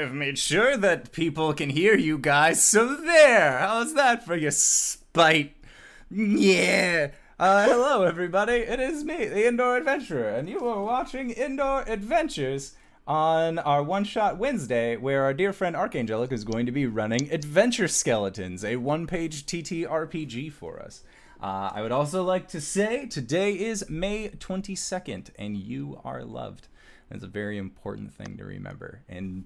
I've 0.00 0.14
made 0.14 0.38
sure 0.38 0.78
that 0.78 1.12
people 1.12 1.52
can 1.52 1.68
hear 1.68 1.94
you 1.94 2.16
guys. 2.16 2.62
So 2.62 2.96
there. 2.96 3.58
How's 3.58 3.92
that 3.92 4.24
for 4.24 4.34
your 4.34 4.50
spite? 4.50 5.54
Yeah. 6.08 7.10
Uh, 7.38 7.66
hello, 7.66 8.04
everybody. 8.04 8.54
It 8.54 8.80
is 8.80 9.04
me, 9.04 9.26
the 9.26 9.46
Indoor 9.46 9.76
Adventurer, 9.76 10.30
and 10.30 10.48
you 10.48 10.66
are 10.66 10.82
watching 10.82 11.30
Indoor 11.30 11.82
Adventures 11.82 12.72
on 13.06 13.58
our 13.58 13.82
One 13.82 14.04
Shot 14.04 14.38
Wednesday, 14.38 14.96
where 14.96 15.24
our 15.24 15.34
dear 15.34 15.52
friend 15.52 15.76
Archangelic 15.76 16.32
is 16.32 16.44
going 16.44 16.64
to 16.64 16.72
be 16.72 16.86
running 16.86 17.30
Adventure 17.30 17.88
Skeletons, 17.88 18.64
a 18.64 18.76
one 18.76 19.06
page 19.06 19.44
TTRPG 19.44 20.50
for 20.50 20.80
us. 20.80 21.02
Uh, 21.42 21.72
I 21.74 21.82
would 21.82 21.92
also 21.92 22.22
like 22.22 22.48
to 22.48 22.60
say 22.62 23.04
today 23.04 23.52
is 23.52 23.90
May 23.90 24.30
22nd, 24.30 25.28
and 25.38 25.58
you 25.58 26.00
are 26.04 26.24
loved. 26.24 26.68
That's 27.10 27.24
a 27.24 27.28
very 27.28 27.58
important 27.58 28.14
thing 28.14 28.38
to 28.38 28.44
remember. 28.44 29.02
And 29.06 29.44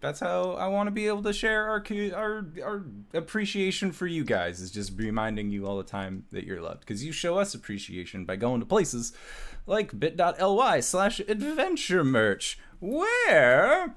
that's 0.00 0.20
how 0.20 0.52
I 0.52 0.68
want 0.68 0.86
to 0.86 0.90
be 0.90 1.06
able 1.06 1.22
to 1.22 1.32
share 1.32 1.68
our 1.68 1.84
our 2.14 2.46
our 2.62 2.84
appreciation 3.12 3.92
for 3.92 4.06
you 4.06 4.24
guys 4.24 4.60
is 4.60 4.70
just 4.70 4.92
reminding 4.96 5.50
you 5.50 5.66
all 5.66 5.76
the 5.76 5.84
time 5.84 6.24
that 6.32 6.44
you're 6.44 6.60
loved 6.60 6.80
because 6.80 7.04
you 7.04 7.12
show 7.12 7.38
us 7.38 7.54
appreciation 7.54 8.24
by 8.24 8.36
going 8.36 8.60
to 8.60 8.66
places 8.66 9.12
like 9.66 9.98
bit.ly 9.98 10.80
slash 10.80 11.20
adventure 11.20 12.02
merch 12.02 12.58
where 12.80 13.94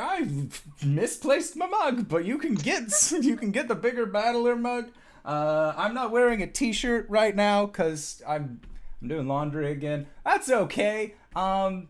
I 0.00 0.48
misplaced 0.84 1.56
my 1.56 1.66
mug, 1.66 2.08
but 2.08 2.24
you 2.24 2.38
can 2.38 2.54
get 2.54 3.12
you 3.20 3.36
can 3.36 3.50
get 3.50 3.68
the 3.68 3.74
bigger 3.74 4.06
battler 4.06 4.56
mug. 4.56 4.90
Uh, 5.24 5.74
I'm 5.76 5.94
not 5.94 6.10
wearing 6.10 6.42
a 6.42 6.46
t-shirt 6.46 7.06
right 7.10 7.34
now 7.34 7.66
because 7.66 8.22
I'm 8.26 8.60
I'm 9.00 9.08
doing 9.08 9.28
laundry 9.28 9.70
again. 9.70 10.06
That's 10.24 10.50
okay. 10.50 11.14
Um, 11.36 11.88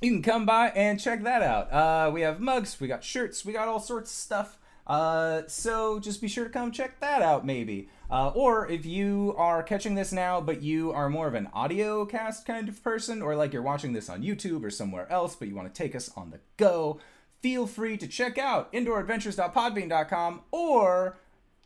you 0.00 0.10
can 0.12 0.22
come 0.22 0.46
by 0.46 0.68
and 0.70 1.00
check 1.00 1.22
that 1.22 1.42
out. 1.42 1.72
Uh, 1.72 2.10
we 2.10 2.20
have 2.20 2.40
mugs, 2.40 2.78
we 2.80 2.88
got 2.88 3.02
shirts, 3.02 3.44
we 3.44 3.52
got 3.52 3.68
all 3.68 3.80
sorts 3.80 4.10
of 4.10 4.16
stuff. 4.16 4.58
Uh, 4.86 5.42
so 5.48 5.98
just 5.98 6.20
be 6.20 6.28
sure 6.28 6.44
to 6.44 6.50
come 6.50 6.70
check 6.70 7.00
that 7.00 7.20
out, 7.20 7.44
maybe. 7.44 7.88
Uh, 8.08 8.28
or 8.28 8.70
if 8.70 8.86
you 8.86 9.34
are 9.36 9.62
catching 9.62 9.96
this 9.96 10.12
now, 10.12 10.40
but 10.40 10.62
you 10.62 10.92
are 10.92 11.10
more 11.10 11.26
of 11.26 11.34
an 11.34 11.48
audio 11.52 12.06
cast 12.06 12.46
kind 12.46 12.68
of 12.68 12.82
person, 12.82 13.20
or 13.20 13.34
like 13.34 13.52
you're 13.52 13.62
watching 13.62 13.92
this 13.92 14.08
on 14.08 14.22
YouTube 14.22 14.62
or 14.62 14.70
somewhere 14.70 15.10
else, 15.10 15.34
but 15.34 15.48
you 15.48 15.56
want 15.56 15.72
to 15.72 15.82
take 15.82 15.96
us 15.96 16.10
on 16.16 16.30
the 16.30 16.38
go, 16.56 17.00
feel 17.42 17.66
free 17.66 17.96
to 17.96 18.06
check 18.06 18.38
out 18.38 18.72
indooradventures.podbean.com 18.72 20.42
or 20.52 21.18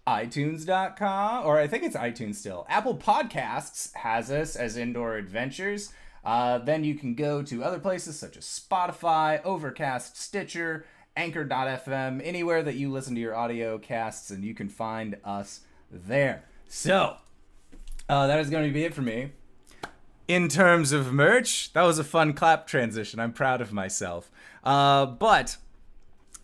iTunes.com, 0.06 1.46
or 1.46 1.58
I 1.58 1.66
think 1.66 1.84
it's 1.84 1.96
iTunes 1.96 2.36
still. 2.36 2.66
Apple 2.70 2.96
Podcasts 2.96 3.94
has 3.96 4.30
us 4.30 4.56
as 4.56 4.78
Indoor 4.78 5.16
Adventures. 5.16 5.92
Uh, 6.24 6.58
then 6.58 6.84
you 6.84 6.94
can 6.94 7.14
go 7.14 7.42
to 7.42 7.64
other 7.64 7.78
places 7.78 8.18
such 8.18 8.36
as 8.36 8.44
Spotify, 8.44 9.42
Overcast, 9.44 10.16
Stitcher, 10.16 10.84
Anchor.fm, 11.16 12.20
anywhere 12.24 12.62
that 12.62 12.74
you 12.76 12.90
listen 12.90 13.14
to 13.14 13.20
your 13.20 13.34
audio 13.34 13.78
casts, 13.78 14.30
and 14.30 14.44
you 14.44 14.54
can 14.54 14.68
find 14.68 15.16
us 15.24 15.60
there. 15.90 16.44
So, 16.68 17.16
uh, 18.08 18.26
that 18.26 18.38
is 18.38 18.50
going 18.50 18.68
to 18.68 18.72
be 18.72 18.84
it 18.84 18.94
for 18.94 19.02
me. 19.02 19.32
In 20.28 20.48
terms 20.48 20.92
of 20.92 21.12
merch, 21.12 21.72
that 21.72 21.82
was 21.82 21.98
a 21.98 22.04
fun 22.04 22.32
clap 22.34 22.66
transition. 22.66 23.18
I'm 23.18 23.32
proud 23.32 23.60
of 23.60 23.72
myself. 23.72 24.30
Uh, 24.62 25.06
but 25.06 25.56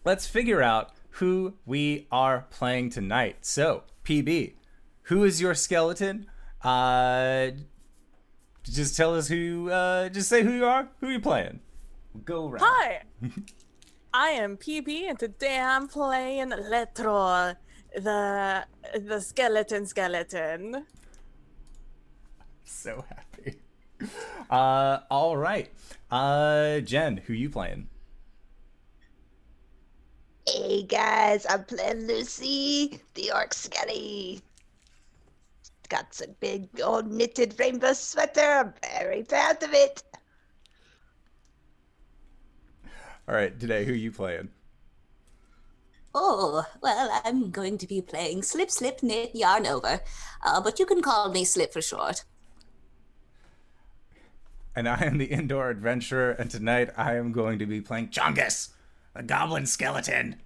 let's 0.04 0.26
figure 0.26 0.62
out 0.62 0.90
who 1.10 1.54
we 1.64 2.06
are 2.10 2.46
playing 2.50 2.90
tonight. 2.90 3.46
So, 3.46 3.84
PB, 4.04 4.54
who 5.02 5.22
is 5.22 5.40
your 5.40 5.54
skeleton? 5.54 6.26
Uh, 6.62 7.50
just 8.70 8.96
tell 8.96 9.14
us 9.14 9.28
who. 9.28 9.70
Uh, 9.70 10.08
just 10.08 10.28
say 10.28 10.42
who 10.42 10.52
you 10.52 10.64
are. 10.64 10.88
Who 11.00 11.10
you 11.10 11.20
playing? 11.20 11.60
Go 12.24 12.48
around. 12.48 12.62
Hi, 12.64 13.02
I 14.14 14.28
am 14.30 14.56
PB, 14.56 15.10
and 15.10 15.18
today 15.18 15.58
I'm 15.58 15.88
playing 15.88 16.50
Letro, 16.50 17.54
the 17.94 18.64
the 18.98 19.20
skeleton 19.20 19.86
skeleton. 19.86 20.86
So 22.64 23.04
happy. 23.08 23.60
Uh, 24.50 25.00
all 25.10 25.36
right. 25.36 25.70
Uh, 26.10 26.80
Jen, 26.80 27.16
who 27.16 27.32
you 27.32 27.50
playing? 27.50 27.88
Hey 30.46 30.84
guys, 30.84 31.44
I'm 31.48 31.64
playing 31.64 32.06
Lucy, 32.06 33.00
the 33.14 33.32
Orc 33.32 33.52
Skelly 33.52 34.42
got 35.86 36.14
some 36.14 36.34
big 36.40 36.68
old 36.82 37.10
knitted 37.10 37.54
rainbow 37.58 37.92
sweater. 37.92 38.40
I'm 38.40 38.74
very 38.82 39.22
proud 39.22 39.62
of 39.62 39.72
it. 39.72 40.02
All 43.28 43.34
right, 43.34 43.58
today 43.58 43.84
who 43.84 43.92
are 43.92 43.96
you 43.96 44.12
playing? 44.12 44.50
Oh, 46.14 46.64
well, 46.80 47.20
I'm 47.24 47.50
going 47.50 47.76
to 47.78 47.86
be 47.86 48.00
playing 48.00 48.42
Slip 48.42 48.70
Slip 48.70 49.02
Knit 49.02 49.34
Yarn 49.34 49.66
Over, 49.66 50.00
uh, 50.42 50.60
but 50.62 50.78
you 50.78 50.86
can 50.86 51.02
call 51.02 51.30
me 51.30 51.44
Slip 51.44 51.72
for 51.72 51.82
short. 51.82 52.24
And 54.74 54.88
I 54.88 55.04
am 55.04 55.18
the 55.18 55.26
indoor 55.26 55.70
adventurer, 55.70 56.30
and 56.32 56.50
tonight 56.50 56.90
I 56.96 57.16
am 57.16 57.32
going 57.32 57.58
to 57.58 57.66
be 57.66 57.80
playing 57.80 58.08
Chongus, 58.08 58.70
the 59.14 59.22
goblin 59.22 59.66
skeleton. 59.66 60.36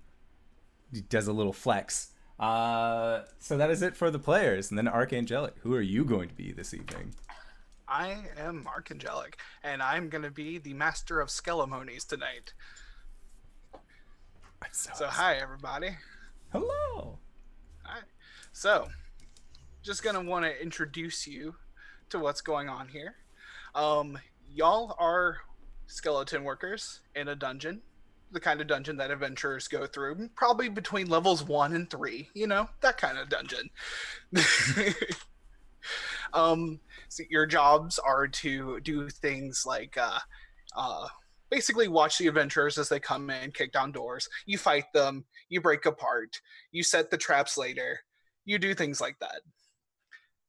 He 0.92 1.02
does 1.02 1.26
a 1.26 1.32
little 1.32 1.52
flex. 1.52 2.09
Uh, 2.40 3.24
so 3.38 3.58
that 3.58 3.70
is 3.70 3.82
it 3.82 3.94
for 3.94 4.10
the 4.10 4.18
players. 4.18 4.70
And 4.70 4.78
then 4.78 4.86
Archangelic, 4.86 5.52
who 5.60 5.74
are 5.74 5.82
you 5.82 6.06
going 6.06 6.30
to 6.30 6.34
be 6.34 6.52
this 6.52 6.72
evening? 6.72 7.14
I 7.86 8.16
am 8.38 8.64
Archangelic, 8.64 9.34
and 9.62 9.82
I'm 9.82 10.08
going 10.08 10.22
to 10.22 10.30
be 10.30 10.58
the 10.58 10.72
master 10.72 11.20
of 11.20 11.28
skelemonies 11.28 12.06
tonight. 12.06 12.54
So, 14.72 14.90
so 14.94 15.06
hi, 15.06 15.36
everybody. 15.36 15.90
Hello. 16.52 17.18
Hi. 17.82 18.00
So, 18.52 18.88
just 19.82 20.02
going 20.02 20.14
to 20.14 20.22
want 20.22 20.44
to 20.44 20.62
introduce 20.62 21.26
you 21.26 21.56
to 22.08 22.18
what's 22.18 22.40
going 22.40 22.68
on 22.68 22.88
here. 22.88 23.16
Um, 23.74 24.18
y'all 24.48 24.94
are 24.98 25.38
skeleton 25.86 26.44
workers 26.44 27.00
in 27.14 27.28
a 27.28 27.34
dungeon 27.34 27.82
the 28.32 28.40
kind 28.40 28.60
of 28.60 28.66
dungeon 28.66 28.96
that 28.96 29.10
adventurers 29.10 29.68
go 29.68 29.86
through, 29.86 30.28
probably 30.36 30.68
between 30.68 31.08
levels 31.08 31.42
one 31.44 31.74
and 31.74 31.90
three, 31.90 32.28
you 32.34 32.46
know, 32.46 32.68
that 32.80 32.96
kind 32.96 33.18
of 33.18 33.28
dungeon. 33.28 33.68
um, 36.32 36.80
so 37.08 37.22
your 37.30 37.46
jobs 37.46 37.98
are 37.98 38.28
to 38.28 38.80
do 38.80 39.08
things 39.08 39.64
like 39.66 39.96
uh, 39.98 40.18
uh, 40.76 41.06
basically 41.50 41.88
watch 41.88 42.18
the 42.18 42.28
adventurers 42.28 42.78
as 42.78 42.88
they 42.88 43.00
come 43.00 43.30
in, 43.30 43.50
kick 43.50 43.72
down 43.72 43.92
doors. 43.92 44.28
You 44.46 44.58
fight 44.58 44.92
them, 44.94 45.24
you 45.48 45.60
break 45.60 45.86
apart, 45.86 46.40
you 46.72 46.82
set 46.82 47.10
the 47.10 47.16
traps 47.16 47.58
later, 47.58 48.00
you 48.44 48.58
do 48.58 48.74
things 48.74 49.00
like 49.00 49.18
that. 49.20 49.40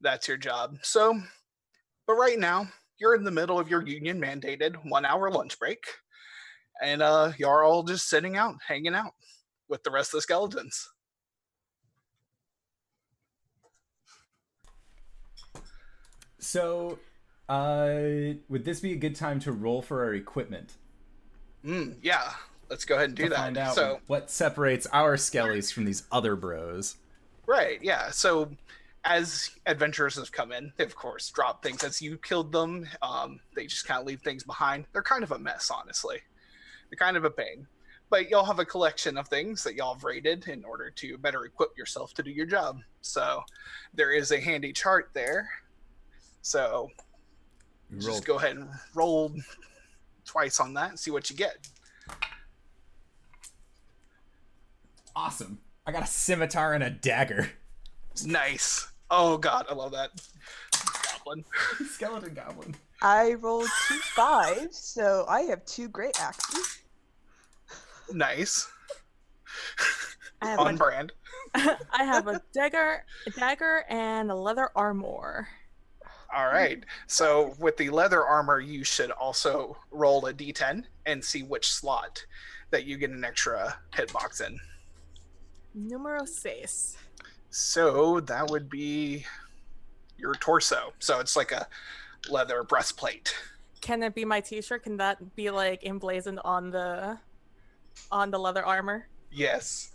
That's 0.02 0.28
your 0.28 0.38
job. 0.38 0.78
So, 0.84 1.20
but 2.08 2.14
right 2.14 2.40
now, 2.40 2.68
you're 3.00 3.16
in 3.16 3.24
the 3.24 3.31
middle 3.31 3.59
of 3.59 3.70
your 3.70 3.86
union 3.86 4.22
mandated 4.22 4.75
one 4.86 5.06
hour 5.06 5.31
lunch 5.31 5.58
break 5.58 5.84
and 6.81 7.02
uh, 7.02 7.31
you 7.38 7.47
are 7.47 7.64
all 7.64 7.84
just 7.84 8.09
sitting 8.09 8.36
out, 8.36 8.56
hanging 8.68 8.96
out 8.96 9.14
with 9.69 9.84
the 9.84 9.92
rest 9.92 10.14
of 10.14 10.18
the 10.18 10.22
skeletons. 10.22 10.90
So, 16.40 16.97
uh, 17.47 18.00
would 18.50 18.66
this 18.66 18.80
be 18.80 18.94
a 18.94 18.96
good 18.96 19.16
time 19.16 19.40
to 19.41 19.52
roll 19.52 19.84
for 19.84 20.03
our 20.03 20.16
equipment? 20.16 20.74
Mm, 21.64 21.97
yeah, 22.02 22.31
let's 22.70 22.84
go 22.84 22.96
ahead 22.96 23.09
and 23.09 23.16
do 23.16 23.30
that. 23.30 23.38
Find 23.38 23.58
out 23.58 23.75
so, 23.75 24.00
what 24.08 24.31
separates 24.31 24.88
our 24.91 25.18
skellies 25.18 25.72
from 25.72 25.86
these 25.86 26.03
other 26.12 26.36
bros. 26.36 26.97
Right. 27.46 27.80
Yeah. 27.84 28.09
So, 28.09 28.50
as 29.06 29.52
adventurers 29.68 30.16
have 30.16 30.31
come 30.31 30.52
in, 30.52 30.74
they 30.78 30.84
of 30.84 30.96
course 30.96 31.30
drop 31.30 31.62
things 31.62 31.84
as 31.84 32.02
you 32.02 32.18
killed 32.18 32.52
them. 32.52 32.88
Um, 33.03 33.40
they 33.56 33.68
just 33.68 33.88
kind 33.88 34.02
of 34.02 34.08
leave 34.08 34.22
things 34.22 34.44
behind. 34.44 34.86
They're 34.94 35.03
kind 35.03 35.24
of 35.24 35.31
a 35.31 35.40
mess, 35.40 35.70
honestly 35.72 36.22
kind 36.96 37.18
of 37.18 37.25
a 37.25 37.29
pain. 37.29 37.68
But 38.09 38.29
y'all 38.29 38.44
have 38.44 38.59
a 38.59 38.66
collection 38.66 39.18
of 39.18 39.28
things 39.28 39.64
that 39.64 39.76
y'all 39.76 39.93
have 39.93 40.03
rated 40.03 40.47
in 40.47 40.66
order 40.66 40.90
to 40.90 41.17
better 41.17 41.46
equip 41.46 41.78
yourself 41.78 42.14
to 42.16 42.23
do 42.23 42.29
your 42.29 42.46
job. 42.46 42.82
So 43.02 43.41
there 43.93 44.11
is 44.11 44.32
a 44.32 44.40
handy 44.40 44.73
chart 44.73 45.11
there. 45.14 45.49
So 46.41 46.90
just 47.99 48.26
go 48.26 48.38
ahead 48.38 48.58
and 48.58 48.67
roll 48.93 49.32
twice 50.26 50.59
on 50.59 50.73
that 50.73 50.90
and 50.90 50.99
see 50.99 51.11
what 51.11 51.29
you 51.29 51.35
get. 51.35 51.67
Awesome. 55.16 55.59
I 55.85 55.91
got 55.91 56.03
a 56.03 56.08
scimitar 56.08 56.73
and 56.73 56.84
a 56.84 56.90
dagger. 56.90 57.49
Nice. 58.26 58.87
Oh 59.09 59.37
god, 59.37 59.66
I 59.70 59.73
love 59.73 59.91
that. 59.91 60.11
Goblin. 61.14 61.44
Skeleton 61.90 62.34
goblin. 62.34 62.76
I 63.02 63.34
rolled 63.34 63.70
two 63.87 63.97
fives, 63.97 64.78
so 64.78 65.26
I 65.28 65.41
have 65.41 65.66
two 65.66 65.87
great 65.87 66.22
axes. 66.22 66.81
Nice. 68.13 68.69
On 70.41 70.73
a, 70.73 70.78
brand. 70.78 71.11
I 71.53 72.03
have 72.03 72.28
a 72.28 72.41
dagger, 72.53 73.03
a 73.28 73.29
dagger, 73.31 73.85
and 73.90 74.31
a 74.31 74.35
leather 74.35 74.69
armor. 74.75 75.47
All 76.34 76.47
right. 76.47 76.84
So 77.08 77.55
with 77.59 77.78
the 77.78 77.90
leather 77.90 78.23
armor, 78.23 78.59
you 78.59 78.84
should 78.84 79.11
also 79.11 79.78
roll 79.91 80.25
a 80.25 80.34
d10 80.34 80.84
and 81.05 81.23
see 81.23 81.43
which 81.43 81.67
slot 81.67 82.25
that 82.72 82.85
you 82.85 82.97
get 82.97 83.11
an 83.11 83.23
extra 83.23 83.78
hitbox 83.93 84.46
in. 84.46 84.59
Numero 85.73 86.25
seis. 86.25 86.97
So 87.49 88.22
that 88.22 88.49
would 88.49 88.69
be 88.69 89.25
your 90.17 90.34
torso. 90.35 90.93
So 90.99 91.19
it's 91.19 91.35
like 91.35 91.52
a 91.52 91.67
leather 92.29 92.63
breastplate. 92.63 93.35
Can 93.81 94.03
it 94.03 94.16
be 94.16 94.23
my 94.25 94.40
t-shirt? 94.40 94.84
Can 94.84 94.97
that 94.97 95.35
be 95.35 95.49
like 95.49 95.84
emblazoned 95.85 96.40
on 96.46 96.69
the 96.69 97.17
on 98.12 98.32
the 98.32 98.40
leather 98.40 98.66
armor? 98.66 99.08
Yes. 99.32 99.92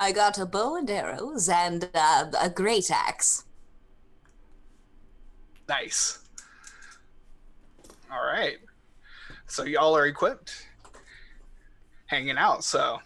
I 0.00 0.12
got 0.12 0.38
a 0.38 0.46
bow 0.46 0.76
and 0.76 0.90
arrows 0.90 1.48
and 1.48 1.88
uh, 1.94 2.26
a 2.40 2.50
great 2.50 2.90
axe. 2.90 3.44
Nice. 5.68 6.18
All 8.10 8.26
right. 8.26 8.58
So 9.46 9.64
y'all 9.64 9.96
are 9.96 10.06
equipped, 10.06 10.66
hanging 12.06 12.36
out. 12.36 12.64
So, 12.64 12.98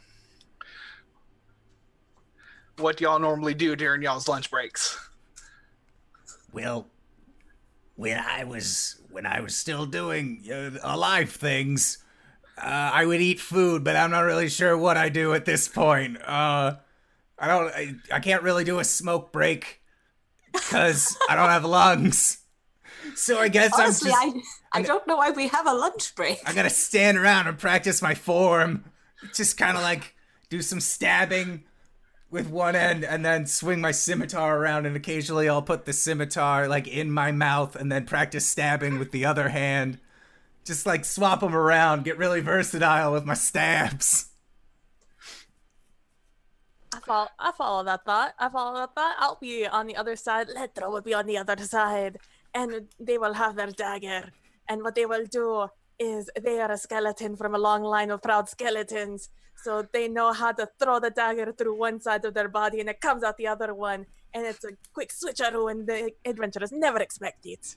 what 2.78 2.96
do 2.96 3.04
y'all 3.04 3.18
normally 3.18 3.54
do 3.54 3.76
during 3.76 4.02
y'all's 4.02 4.28
lunch 4.28 4.50
breaks? 4.50 4.98
Well, 6.52 6.86
when 7.96 8.18
I 8.18 8.44
was 8.44 9.00
when 9.10 9.26
I 9.26 9.40
was 9.40 9.56
still 9.56 9.86
doing 9.86 10.44
uh, 10.50 10.78
alive 10.82 11.30
things, 11.30 11.98
uh, 12.58 12.90
I 12.94 13.04
would 13.04 13.20
eat 13.20 13.40
food, 13.40 13.84
but 13.84 13.96
I'm 13.96 14.10
not 14.10 14.20
really 14.20 14.48
sure 14.48 14.76
what 14.76 14.96
I 14.96 15.08
do 15.08 15.34
at 15.34 15.44
this 15.44 15.68
point. 15.68 16.18
Uh, 16.22 16.76
I 17.38 17.46
don't. 17.46 17.68
I, 17.68 17.94
I 18.12 18.20
can't 18.20 18.42
really 18.42 18.64
do 18.64 18.78
a 18.78 18.84
smoke 18.84 19.32
break 19.32 19.82
because 20.52 21.16
I 21.28 21.36
don't 21.36 21.50
have 21.50 21.64
lungs. 21.64 22.38
So 23.14 23.38
I 23.38 23.48
guess 23.48 23.72
Honestly, 23.78 24.10
I'm 24.10 24.32
just. 24.34 24.46
I 24.72 24.78
I 24.80 24.82
don't 24.82 25.06
know 25.06 25.16
why 25.16 25.30
we 25.30 25.48
have 25.48 25.66
a 25.66 25.74
lunch 25.74 26.14
break. 26.14 26.38
I 26.44 26.52
gotta 26.52 26.70
stand 26.70 27.18
around 27.18 27.46
and 27.46 27.58
practice 27.58 28.02
my 28.02 28.14
form. 28.14 28.84
Just 29.34 29.56
kind 29.56 29.76
of 29.76 29.82
like 29.82 30.14
do 30.48 30.62
some 30.62 30.80
stabbing 30.80 31.64
with 32.30 32.48
one 32.48 32.74
end 32.74 33.04
and 33.04 33.24
then 33.24 33.46
swing 33.46 33.80
my 33.80 33.92
scimitar 33.92 34.58
around 34.58 34.84
and 34.84 34.96
occasionally 34.96 35.48
I'll 35.48 35.62
put 35.62 35.84
the 35.84 35.92
scimitar 35.92 36.68
like 36.68 36.88
in 36.88 37.10
my 37.10 37.32
mouth 37.32 37.76
and 37.76 37.90
then 37.90 38.04
practice 38.04 38.46
stabbing 38.46 38.98
with 38.98 39.12
the 39.12 39.24
other 39.24 39.50
hand. 39.50 39.98
Just 40.66 40.84
like 40.84 41.04
swap 41.04 41.40
them 41.40 41.54
around, 41.54 42.04
get 42.04 42.18
really 42.18 42.40
versatile 42.40 43.12
with 43.12 43.24
my 43.24 43.34
stabs. 43.34 44.30
I 46.92 46.98
follow, 46.98 47.28
I 47.38 47.52
follow 47.52 47.84
that 47.84 48.04
thought. 48.04 48.34
I 48.36 48.48
follow 48.48 48.74
that 48.80 48.92
thought. 48.96 49.14
I'll 49.20 49.38
be 49.40 49.64
on 49.64 49.86
the 49.86 49.94
other 49.94 50.16
side. 50.16 50.48
Letra 50.48 50.90
will 50.90 51.02
be 51.02 51.14
on 51.14 51.26
the 51.26 51.38
other 51.38 51.56
side. 51.58 52.18
And 52.52 52.88
they 52.98 53.16
will 53.16 53.34
have 53.34 53.54
their 53.54 53.70
dagger. 53.70 54.32
And 54.68 54.82
what 54.82 54.96
they 54.96 55.06
will 55.06 55.24
do 55.26 55.68
is 56.00 56.28
they 56.42 56.58
are 56.60 56.72
a 56.72 56.76
skeleton 56.76 57.36
from 57.36 57.54
a 57.54 57.58
long 57.58 57.84
line 57.84 58.10
of 58.10 58.20
proud 58.22 58.48
skeletons. 58.48 59.28
So 59.62 59.86
they 59.92 60.08
know 60.08 60.32
how 60.32 60.50
to 60.50 60.68
throw 60.80 60.98
the 60.98 61.10
dagger 61.10 61.52
through 61.52 61.78
one 61.78 62.00
side 62.00 62.24
of 62.24 62.34
their 62.34 62.48
body 62.48 62.80
and 62.80 62.88
it 62.88 63.00
comes 63.00 63.22
out 63.22 63.36
the 63.36 63.46
other 63.46 63.72
one. 63.72 64.06
And 64.34 64.44
it's 64.44 64.64
a 64.64 64.72
quick 64.92 65.12
switcheroo 65.12 65.70
and 65.70 65.86
the 65.86 66.10
adventurers 66.24 66.72
never 66.72 66.98
expect 66.98 67.46
it. 67.46 67.76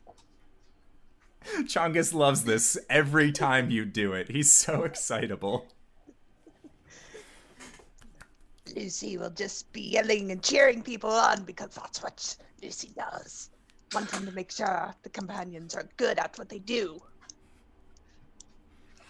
Chongus 1.64 2.14
loves 2.14 2.44
this 2.44 2.78
every 2.90 3.32
time 3.32 3.70
you 3.70 3.86
do 3.86 4.14
it. 4.14 4.30
He's 4.30 4.52
so 4.52 4.84
excitable. 4.84 5.68
Lucy 8.76 9.18
will 9.18 9.32
just 9.32 9.72
be 9.74 9.82
yelling 9.82 10.32
and 10.32 10.44
cheering 10.44 10.82
people 10.84 11.10
on 11.10 11.44
because 11.44 11.70
that's 11.76 12.04
what 12.04 12.38
Lucy 12.62 12.92
does. 12.96 13.50
Wanting 13.94 14.26
to 14.26 14.32
make 14.32 14.52
sure 14.52 14.94
the 15.02 15.10
companions 15.10 15.74
are 15.76 15.90
good 15.98 16.20
at 16.20 16.38
what 16.38 16.50
they 16.50 16.60
do. 16.60 17.02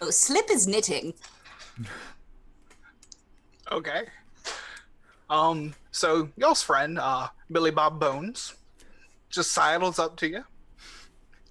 Oh, 0.00 0.10
Slip 0.10 0.50
is 0.50 0.66
knitting. 0.66 1.12
Okay. 3.70 4.02
Um. 5.28 5.74
So 5.92 6.30
y'all's 6.36 6.62
friend, 6.62 6.98
uh, 6.98 7.28
Billy 7.52 7.70
Bob 7.70 8.00
Bones, 8.00 8.54
just 9.28 9.52
sidles 9.52 9.98
up 9.98 10.16
to 10.16 10.28
you. 10.28 10.44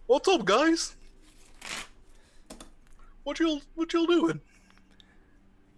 What's 0.09 0.27
up, 0.27 0.43
guys? 0.43 0.95
What 3.21 3.39
y'all 3.39 3.61
What 3.75 3.93
y'all 3.93 4.07
doing? 4.07 4.41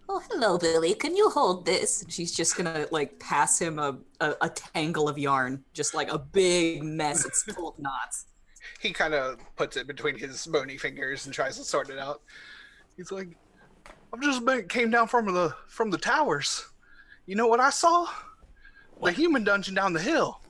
Oh, 0.08 0.22
hello, 0.30 0.56
Billy. 0.56 0.94
Can 0.94 1.14
you 1.14 1.28
hold 1.28 1.66
this? 1.66 2.00
And 2.00 2.10
she's 2.10 2.32
just 2.32 2.56
gonna 2.56 2.86
like 2.90 3.20
pass 3.20 3.58
him 3.60 3.78
a, 3.78 3.98
a, 4.22 4.34
a 4.40 4.48
tangle 4.48 5.06
of 5.06 5.18
yarn, 5.18 5.62
just 5.74 5.94
like 5.94 6.10
a 6.10 6.18
big 6.18 6.82
mess. 6.82 7.26
It's 7.26 7.42
full 7.52 7.68
of 7.68 7.78
knots. 7.78 8.24
He 8.80 8.90
kind 8.94 9.12
of 9.12 9.36
puts 9.56 9.76
it 9.76 9.86
between 9.86 10.18
his 10.18 10.46
bony 10.46 10.78
fingers 10.78 11.26
and 11.26 11.34
tries 11.34 11.58
to 11.58 11.64
sort 11.64 11.90
it 11.90 11.98
out. 11.98 12.22
He's 12.96 13.12
like, 13.12 13.28
"I'm 14.14 14.22
just 14.22 14.46
been, 14.46 14.66
came 14.66 14.88
down 14.88 15.08
from 15.08 15.26
the 15.26 15.54
from 15.68 15.90
the 15.90 15.98
towers. 15.98 16.64
You 17.26 17.36
know 17.36 17.48
what 17.48 17.60
I 17.60 17.68
saw? 17.68 18.08
The 19.02 19.12
human 19.12 19.44
dungeon 19.44 19.74
down 19.74 19.92
the 19.92 20.00
hill. 20.00 20.40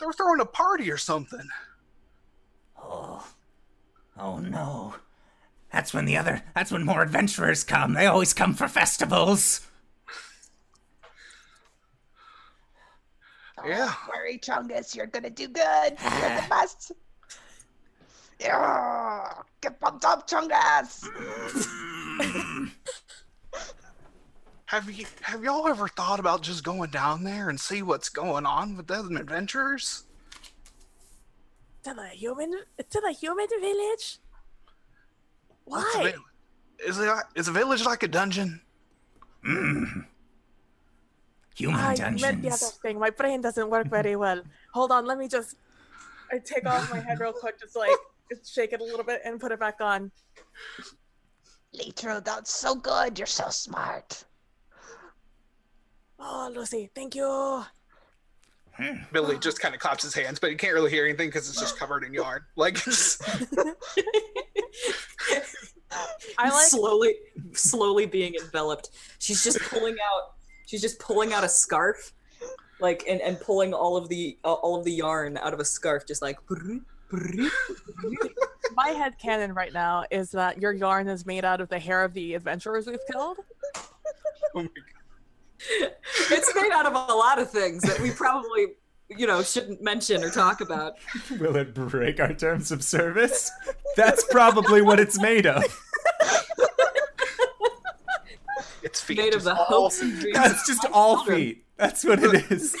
They 0.00 0.06
were 0.06 0.12
throwing 0.12 0.40
a 0.40 0.44
party 0.44 0.90
or 0.90 0.96
something. 0.96 1.48
Oh. 4.18 4.38
No. 4.38 4.94
That's 5.72 5.92
when 5.92 6.04
the 6.06 6.16
other 6.16 6.42
that's 6.54 6.70
when 6.70 6.84
more 6.84 7.02
adventurers 7.02 7.64
come. 7.64 7.94
They 7.94 8.06
always 8.06 8.32
come 8.32 8.54
for 8.54 8.68
festivals. 8.68 9.66
Yeah. 13.66 13.92
Don't 14.06 14.16
worry, 14.16 14.38
Chungus, 14.38 14.94
you're 14.94 15.06
gonna 15.06 15.30
do 15.30 15.48
good. 15.48 15.96
You're 16.00 16.40
the 16.40 16.44
best. 16.50 16.92
Yeah, 18.38 19.32
get 19.60 19.80
pumped 19.80 20.04
up, 20.04 20.28
Chungus. 20.28 21.06
Have 24.66 24.90
you 24.90 25.06
have 25.22 25.44
y'all 25.44 25.68
ever 25.68 25.86
thought 25.86 26.18
about 26.18 26.42
just 26.42 26.64
going 26.64 26.90
down 26.90 27.22
there 27.22 27.48
and 27.48 27.60
see 27.60 27.82
what's 27.82 28.08
going 28.08 28.46
on 28.46 28.76
with 28.76 28.88
them 28.88 29.16
adventurers? 29.16 30.05
To 31.86 31.94
the 31.94 32.08
human, 32.08 32.50
to 32.50 33.00
the 33.00 33.12
human 33.12 33.46
village? 33.60 34.18
What's 35.66 35.94
a 35.94 35.98
Why? 35.98 36.10
vil- 36.10 36.88
Is 36.88 36.98
it 36.98 37.08
is 37.36 37.46
a 37.46 37.52
village 37.52 37.84
like 37.84 38.02
a 38.02 38.08
dungeon? 38.08 38.60
Mm. 39.46 40.04
Human 41.54 41.78
I 41.78 42.10
meant 42.10 42.42
the 42.42 42.48
other 42.48 42.72
thing. 42.82 42.98
My 42.98 43.10
brain 43.10 43.40
doesn't 43.40 43.70
work 43.70 43.86
very 43.86 44.16
well. 44.16 44.42
Hold 44.74 44.90
on, 44.90 45.06
let 45.06 45.16
me 45.16 45.28
just 45.28 45.54
I 46.32 46.38
take 46.38 46.66
off 46.66 46.90
my 46.90 46.98
head 46.98 47.20
real 47.20 47.32
quick, 47.32 47.60
just 47.60 47.76
like 47.76 47.96
just 48.32 48.52
shake 48.52 48.72
it 48.72 48.80
a 48.80 48.84
little 48.84 49.04
bit 49.04 49.20
and 49.24 49.38
put 49.38 49.52
it 49.52 49.60
back 49.60 49.80
on. 49.80 50.10
Litro, 51.72 52.24
that's 52.24 52.50
so 52.52 52.74
good. 52.74 53.16
You're 53.16 53.26
so 53.26 53.48
smart. 53.48 54.24
Oh, 56.18 56.50
Lucy, 56.52 56.90
thank 56.96 57.14
you. 57.14 57.64
Billy 59.12 59.38
just 59.38 59.60
kind 59.60 59.74
of 59.74 59.80
claps 59.80 60.02
his 60.02 60.14
hands, 60.14 60.38
but 60.38 60.50
he 60.50 60.56
can't 60.56 60.74
really 60.74 60.90
hear 60.90 61.04
anything 61.04 61.28
because 61.28 61.48
it's 61.48 61.60
just 61.60 61.78
covered 61.78 62.04
in 62.04 62.12
yarn. 62.12 62.42
Like, 62.56 62.78
I 66.38 66.50
like 66.50 66.66
slowly 66.66 67.14
slowly 67.52 68.06
being 68.06 68.34
enveloped 68.42 68.90
she's 69.18 69.42
just 69.42 69.58
pulling 69.60 69.94
out 69.94 70.34
she's 70.66 70.82
just 70.82 70.98
pulling 70.98 71.32
out 71.32 71.44
a 71.44 71.48
scarf 71.48 72.12
like 72.80 73.04
and, 73.08 73.20
and 73.22 73.40
pulling 73.40 73.72
all 73.72 73.96
of 73.96 74.08
the 74.08 74.36
uh, 74.44 74.52
all 74.52 74.78
of 74.78 74.84
the 74.84 74.92
yarn 74.92 75.38
out 75.38 75.54
of 75.54 75.60
a 75.60 75.64
scarf 75.64 76.06
just 76.06 76.20
like 76.20 76.38
my 78.74 78.88
head 78.88 79.16
canon 79.18 79.54
right 79.54 79.72
now 79.72 80.04
is 80.10 80.30
that 80.32 80.60
your 80.60 80.72
yarn 80.72 81.08
is 81.08 81.24
made 81.24 81.44
out 81.44 81.60
of 81.60 81.68
the 81.68 81.78
hair 81.78 82.04
of 82.04 82.12
the 82.14 82.34
adventurers 82.34 82.86
we've 82.86 82.98
killed. 83.10 83.38
oh 84.54 84.56
my 84.56 84.62
God. 84.64 84.95
It's 86.30 86.54
made 86.54 86.72
out 86.72 86.86
of 86.86 86.94
a 86.94 87.14
lot 87.14 87.38
of 87.38 87.50
things 87.50 87.82
that 87.82 87.98
we 88.00 88.10
probably 88.10 88.66
you 89.08 89.26
know 89.26 89.42
shouldn't 89.42 89.82
mention 89.82 90.22
or 90.24 90.30
talk 90.30 90.60
about 90.60 90.94
Will 91.38 91.56
it 91.56 91.74
break 91.74 92.20
our 92.20 92.34
terms 92.34 92.72
of 92.72 92.82
service? 92.82 93.50
That's 93.96 94.24
probably 94.30 94.82
what 94.82 95.00
it's 95.00 95.18
made 95.20 95.46
of. 95.46 95.64
it's 98.82 99.00
feet. 99.00 99.18
made 99.18 99.34
of 99.34 99.42
just 99.42 99.44
the 99.44 99.54
all 99.54 99.64
hopes 99.64 100.02
and 100.02 100.18
dreams 100.18 100.36
That's 100.36 100.66
just 100.66 100.84
all 100.92 101.24
feet. 101.24 101.64
That's 101.76 102.04
what 102.04 102.22
it 102.22 102.50
is. 102.50 102.74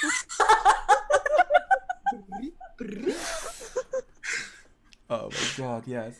oh 5.10 5.30
my 5.30 5.48
god, 5.56 5.84
yes. 5.86 6.18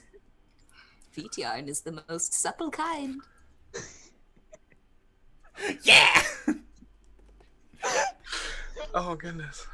Feet 1.11 1.39
yarn 1.39 1.69
is 1.69 1.81
the 1.81 2.03
most 2.09 2.35
supple 2.35 2.71
kind. 2.71 3.21
Yeah! 5.83 6.23
Oh 8.99 9.15
goodness. 9.15 9.67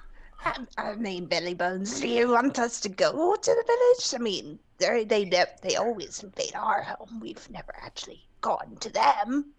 I, 0.44 0.56
I 0.76 0.94
mean, 0.96 1.26
Billy 1.26 1.54
Bones, 1.54 2.00
do 2.00 2.08
you 2.08 2.32
want 2.32 2.58
us 2.58 2.80
to 2.80 2.88
go 2.88 3.36
to 3.36 3.50
the 3.54 3.64
village? 3.64 4.14
I 4.14 4.18
mean, 4.18 4.58
they 4.78 5.04
they 5.04 5.24
they 5.62 5.76
always 5.76 6.24
invade 6.24 6.56
our 6.56 6.82
home. 6.82 7.20
We've 7.20 7.48
never 7.48 7.72
actually 7.80 8.26
gone 8.40 8.76
to 8.80 8.90
them. 8.90 9.52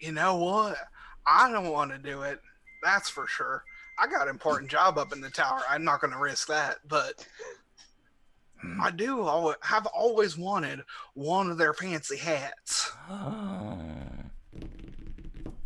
You 0.00 0.12
know 0.12 0.36
what? 0.36 0.78
I 1.26 1.52
don't 1.52 1.70
want 1.70 1.90
to 1.90 1.98
do 1.98 2.22
it. 2.22 2.40
That's 2.82 3.10
for 3.10 3.26
sure. 3.26 3.64
I 3.98 4.06
got 4.06 4.22
an 4.22 4.28
important 4.30 4.70
job 4.70 4.96
up 4.96 5.12
in 5.12 5.20
the 5.20 5.28
tower. 5.28 5.60
I'm 5.68 5.84
not 5.84 6.00
going 6.00 6.14
to 6.14 6.18
risk 6.18 6.48
that. 6.48 6.78
But 6.88 7.26
I 8.80 8.90
do 8.90 9.28
al- 9.28 9.54
have 9.60 9.86
always 9.86 10.38
wanted 10.38 10.80
one 11.14 11.50
of 11.50 11.58
their 11.58 11.74
fancy 11.74 12.16
hats. 12.16 12.90
Oh. 13.10 13.91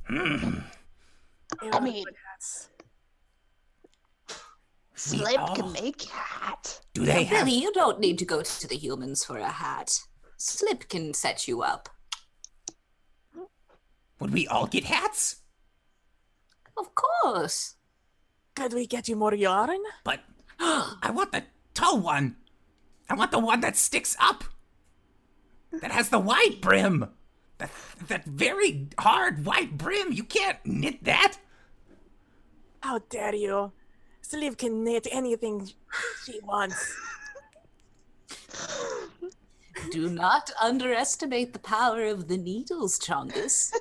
They 0.09 1.69
I 1.69 1.71
are 1.73 1.81
mean- 1.81 2.05
good 2.05 2.15
hats. 2.31 2.69
We 5.13 5.19
Slip 5.19 5.39
all- 5.41 5.55
can 5.57 5.73
make 5.73 6.07
a 6.07 6.11
hat. 6.13 6.81
Do 6.95 7.05
they 7.05 7.25
have? 7.25 7.45
Billy, 7.47 7.59
you 7.59 7.73
don't 7.75 8.01
need 8.01 8.19
to 8.19 8.25
go 8.25 8.43
to 8.43 8.67
the 8.69 8.77
humans 8.77 9.25
for 9.25 9.37
a 9.39 9.49
hat. 9.51 10.01
Slip 10.39 10.89
can 10.89 11.13
set 11.13 11.47
you 11.47 11.63
up. 11.63 11.89
Would 14.19 14.33
we 14.33 14.47
all 14.49 14.67
get 14.67 14.85
hats? 14.85 15.43
Of 16.79 16.95
course. 16.95 17.75
Could 18.55 18.73
we 18.73 18.87
get 18.87 19.07
you 19.09 19.17
more 19.17 19.35
yarn? 19.35 19.79
But 20.03 20.21
I 20.59 21.11
want 21.13 21.33
the 21.33 21.45
tall 21.75 22.01
one. 22.01 22.37
I 23.11 23.15
want 23.15 23.31
the 23.33 23.39
one 23.39 23.61
that 23.61 23.77
sticks 23.77 24.17
up. 24.19 24.45
That 25.73 25.91
has 25.91 26.09
the 26.09 26.19
wide 26.19 26.61
brim. 26.63 27.11
That 27.59 27.71
that 28.09 28.25
very 28.25 28.89
hard 28.99 29.45
white 29.45 29.79
brim. 29.79 30.13
You 30.13 30.25
can't 30.25 30.65
knit 30.65 31.05
that. 31.05 31.39
How 32.83 32.99
dare 33.11 33.35
you? 33.35 33.73
Sleeve 34.21 34.57
can 34.57 34.85
knit 34.85 35.07
anything 35.11 35.71
she 36.25 36.41
wants. 36.43 36.95
Do 39.91 40.11
not 40.11 40.51
underestimate 40.61 41.53
the 41.53 41.59
power 41.59 42.05
of 42.05 42.29
the 42.29 42.37
needles, 42.37 42.99
Chongus. 42.99 43.73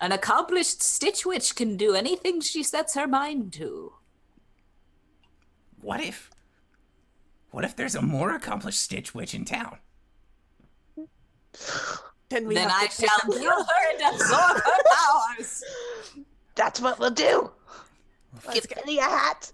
An 0.00 0.12
accomplished 0.12 0.82
stitch 0.82 1.24
witch 1.26 1.56
can 1.56 1.76
do 1.76 1.94
anything 1.94 2.40
she 2.40 2.62
sets 2.62 2.94
her 2.94 3.06
mind 3.06 3.52
to. 3.54 3.92
What 5.80 6.00
if? 6.00 6.30
What 7.50 7.64
if 7.64 7.74
there's 7.74 7.94
a 7.94 8.02
more 8.02 8.34
accomplished 8.34 8.80
Stitch 8.80 9.14
Witch 9.14 9.34
in 9.34 9.44
town? 9.44 9.78
Then 12.28 12.46
we 12.46 12.54
then 12.54 12.68
have 12.68 12.82
I 12.82 12.86
to 12.86 13.06
shall 13.06 13.30
them 13.30 13.40
kill 13.40 13.64
her 13.64 13.90
and 13.94 14.14
absorb 14.14 14.56
her 14.62 14.82
powers. 15.36 15.64
That's 16.54 16.80
what 16.80 16.98
we'll 16.98 17.10
do. 17.10 17.50
Let's 18.44 18.54
Give 18.54 18.68
get- 18.68 18.84
Billy 18.84 18.98
a 18.98 19.02
hat. 19.02 19.52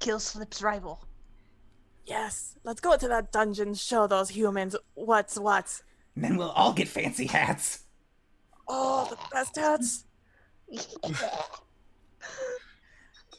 Kill 0.00 0.18
Slip's 0.20 0.62
rival. 0.62 1.04
Yes, 2.06 2.56
let's 2.64 2.80
go 2.80 2.96
to 2.96 3.06
that 3.08 3.32
dungeon. 3.32 3.74
Show 3.74 4.06
those 4.06 4.30
humans 4.30 4.74
what's 4.94 5.38
what. 5.38 5.82
And 6.14 6.24
then 6.24 6.36
we'll 6.36 6.50
all 6.50 6.72
get 6.72 6.88
fancy 6.88 7.26
hats. 7.26 7.84
Oh, 8.66 9.06
the 9.10 9.16
best 9.32 9.56
hats. 9.56 10.04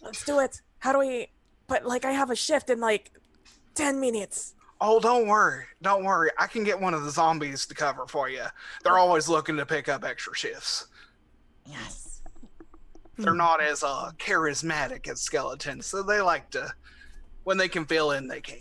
Let's 0.02 0.24
do 0.24 0.40
it. 0.40 0.62
How 0.80 0.94
do 0.94 1.00
we? 1.00 1.28
But 1.68 1.86
like, 1.86 2.06
I 2.06 2.12
have 2.12 2.30
a 2.30 2.36
shift 2.36 2.70
in 2.70 2.80
like 2.80 3.12
ten 3.76 4.00
minutes. 4.00 4.54
Oh, 4.82 5.00
don't 5.00 5.28
worry. 5.28 5.66
Don't 5.82 6.04
worry. 6.06 6.30
I 6.38 6.48
can 6.48 6.64
get 6.64 6.80
one 6.80 6.94
of 6.94 7.04
the 7.04 7.12
zombies 7.12 7.66
to 7.66 7.76
cover 7.76 8.08
for 8.08 8.30
you. 8.30 8.46
They're 8.84 8.98
always 8.98 9.28
looking 9.28 9.58
to 9.58 9.66
pick 9.66 9.90
up 9.90 10.06
extra 10.06 10.34
shifts. 10.36 10.88
Yes. 11.66 12.22
They're 13.18 13.34
not 13.34 13.62
as 13.62 13.84
uh, 13.84 14.12
charismatic 14.18 15.10
as 15.10 15.20
skeletons, 15.20 15.86
so 15.86 16.02
they 16.02 16.22
like 16.22 16.50
to, 16.52 16.72
when 17.44 17.58
they 17.58 17.68
can 17.68 17.84
fill 17.86 18.12
in, 18.12 18.28
they 18.28 18.40
can. 18.40 18.58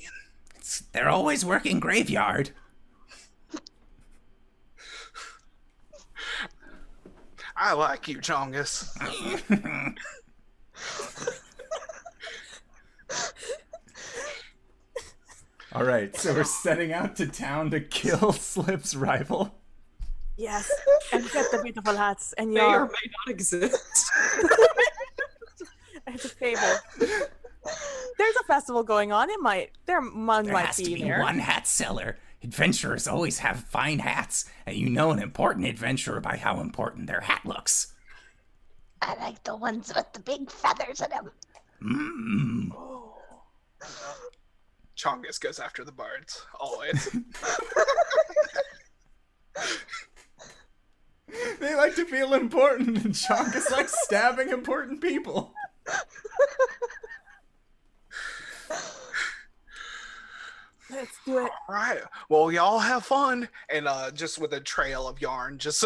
It's- 0.50 0.82
they're 0.92 1.08
always 1.08 1.44
working 1.44 1.78
graveyard. 1.78 2.50
I 7.56 7.72
like 7.74 8.08
you, 8.08 8.18
Chongus. 8.18 8.88
All 15.74 15.84
right, 15.84 16.14
so 16.16 16.32
we're 16.34 16.44
setting 16.44 16.92
out 16.92 17.16
to 17.16 17.26
town 17.26 17.70
to 17.72 17.80
kill 17.80 18.32
Slip's 18.32 18.94
rival. 18.94 19.54
Yes. 20.36 20.70
And 21.12 21.24
get 21.32 21.50
the 21.50 21.60
beautiful 21.62 21.94
hats 21.96 22.32
and 22.38 22.52
May 22.52 22.60
or 22.60 22.86
may 22.86 23.10
not 23.26 23.28
exist. 23.28 24.10
It's 26.10 26.24
a 26.24 26.28
fable. 26.30 26.62
There's 26.98 28.36
a 28.40 28.44
festival 28.46 28.82
going 28.82 29.12
on. 29.12 29.28
It 29.28 29.40
might. 29.40 29.72
There 29.84 30.00
one 30.00 30.44
There 30.46 30.54
might 30.54 30.66
has 30.66 30.78
be, 30.78 30.84
to 30.84 30.94
be 30.94 31.02
there. 31.02 31.20
one 31.20 31.38
hat 31.38 31.66
seller. 31.66 32.16
Adventurers 32.42 33.06
always 33.06 33.40
have 33.40 33.60
fine 33.64 33.98
hats, 33.98 34.46
and 34.64 34.74
you 34.74 34.88
know 34.88 35.10
an 35.10 35.18
important 35.18 35.66
adventurer 35.66 36.20
by 36.20 36.36
how 36.38 36.60
important 36.60 37.08
their 37.08 37.20
hat 37.20 37.44
looks. 37.44 37.92
I 39.02 39.16
like 39.20 39.44
the 39.44 39.54
ones 39.54 39.92
with 39.94 40.10
the 40.14 40.20
big 40.20 40.50
feathers 40.50 41.02
in 41.02 41.10
them. 41.10 41.30
Mmm. 41.82 42.72
Oh. 42.74 43.07
Chongus 44.98 45.40
goes 45.40 45.58
after 45.60 45.84
the 45.84 45.92
bards, 45.92 46.44
always. 46.58 47.08
They 51.60 51.74
like 51.74 51.94
to 51.96 52.04
feel 52.04 52.34
important, 52.34 53.04
and 53.04 53.12
Chongus 53.14 53.70
likes 53.72 53.94
stabbing 54.04 54.48
important 54.48 55.00
people. 55.00 55.52
Let's 60.90 61.18
do 61.26 61.38
it. 61.38 61.50
All 61.68 61.74
right. 61.74 62.00
Well, 62.30 62.50
y'all 62.50 62.78
have 62.78 63.04
fun, 63.04 63.48
and 63.68 63.86
uh, 63.86 64.10
just 64.12 64.38
with 64.38 64.52
a 64.54 64.60
trail 64.60 65.06
of 65.06 65.20
yarn, 65.20 65.58
just 65.58 65.84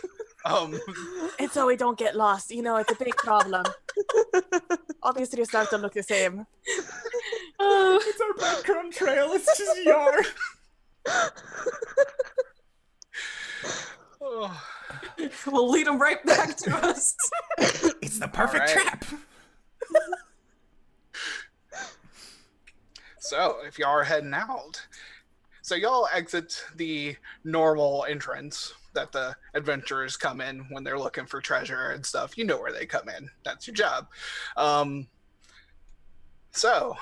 um, 0.44 0.80
It's 1.38 1.52
so 1.52 1.66
we 1.66 1.76
don't 1.76 1.98
get 1.98 2.16
lost. 2.16 2.50
You 2.50 2.62
know, 2.62 2.76
it's 2.76 2.90
a 2.90 2.96
big 2.96 3.14
problem. 3.16 3.66
Obviously, 5.02 5.40
you 5.40 5.44
start 5.44 5.68
to 5.70 5.76
look 5.76 5.92
the 5.92 6.02
same. 6.02 6.46
Oh, 7.70 8.00
It's 8.02 8.20
our 8.20 8.32
breadcrumb 8.34 8.92
trail. 8.92 9.32
It's 9.32 9.58
just 9.58 9.84
yarn. 9.84 10.24
oh, 14.20 14.62
we'll 15.46 15.70
lead 15.70 15.86
them 15.86 16.00
right 16.00 16.24
back 16.24 16.56
to 16.58 16.74
us. 16.86 17.14
It's 17.58 18.18
the 18.18 18.28
perfect 18.28 18.68
All 18.70 18.74
right. 18.76 18.86
trap. 18.86 19.04
so 23.18 23.56
if 23.66 23.78
y'all 23.78 23.88
are 23.90 24.04
heading 24.04 24.34
out, 24.34 24.86
so 25.62 25.74
y'all 25.74 26.08
exit 26.14 26.64
the 26.76 27.16
normal 27.44 28.06
entrance 28.08 28.72
that 28.94 29.12
the 29.12 29.34
adventurers 29.54 30.16
come 30.16 30.40
in 30.40 30.60
when 30.70 30.82
they're 30.82 30.98
looking 30.98 31.26
for 31.26 31.40
treasure 31.40 31.90
and 31.90 32.04
stuff. 32.06 32.38
You 32.38 32.44
know 32.44 32.58
where 32.58 32.72
they 32.72 32.86
come 32.86 33.08
in. 33.10 33.28
That's 33.44 33.66
your 33.66 33.74
job. 33.74 34.08
Um, 34.56 35.08
so, 36.52 36.96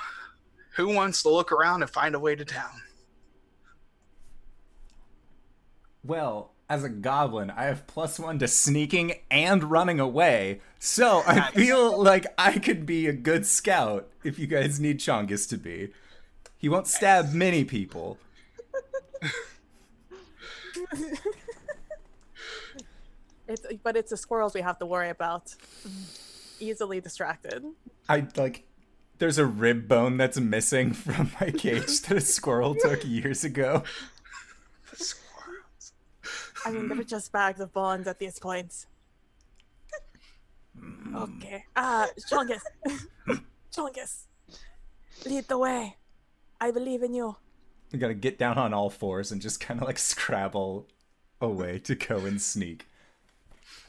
who 0.77 0.89
wants 0.89 1.23
to 1.23 1.31
look 1.31 1.53
around 1.53 1.83
and 1.83 1.91
find 1.91 2.15
a 2.15 2.19
way 2.19 2.35
to 2.35 2.45
town? 2.45 2.83
Well, 6.05 6.53
as 6.69 6.85
a 6.85 6.89
goblin, 6.89 7.51
I 7.51 7.65
have 7.65 7.87
plus 7.87 8.19
one 8.19 8.39
to 8.39 8.49
sneaking 8.49 9.15
and 9.31 9.65
running 9.65 10.01
away, 10.01 10.61
so 10.79 11.23
I 11.27 11.51
feel 11.51 12.03
like 12.03 12.27
I 12.39 12.59
could 12.59 12.87
be 12.87 13.07
a 13.07 13.13
good 13.13 13.47
scout 13.47 14.09
if 14.23 14.39
you 14.39 14.47
guys 14.47 14.79
need 14.79 14.99
Chongus 14.99 15.49
to 15.51 15.57
be. 15.57 15.93
He 16.59 16.69
won't 16.69 16.87
stab 16.87 17.33
many 17.33 17.65
people. 17.65 18.19
It's 23.49 23.65
but 23.83 23.97
it's 23.97 24.11
the 24.11 24.17
squirrels 24.17 24.55
we 24.55 24.61
have 24.61 24.79
to 24.81 24.87
worry 24.87 25.11
about. 25.11 25.55
Easily 26.59 27.01
distracted. 27.01 27.65
I 28.09 28.27
like. 28.37 28.67
There's 29.19 29.39
a 29.39 29.47
rib 29.47 29.89
bone 29.89 30.17
that's 30.17 30.39
missing 30.39 30.93
from 30.93 31.31
my 31.41 31.51
cage 31.51 32.03
that 32.03 32.17
a 32.17 32.21
squirrel 32.21 32.75
took 32.75 33.05
years 33.05 33.45
ago. 33.45 33.83
Squirrels. 34.93 35.93
I 36.65 36.71
mean, 36.71 36.89
they're 36.89 37.03
just 37.03 37.33
bags 37.33 37.61
of 37.61 37.73
bones 37.73 38.07
at 38.07 38.19
this 38.19 38.39
point. 38.39 38.87
Okay. 41.15 41.65
Uh, 41.75 42.07
Chongus. 42.31 42.61
Chongus. 43.75 44.25
Lead 45.25 45.49
the 45.49 45.57
way. 45.59 45.97
I 46.61 46.71
believe 46.71 47.03
in 47.03 47.15
you. 47.15 47.37
We 47.93 47.99
gotta 47.99 48.15
get 48.15 48.39
down 48.39 48.59
on 48.59 48.75
all 48.75 48.91
fours 48.91 49.33
and 49.33 49.41
just 49.41 49.61
kind 49.61 49.81
of 49.81 49.87
like 49.87 49.99
scrabble 49.99 50.89
away 51.41 51.79
to 51.81 51.95
go 51.95 52.19
and 52.19 52.41
sneak. 52.41 52.87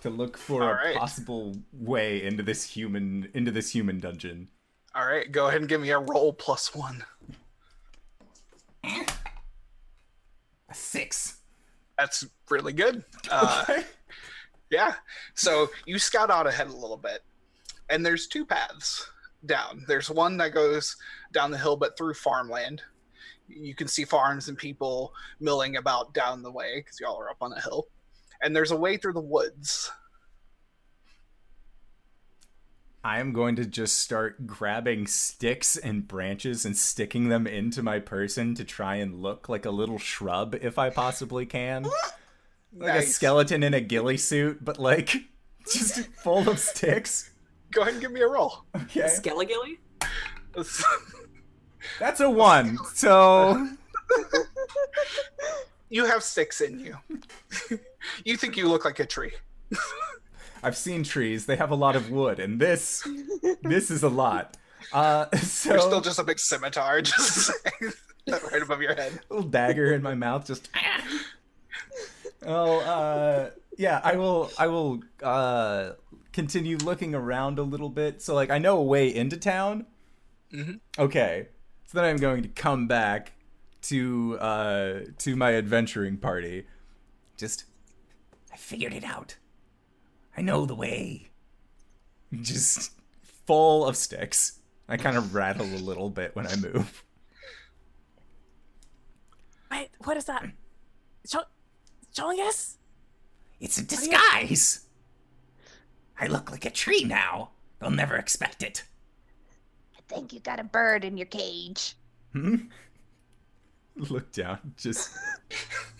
To 0.02 0.10
look 0.10 0.38
for 0.38 0.64
All 0.64 0.70
a 0.70 0.74
right. 0.74 0.96
possible 0.96 1.58
way 1.74 2.24
into 2.24 2.44
this 2.44 2.64
human 2.64 3.30
into 3.34 3.52
this 3.52 3.72
human 3.72 4.00
dungeon. 4.00 4.50
All 4.98 5.06
right, 5.06 5.32
go 5.32 5.48
ahead 5.48 5.62
and 5.62 5.70
give 5.70 5.80
me 5.80 5.92
a 5.92 6.00
roll 6.00 6.34
plus 6.34 6.74
one. 6.74 7.04
A 8.84 9.06
six. 10.74 11.38
That's 12.00 12.26
really 12.50 12.74
good. 12.74 13.04
Uh, 13.30 13.64
Okay. 13.70 13.84
Yeah. 14.70 14.96
So 15.36 15.70
you 15.86 16.00
scout 16.00 16.30
out 16.32 16.48
ahead 16.48 16.68
a 16.68 16.74
little 16.74 16.98
bit, 16.98 17.22
and 17.90 18.06
there's 18.06 18.28
two 18.28 18.44
paths 18.46 19.10
down. 19.46 19.86
There's 19.88 20.10
one 20.10 20.36
that 20.38 20.54
goes 20.54 20.98
down 21.32 21.52
the 21.52 21.58
hill, 21.58 21.78
but 21.78 21.96
through 21.98 22.16
farmland. 22.16 22.82
You 23.48 23.76
can 23.76 23.88
see 23.88 24.04
farms 24.04 24.50
and 24.50 24.58
people 24.58 25.14
milling 25.40 25.78
about 25.78 26.14
down 26.14 26.42
the 26.42 26.52
way 26.52 26.80
because 26.80 27.00
y'all 27.00 27.18
are 27.18 27.30
up 27.30 27.38
on 27.40 27.54
a 27.54 27.62
hill. 27.62 27.88
And 28.42 28.56
there's 28.56 28.72
a 28.72 28.76
way 28.78 28.98
through 28.98 29.14
the 29.14 29.22
woods. 29.22 29.92
I 33.04 33.20
am 33.20 33.32
going 33.32 33.56
to 33.56 33.66
just 33.66 34.00
start 34.00 34.48
grabbing 34.48 35.08
sticks 35.08 35.78
and 35.78 36.08
branches 36.08 36.66
and 36.66 36.76
sticking 36.76 37.30
them 37.30 37.48
into 37.48 37.82
my 37.82 38.00
person 38.00 38.56
to 38.56 38.64
try 38.64 38.96
and 38.96 39.22
look 39.22 39.48
like 39.48 39.66
a 39.66 39.72
little 39.72 39.98
shrub 39.98 40.56
if 40.62 40.78
I 40.78 40.90
possibly 40.90 41.46
can. 41.46 41.88
Like 42.76 43.00
a 43.00 43.08
skeleton 43.08 43.64
in 43.64 43.74
a 43.74 43.82
ghillie 43.82 44.18
suit, 44.18 44.64
but 44.64 44.78
like 44.78 45.16
just 45.74 46.00
full 46.16 46.48
of 46.48 46.60
sticks. 46.60 47.32
Go 47.72 47.82
ahead 47.82 47.94
and 47.94 48.02
give 48.02 48.12
me 48.12 48.22
a 48.22 48.28
roll. 48.28 48.66
Okay. 48.76 49.02
Skelligilly? 49.02 49.78
That's 52.00 52.20
a 52.20 52.30
one. 52.30 52.78
So 52.94 53.68
you 55.90 56.06
have 56.06 56.24
sticks 56.24 56.62
in 56.62 56.80
you. 56.80 56.98
you 58.26 58.38
think 58.38 58.58
you 58.58 58.68
look 58.68 58.86
like 58.86 59.00
a 59.00 59.06
tree. 59.06 59.32
I've 60.64 60.78
seen 60.78 61.04
trees. 61.04 61.46
They 61.46 61.56
have 61.56 61.72
a 61.72 61.76
lot 61.76 61.96
of 61.96 62.10
wood, 62.10 62.40
and 62.40 62.60
this 62.60 63.08
this 63.62 63.90
is 63.92 64.04
a 64.04 64.10
lot. 64.10 64.58
Uh 64.94 65.26
so 65.38 65.72
You're 65.72 65.80
still 65.80 66.02
just 66.02 66.20
a 66.20 66.24
big 66.24 66.40
scimitar, 66.40 67.02
just 67.04 67.52
right 68.28 68.62
above 68.62 68.82
your 68.82 68.94
head. 68.96 69.20
little 69.30 69.48
dagger 69.48 69.94
in 69.94 70.02
my 70.02 70.14
mouth 70.16 70.46
just 70.46 70.70
oh 72.46 72.80
uh 72.82 73.50
yeah 73.78 74.00
i 74.04 74.16
will 74.16 74.52
i 74.58 74.68
will 74.68 75.00
uh 75.24 75.92
continue 76.34 76.78
looking 76.78 77.16
around 77.16 77.58
a 77.58 77.64
little 77.64 77.90
bit 77.90 78.22
so 78.22 78.36
like 78.36 78.50
i 78.50 78.58
know 78.58 78.78
a 78.78 78.84
way 78.84 79.14
into 79.14 79.38
town 79.38 79.86
Mhm. 80.54 80.80
okay 81.00 81.48
so 81.86 81.98
then 81.98 82.06
i'm 82.06 82.18
going 82.18 82.42
to 82.44 82.50
come 82.50 82.88
back 82.88 83.34
to 83.84 84.38
uh 84.40 85.00
to 85.20 85.36
my 85.36 85.56
adventuring 85.56 86.18
party 86.18 86.66
just 87.38 87.66
i 88.54 88.56
figured 88.58 88.94
it 88.94 89.04
out 89.04 89.36
i 90.38 90.42
know 90.42 90.66
the 90.66 90.76
way 90.76 91.28
just 92.42 92.92
full 93.46 93.86
of 93.86 93.96
sticks 93.98 94.60
i 94.88 94.96
kind 94.96 95.18
of 95.18 95.34
rattle 95.36 95.66
a 95.66 95.78
little 95.78 96.10
bit 96.10 96.36
when 96.36 96.48
i 96.48 96.56
move 96.56 97.04
Wait, 99.70 99.90
what 100.06 100.16
is 100.16 100.24
that? 100.26 100.46
Chong- 101.28 101.44
Chongus? 102.16 102.76
It's 103.60 103.78
a 103.78 103.84
disguise. 103.84 104.86
I 106.18 106.28
look 106.28 106.50
like 106.52 106.64
a 106.64 106.70
tree 106.70 107.04
now. 107.04 107.50
They'll 107.80 107.92
never 107.92 108.16
expect 108.16 108.64
it. 108.64 108.84
I 109.98 110.00
think 110.08 110.32
you 110.32 110.40
got 110.40 110.62
a 110.62 110.64
bird 110.64 111.04
in 111.04 111.18
your 111.18 111.26
cage. 111.28 111.96
Hmm? 112.32 112.56
Look 113.98 114.32
down, 114.32 114.74
just 114.78 115.10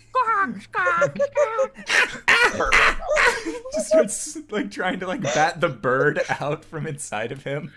just 3.72 3.88
starts 3.88 4.38
like 4.50 4.70
trying 4.70 5.00
to 5.00 5.06
like 5.06 5.22
bat 5.22 5.60
the 5.60 5.68
bird 5.68 6.20
out 6.40 6.64
from 6.64 6.86
inside 6.86 7.32
of 7.32 7.44
him. 7.44 7.72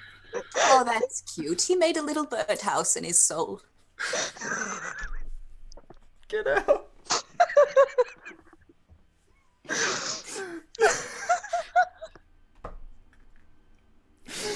Oh, 0.55 0.83
that's 0.85 1.21
cute. 1.21 1.61
He 1.63 1.75
made 1.75 1.97
a 1.97 2.01
little 2.01 2.25
birdhouse 2.25 2.95
in 2.95 3.03
his 3.03 3.19
soul. 3.19 3.61
Get 6.27 6.47
out. 6.47 6.87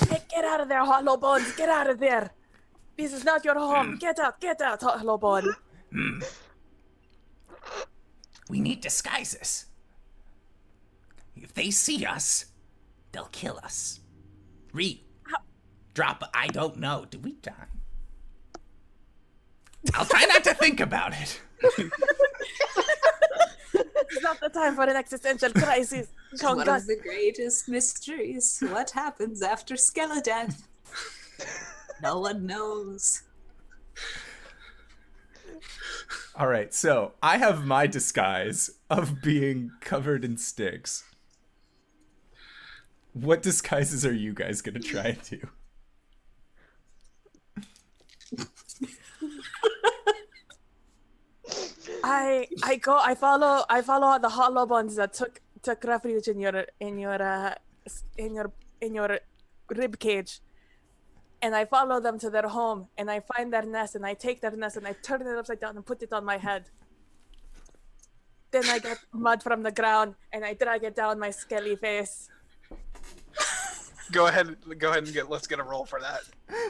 Hey, 0.10 0.22
get 0.30 0.46
out 0.46 0.62
of 0.62 0.70
there, 0.70 0.86
Hollow 0.86 1.18
Bones! 1.18 1.52
Get 1.56 1.70
out 1.70 1.90
of 1.90 2.00
there! 2.00 2.32
This 2.98 3.12
is 3.14 3.24
not 3.26 3.44
your 3.44 3.56
home! 3.56 3.98
Get 3.98 4.20
out! 4.20 4.40
Get 4.40 4.62
out, 4.62 4.82
Hollow 4.82 5.18
Bone! 5.18 5.54
We 8.50 8.60
need 8.60 8.82
disguises. 8.82 9.66
If 11.36 11.54
they 11.54 11.72
see 11.72 12.06
us, 12.06 12.46
they'll 13.12 13.26
kill 13.32 13.60
us. 13.64 14.00
Re 14.74 15.02
drop 15.94 16.24
I 16.34 16.48
don't 16.48 16.78
know. 16.78 17.06
Do 17.10 17.20
we 17.20 17.34
die? 17.34 17.54
I'll 19.94 20.06
try 20.06 20.26
not 20.26 20.44
to 20.44 20.54
think 20.54 20.80
about 20.80 21.14
it. 21.14 21.42
It's 23.74 24.24
not 24.24 24.40
the 24.40 24.50
time 24.50 24.76
for 24.76 24.84
an 24.84 24.96
existential 24.96 25.52
crisis. 25.52 26.08
One 26.42 26.58
Chongus, 26.58 26.82
of 26.82 26.88
the 26.88 26.98
greatest 27.02 27.68
mysteries. 27.70 28.62
What 28.70 28.92
happens 28.92 29.42
after 29.42 29.76
skeleton? 29.78 30.54
no 32.02 32.20
one 32.20 32.46
knows. 32.46 33.24
All 36.38 36.48
right, 36.48 36.74
so 36.74 37.14
I 37.24 37.38
have 37.38 37.66
my 37.66 37.88
disguise 37.88 38.70
of 38.90 39.22
being 39.22 39.72
covered 39.80 40.26
in 40.26 40.36
sticks. 40.36 41.06
What 43.14 43.42
disguises 43.42 44.06
are 44.06 44.14
you 44.14 44.34
guys 44.34 44.62
gonna 44.62 44.82
try 44.82 45.16
and 45.16 45.22
do? 45.24 45.40
I 52.04 52.48
I 52.64 52.76
go 52.76 53.00
I 53.02 53.16
follow 53.16 53.64
I 53.70 53.82
follow 53.82 54.20
the 54.20 54.30
hollow 54.30 54.66
bones 54.66 54.98
that 54.98 55.14
took 55.14 55.40
took 55.62 55.84
refuge 55.86 56.28
in 56.28 56.42
your 56.42 56.66
in 56.82 57.00
your 57.00 57.22
uh, 57.22 57.56
in 58.18 58.36
your 58.36 58.52
in 58.82 58.94
your 58.94 59.20
rib 59.70 59.98
cage. 60.00 60.42
And 61.46 61.56
I 61.56 61.66
follow 61.66 62.00
them 62.00 62.18
to 62.24 62.32
their 62.32 62.48
home 62.48 62.88
and 62.98 63.12
I 63.12 63.20
find 63.20 63.54
their 63.54 63.62
nest 63.62 63.94
and 63.94 64.04
I 64.04 64.16
take 64.16 64.42
their 64.42 64.50
nest 64.50 64.78
and 64.78 64.88
I 64.88 64.94
turn 64.94 65.22
it 65.22 65.28
upside 65.28 65.60
down 65.60 65.76
and 65.76 65.86
put 65.86 66.02
it 66.02 66.12
on 66.12 66.26
my 66.26 66.38
head. 66.38 66.64
Then 68.50 68.68
I 68.68 68.80
get 68.80 68.98
mud 69.14 69.44
from 69.44 69.62
the 69.62 69.72
ground 69.72 70.16
and 70.34 70.44
I 70.44 70.56
drag 70.56 70.84
it 70.84 70.96
down 70.96 71.20
my 71.20 71.30
skelly 71.30 71.76
face. 71.76 72.32
Go 74.12 74.26
ahead, 74.26 74.58
go 74.80 74.90
ahead 74.90 75.04
and 75.04 75.14
get. 75.14 75.30
Let's 75.30 75.46
get 75.46 75.60
a 75.60 75.64
roll 75.64 75.86
for 75.86 76.02
that. 76.02 76.22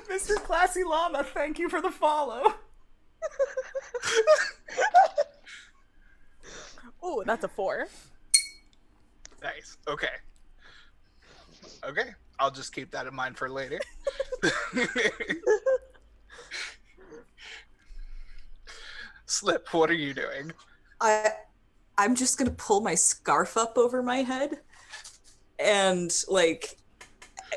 Mr. 0.09 0.35
Classy 0.35 0.83
Llama, 0.83 1.23
thank 1.23 1.57
you 1.57 1.69
for 1.69 1.81
the 1.81 1.91
follow. 1.91 2.55
oh, 7.01 7.23
that's 7.25 7.45
a 7.45 7.47
four. 7.47 7.88
Nice. 9.41 9.77
Okay. 9.88 10.15
Okay. 11.85 12.09
I'll 12.39 12.52
just 12.52 12.74
keep 12.74 12.91
that 12.91 13.08
in 13.08 13.15
mind 13.15 13.38
for 13.38 13.50
later. 13.50 13.80
Slip, 19.26 19.74
what 19.74 19.89
are 19.89 19.93
you 19.93 20.13
doing? 20.13 20.52
I 21.02 21.32
I'm 21.98 22.15
just 22.15 22.38
gonna 22.38 22.52
pull 22.52 22.82
my 22.82 22.95
scarf 22.95 23.58
up 23.58 23.78
over 23.78 24.04
my 24.04 24.17
head 24.17 24.60
and 25.60 26.13
like 26.28 26.78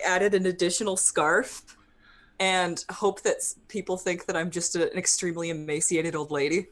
added 0.05 0.35
an 0.35 0.47
additional 0.47 0.97
scarf 0.97 1.63
and 2.41 2.85
hope 2.91 3.23
that 3.23 3.37
people 3.67 3.97
think 3.97 4.27
that 4.27 4.37
I'm 4.37 4.51
just 4.51 4.77
a, 4.77 4.91
an 4.91 4.99
extremely 4.99 5.51
emaciated 5.51 6.15
old 6.15 6.31
lady. 6.31 6.69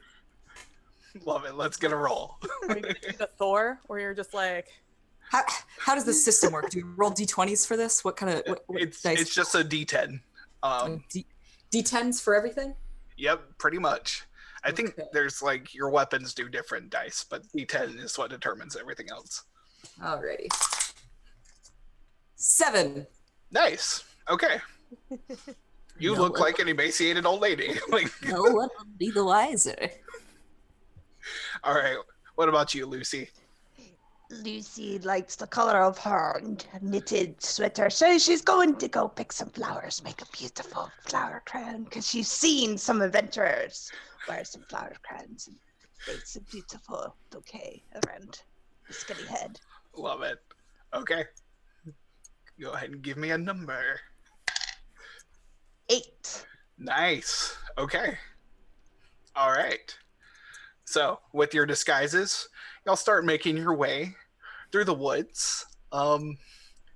Love 1.24 1.44
it. 1.44 1.54
Let's 1.54 1.76
get 1.76 1.92
a 1.92 1.96
roll. 1.96 2.36
Are 2.68 2.76
you 2.76 2.82
doing 2.82 3.16
a 3.20 3.26
Thor, 3.26 3.80
or 3.88 3.98
you're 3.98 4.14
just 4.14 4.34
like, 4.34 4.68
How, 5.30 5.42
how 5.78 5.94
does 5.94 6.04
the 6.04 6.12
system 6.12 6.52
work? 6.52 6.70
Do 6.70 6.78
you 6.78 6.92
roll 6.96 7.10
d20s 7.10 7.66
for 7.66 7.76
this? 7.76 8.04
What 8.04 8.16
kind 8.16 8.32
of 8.38 8.42
what, 8.46 8.62
what 8.66 8.80
it's 8.80 9.02
dice? 9.02 9.20
it's 9.20 9.34
just 9.34 9.54
a 9.54 9.58
D10. 9.64 10.20
Um, 10.62 11.04
D, 11.10 11.26
d10s 11.72 12.22
for 12.22 12.34
everything? 12.34 12.74
yep, 13.16 13.40
pretty 13.58 13.78
much. 13.78 14.22
I 14.64 14.72
think 14.72 14.90
Okay. 14.90 15.04
there's 15.12 15.42
like 15.42 15.74
your 15.74 15.90
weapons 15.90 16.34
do 16.34 16.48
different 16.48 16.90
dice, 16.90 17.24
but 17.28 17.42
D10 17.56 18.02
is 18.02 18.16
what 18.18 18.30
determines 18.30 18.76
everything 18.76 19.08
else. 19.10 19.44
Alrighty. 20.00 20.48
Seven. 22.36 23.06
Nice. 23.50 24.04
Okay. 24.30 24.60
You 25.98 26.14
No 26.14 26.20
look 26.24 26.32
one- 26.34 26.42
like 26.42 26.58
an 26.58 26.68
emaciated 26.68 27.24
old 27.24 27.40
lady. 27.40 27.74
like, 27.88 28.12
No 28.28 28.42
one 28.42 28.68
will 28.76 28.84
be 28.98 29.10
the 29.10 29.24
wiser. 29.24 29.74
all 31.64 31.72
right. 31.74 31.96
What 32.34 32.50
about 32.50 32.74
you, 32.74 32.84
Lucy? 32.84 33.30
Lucy 34.30 34.98
likes 35.00 35.36
the 35.36 35.46
color 35.46 35.82
of 35.82 35.98
her 35.98 36.40
knitted 36.80 37.40
sweater, 37.42 37.88
so 37.90 38.18
she's 38.18 38.42
going 38.42 38.74
to 38.76 38.88
go 38.88 39.08
pick 39.08 39.32
some 39.32 39.50
flowers, 39.50 40.02
make 40.02 40.20
a 40.20 40.36
beautiful 40.36 40.90
flower 41.02 41.42
crown, 41.46 41.84
because 41.84 42.08
she's 42.08 42.28
seen 42.28 42.76
some 42.76 43.02
adventurers 43.02 43.90
wear 44.28 44.44
some 44.44 44.62
flower 44.68 44.94
crowns 45.02 45.46
and 45.46 45.56
makes 46.08 46.36
a 46.36 46.40
beautiful 46.40 47.14
bouquet 47.30 47.82
around 48.04 48.40
the 48.88 48.94
skinny 48.94 49.26
head. 49.28 49.60
Love 49.96 50.22
it. 50.22 50.38
Okay. 50.92 51.24
Go 52.60 52.72
ahead 52.72 52.90
and 52.90 53.02
give 53.02 53.16
me 53.16 53.30
a 53.30 53.38
number. 53.38 54.00
Eight. 55.88 56.46
Nice. 56.78 57.56
Okay. 57.78 58.18
All 59.36 59.52
right. 59.52 59.96
So, 60.84 61.20
with 61.32 61.52
your 61.52 61.66
disguises, 61.66 62.48
y'all 62.86 62.96
start 62.96 63.24
making 63.24 63.56
your 63.56 63.74
way 63.74 64.14
through 64.70 64.84
the 64.84 64.94
woods. 64.94 65.66
Um, 65.92 66.38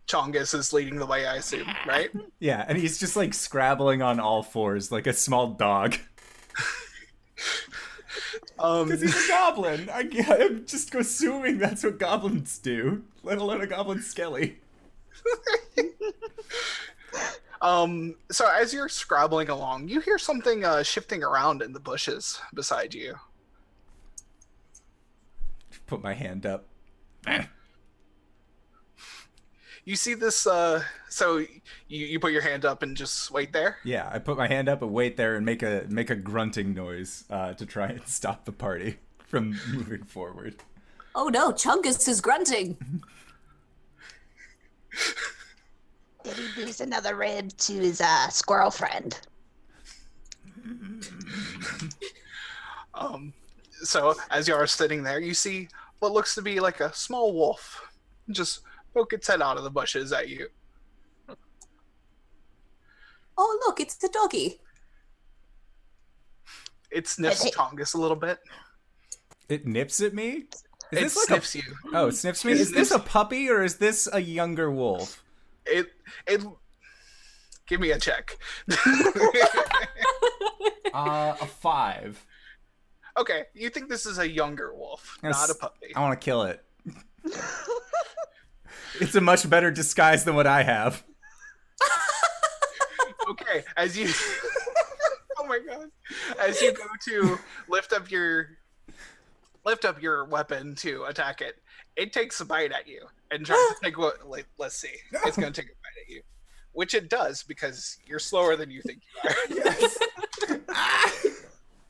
Chongus 0.07 0.55
is 0.55 0.73
leading 0.73 0.99
the 0.99 1.07
way, 1.07 1.27
I 1.27 1.37
assume, 1.37 1.69
right? 1.87 2.11
Yeah, 2.39 2.65
and 2.67 2.79
he's 2.79 2.99
just 2.99 3.17
like 3.17 3.35
scrabbling 3.35 4.01
on 4.01 4.19
all 4.19 4.43
fours 4.43 4.91
like 4.91 5.07
a 5.07 5.13
small 5.13 5.49
dog. 5.49 5.97
Um, 8.59 8.89
Because 8.89 9.01
he's 9.01 9.25
a 9.25 9.29
goblin. 9.29 9.89
I, 9.89 10.01
I'm 10.29 10.67
just 10.67 10.95
assuming 10.95 11.57
that's 11.57 11.83
what 11.83 11.99
goblins 11.99 12.59
do, 12.59 13.05
let 13.23 13.39
alone 13.39 13.63
a 13.63 13.67
goblin 13.67 14.03
skelly. 14.03 14.59
Um, 17.63 18.15
so 18.31 18.49
as 18.49 18.73
you're 18.73 18.89
scrabbling 18.89 19.51
along, 19.51 19.89
you 19.89 20.01
hear 20.01 20.19
something 20.19 20.65
uh, 20.65 20.83
shifting 20.83 21.23
around 21.23 21.61
in 21.61 21.75
the 21.75 21.81
bushes 21.81 22.41
beside 22.55 22.95
you. 22.95 23.15
Put 25.91 26.05
my 26.05 26.15
hand 26.15 26.47
up. 26.47 26.69
You 29.85 29.97
see 29.97 30.15
this. 30.15 30.47
Uh, 30.47 30.85
so 31.09 31.39
you 31.39 32.07
you 32.07 32.21
put 32.21 32.31
your 32.31 32.43
hand 32.43 32.65
up 32.65 32.85
and 32.85 32.97
just 32.97 33.33
wait 33.33 33.53
there. 33.53 33.79
Yeah, 33.83 34.09
I 34.09 34.21
put 34.21 34.39
my 34.39 34.47
hand 34.47 34.69
up 34.69 34.83
and 34.83 34.93
wait 34.93 35.17
there 35.17 35.35
and 35.35 35.45
make 35.45 35.65
a 35.65 35.87
make 35.89 36.09
a 36.09 36.15
grunting 36.15 36.75
noise 36.75 37.25
uh, 37.29 37.55
to 37.55 37.67
try 37.67 37.89
and 37.89 38.07
stop 38.07 38.45
the 38.45 38.53
party 38.53 38.99
from 39.27 39.59
moving 39.73 40.05
forward. 40.05 40.63
Oh 41.17 41.27
no, 41.27 41.51
Chungus 41.51 42.07
is 42.07 42.21
grunting. 42.21 42.77
Did 46.23 46.35
he 46.37 46.63
lose 46.63 46.81
another 46.81 47.17
rib 47.17 47.49
to 47.57 47.73
his 47.73 48.01
uh, 48.01 48.29
squirrel 48.29 48.71
friend? 48.71 49.19
Um, 52.93 53.33
so 53.83 54.15
as 54.31 54.47
you 54.47 54.55
are 54.55 54.67
sitting 54.67 55.03
there, 55.03 55.21
you 55.21 55.35
see 55.35 55.69
what 56.01 56.13
looks 56.13 56.35
to 56.35 56.43
be 56.43 56.61
like 56.61 56.81
a 56.81 56.93
small 56.95 57.33
wolf 57.33 57.81
just 58.31 58.61
poke 58.95 59.13
its 59.13 59.29
head 59.29 59.41
out 59.43 59.57
of 59.57 59.65
the 59.65 59.71
bushes 59.71 60.13
at 60.13 60.29
you. 60.29 60.49
Oh 63.39 63.59
look, 63.67 63.81
it's 63.81 63.95
the 63.97 64.09
doggy. 64.09 64.61
It 66.91 67.07
sniffs 67.07 67.43
Hey. 67.45 67.51
Chongus 67.51 67.95
a 67.95 67.99
little 67.99 68.17
bit. 68.17 68.41
It 69.49 69.67
nips 69.67 70.01
at 70.01 70.13
me. 70.15 70.45
Is 70.93 70.99
It 70.99 71.01
this 71.03 71.17
like 71.17 71.27
sniffs 71.27 71.55
you. 71.55 71.63
oh 71.95 72.09
it 72.09 72.13
sniffs 72.17 72.45
me? 72.45 72.53
It 72.53 72.61
Is 72.61 72.73
this 72.73 72.91
a 72.91 72.99
puppy 72.99 73.49
or 73.49 73.63
is 73.63 73.77
this 73.77 74.09
a 74.13 74.21
younger 74.21 74.71
wolf? 74.71 75.23
It 75.65 75.93
it. 76.27 76.43
Give 77.67 77.81
me 77.81 77.93
a 77.93 77.99
check. 77.99 78.37
Uh, 80.93 81.37
a 81.41 81.47
five. 81.47 82.27
Okay, 83.17 83.45
you 83.55 83.71
think 83.71 83.89
this 83.89 84.07
is 84.07 84.19
a 84.19 84.29
younger 84.29 84.75
wolf, 84.75 85.19
Yes. 85.23 85.33
not 85.39 85.51
a 85.51 85.55
puppy. 85.55 85.95
I 85.95 86.01
want 86.01 86.21
to 86.21 86.25
kill 86.25 86.43
it. 86.45 86.65
it's 89.01 89.15
a 89.15 89.21
much 89.21 89.49
better 89.49 89.71
disguise 89.71 90.25
than 90.25 90.35
what 90.35 90.47
I 90.47 90.63
have. 90.63 91.05
okay, 93.29 93.65
as 93.77 93.97
you 93.97 94.09
Oh 95.39 95.47
my 95.47 95.59
god. 95.67 95.91
As 96.39 96.61
you 96.61 96.73
go 96.73 96.85
to 97.07 97.39
lift 97.69 97.93
up 97.93 98.11
your 98.11 98.49
lift 99.65 99.85
up 99.85 100.01
your 100.03 100.25
weapon 100.27 100.75
to 100.77 101.05
attack 101.05 101.41
it, 101.41 101.57
it 101.97 102.13
takes 102.13 102.41
a 102.41 102.45
bite 102.45 102.73
at 102.73 102.87
you 102.89 103.07
and 103.31 103.45
tries 103.45 103.59
to 103.59 103.77
take 103.83 103.99
what 103.99 104.29
like, 104.29 104.47
let's 104.59 104.77
see. 104.77 104.95
It's 105.25 105.37
gonna 105.37 105.51
take 105.51 105.67
a 105.67 105.69
bite 105.69 106.03
at 106.07 106.09
you. 106.15 106.23
Which 106.73 106.95
it 106.95 107.09
does 107.11 107.43
because 107.43 107.99
you're 108.07 108.19
slower 108.21 108.55
than 108.57 108.71
you 108.71 108.81
think 108.83 109.01
you 109.25 109.31
are. 109.31 110.61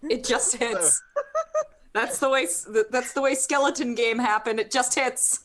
It 0.02 0.24
just 0.24 0.56
hits. 0.56 1.02
That's 1.92 2.18
the 2.18 2.28
way. 2.30 2.46
That's 2.90 3.12
the 3.12 3.20
way 3.20 3.34
skeleton 3.34 3.94
game 3.94 4.18
happened. 4.18 4.60
It 4.60 4.70
just 4.70 4.94
hits. 4.94 5.40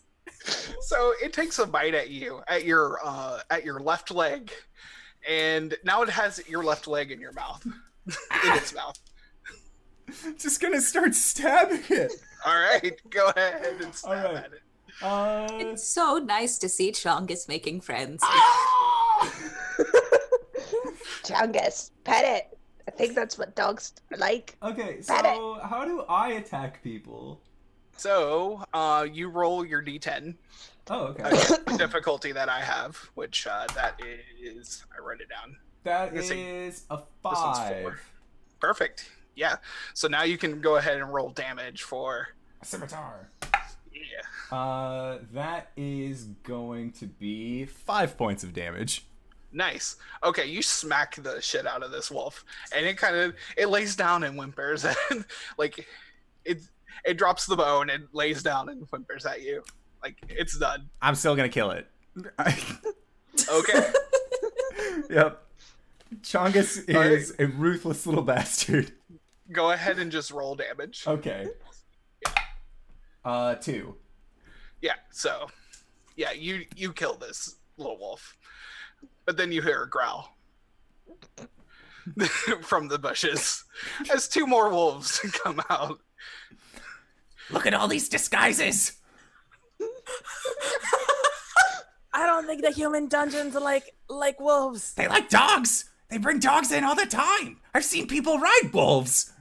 so 0.82 1.14
it 1.24 1.34
takes 1.34 1.58
a 1.60 1.66
bite 1.66 1.96
at 1.96 2.10
you 2.12 2.42
at 2.48 2.64
your 2.66 3.00
uh 3.04 3.40
at 3.50 3.64
your 3.66 3.80
left 3.80 4.12
leg. 4.12 4.52
And 5.28 5.76
now 5.84 6.04
it 6.04 6.10
has 6.10 6.42
your 6.48 6.64
left 6.64 6.88
leg 6.88 7.12
in 7.12 7.20
your 7.20 7.32
mouth. 7.34 7.66
in 7.66 8.54
its 8.54 8.74
mouth. 8.76 8.96
Just 10.38 10.62
gonna 10.62 10.82
start 10.82 11.16
stabbing 11.16 11.82
it. 11.90 12.12
Alright, 12.48 13.02
go 13.10 13.30
ahead 13.36 13.82
and 13.82 13.96
stab 13.96 14.12
All 14.26 14.34
right. 14.34 14.44
at 14.44 14.52
it. 14.54 14.62
Uh, 15.02 15.48
It's 15.52 15.88
so 15.88 16.20
nice 16.20 16.60
to 16.60 16.70
see 16.70 16.92
Chungus 16.92 17.48
making 17.50 17.82
friends. 17.82 18.24
Chungus, 21.24 21.92
pet 22.04 22.24
it. 22.24 22.55
I 22.88 22.92
think 22.92 23.16
that's 23.16 23.38
what 23.38 23.56
dogs 23.56 23.94
are 24.12 24.18
like. 24.18 24.56
okay, 24.62 25.00
Pat 25.08 25.26
it. 25.26 25.36
so 25.36 25.60
how 25.64 25.86
do 25.86 26.02
I 26.08 26.34
attack 26.34 26.84
people? 26.84 27.42
So, 27.98 28.64
uh, 28.74 29.08
you 29.12 29.30
roll 29.30 29.66
your 29.66 29.82
d10 29.82 30.36
Oh, 30.90 31.06
okay. 31.08 31.24
uh, 31.24 31.78
difficulty 31.78 32.32
that 32.34 32.50
I 32.50 32.60
have, 32.62 32.96
which 33.16 33.48
uh, 33.48 33.66
that 33.74 34.00
is 34.40 34.86
I 34.96 35.02
write 35.02 35.22
it 35.22 35.30
down. 35.30 35.56
That 35.84 36.14
This 36.14 36.30
thing- 36.30 36.40
is 36.46 36.84
a 36.90 36.96
one's 37.24 37.38
five. 37.58 37.82
four. 37.82 38.00
Perfect. 38.60 39.10
Yeah. 39.36 39.58
So 39.94 40.08
now 40.08 40.24
you 40.24 40.38
can 40.38 40.62
go 40.62 40.76
ahead 40.78 40.98
and 41.02 41.12
roll 41.14 41.30
damage 41.30 41.84
for 41.84 42.30
Scimitar. 42.64 43.30
yeah. 43.94 44.56
Uh, 44.58 45.20
that 45.34 45.72
is 45.78 46.26
going 46.44 46.92
to 46.94 47.06
be 47.08 47.66
five 47.66 48.18
points 48.18 48.44
of 48.44 48.54
damage. 48.54 49.06
Nice. 49.56 49.96
Okay, 50.22 50.46
you 50.46 50.62
smack 50.62 51.16
the 51.16 51.42
shit 51.42 51.66
out 51.66 51.82
of 51.82 51.90
this 51.90 52.12
wolf, 52.12 52.44
and 52.76 52.86
it 52.86 52.98
kind 52.98 53.16
of 53.16 53.34
it 53.56 53.70
lays 53.70 53.96
down 53.96 54.26
and 54.26 54.38
whimpers, 54.38 54.84
and 55.10 55.24
like 55.58 55.88
it 56.44 56.62
it 57.06 57.18
drops 57.18 57.46
the 57.46 57.56
bone 57.56 57.90
and 57.90 58.08
lays 58.12 58.44
down 58.44 58.68
and 58.68 58.86
whimpers 58.90 59.26
at 59.26 59.42
you, 59.42 59.64
like 60.04 60.18
it's 60.28 60.60
done. 60.60 60.90
I'm 61.02 61.16
still 61.16 61.36
gonna 61.36 61.50
kill 61.50 61.72
it. 61.72 61.88
Okay. 63.52 63.92
yep. 65.10 65.44
Chongus 66.22 66.88
is 66.88 67.36
a 67.38 67.48
ruthless 67.48 68.08
little 68.08 68.24
bastard. 68.24 68.94
go 69.52 69.72
ahead 69.72 70.00
and 70.00 70.10
just 70.10 70.32
roll 70.32 70.56
damage. 70.56 71.04
Okay. 71.06 71.50
Uh, 73.26 73.56
two. 73.56 73.98
Yeah. 74.82 74.94
So, 75.12 75.48
yeah, 76.16 76.32
you 76.32 76.66
you 76.78 76.94
kill 76.94 77.16
this 77.16 77.58
little 77.78 77.98
wolf, 77.98 78.38
but 79.26 79.38
then 79.38 79.52
you 79.52 79.62
hear 79.62 79.84
a 79.84 79.90
growl 79.90 80.36
from 82.62 82.88
the 82.88 83.00
bushes 83.00 83.64
as 84.14 84.28
two 84.28 84.46
more 84.46 84.70
wolves 84.70 85.20
come 85.44 85.62
out. 85.70 86.00
Look 87.50 87.66
at 87.66 87.74
all 87.74 87.88
these 87.88 88.10
disguises. 88.10 88.94
I 92.14 92.26
don't 92.26 92.48
think 92.48 92.64
the 92.64 92.72
human 92.72 93.08
dungeons 93.08 93.56
are 93.56 93.62
like 93.62 93.96
like 94.10 94.40
wolves. 94.40 94.94
They 94.94 95.08
like 95.08 95.30
dogs. 95.30 95.86
They 96.10 96.18
bring 96.18 96.40
dogs 96.40 96.72
in 96.72 96.84
all 96.84 96.96
the 96.96 97.06
time. 97.06 97.60
I've 97.74 97.84
seen 97.84 98.08
people 98.08 98.40
ride 98.40 98.72
wolves. 98.74 99.34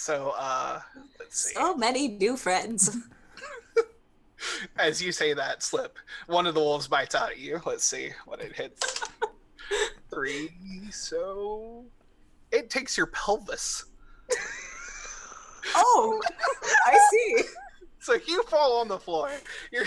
So, 0.00 0.32
uh, 0.38 0.80
let's 1.18 1.38
see. 1.38 1.54
So 1.54 1.76
many 1.76 2.08
new 2.08 2.36
friends. 2.38 2.96
As 4.78 5.02
you 5.02 5.12
say 5.12 5.34
that, 5.34 5.62
slip. 5.62 5.98
One 6.26 6.46
of 6.46 6.54
the 6.54 6.60
wolves 6.60 6.88
bites 6.88 7.14
out 7.14 7.30
at 7.30 7.38
you. 7.38 7.60
Let's 7.66 7.84
see 7.84 8.10
what 8.26 8.40
it 8.40 8.54
hits. 8.56 9.02
Three. 10.10 10.50
So 10.90 11.84
it 12.50 12.70
takes 12.70 12.96
your 12.96 13.06
pelvis. 13.06 13.84
Oh, 15.76 16.20
I 16.86 16.98
see. 17.10 17.42
So 18.02 18.14
you 18.26 18.42
fall 18.44 18.80
on 18.80 18.88
the 18.88 18.98
floor. 18.98 19.30
You're, 19.70 19.84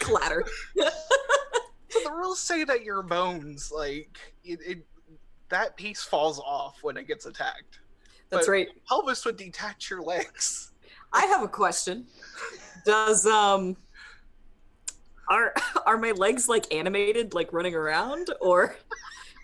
Clatter. 0.00 0.42
so 0.74 2.00
the 2.02 2.10
rules 2.10 2.40
say 2.40 2.64
that 2.64 2.82
your 2.82 3.02
bones, 3.02 3.70
like 3.70 4.18
it, 4.42 4.58
it, 4.66 4.86
that 5.50 5.76
piece 5.76 6.02
falls 6.02 6.38
off 6.40 6.78
when 6.80 6.96
it 6.96 7.06
gets 7.06 7.26
attacked. 7.26 7.80
That's 8.30 8.46
But 8.46 8.52
right. 8.52 8.68
Pelvis 8.88 9.26
would 9.26 9.36
detach 9.36 9.90
your 9.90 10.00
legs. 10.00 10.72
I 11.12 11.26
have 11.26 11.42
a 11.42 11.48
question. 11.48 12.06
Does 12.84 13.26
um 13.26 13.76
are 15.28 15.54
are 15.86 15.98
my 15.98 16.12
legs 16.12 16.48
like 16.48 16.72
animated, 16.72 17.34
like 17.34 17.52
running 17.52 17.74
around, 17.74 18.28
or 18.40 18.76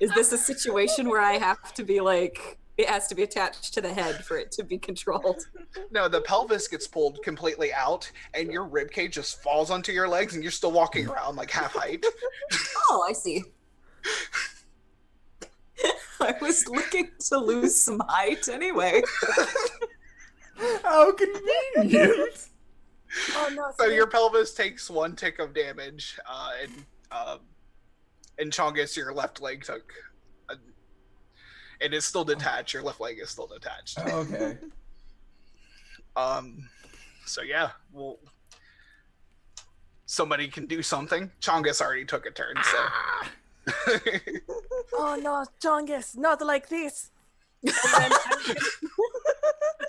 is 0.01 0.13
this 0.13 0.33
a 0.33 0.39
situation 0.39 1.09
where 1.09 1.21
I 1.21 1.35
have 1.35 1.75
to 1.75 1.85
be 1.85 2.01
like 2.01 2.59
it 2.77 2.89
has 2.89 3.07
to 3.07 3.15
be 3.15 3.23
attached 3.23 3.73
to 3.75 3.81
the 3.81 3.93
head 3.93 4.25
for 4.25 4.37
it 4.37 4.51
to 4.53 4.65
be 4.65 4.79
controlled? 4.79 5.43
No, 5.91 6.09
the 6.09 6.21
pelvis 6.23 6.69
gets 6.69 6.89
pulled 6.89 7.23
completely 7.23 7.73
out, 7.73 8.11
and 8.35 8.51
your 8.51 8.65
rib 8.65 8.91
cage 8.91 9.15
just 9.15 9.43
falls 9.43 9.71
onto 9.71 9.93
your 9.93 10.09
legs, 10.09 10.35
and 10.35 10.43
you're 10.43 10.53
still 10.53 10.73
walking 10.73 11.09
around 11.09 11.37
like 11.37 11.51
half 11.51 11.73
height. 11.73 12.05
Oh, 12.91 13.05
I 13.09 13.13
see. 13.13 13.45
I 16.21 16.35
was 16.41 16.67
looking 16.69 17.11
to 17.29 17.39
lose 17.39 17.79
some 17.79 18.01
height 18.09 18.49
anyway. 18.49 19.03
How 20.83 21.13
convenient. 21.13 22.49
Oh 23.37 23.49
no! 23.55 23.71
So 23.79 23.87
your 23.87 24.09
pelvis 24.09 24.55
takes 24.55 24.91
one 24.91 25.15
tick 25.15 25.39
of 25.39 25.55
damage, 25.55 26.19
uh, 26.29 26.51
and 26.61 26.73
um, 27.13 27.39
and 28.41 28.51
Chongus, 28.51 28.97
your 28.97 29.15
left 29.15 29.41
leg 29.41 29.63
took, 29.63 29.93
a, 30.49 30.55
and 31.81 31.95
it's 31.95 32.07
still 32.07 32.25
detached. 32.25 32.75
Your 32.75 32.83
left 32.83 33.01
leg 33.01 33.21
is 33.23 33.31
still 33.31 33.47
detached. 33.47 34.01
okay. 34.01 34.59
Um, 36.17 36.69
so 37.27 37.43
yeah, 37.43 37.71
well, 37.93 38.19
somebody 40.07 40.47
can 40.47 40.67
do 40.67 40.81
something. 40.81 41.31
Chongus 41.41 41.81
already 41.81 42.05
took 42.05 42.27
a 42.27 42.31
turn, 42.31 42.55
so. 42.63 42.79
Oh 44.97 45.17
no, 45.21 45.45
Chongus, 45.61 46.17
not 46.17 46.41
like 46.41 46.69
this. 46.69 47.11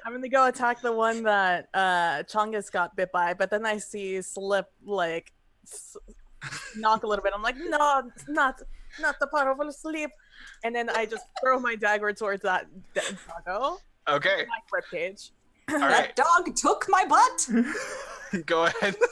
And 0.06 0.13
then 0.13 0.22
I'm, 0.24 0.30
gonna, 0.30 0.30
go 0.30 0.48
attack 0.48 0.82
the 0.82 0.91
one 0.91 1.24
that 1.24 1.68
uh 1.74 2.24
Chongus 2.24 2.72
got 2.72 2.96
bit 2.96 3.12
by, 3.12 3.34
but 3.34 3.50
then 3.50 3.65
I 3.65 3.78
see 3.80 4.22
Slip 4.22 4.68
like 4.86 5.32
s- 5.63 5.98
knock 6.78 7.04
a 7.04 7.08
little 7.08 7.24
bit. 7.24 7.34
I'm 7.36 7.41
like, 7.41 7.56
no, 7.58 8.04
it's 8.15 8.28
not, 8.28 8.62
not 9.00 9.15
the 9.20 9.28
powerful 9.28 9.72
sleep. 9.72 10.12
And 10.63 10.76
then 10.76 10.89
I 10.89 11.06
just 11.06 11.26
throw 11.41 11.60
my 11.60 11.76
dagger 11.76 12.13
towards 12.13 12.44
that 12.44 12.68
dead 12.94 13.18
doggo, 13.46 13.80
Okay, 14.08 14.46
my 14.48 14.60
ribcage. 14.80 15.32
all 15.72 15.80
right, 15.80 16.15
That 16.15 16.15
dog 16.15 16.56
took 16.56 16.86
my 16.89 17.06
butt. 17.06 17.50
go 18.46 18.65
ahead. 18.65 18.96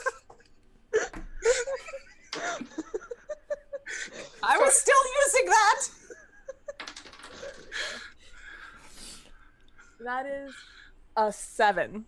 I 4.43 4.57
was 4.57 4.73
still 4.79 5.03
using 5.25 5.45
that. 5.49 5.87
That 10.01 10.25
is 10.25 10.53
a 11.15 11.31
seven. 11.31 12.05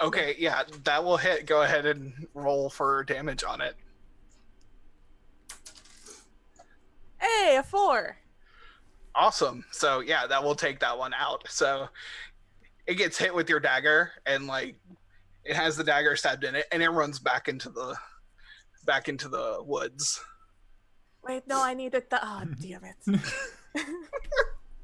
Okay, 0.00 0.34
yeah, 0.38 0.62
that 0.84 1.04
will 1.04 1.16
hit. 1.16 1.46
Go 1.46 1.62
ahead 1.62 1.86
and 1.86 2.26
roll 2.34 2.68
for 2.68 3.04
damage 3.04 3.44
on 3.44 3.60
it. 3.60 3.76
Hey, 7.20 7.56
a 7.56 7.62
four. 7.62 8.16
Awesome. 9.14 9.64
So 9.70 10.00
yeah, 10.00 10.26
that 10.26 10.42
will 10.42 10.56
take 10.56 10.80
that 10.80 10.98
one 10.98 11.14
out. 11.14 11.44
So 11.48 11.88
it 12.86 12.94
gets 12.94 13.16
hit 13.16 13.34
with 13.34 13.48
your 13.48 13.60
dagger, 13.60 14.10
and 14.26 14.46
like 14.46 14.74
it 15.44 15.54
has 15.54 15.76
the 15.76 15.84
dagger 15.84 16.16
stabbed 16.16 16.44
in 16.44 16.56
it, 16.56 16.66
and 16.72 16.82
it 16.82 16.88
runs 16.88 17.18
back 17.18 17.48
into 17.48 17.70
the 17.70 17.96
back 18.84 19.08
into 19.08 19.28
the 19.28 19.58
woods. 19.64 20.20
Wait, 21.22 21.46
no, 21.46 21.62
I 21.62 21.72
needed 21.72 22.04
the 22.10 22.20
Oh, 22.22 22.44
damn 22.60 22.84
it. 22.84 23.20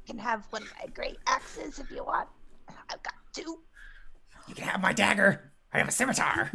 You 0.07 0.15
can 0.15 0.17
have 0.17 0.45
one 0.49 0.63
of 0.63 0.73
my 0.79 0.87
great 0.87 1.17
axes 1.27 1.79
if 1.79 1.91
you 1.91 2.03
want. 2.03 2.27
I've 3.31 3.35
got 3.35 3.43
two. 3.43 3.59
You 4.47 4.55
can 4.55 4.65
have 4.65 4.81
my 4.81 4.93
dagger. 4.93 5.51
I 5.73 5.77
have 5.79 5.87
a 5.87 5.91
scimitar. 5.91 6.51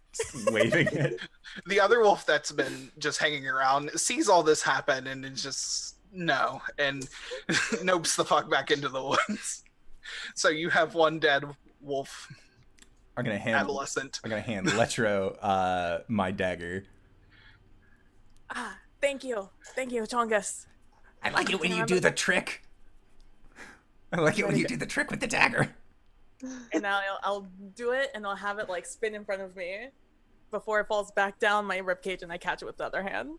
Waving 0.50 0.88
it. 0.88 1.20
The 1.66 1.80
other 1.80 1.98
wolf 2.00 2.24
that's 2.26 2.52
been 2.52 2.92
just 2.98 3.18
hanging 3.18 3.44
around 3.48 3.90
sees 3.98 4.28
all 4.28 4.44
this 4.44 4.62
happen 4.62 5.08
and 5.08 5.24
is 5.24 5.42
just 5.42 5.96
no 6.12 6.62
and 6.78 7.08
nopes 7.82 8.14
the 8.14 8.24
fuck 8.24 8.48
back 8.48 8.70
into 8.70 8.88
the 8.88 9.02
woods. 9.02 9.64
So 10.36 10.48
you 10.48 10.68
have 10.70 10.94
one 10.94 11.18
dead 11.18 11.44
wolf 11.80 12.32
I'm 13.16 13.24
gonna 13.24 13.36
hand. 13.38 13.56
adolescent. 13.56 14.20
I'm 14.22 14.30
gonna 14.30 14.42
hand 14.42 14.68
Letro 14.68 15.36
uh, 15.42 15.98
my 16.06 16.30
dagger. 16.30 16.84
Ah, 18.54 18.78
thank 19.00 19.24
you. 19.24 19.48
Thank 19.74 19.90
you, 19.90 20.02
Chongus. 20.02 20.66
I 21.22 21.30
like 21.30 21.50
it 21.50 21.60
when 21.60 21.72
you 21.72 21.84
do 21.84 21.98
the 21.98 22.12
trick. 22.12 22.62
I 24.12 24.20
like 24.20 24.38
it 24.38 24.46
when 24.46 24.56
you 24.56 24.68
do 24.68 24.76
the 24.76 24.86
trick 24.86 25.10
with 25.10 25.18
the 25.20 25.26
dagger. 25.26 25.74
And 26.72 26.86
I'll, 26.86 27.18
I'll 27.22 27.48
do 27.74 27.92
it 27.92 28.10
and 28.14 28.26
I'll 28.26 28.36
have 28.36 28.58
it 28.58 28.68
like 28.68 28.86
spin 28.86 29.14
in 29.14 29.24
front 29.24 29.42
of 29.42 29.56
me 29.56 29.88
before 30.50 30.80
it 30.80 30.86
falls 30.88 31.10
back 31.12 31.38
down 31.38 31.66
my 31.66 31.78
ribcage 31.78 32.22
and 32.22 32.32
I 32.32 32.38
catch 32.38 32.62
it 32.62 32.64
with 32.64 32.76
the 32.76 32.84
other 32.84 33.02
hand. 33.02 33.38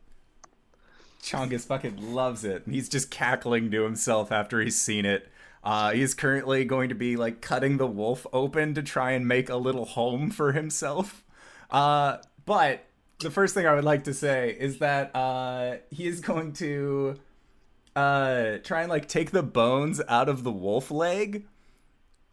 Chongus 1.21 1.65
fucking 1.65 2.13
loves 2.13 2.43
it. 2.43 2.63
He's 2.69 2.89
just 2.89 3.11
cackling 3.11 3.71
to 3.71 3.83
himself 3.83 4.31
after 4.31 4.59
he's 4.61 4.79
seen 4.79 5.05
it. 5.05 5.29
Uh, 5.63 5.91
he's 5.91 6.13
currently 6.13 6.65
going 6.65 6.89
to 6.89 6.95
be 6.95 7.15
like 7.15 7.41
cutting 7.41 7.77
the 7.77 7.87
wolf 7.87 8.25
open 8.33 8.73
to 8.73 8.81
try 8.81 9.11
and 9.11 9.27
make 9.27 9.49
a 9.49 9.57
little 9.57 9.85
home 9.85 10.31
for 10.31 10.51
himself. 10.53 11.23
Uh, 11.69 12.17
but 12.45 12.83
the 13.19 13.29
first 13.29 13.53
thing 13.53 13.67
I 13.67 13.75
would 13.75 13.83
like 13.83 14.05
to 14.05 14.13
say 14.13 14.55
is 14.59 14.79
that 14.79 15.15
uh, 15.15 15.77
he 15.91 16.07
is 16.07 16.19
going 16.19 16.53
to 16.53 17.19
uh, 17.95 18.57
try 18.63 18.81
and 18.81 18.89
like 18.89 19.07
take 19.07 19.31
the 19.31 19.43
bones 19.43 20.01
out 20.07 20.27
of 20.27 20.43
the 20.43 20.51
wolf 20.51 20.89
leg, 20.89 21.45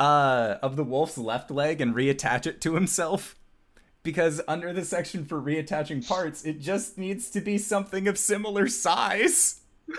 uh, 0.01 0.57
of 0.63 0.77
the 0.77 0.85
wolf's 0.85 1.19
left 1.19 1.51
leg, 1.51 1.81
and 1.81 1.95
reattach 1.95 2.47
it 2.47 2.61
to 2.63 2.75
himself 2.75 3.35
because 4.03 4.41
under 4.49 4.73
the 4.73 4.85
section 4.85 5.25
for 5.25 5.41
reattaching 5.41 6.07
parts, 6.07 6.45
it 6.45 6.61
just 6.61 6.97
needs 6.97 7.31
to 7.31 7.41
be 7.41 7.59
something 7.59 8.09
of 8.09 8.17
similar 8.19 8.69
size. 8.69 9.61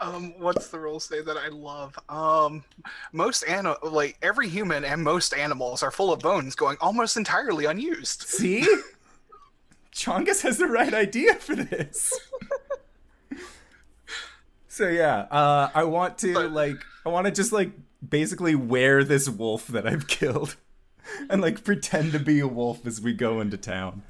Um, 0.00 0.34
what's 0.38 0.66
the 0.66 0.80
rule 0.80 0.98
say 0.98 1.22
that 1.22 1.36
I 1.36 1.46
love? 1.46 1.96
Um, 2.08 2.64
most 3.12 3.44
animal, 3.44 3.76
like 3.84 4.18
every 4.20 4.48
human 4.48 4.84
and 4.84 5.00
most 5.04 5.32
animals 5.32 5.80
are 5.84 5.92
full 5.92 6.12
of 6.12 6.18
bones 6.18 6.56
going 6.56 6.76
almost 6.80 7.16
entirely 7.16 7.66
unused. 7.66 8.22
See? 8.22 8.66
Chongus 9.94 10.42
has 10.42 10.58
the 10.58 10.66
right 10.66 10.92
idea 10.92 11.36
for 11.36 11.54
this. 11.54 12.18
so 14.66 14.88
yeah, 14.88 15.26
uh, 15.30 15.70
I 15.72 15.84
want 15.84 16.18
to 16.18 16.34
But- 16.34 16.50
like 16.50 16.78
I 17.06 17.08
want 17.08 17.26
to 17.26 17.30
just 17.30 17.52
like 17.52 17.70
basically 18.06 18.54
wear 18.54 19.04
this 19.04 19.28
wolf 19.28 19.66
that 19.68 19.86
I've 19.86 20.06
killed 20.06 20.56
and 21.30 21.40
like 21.42 21.64
pretend 21.64 22.12
to 22.12 22.18
be 22.18 22.40
a 22.40 22.48
wolf 22.48 22.86
as 22.86 23.00
we 23.00 23.12
go 23.12 23.40
into 23.40 23.56
town. 23.56 24.02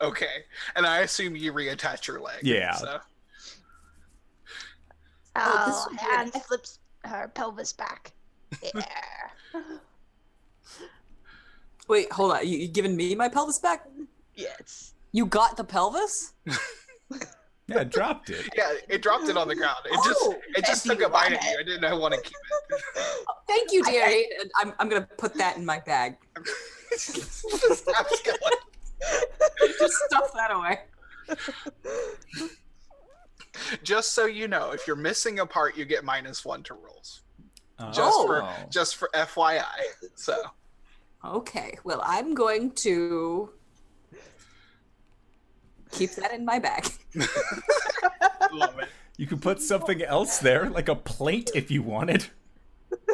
Okay, 0.00 0.44
and 0.74 0.84
I 0.84 1.00
assume 1.00 1.36
you 1.36 1.52
reattach 1.52 2.06
your 2.08 2.20
leg. 2.20 2.40
Yeah. 2.42 2.74
So. 2.74 2.98
Oh, 5.36 5.64
this 5.66 5.76
Oh, 5.76 5.86
would 5.90 5.98
be 5.98 6.06
and 6.16 6.32
flips 6.44 6.78
her 7.04 7.30
pelvis 7.34 7.72
back. 7.72 8.12
Yeah. 8.74 8.82
Wait, 11.88 12.10
hold 12.12 12.32
on. 12.32 12.46
You, 12.46 12.58
you 12.58 12.68
giving 12.68 12.96
me 12.96 13.14
my 13.14 13.28
pelvis 13.28 13.58
back? 13.58 13.86
yes. 14.34 14.94
You 15.12 15.26
got 15.26 15.56
the 15.56 15.64
pelvis? 15.64 16.32
Yeah, 17.74 17.80
I 17.80 17.84
dropped 17.84 18.30
it. 18.30 18.48
Yeah, 18.56 18.72
it 18.88 19.02
dropped 19.02 19.28
it 19.28 19.36
on 19.36 19.48
the 19.48 19.54
ground. 19.54 19.78
It 19.86 19.94
just 20.04 20.18
Oh, 20.22 20.34
it 20.56 20.64
just 20.64 20.86
took 20.86 21.00
a 21.00 21.08
bite 21.08 21.30
want 21.30 21.34
at 21.34 21.44
you. 21.44 21.56
I 21.58 21.62
didn't 21.62 21.80
know 21.80 21.98
want 21.98 22.14
to 22.14 22.20
keep 22.20 22.32
it. 22.70 23.26
Thank 23.48 23.72
you, 23.72 23.82
I- 23.86 23.90
dearie. 23.90 24.26
I'm, 24.60 24.72
I'm 24.78 24.88
gonna 24.88 25.08
put 25.18 25.34
that 25.34 25.56
in 25.56 25.64
my 25.64 25.80
bag. 25.80 26.16
Just 26.90 27.48
stop 27.78 28.06
skillet. 28.10 28.40
Just 29.78 29.94
stuff 30.08 30.30
that 30.34 30.50
away. 30.52 30.80
Just 33.82 34.12
so 34.12 34.26
you 34.26 34.46
know, 34.48 34.72
if 34.72 34.86
you're 34.86 34.96
missing 34.96 35.38
a 35.38 35.46
part, 35.46 35.76
you 35.76 35.84
get 35.86 36.04
minus 36.04 36.44
one 36.44 36.62
to 36.64 36.74
rolls. 36.74 37.22
Just 37.92 38.00
Oh. 38.14 38.26
for 38.26 38.48
just 38.70 38.96
for 38.96 39.08
oh. 39.14 39.18
FYI. 39.24 39.64
So 40.14 40.36
Okay, 41.24 41.78
well, 41.84 42.02
I'm 42.04 42.34
going 42.34 42.72
to 42.72 43.50
keep 45.92 46.10
that 46.12 46.32
in 46.32 46.44
my 46.44 46.58
bag. 46.58 46.88
love 48.52 48.78
it. 48.78 48.88
You 49.16 49.26
could 49.26 49.40
put 49.40 49.60
something 49.60 50.02
else 50.02 50.38
there, 50.38 50.68
like 50.68 50.88
a 50.88 50.96
plate 50.96 51.50
if 51.54 51.70
you 51.70 51.82
wanted. 51.82 52.26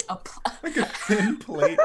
A 0.08 0.16
pl- 0.16 0.42
Like 0.62 0.76
a 0.76 0.86
thin 0.86 1.36
plate. 1.36 1.78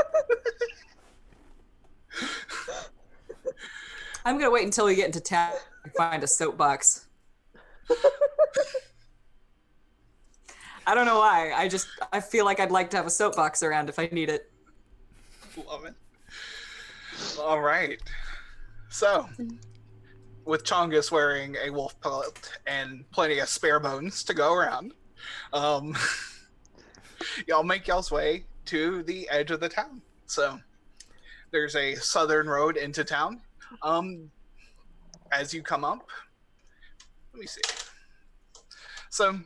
I'm 4.26 4.38
gonna 4.38 4.52
wait 4.52 4.66
until 4.66 4.86
we 4.86 4.96
get 4.96 5.08
into 5.08 5.20
town 5.20 5.52
and 5.84 5.94
find 5.94 6.24
a 6.24 6.28
soapbox. 6.28 7.08
I 10.86 10.96
don't 10.96 11.06
know 11.06 11.20
why. 11.20 11.54
I 11.54 11.68
just 11.68 11.88
I 12.12 12.20
feel 12.20 12.46
like 12.46 12.60
I'd 12.60 12.72
like 12.72 12.90
to 12.92 12.98
have 12.98 13.06
a 13.06 13.12
soapbox 13.12 13.64
around 13.64 13.90
if 13.90 14.00
I 14.00 14.10
need 14.12 14.30
it. 14.30 14.52
Love 15.68 15.86
it. 15.86 15.94
All 17.40 17.62
right. 17.62 18.00
So, 18.90 19.28
with 20.46 20.64
Chongus 20.64 21.12
wearing 21.12 21.56
a 21.64 21.70
wolf 21.70 22.00
pellet 22.02 22.38
and 22.68 23.10
plenty 23.12 23.40
of 23.40 23.50
spare 23.50 23.80
bones 23.80 24.24
to 24.24 24.34
go 24.34 24.54
around, 24.54 24.94
um, 25.54 25.96
y'all 27.48 27.64
make 27.64 27.88
y'all's 27.88 28.12
way 28.12 28.46
to 28.66 29.04
the 29.04 29.28
edge 29.30 29.52
of 29.52 29.60
the 29.60 29.70
town. 29.70 30.02
So, 30.26 30.60
there's 31.52 31.76
a 31.76 31.96
southern 31.96 32.48
road 32.48 32.78
into 32.78 33.04
town. 33.04 33.42
Um, 33.82 34.32
as 35.32 35.54
you 35.54 35.62
come 35.62 35.84
up, 35.84 36.08
let 37.34 37.42
me 37.42 37.48
see. 37.48 37.62
So, 39.10 39.40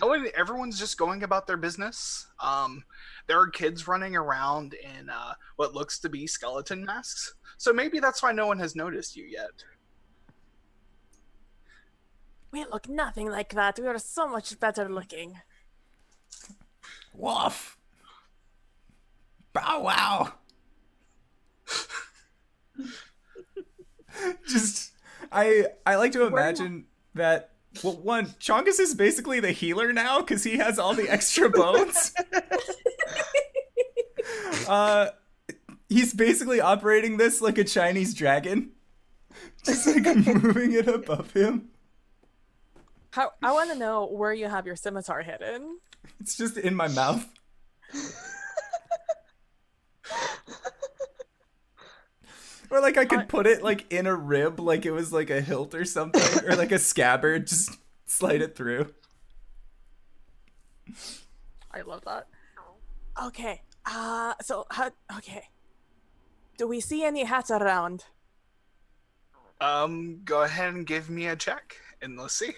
no 0.00 0.08
one, 0.08 0.26
everyone's 0.34 0.78
just 0.78 0.98
going 0.98 1.22
about 1.22 1.46
their 1.46 1.56
business. 1.56 2.26
Um, 2.40 2.84
there 3.26 3.40
are 3.40 3.48
kids 3.48 3.88
running 3.88 4.16
around 4.16 4.74
in 4.74 5.10
uh, 5.10 5.34
what 5.56 5.74
looks 5.74 5.98
to 6.00 6.08
be 6.08 6.26
skeleton 6.26 6.84
masks. 6.84 7.34
So 7.58 7.72
maybe 7.72 7.98
that's 7.98 8.22
why 8.22 8.32
no 8.32 8.46
one 8.46 8.58
has 8.58 8.76
noticed 8.76 9.16
you 9.16 9.24
yet. 9.24 9.50
We 12.56 12.64
look 12.64 12.88
nothing 12.88 13.30
like 13.30 13.52
that. 13.52 13.78
We 13.78 13.86
are 13.86 13.98
so 13.98 14.26
much 14.26 14.58
better 14.58 14.88
looking. 14.88 15.40
Wolf. 17.12 17.76
Bow 19.52 19.82
wow. 19.82 20.32
Just 24.48 24.92
I 25.30 25.66
I 25.84 25.96
like 25.96 26.12
to 26.12 26.24
imagine 26.24 26.86
that 27.12 27.50
well 27.84 27.98
one 27.98 28.28
Chongus 28.40 28.80
is 28.80 28.94
basically 28.94 29.38
the 29.38 29.52
healer 29.52 29.92
now 29.92 30.20
because 30.20 30.42
he 30.42 30.56
has 30.56 30.78
all 30.78 30.94
the 30.94 31.10
extra 31.10 31.50
bones. 31.60 32.14
uh 34.66 35.08
he's 35.90 36.14
basically 36.14 36.62
operating 36.62 37.18
this 37.18 37.42
like 37.42 37.58
a 37.58 37.64
Chinese 37.64 38.14
dragon. 38.14 38.70
Just 39.62 39.86
like 39.86 40.06
moving 40.42 40.72
it 40.72 40.88
above 40.88 41.32
him. 41.32 41.68
How 43.16 43.32
I 43.42 43.50
want 43.52 43.70
to 43.70 43.78
know 43.78 44.04
where 44.04 44.34
you 44.34 44.46
have 44.46 44.66
your 44.66 44.76
scimitar 44.76 45.22
hidden. 45.22 45.78
It's 46.20 46.36
just 46.36 46.58
in 46.58 46.74
my 46.74 46.88
mouth. 46.88 47.26
Or 52.68 52.80
like 52.80 52.98
I 52.98 53.04
could 53.04 53.28
put 53.28 53.46
it 53.46 53.62
like 53.62 53.90
in 53.92 54.08
a 54.08 54.14
rib, 54.14 54.58
like 54.58 54.84
it 54.84 54.90
was 54.90 55.12
like 55.12 55.30
a 55.30 55.40
hilt 55.40 55.72
or 55.72 55.84
something, 55.84 56.44
or 56.44 56.56
like 56.56 56.72
a 56.72 56.80
scabbard, 56.80 57.46
just 57.46 57.70
slide 58.06 58.42
it 58.42 58.56
through. 58.56 58.92
I 61.70 61.82
love 61.82 62.02
that. 62.04 62.26
Okay. 63.24 63.62
Uh 63.86 64.34
so 64.42 64.66
how 64.72 64.90
okay. 65.16 65.44
Do 66.58 66.66
we 66.66 66.80
see 66.80 67.04
any 67.04 67.22
hats 67.22 67.52
around? 67.52 68.04
Um, 69.60 70.22
go 70.24 70.42
ahead 70.42 70.74
and 70.74 70.84
give 70.84 71.08
me 71.08 71.28
a 71.28 71.36
check, 71.36 71.76
and 72.02 72.18
let's 72.18 72.34
see. 72.34 72.52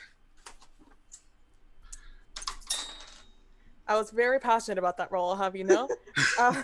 I 3.89 3.97
was 3.97 4.11
very 4.11 4.39
passionate 4.39 4.79
about 4.79 4.99
that 4.99 5.11
role, 5.11 5.35
have 5.35 5.57
you 5.57 5.65
know? 5.65 5.89
uh, 6.39 6.63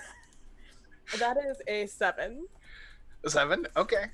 that 1.18 1.36
is 1.38 1.56
a 1.66 1.86
seven. 1.86 2.46
Seven. 3.26 3.66
Okay. 3.76 4.04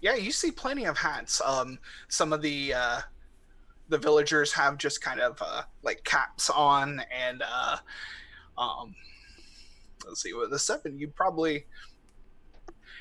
Yeah, 0.00 0.14
you 0.14 0.30
see 0.30 0.52
plenty 0.52 0.86
of 0.86 0.96
hats. 0.96 1.40
Um, 1.44 1.78
some 2.08 2.32
of 2.32 2.40
the 2.40 2.72
uh, 2.72 3.00
the 3.88 3.98
villagers 3.98 4.52
have 4.52 4.78
just 4.78 5.02
kind 5.02 5.18
of 5.18 5.36
uh, 5.40 5.62
like 5.82 6.04
caps 6.04 6.48
on, 6.48 7.02
and 7.12 7.42
uh, 7.42 7.78
um, 8.56 8.94
let's 10.06 10.22
see, 10.22 10.32
with 10.32 10.50
the 10.50 10.58
seven, 10.58 10.96
you 10.98 11.08
probably, 11.08 11.66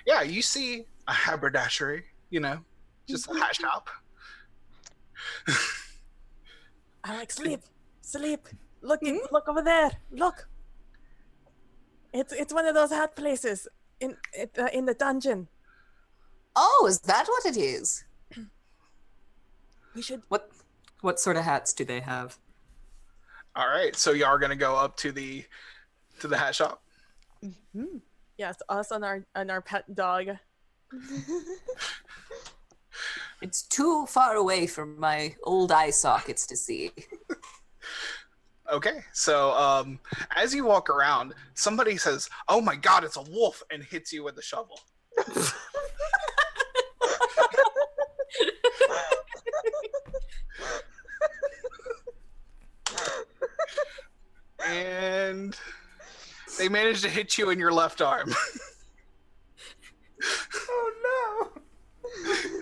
yeah, 0.07 0.23
you 0.23 0.41
see 0.41 0.85
a 1.07 1.13
haberdashery. 1.13 2.05
You 2.31 2.39
know, 2.39 2.59
just 3.07 3.29
a 3.29 3.35
hat 3.35 3.55
shop. 3.61 3.89
I'm 7.03 7.17
like 7.17 7.31
sleep, 7.31 7.61
sleep. 8.01 8.47
Look, 8.81 9.01
look 9.31 9.47
over 9.47 9.61
there. 9.61 9.91
Look. 10.11 10.47
It's 12.13 12.33
it's 12.33 12.53
one 12.53 12.65
of 12.65 12.73
those 12.73 12.89
hat 12.89 13.15
places 13.15 13.67
in 13.99 14.17
it, 14.33 14.57
uh, 14.57 14.69
in 14.73 14.85
the 14.85 14.93
dungeon. 14.93 15.47
Oh, 16.55 16.87
is 16.89 16.99
that 17.01 17.27
what 17.27 17.45
it 17.45 17.57
is? 17.57 18.03
We 19.93 20.01
should. 20.01 20.23
What 20.29 20.49
what 21.01 21.19
sort 21.19 21.37
of 21.37 21.43
hats 21.43 21.73
do 21.73 21.85
they 21.85 21.99
have? 21.99 22.37
All 23.55 23.67
right, 23.67 23.95
so 23.95 24.11
you 24.11 24.25
are 24.25 24.39
gonna 24.39 24.55
go 24.55 24.75
up 24.75 24.97
to 24.97 25.11
the 25.11 25.45
to 26.19 26.27
the 26.27 26.37
hat 26.37 26.55
shop. 26.55 26.81
Yes, 28.37 28.57
us 28.69 28.91
and 28.91 29.05
our 29.05 29.25
and 29.35 29.51
our 29.51 29.61
pet 29.61 29.93
dog. 29.93 30.29
It's 33.41 33.61
too 33.61 34.05
far 34.05 34.35
away 34.35 34.67
from 34.67 34.99
my 34.99 35.35
old 35.43 35.71
eye 35.71 35.91
sockets 35.91 36.45
to 36.47 36.57
see. 36.57 36.91
Okay, 38.71 39.03
so 39.13 39.51
um, 39.53 39.99
as 40.35 40.53
you 40.53 40.63
walk 40.63 40.91
around, 40.91 41.33
somebody 41.55 41.97
says, 41.97 42.29
"Oh 42.47 42.61
my 42.61 42.75
God, 42.75 43.03
it's 43.03 43.17
a 43.17 43.21
wolf!" 43.23 43.63
and 43.71 43.83
hits 43.83 44.13
you 44.13 44.23
with 44.23 44.37
a 44.37 44.43
shovel. 44.43 44.79
and 54.67 55.57
they 56.59 56.69
manage 56.69 57.01
to 57.01 57.09
hit 57.09 57.39
you 57.39 57.49
in 57.49 57.57
your 57.57 57.71
left 57.71 58.01
arm. 58.01 58.33
Oh 60.69 61.51
no! 61.55 61.61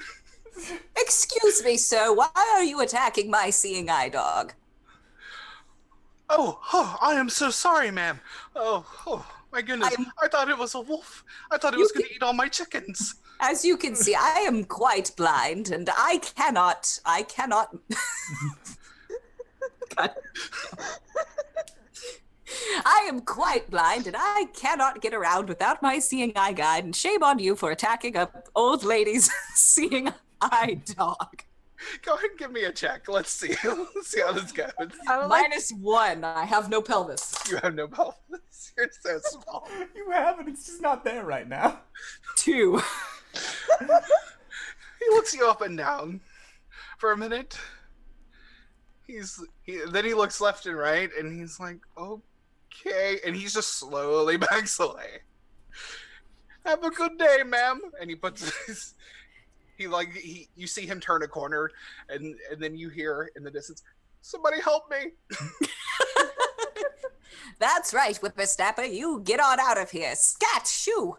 Excuse 0.98 1.64
me, 1.66 1.76
sir, 1.76 2.14
why 2.14 2.30
are 2.36 2.64
you 2.64 2.80
attacking 2.82 3.30
my 3.30 3.50
seeing 3.50 3.90
eye 3.90 4.10
dog? 4.10 4.54
Oh, 6.30 6.60
oh, 6.74 6.98
I 7.02 7.14
am 7.14 7.30
so 7.30 7.50
sorry, 7.50 7.92
ma'am. 7.92 8.20
Oh, 8.56 8.86
oh, 9.06 9.26
my 9.52 9.62
goodness! 9.62 9.90
I'm- 9.90 10.12
I 10.22 10.28
thought 10.28 10.50
it 10.50 10.58
was 10.58 10.76
a 10.76 10.82
wolf. 10.82 11.24
I 11.52 11.58
thought 11.58 11.74
it 11.74 11.80
was 11.80 11.92
going 11.92 12.06
to 12.06 12.16
eat 12.16 12.24
all 12.24 12.34
my 12.34 12.48
chickens. 12.48 13.16
As 13.40 13.64
you 13.64 13.78
can 13.78 13.96
see, 13.96 14.16
I 14.16 14.40
am 14.48 14.64
quite 14.64 15.12
blind 15.16 15.70
and 15.70 15.90
I 15.96 16.18
cannot, 16.18 17.00
I 17.06 17.22
cannot. 17.24 17.76
I 22.86 23.06
am 23.08 23.22
quite 23.22 23.70
blind 23.70 24.08
and 24.08 24.16
I 24.18 24.46
cannot 24.56 25.02
get 25.02 25.14
around 25.14 25.50
without 25.50 25.82
my 25.82 26.00
seeing 26.00 26.34
eye 26.36 26.54
guide. 26.54 26.84
And 26.86 26.96
shame 26.96 27.24
on 27.24 27.40
you 27.40 27.56
for 27.56 27.72
attacking 27.72 28.16
a 28.18 28.30
old 28.56 28.84
lady's 28.84 29.30
seeing 29.54 30.10
eye 30.42 30.82
dog. 30.98 31.44
Go 32.04 32.14
ahead 32.14 32.32
and 32.32 32.40
give 32.40 32.52
me 32.52 32.64
a 32.64 32.72
check. 32.72 33.08
Let's 33.08 33.32
see. 33.32 33.56
Let's 33.64 34.08
see 34.08 34.22
how 34.22 34.32
this 34.32 34.52
goes. 34.52 34.72
I 35.08 35.18
would 35.18 35.28
like 35.28 35.50
Minus 35.50 35.72
one. 35.72 36.24
I 36.24 36.46
have 36.46 36.70
no 36.70 36.82
pelvis. 36.82 37.36
You 37.50 37.58
have 37.58 37.76
no 37.76 37.88
pelvis. 37.88 38.74
You're 38.78 38.90
so 39.02 39.20
small. 39.24 39.68
You 39.96 40.10
have 40.12 40.40
it. 40.40 40.48
It's 40.48 40.66
just 40.66 40.82
not 40.82 41.04
there 41.04 41.26
right 41.26 41.48
now. 41.48 41.80
Two. 42.36 42.82
He 43.80 45.16
looks 45.16 45.34
you 45.34 45.48
up 45.48 45.62
and 45.62 45.78
down 45.78 46.22
for 46.98 47.12
a 47.12 47.18
minute. 47.18 47.58
He's 49.06 49.42
he, 49.64 49.82
then 49.90 50.04
he 50.04 50.14
looks 50.14 50.42
left 50.42 50.66
and 50.66 50.78
right, 50.78 51.10
and 51.18 51.40
he's 51.40 51.60
like, 51.60 51.80
"Okay," 51.98 53.20
and 53.26 53.36
he's 53.36 53.54
just 53.54 53.76
slowly 53.76 54.38
backs 54.38 54.80
away. 54.80 55.22
Have 56.66 56.84
a 56.84 56.90
good 56.90 57.18
day, 57.18 57.44
ma'am. 57.46 57.80
And 58.02 58.10
he 58.10 58.16
puts 58.16 58.52
his. 58.66 58.96
He 59.78 59.88
like 59.88 60.14
he 60.14 60.50
you 60.56 60.68
see 60.68 60.86
him 60.86 61.00
turn 61.00 61.24
a 61.24 61.28
corner, 61.28 61.70
and 62.10 62.36
and 62.52 62.62
then 62.62 62.76
you 62.76 62.90
hear 62.90 63.32
in 63.36 63.44
the 63.44 63.52
distance, 63.52 63.84
"Somebody 64.22 64.60
help 64.62 64.90
me!" 64.90 65.12
That's 67.60 67.94
right, 67.94 68.16
Whippersnapper. 68.18 68.84
You 68.84 69.22
get 69.24 69.40
on 69.40 69.60
out 69.60 69.78
of 69.80 69.92
here. 69.92 70.14
Scat, 70.16 70.68
shoo! 70.68 71.18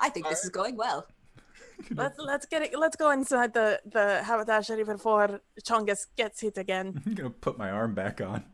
I 0.00 0.08
think 0.08 0.28
this 0.28 0.44
is 0.44 0.50
going 0.50 0.76
well. 0.76 1.06
let's 1.94 2.18
let's 2.18 2.46
get 2.46 2.62
it. 2.62 2.78
Let's 2.78 2.96
go 2.96 3.10
inside 3.10 3.52
the 3.54 3.80
the 3.86 4.22
haberdashery 4.24 4.84
before 4.84 5.40
Chongus 5.62 6.06
gets 6.16 6.40
hit 6.40 6.58
again. 6.58 7.02
I'm 7.06 7.14
gonna 7.14 7.30
put 7.30 7.58
my 7.58 7.70
arm 7.70 7.94
back 7.94 8.20
on. 8.20 8.44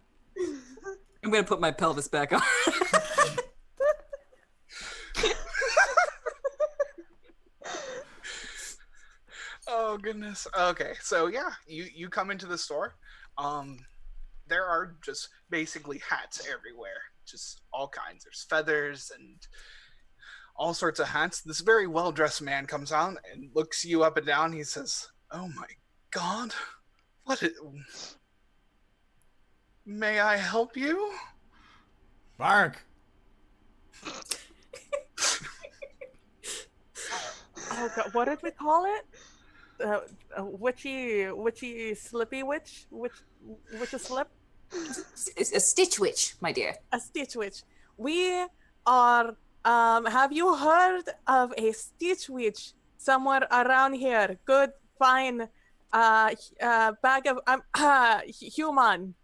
I'm 1.25 1.31
gonna 1.31 1.45
put 1.45 1.61
my 1.61 1.71
pelvis 1.71 2.09
back 2.09 2.33
on. 2.33 2.43
Oh 9.75 9.97
goodness. 9.97 10.47
Okay, 10.59 10.93
so 11.01 11.29
yeah, 11.29 11.49
you 11.67 11.87
you 11.95 12.11
come 12.11 12.31
into 12.31 12.45
the 12.45 12.59
store. 12.59 12.95
Um, 13.39 13.79
there 14.47 14.67
are 14.67 14.97
just 15.03 15.31
basically 15.49 16.03
hats 16.07 16.47
everywhere, 16.47 17.01
just 17.27 17.63
all 17.73 17.89
kinds. 17.89 18.23
There's 18.23 18.45
feathers 18.51 19.11
and 19.19 19.39
all 20.57 20.75
sorts 20.75 21.01
of 21.01 21.09
hats. 21.09 21.41
This 21.41 21.61
very 21.61 21.87
well 21.87 22.13
dressed 22.13 22.43
man 22.43 22.67
comes 22.67 22.93
out 22.93 23.17
and 23.33 23.49
looks 23.55 23.83
you 23.83 24.03
up 24.05 24.19
and 24.19 24.27
down. 24.27 24.53
He 24.53 24.63
says, 24.63 25.09
"Oh 25.31 25.49
my 25.57 25.69
God, 26.11 26.53
what? 27.25 27.43
Is... 27.43 27.59
May 29.87 30.21
I 30.21 30.37
help 30.37 30.77
you?" 30.77 31.13
Bark. 32.37 32.85
Oh 37.75 37.91
God, 37.97 38.13
what 38.13 38.27
did 38.27 38.39
we 38.43 38.51
call 38.51 38.85
it? 38.85 39.07
Uh, 39.83 40.01
a 40.37 40.45
witchy, 40.45 41.31
witchy, 41.33 41.95
slippy 41.95 42.43
witch, 42.43 42.87
witch, 42.91 43.19
witch 43.81 43.93
a 43.95 43.99
slip, 43.99 44.29
It's 45.37 45.53
a 45.53 45.61
stitch 45.61 45.99
witch, 45.99 46.35
my 46.41 46.53
dear. 46.53 46.77
a 46.93 47.01
stitch 47.01 47.35
witch. 47.35 47.63
We 47.97 48.47
are. 48.87 49.37
Um, 49.65 50.07
have 50.07 50.33
you 50.33 50.55
heard 50.57 51.05
of 51.27 51.53
a 51.57 51.73
stitch 51.73 52.29
witch 52.29 52.73
somewhere 52.99 53.47
around 53.51 53.95
here? 53.95 54.39
Good, 54.45 54.73
fine, 54.99 55.49
uh, 55.93 56.31
uh 56.61 56.93
bag 57.03 57.27
of 57.27 57.39
um, 57.47 57.63
uh, 57.75 58.21
human. 58.27 59.15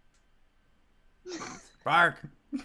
Bark. 1.83 2.21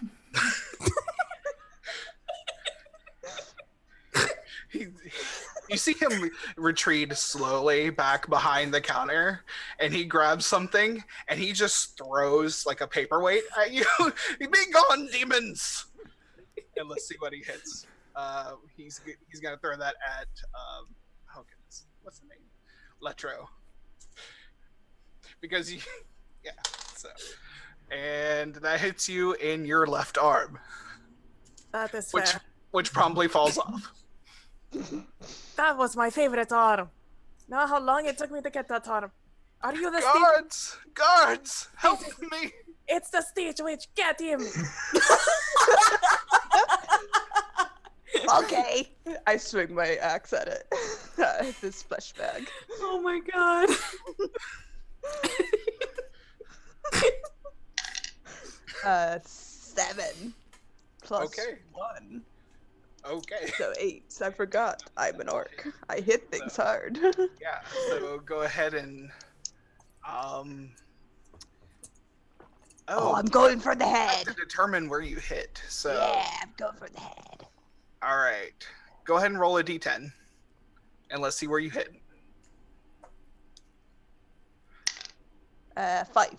You 5.69 5.77
see 5.77 5.93
him 5.93 6.29
retreat 6.57 7.15
slowly 7.15 7.89
back 7.89 8.29
behind 8.29 8.73
the 8.73 8.81
counter, 8.81 9.43
and 9.79 9.93
he 9.93 10.05
grabs 10.05 10.45
something 10.45 11.03
and 11.27 11.39
he 11.39 11.53
just 11.53 11.97
throws 11.97 12.65
like 12.65 12.81
a 12.81 12.87
paperweight 12.87 13.43
at 13.59 13.71
you. 13.71 13.85
Be 14.39 14.47
gone, 14.71 15.07
demons! 15.11 15.85
And 16.77 16.89
let's 16.89 17.07
see 17.07 17.15
what 17.19 17.33
he 17.33 17.39
hits. 17.39 17.87
Uh, 18.15 18.53
he's 18.77 19.01
he's 19.29 19.39
gonna 19.39 19.57
throw 19.57 19.75
that 19.75 19.95
at 20.19 20.27
um, 20.53 20.87
oh 21.35 21.43
goodness, 21.49 21.85
what's 22.03 22.19
the 22.19 22.27
name? 22.27 22.37
Letro. 23.03 23.47
Because 25.41 25.71
you, 25.71 25.79
yeah. 26.45 26.51
So, 26.95 27.09
and 27.91 28.55
that 28.55 28.79
hits 28.79 29.09
you 29.09 29.33
in 29.33 29.65
your 29.65 29.85
left 29.87 30.17
arm, 30.17 30.59
which 32.11 32.29
fair. 32.29 32.41
which 32.71 32.93
promptly 32.93 33.27
falls 33.27 33.57
off. 33.57 33.91
That 35.55 35.77
was 35.77 35.95
my 35.95 36.09
favorite 36.09 36.51
arm. 36.51 36.89
Know 37.47 37.65
how 37.67 37.79
long 37.79 38.05
it 38.05 38.17
took 38.17 38.31
me 38.31 38.41
to 38.41 38.49
get 38.49 38.67
that 38.67 38.87
arm. 38.87 39.11
Are 39.61 39.73
you 39.75 39.89
the 39.91 40.01
Stitch? 40.01 40.13
Guards! 40.13 40.77
Guards! 40.93 41.69
Help 41.75 41.99
me! 42.31 42.51
It's 42.87 43.09
the 43.09 43.21
stage 43.21 43.59
Witch. 43.61 43.87
Get 43.95 44.19
him. 44.21 44.41
okay. 48.39 48.91
I 49.07 49.17
I 49.33 49.37
swing 49.37 49.73
my 49.73 49.95
axe 49.95 50.33
at 50.33 50.47
it. 50.47 50.67
at 51.17 51.55
this 51.61 51.81
flesh 51.83 52.13
bag. 52.13 52.47
Oh 52.81 52.99
my 53.01 53.19
god. 53.33 53.69
Uh, 58.83 59.17
seven 59.25 60.33
plus 61.01 61.25
Okay. 61.39 61.57
one, 61.73 62.21
Okay. 63.07 63.51
so 63.57 63.73
eight. 63.79 64.03
I 64.23 64.31
forgot. 64.31 64.83
I'm 64.97 65.19
an 65.19 65.29
orc. 65.29 65.67
I 65.89 65.99
hit 65.99 66.29
things 66.31 66.55
hard. 66.55 66.97
Yeah. 67.41 67.59
So 67.89 68.19
go 68.19 68.41
ahead 68.41 68.73
and 68.73 69.09
um. 70.07 70.71
oh, 72.87 73.11
Oh, 73.11 73.13
I'm 73.15 73.25
going 73.25 73.59
for 73.59 73.75
the 73.75 73.85
head. 73.87 74.25
to 74.25 74.33
determine 74.33 74.89
where 74.89 75.01
you 75.01 75.17
hit. 75.17 75.61
So 75.69 75.93
Yeah, 75.93 76.25
I'm 76.41 76.53
going 76.57 76.75
for 76.77 76.89
the 76.89 76.99
head. 76.99 77.45
all 78.01 78.17
right, 78.17 78.53
go 79.05 79.17
ahead 79.17 79.31
and 79.31 79.39
roll 79.39 79.57
a 79.57 79.63
d10, 79.63 80.11
and 81.11 81.21
let's 81.21 81.35
see 81.37 81.47
where 81.47 81.59
you 81.59 81.69
hit. 81.69 81.93
Uh, 85.77 86.03
five. 86.05 86.37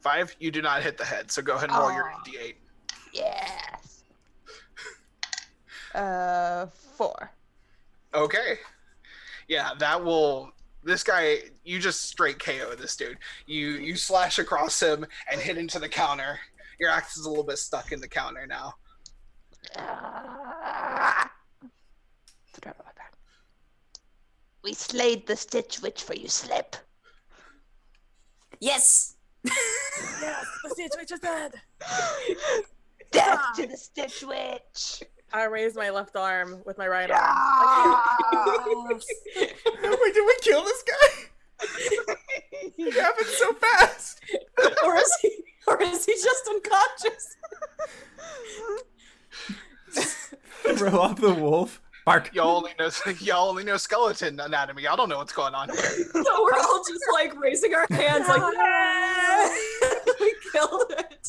Five, 0.00 0.34
you 0.38 0.50
do 0.50 0.62
not 0.62 0.82
hit 0.82 0.96
the 0.96 1.04
head. 1.04 1.30
So 1.32 1.42
go 1.42 1.56
ahead 1.56 1.68
and 1.70 1.78
roll 1.78 1.92
your 1.92 2.12
d8. 2.26 2.54
Yes. 3.12 3.95
Uh, 5.96 6.66
four. 6.66 7.32
Okay. 8.14 8.58
Yeah, 9.48 9.70
that 9.78 10.04
will. 10.04 10.52
This 10.84 11.02
guy, 11.02 11.38
you 11.64 11.80
just 11.80 12.02
straight 12.02 12.38
KO 12.38 12.74
this 12.76 12.96
dude. 12.96 13.18
You 13.46 13.70
you 13.70 13.96
slash 13.96 14.38
across 14.38 14.80
him 14.80 15.04
and 15.32 15.40
hit 15.40 15.56
into 15.56 15.78
the 15.78 15.88
counter. 15.88 16.38
Your 16.78 16.90
axe 16.90 17.16
is 17.16 17.24
a 17.24 17.28
little 17.28 17.44
bit 17.44 17.58
stuck 17.58 17.92
in 17.92 18.00
the 18.00 18.08
counter 18.08 18.46
now. 18.46 18.74
Ah. 19.78 21.30
We 24.66 24.72
slayed 24.72 25.28
the 25.28 25.36
Stitch 25.36 25.80
Witch 25.80 26.02
for 26.02 26.16
you, 26.16 26.26
Slip. 26.26 26.74
Yes. 28.58 29.14
Yes, 29.44 30.44
the 30.64 30.70
Stitch 30.70 30.90
Witch 30.98 31.12
is 31.12 31.20
dead. 31.20 31.52
Death 33.12 33.44
to 33.54 33.68
the 33.68 33.76
Stitch 33.76 34.24
Witch. 34.24 35.04
I 35.32 35.44
raised 35.44 35.76
my 35.76 35.90
left 35.90 36.16
arm 36.16 36.62
with 36.64 36.78
my 36.78 36.86
right 36.86 37.10
arm. 37.10 37.20
Wait, 38.46 38.74
oh 39.84 40.10
did 40.14 40.24
we 40.26 40.36
kill 40.42 40.62
this 40.64 40.82
guy? 40.82 41.08
It 42.78 42.94
happened 42.94 43.26
so 43.26 43.52
fast. 43.54 44.20
or 44.84 44.96
is 44.96 45.12
he 45.22 45.44
or 45.66 45.82
is 45.82 46.04
he 46.04 46.12
just 46.12 46.48
unconscious? 46.48 47.36
Throw 50.76 51.00
off 51.00 51.20
the 51.20 51.34
wolf. 51.34 51.80
Bark. 52.04 52.32
Y'all 52.32 52.58
only 52.58 52.70
know 52.78 52.88
y'all 53.20 53.48
only 53.48 53.64
know 53.64 53.76
skeleton 53.76 54.38
anatomy. 54.38 54.86
I 54.86 54.94
don't 54.94 55.08
know 55.08 55.18
what's 55.18 55.32
going 55.32 55.54
on 55.54 55.68
here. 55.68 55.78
So 55.78 56.22
we're 56.44 56.52
all 56.54 56.82
just 56.88 57.02
like 57.12 57.38
raising 57.40 57.74
our 57.74 57.86
hands 57.90 58.28
like 58.28 58.54
yeah! 58.54 59.56
we 60.20 60.34
killed 60.52 60.92
it. 60.96 61.28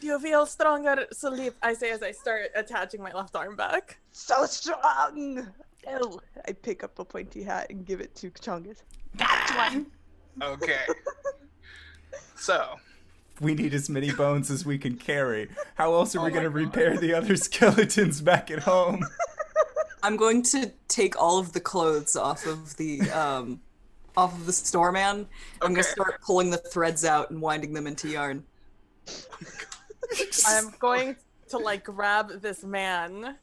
You 0.02 0.18
feel 0.20 0.46
stronger, 0.46 1.06
sleep. 1.12 1.56
I 1.62 1.74
say 1.74 1.92
as 1.92 2.02
I 2.02 2.12
start 2.12 2.52
attaching 2.56 3.02
my 3.02 3.12
left 3.12 3.36
arm 3.36 3.58
back. 3.58 4.00
So 4.14 4.46
strong. 4.46 5.46
No. 5.86 6.22
I 6.48 6.54
pick 6.54 6.86
up 6.86 6.98
a 7.00 7.06
pointy 7.06 7.44
hat 7.44 7.68
and 7.70 7.86
give 7.86 8.00
it 8.00 8.16
to 8.16 8.32
Chongus. 8.32 8.78
That's 9.16 9.56
one. 9.56 9.88
Okay. 10.42 10.80
So 12.36 12.78
We 13.42 13.54
need 13.54 13.74
as 13.74 13.90
many 13.90 14.12
bones 14.12 14.50
as 14.50 14.66
we 14.66 14.78
can 14.78 14.96
carry. 14.96 15.50
How 15.76 15.94
else 15.94 16.16
are 16.16 16.20
we 16.20 16.28
Oh 16.28 16.30
my 16.30 16.36
gonna 16.36 16.50
repair 16.50 16.98
the 16.98 17.14
other 17.14 17.36
skeletons 17.36 18.22
back 18.22 18.50
at 18.50 18.60
home? 18.60 19.04
I'm 20.04 20.16
going 20.16 20.44
to 20.44 20.72
take 20.88 21.22
all 21.22 21.40
of 21.40 21.52
the 21.52 21.60
clothes 21.60 22.16
off 22.16 22.46
of 22.46 22.78
the 22.78 23.02
um 23.12 23.60
off 24.16 24.34
of 24.34 24.46
the 24.46 24.54
store 24.54 24.92
man. 24.94 25.28
I'm 25.62 25.74
gonna 25.74 25.84
start 25.84 26.22
pulling 26.22 26.50
the 26.50 26.58
threads 26.58 27.04
out 27.04 27.30
and 27.32 27.42
winding 27.42 27.74
them 27.74 27.86
into 27.88 28.08
yarn. 28.08 28.46
I'm 30.47 30.74
going 30.80 31.16
to 31.49 31.57
like 31.57 31.84
grab 31.84 32.41
this 32.41 32.64
man 32.64 33.38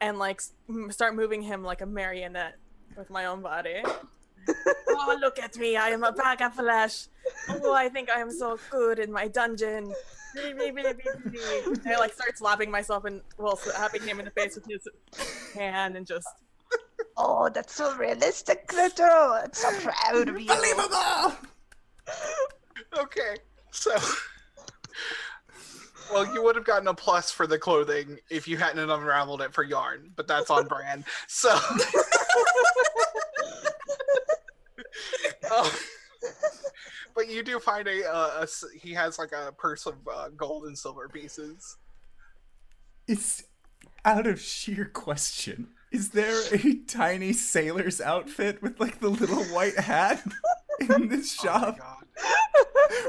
and 0.00 0.18
like 0.18 0.36
s- 0.36 0.52
m- 0.68 0.90
start 0.90 1.14
moving 1.14 1.42
him 1.42 1.62
like 1.62 1.80
a 1.80 1.86
marionette 1.86 2.56
with 2.96 3.10
my 3.10 3.26
own 3.26 3.42
body. 3.42 3.82
oh, 4.88 5.18
look 5.20 5.38
at 5.38 5.56
me! 5.56 5.76
I 5.76 5.90
am 5.90 6.04
a 6.04 6.12
bag 6.12 6.40
of 6.42 6.54
flesh. 6.54 7.06
Oh, 7.48 7.74
I 7.74 7.88
think 7.88 8.10
I 8.10 8.20
am 8.20 8.30
so 8.30 8.58
good 8.70 8.98
in 8.98 9.12
my 9.12 9.28
dungeon. 9.28 9.92
I 10.36 11.96
like 11.98 12.14
start 12.14 12.36
slapping 12.36 12.70
myself 12.70 13.04
and 13.04 13.20
well, 13.38 13.56
slapping 13.56 14.02
him 14.02 14.18
in 14.20 14.24
the 14.26 14.30
face 14.30 14.54
with 14.54 14.66
his 14.66 14.86
hand 15.54 15.96
and 15.96 16.06
just 16.06 16.28
Oh, 17.16 17.48
that's 17.48 17.74
so 17.74 17.96
realistic, 17.96 18.68
Clito. 18.68 19.42
I'm 19.42 19.52
so 19.52 19.70
proud 19.80 20.28
of 20.28 20.40
you. 20.40 20.50
Unbelievable! 20.50 21.34
okay. 22.98 23.36
So 23.70 23.96
well, 26.12 26.32
you 26.34 26.42
would 26.42 26.56
have 26.56 26.64
gotten 26.64 26.88
a 26.88 26.94
plus 26.94 27.30
for 27.30 27.46
the 27.46 27.58
clothing 27.58 28.18
if 28.30 28.48
you 28.48 28.56
hadn't 28.56 28.90
unraveled 28.90 29.42
it 29.42 29.52
for 29.52 29.62
yarn, 29.62 30.10
but 30.16 30.26
that's 30.26 30.50
on 30.50 30.66
brand. 30.66 31.04
So 31.26 31.56
Um, 35.50 35.66
but 37.14 37.28
you 37.28 37.42
do 37.42 37.58
find 37.58 37.86
a, 37.88 38.04
uh, 38.06 38.44
a 38.44 38.78
he 38.78 38.92
has 38.94 39.18
like 39.18 39.32
a 39.32 39.52
purse 39.52 39.86
of 39.86 39.94
uh, 40.12 40.28
gold 40.36 40.64
and 40.64 40.76
silver 40.76 41.08
pieces. 41.08 41.76
It's 43.06 43.44
out 44.04 44.26
of 44.26 44.40
sheer 44.40 44.84
question. 44.84 45.68
Is 45.90 46.10
there 46.10 46.38
a 46.52 46.74
tiny 46.86 47.32
sailor's 47.32 48.00
outfit 48.00 48.60
with 48.62 48.78
like 48.78 49.00
the 49.00 49.08
little 49.08 49.44
white 49.44 49.78
hat 49.78 50.22
in 50.80 51.08
this 51.08 51.36
Oh 51.40 51.44
shop? 51.44 51.78
god. 51.78 51.97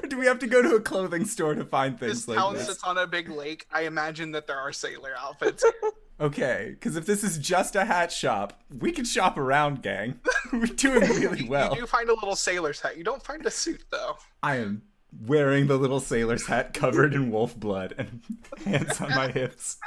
Or 0.04 0.08
do 0.08 0.18
we 0.18 0.26
have 0.26 0.40
to 0.40 0.48
go 0.48 0.62
to 0.62 0.76
a 0.76 0.80
clothing 0.80 1.26
store 1.26 1.56
to 1.56 1.66
find 1.66 2.00
things 2.00 2.26
This 2.26 2.28
like 2.28 2.38
town 2.38 2.54
this? 2.54 2.68
sits 2.68 2.84
on 2.84 2.98
a 2.98 3.08
big 3.08 3.30
lake. 3.30 3.66
I 3.72 3.82
imagine 3.84 4.32
that 4.34 4.48
there 4.48 4.60
are 4.60 4.72
sailor 4.72 5.14
outfits. 5.20 5.64
Okay, 6.22 6.72
because 6.72 6.98
if 6.98 7.06
this 7.06 7.24
is 7.24 7.38
just 7.38 7.78
a 7.78 7.86
hat 7.86 8.12
shop, 8.12 8.62
we 8.78 8.92
can 8.92 9.06
shop 9.06 9.38
around, 9.38 9.82
gang. 9.82 10.20
We're 10.52 10.66
doing 10.66 11.00
really 11.12 11.48
well. 11.48 11.74
You 11.74 11.80
do 11.80 11.88
find 11.88 12.10
a 12.10 12.14
little 12.14 12.36
sailor's 12.36 12.82
hat. 12.82 12.98
You 12.98 13.06
don't 13.06 13.24
find 13.24 13.46
a 13.46 13.50
suit 13.52 13.86
though. 13.90 14.18
I 14.44 14.58
am 14.58 14.82
wearing 15.26 15.68
the 15.68 15.78
little 15.78 16.02
sailor's 16.02 16.46
hat 16.46 16.74
covered 16.74 17.14
in 17.14 17.32
wolf 17.32 17.58
blood 17.58 17.96
and 17.98 18.22
hands 18.66 19.00
on 19.00 19.12
my 19.12 19.30
hips. 19.32 19.78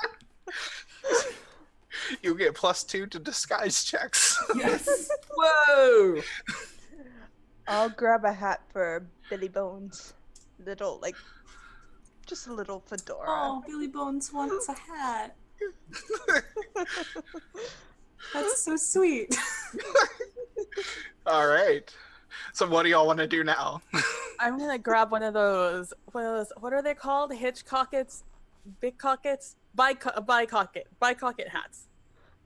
You 2.22 2.34
get 2.34 2.54
plus 2.54 2.82
two 2.82 3.06
to 3.08 3.18
disguise 3.18 3.84
checks. 3.84 4.42
Yes. 4.56 5.10
Whoa! 5.36 6.22
I'll 7.68 7.90
grab 7.90 8.24
a 8.24 8.32
hat 8.32 8.62
for 8.72 9.06
Billy 9.30 9.48
Bones. 9.48 10.14
Little, 10.64 10.98
like, 11.02 11.16
just 12.26 12.46
a 12.46 12.52
little 12.52 12.80
fedora. 12.86 13.26
Oh, 13.28 13.62
Billy 13.66 13.88
Bones 13.88 14.32
wants 14.32 14.68
a 14.68 14.74
hat. 14.74 15.36
That's 18.32 18.62
so 18.62 18.76
sweet. 18.76 19.36
All 21.26 21.46
right. 21.46 21.94
So 22.52 22.66
what 22.66 22.82
do 22.84 22.88
y'all 22.88 23.06
want 23.06 23.18
to 23.18 23.26
do 23.26 23.44
now? 23.44 23.82
I'm 24.40 24.58
gonna 24.58 24.78
grab 24.78 25.10
one 25.10 25.22
of 25.22 25.34
those. 25.34 25.92
One 26.12 26.24
of 26.24 26.32
those. 26.32 26.52
What 26.60 26.72
are 26.72 26.82
they 26.82 26.94
called? 26.94 27.32
Hitchcockets, 27.32 28.24
big 28.80 28.98
cockets, 28.98 29.56
bico- 29.76 30.16
uh, 30.16 30.20
bycocket, 30.20 30.84
bycocket 31.00 31.48
hats. 31.48 31.88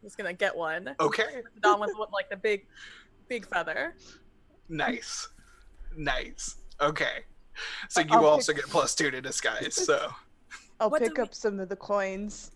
I'm 0.02 0.08
just 0.08 0.18
gonna 0.18 0.32
get 0.32 0.56
one. 0.56 0.94
Okay. 1.00 1.42
That 1.62 1.78
one's 1.78 1.92
with 1.96 2.10
like 2.12 2.28
the 2.28 2.36
big, 2.36 2.66
big 3.28 3.46
feather. 3.46 3.94
Nice. 4.68 5.28
Nice. 5.96 6.56
Okay. 6.80 7.24
So 7.88 8.00
you 8.00 8.08
I'll 8.10 8.26
also 8.26 8.52
pick- 8.52 8.62
get 8.64 8.70
plus 8.70 8.94
two 8.94 9.10
to 9.10 9.20
disguise. 9.20 9.74
So 9.74 10.08
I'll 10.80 10.90
what 10.90 10.98
do 11.00 11.06
pick 11.08 11.16
we- 11.18 11.22
up 11.22 11.34
some 11.34 11.58
of 11.60 11.68
the 11.68 11.76
coins. 11.76 12.50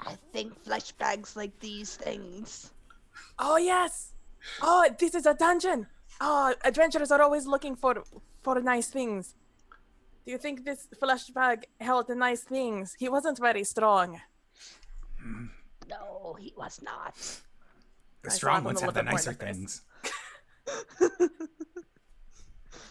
I 0.00 0.16
think 0.32 0.62
flesh 0.62 0.92
bags 0.92 1.36
like 1.36 1.58
these 1.60 1.96
things. 1.96 2.70
Oh 3.38 3.56
yes. 3.56 4.12
Oh, 4.62 4.86
this 4.98 5.14
is 5.14 5.26
a 5.26 5.34
dungeon. 5.34 5.86
Oh, 6.20 6.54
adventurers 6.64 7.10
are 7.10 7.20
always 7.22 7.46
looking 7.46 7.74
for 7.76 8.02
for 8.42 8.60
nice 8.60 8.88
things. 8.88 9.34
Do 10.24 10.32
you 10.32 10.38
think 10.38 10.64
this 10.64 10.88
flesh 10.98 11.26
bag 11.28 11.66
held 11.80 12.08
the 12.08 12.14
nice 12.14 12.42
things? 12.42 12.94
He 12.98 13.08
wasn't 13.08 13.38
very 13.38 13.64
strong. 13.64 14.20
No, 15.88 16.36
he 16.38 16.52
was 16.56 16.80
not. 16.82 17.14
The 18.22 18.30
strong 18.30 18.64
ones 18.64 18.80
have 18.80 18.94
the 18.94 19.02
nicer 19.02 19.30
at 19.30 19.40
my 19.40 19.46
face. 19.46 19.56
things. 19.56 19.82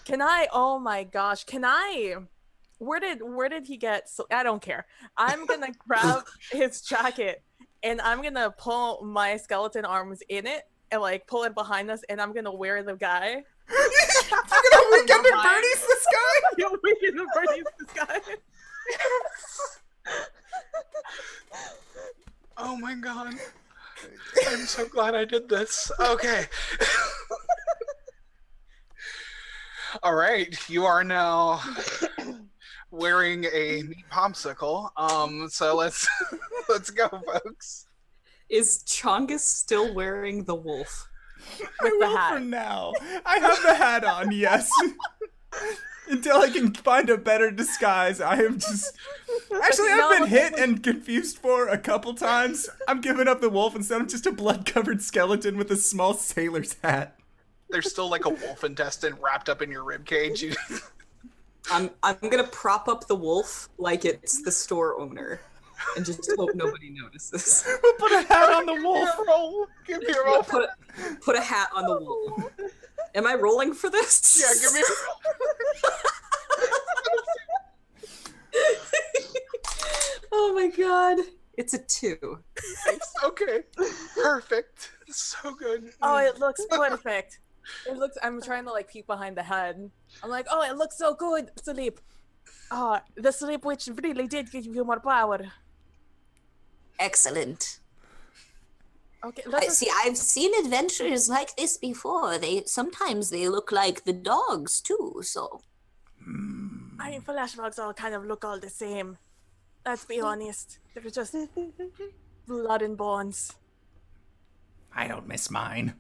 Can 0.06 0.22
I? 0.22 0.48
Oh 0.54 0.80
my 0.80 1.04
gosh! 1.04 1.44
Can 1.44 1.66
I? 1.66 2.16
Where 2.78 3.00
did 3.00 3.20
where 3.22 3.50
did 3.50 3.66
he 3.66 3.78
get? 3.78 4.08
So 4.08 4.28
I 4.32 4.44
don't 4.44 4.62
care. 4.62 4.86
I'm 5.18 5.46
gonna 5.46 5.72
grab 5.88 6.24
his 6.52 6.82
jacket 6.82 7.44
and 7.84 8.00
I'm 8.02 8.22
gonna 8.22 8.54
pull 8.58 9.04
my 9.04 9.38
skeleton 9.38 9.84
arms 9.84 10.22
in 10.30 10.46
it 10.46 10.64
and 10.92 11.02
like 11.02 11.26
pull 11.28 11.44
it 11.44 11.56
behind 11.56 11.90
us, 11.90 12.02
and 12.10 12.22
I'm 12.22 12.34
gonna 12.34 12.54
wear 12.54 12.84
the 12.84 12.96
guy. 12.96 13.44
You're 13.70 14.62
gonna 14.72 14.90
weekend 14.92 15.26
at. 15.26 15.44
Bernie's 15.44 15.88
this 15.88 16.06
guy? 16.12 16.78
Be 16.84 17.08
in 17.08 17.16
the 17.16 17.28
Bernie's 17.34 17.66
this 17.80 17.92
guy. 17.94 18.20
Oh 22.58 22.78
my 22.78 22.96
god! 22.96 23.34
I'm 24.48 24.66
so 24.66 24.88
glad 24.88 25.16
I 25.16 25.26
did 25.26 25.50
this. 25.50 25.92
Okay. 26.00 26.46
All 30.04 30.16
right, 30.16 30.58
you 30.70 30.86
are 30.86 31.04
now 31.04 31.62
wearing 32.92 33.46
a 33.46 33.84
meat 33.84 34.06
popsicle. 34.12 34.90
Um, 34.98 35.48
so 35.50 35.76
let's 35.76 36.08
let's 36.70 36.90
go, 36.90 37.08
folks. 37.10 37.88
Is 38.50 38.84
Chongus 38.86 39.40
still 39.42 39.94
wearing 39.94 40.44
the 40.44 40.56
wolf? 40.56 41.08
I 41.82 41.90
the 41.90 41.96
will 42.00 42.18
hat. 42.18 42.34
for 42.34 42.40
now. 42.40 42.94
I 43.26 43.40
have 43.40 43.62
the 43.62 43.76
hat 43.76 44.04
on, 44.04 44.32
yes. 44.32 44.70
Until 46.08 46.38
I 46.38 46.50
can 46.50 46.74
find 46.74 47.10
a 47.10 47.18
better 47.18 47.50
disguise, 47.50 48.22
I 48.22 48.38
am 48.44 48.60
just. 48.60 48.96
Actually, 49.64 49.90
I've 49.90 50.20
been 50.20 50.30
hit 50.30 50.54
and 50.60 50.84
confused 50.84 51.40
for 51.40 51.68
a 51.68 51.80
couple 51.80 52.14
times. 52.14 52.70
I'm 52.88 53.02
giving 53.02 53.28
up 53.28 53.42
the 53.42 53.50
wolf 53.50 53.76
instead. 53.76 54.02
I'm 54.02 54.08
just 54.08 54.28
a 54.28 54.32
blood-covered 54.32 55.02
skeleton 55.02 55.58
with 55.58 55.72
a 55.72 55.76
small 55.76 56.14
sailor's 56.14 56.76
hat. 56.84 57.18
There's 57.70 57.90
still 57.90 58.10
like 58.10 58.26
a 58.26 58.30
wolf 58.30 58.64
intestine 58.64 59.16
wrapped 59.22 59.50
up 59.50 59.62
in 59.62 59.72
your 59.72 59.84
rib 59.84 60.06
cage. 60.06 60.46
I'm 61.72 61.90
I'm 62.04 62.18
gonna 62.22 62.44
prop 62.48 62.88
up 62.88 63.08
the 63.08 63.16
wolf 63.16 63.70
like 63.78 64.06
it's 64.06 64.44
the 64.44 64.52
store 64.52 65.00
owner, 65.00 65.42
and 65.96 66.06
just 66.06 66.32
hope 66.38 66.52
nobody 66.54 66.92
notices. 66.92 67.66
We'll 67.82 67.94
put 67.94 68.12
a 68.12 68.22
hat 68.22 68.54
on 68.54 68.66
the 68.68 68.76
wolf. 68.84 69.10
roll. 69.28 69.68
Give 69.86 70.00
me 70.00 70.14
a 70.14 70.24
roll. 70.24 70.44
put 70.44 70.64
a, 70.64 71.16
put 71.22 71.36
a 71.36 71.42
hat 71.42 71.70
on 71.76 71.86
the 71.86 72.00
wolf. 72.00 72.52
Am 73.16 73.26
I 73.26 73.34
rolling 73.34 73.74
for 73.74 73.90
this? 73.90 74.38
Yeah, 74.40 74.54
give 74.62 74.74
me 74.74 74.82
a 74.82 74.84
roll. 75.08 75.16
oh 80.32 80.54
my 80.54 80.68
god, 80.68 81.20
it's 81.58 81.74
a 81.74 81.80
two. 81.80 82.40
Okay. 83.24 83.64
Perfect. 84.22 84.92
So 85.08 85.54
good. 85.56 85.92
Oh, 86.02 86.18
it 86.18 86.40
looks 86.40 86.64
perfect. 86.70 87.40
It 87.88 87.98
looks. 87.98 88.18
I'm 88.24 88.42
trying 88.42 88.66
to 88.66 88.72
like 88.72 88.90
peek 88.90 89.08
behind 89.08 89.38
the 89.38 89.44
head. 89.44 89.90
I'm 90.24 90.30
like, 90.30 90.48
oh, 90.50 90.62
it 90.64 90.76
looks 90.78 90.98
so 90.98 91.14
good, 91.14 91.52
sleep. 91.62 92.00
Oh, 92.72 93.00
the 93.16 93.32
sleep 93.32 93.66
which 93.66 93.90
really 94.04 94.28
did 94.28 94.52
give 94.52 94.66
you 94.66 94.84
more 94.84 95.00
power. 95.00 95.40
Excellent. 97.00 97.80
Okay, 99.24 99.44
I 99.48 99.50
let's 99.50 99.78
see. 99.78 99.90
I've 100.04 100.18
seen 100.18 100.52
adventures 100.64 101.30
like 101.30 101.56
this 101.56 101.78
before. 101.78 102.38
They 102.38 102.64
sometimes 102.66 103.30
they 103.30 103.50
look 103.50 103.72
like 103.72 104.04
the 104.04 104.14
dogs 104.14 104.82
too. 104.82 105.22
So 105.24 105.62
hmm. 106.24 107.00
I 107.00 107.12
mean, 107.12 107.22
flashbacks 107.22 107.80
all 107.80 107.94
kind 107.94 108.16
of 108.16 108.26
look 108.26 108.46
all 108.46 108.60
the 108.60 108.70
same. 108.70 109.18
Let's 109.86 110.06
be 110.06 110.22
honest. 110.22 110.80
They're 110.94 111.12
just 111.12 111.36
blood 112.48 112.82
and 112.82 112.98
bones. 112.98 113.54
I 114.96 115.08
don't 115.08 115.28
miss 115.28 115.52
mine. 115.52 115.94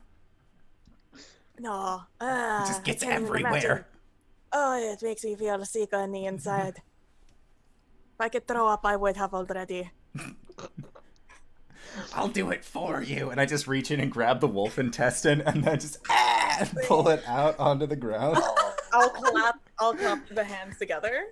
No. 1.60 2.04
Uh, 2.20 2.62
It 2.64 2.68
just 2.68 2.84
gets 2.84 3.04
even 3.04 3.18
imagine. 3.18 3.46
everywhere. 3.46 3.88
Oh, 4.52 4.78
it 4.94 5.02
makes 5.02 5.24
me 5.24 5.36
feel 5.36 5.64
sick 5.66 5.94
on 5.94 6.12
the 6.12 6.26
inside. 6.26 6.76
if 6.78 8.20
I 8.22 8.30
could 8.30 8.48
throw 8.48 8.68
up, 8.68 8.86
I 8.86 8.96
would 8.96 9.18
have 9.18 9.34
already. 9.34 9.92
I'll 12.14 12.28
do 12.28 12.52
it 12.52 12.66
for 12.66 13.02
you. 13.02 13.30
And 13.30 13.40
I 13.40 13.46
just 13.46 13.68
reach 13.68 13.90
in 13.92 14.00
and 14.00 14.12
grab 14.12 14.40
the 14.42 14.48
wolf 14.48 14.78
intestine 14.80 15.42
and 15.42 15.64
then 15.64 15.80
just 15.80 15.98
ah, 16.10 16.68
pull 16.86 17.08
it 17.10 17.24
out 17.26 17.58
onto 17.60 17.86
the 17.86 17.96
ground. 17.96 18.38
I'll 18.94 19.10
clap. 19.10 19.60
I'll 19.80 19.94
clap 19.94 20.28
the 20.30 20.44
hands 20.44 20.78
together. 20.78 21.28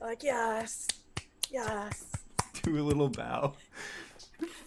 Like 0.00 0.22
yes, 0.22 0.86
yes. 1.50 2.04
Do 2.62 2.78
a 2.78 2.82
little 2.84 3.08
bow. 3.08 3.54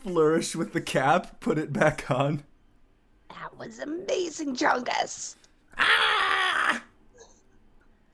Flourish 0.04 0.56
with 0.56 0.74
the 0.74 0.82
cap, 0.82 1.40
put 1.40 1.58
it 1.60 1.72
back 1.74 2.10
on. 2.10 2.44
That 3.40 3.58
was 3.58 3.80
amazing, 3.80 4.56
Chongus. 4.56 5.36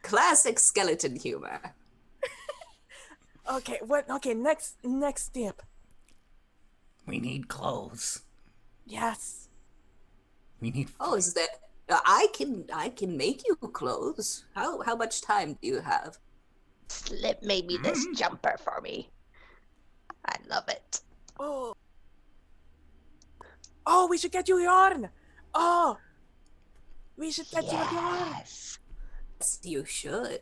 classic 0.04 0.60
skeleton 0.60 1.16
humor. 1.16 1.60
Okay, 3.48 3.78
what? 3.86 4.10
Okay, 4.10 4.34
next 4.34 4.74
next 4.84 5.26
step. 5.26 5.62
We 7.06 7.20
need 7.20 7.48
clothes. 7.48 8.22
Yes. 8.88 9.50
We 10.60 10.72
need. 10.72 10.90
Oh, 11.00 11.14
is 11.14 11.36
that? 11.36 11.50
uh, 11.90 12.00
I 12.06 12.28
can 12.34 12.66
I 12.74 12.90
can 12.90 13.16
make 13.16 13.48
you 13.48 13.56
clothes. 13.56 14.46
How 14.56 14.82
how 14.82 14.96
much 14.96 15.22
time 15.22 15.60
do 15.62 15.68
you 15.68 15.80
have? 15.80 16.18
Slip 16.88 17.44
made 17.44 17.68
me 17.68 17.78
this 17.78 18.08
jumper 18.16 18.56
for 18.58 18.82
me. 18.82 19.10
I 20.26 20.36
love 20.50 20.68
it. 20.68 21.02
Oh. 21.40 21.76
Oh, 23.86 24.08
we 24.08 24.18
should 24.18 24.32
get 24.32 24.48
you 24.48 24.58
yarn. 24.60 25.10
Oh. 25.54 25.98
We 27.18 27.32
should 27.32 27.50
get 27.52 27.64
you 27.66 27.72
yarn. 27.72 28.30
Yes. 28.34 28.80
Yes, 29.40 29.60
you 29.64 29.86
should. 29.86 30.42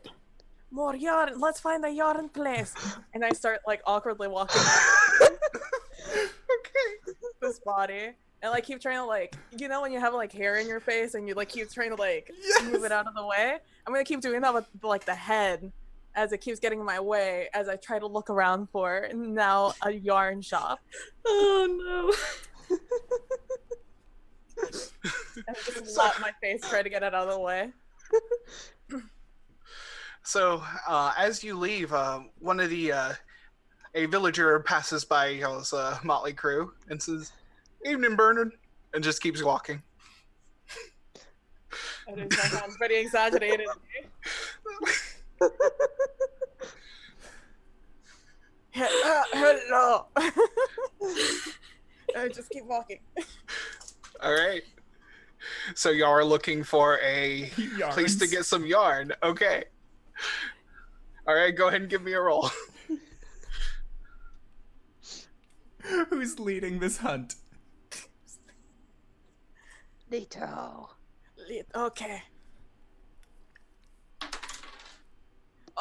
More 0.72 0.96
yarn. 0.96 1.39
Let's 1.39 1.60
find 1.60 1.84
a 1.86 1.89
yarn 1.89 2.30
place. 2.30 2.74
And 3.14 3.24
I 3.24 3.30
start 3.32 3.60
like 3.68 3.82
awkwardly 3.86 4.28
walking 4.28 4.62
Okay. 6.10 7.14
this 7.41 7.60
body. 7.60 8.12
And 8.41 8.52
like 8.52 8.66
keep 8.66 8.82
trying 8.82 8.98
to 8.98 9.06
like 9.06 9.36
you 9.58 9.68
know 9.70 9.82
when 9.82 9.91
you 9.94 10.00
have 10.02 10.14
like 10.14 10.32
hair 10.34 10.56
in 10.56 10.68
your 10.68 10.82
face 10.82 11.14
and 11.14 11.28
you 11.28 11.34
like 11.34 11.48
keep 11.50 11.72
trying 11.72 11.91
to 11.91 11.96
like 11.96 12.30
move 12.66 12.84
it 12.84 12.91
out 12.91 13.08
of 13.08 13.14
the 13.16 13.26
way? 13.26 13.58
I'm 13.88 13.94
gonna 13.94 14.04
keep 14.04 14.20
doing 14.22 14.41
that 14.41 14.54
with 14.54 14.66
like 14.82 15.06
the 15.06 15.16
head 15.16 15.72
as 16.16 16.32
it 16.34 16.39
keeps 16.41 16.60
getting 16.60 16.80
in 16.80 16.86
my 16.86 17.00
way 17.00 17.50
as 17.54 17.70
I 17.70 17.76
try 17.78 18.00
to 18.00 18.06
look 18.08 18.30
around 18.30 18.68
for 18.70 19.08
now 19.14 19.74
a 19.82 19.91
yarn 19.91 20.41
shop. 20.41 20.80
Oh 21.26 21.68
no. 21.70 22.14
And 22.70 22.80
just 25.66 25.93
slap 25.93 26.20
my 26.22 26.32
face, 26.41 26.61
try 26.70 26.82
to 26.84 26.89
get 26.89 27.03
it 27.03 27.14
out 27.14 27.28
of 27.28 27.34
the 27.34 27.39
way. 27.39 27.70
So 30.24 30.64
uh, 30.88 31.14
as 31.18 31.43
you 31.43 31.57
leave, 31.57 31.91
uh, 31.93 32.22
one 32.39 32.59
of 32.59 32.70
the 32.70 32.91
uh, 32.91 33.14
a 33.95 34.05
villager 34.05 34.59
passes 34.61 35.03
by 35.03 35.28
y'all's 35.28 35.74
uh, 35.74 35.97
motley 36.03 36.34
crew 36.34 36.74
and 36.89 37.01
says, 37.01 37.32
"Evening, 37.86 38.16
Bernard," 38.16 38.53
and 38.93 39.03
just 39.03 39.22
keeps 39.22 39.43
walking. 39.43 39.82
That 42.07 42.34
sounds 42.34 42.78
pretty 42.78 42.95
exaggerated. 42.95 43.68
He- 48.72 48.82
uh, 48.82 49.24
hello. 49.34 50.05
I 52.18 52.28
just 52.28 52.49
keep 52.49 52.66
walking. 52.66 52.99
All 54.22 54.34
right. 54.34 54.64
So 55.76 55.89
y'all 55.89 56.10
are 56.10 56.24
looking 56.24 56.64
for 56.64 56.99
a 57.04 57.49
place 57.91 58.16
to 58.18 58.28
get 58.28 58.45
some 58.45 58.66
yarn. 58.66 59.12
Okay. 59.22 59.66
All 61.28 61.36
right, 61.36 61.56
go 61.56 61.68
ahead 61.68 61.82
and 61.82 61.89
give 61.89 62.04
me 62.04 62.14
a 62.14 62.22
roll. 62.22 62.49
Who's 66.10 66.39
leading 66.39 66.80
this 66.80 66.97
hunt? 66.97 67.36
Lito. 70.12 70.88
Lit- 71.49 71.68
Okay. 71.76 72.22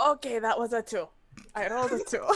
Okay, 0.08 0.38
that 0.38 0.58
was 0.58 0.72
a 0.72 0.82
two. 0.82 1.06
I 1.54 1.68
rolled 1.68 1.92
a 1.92 2.02
two. 2.02 2.26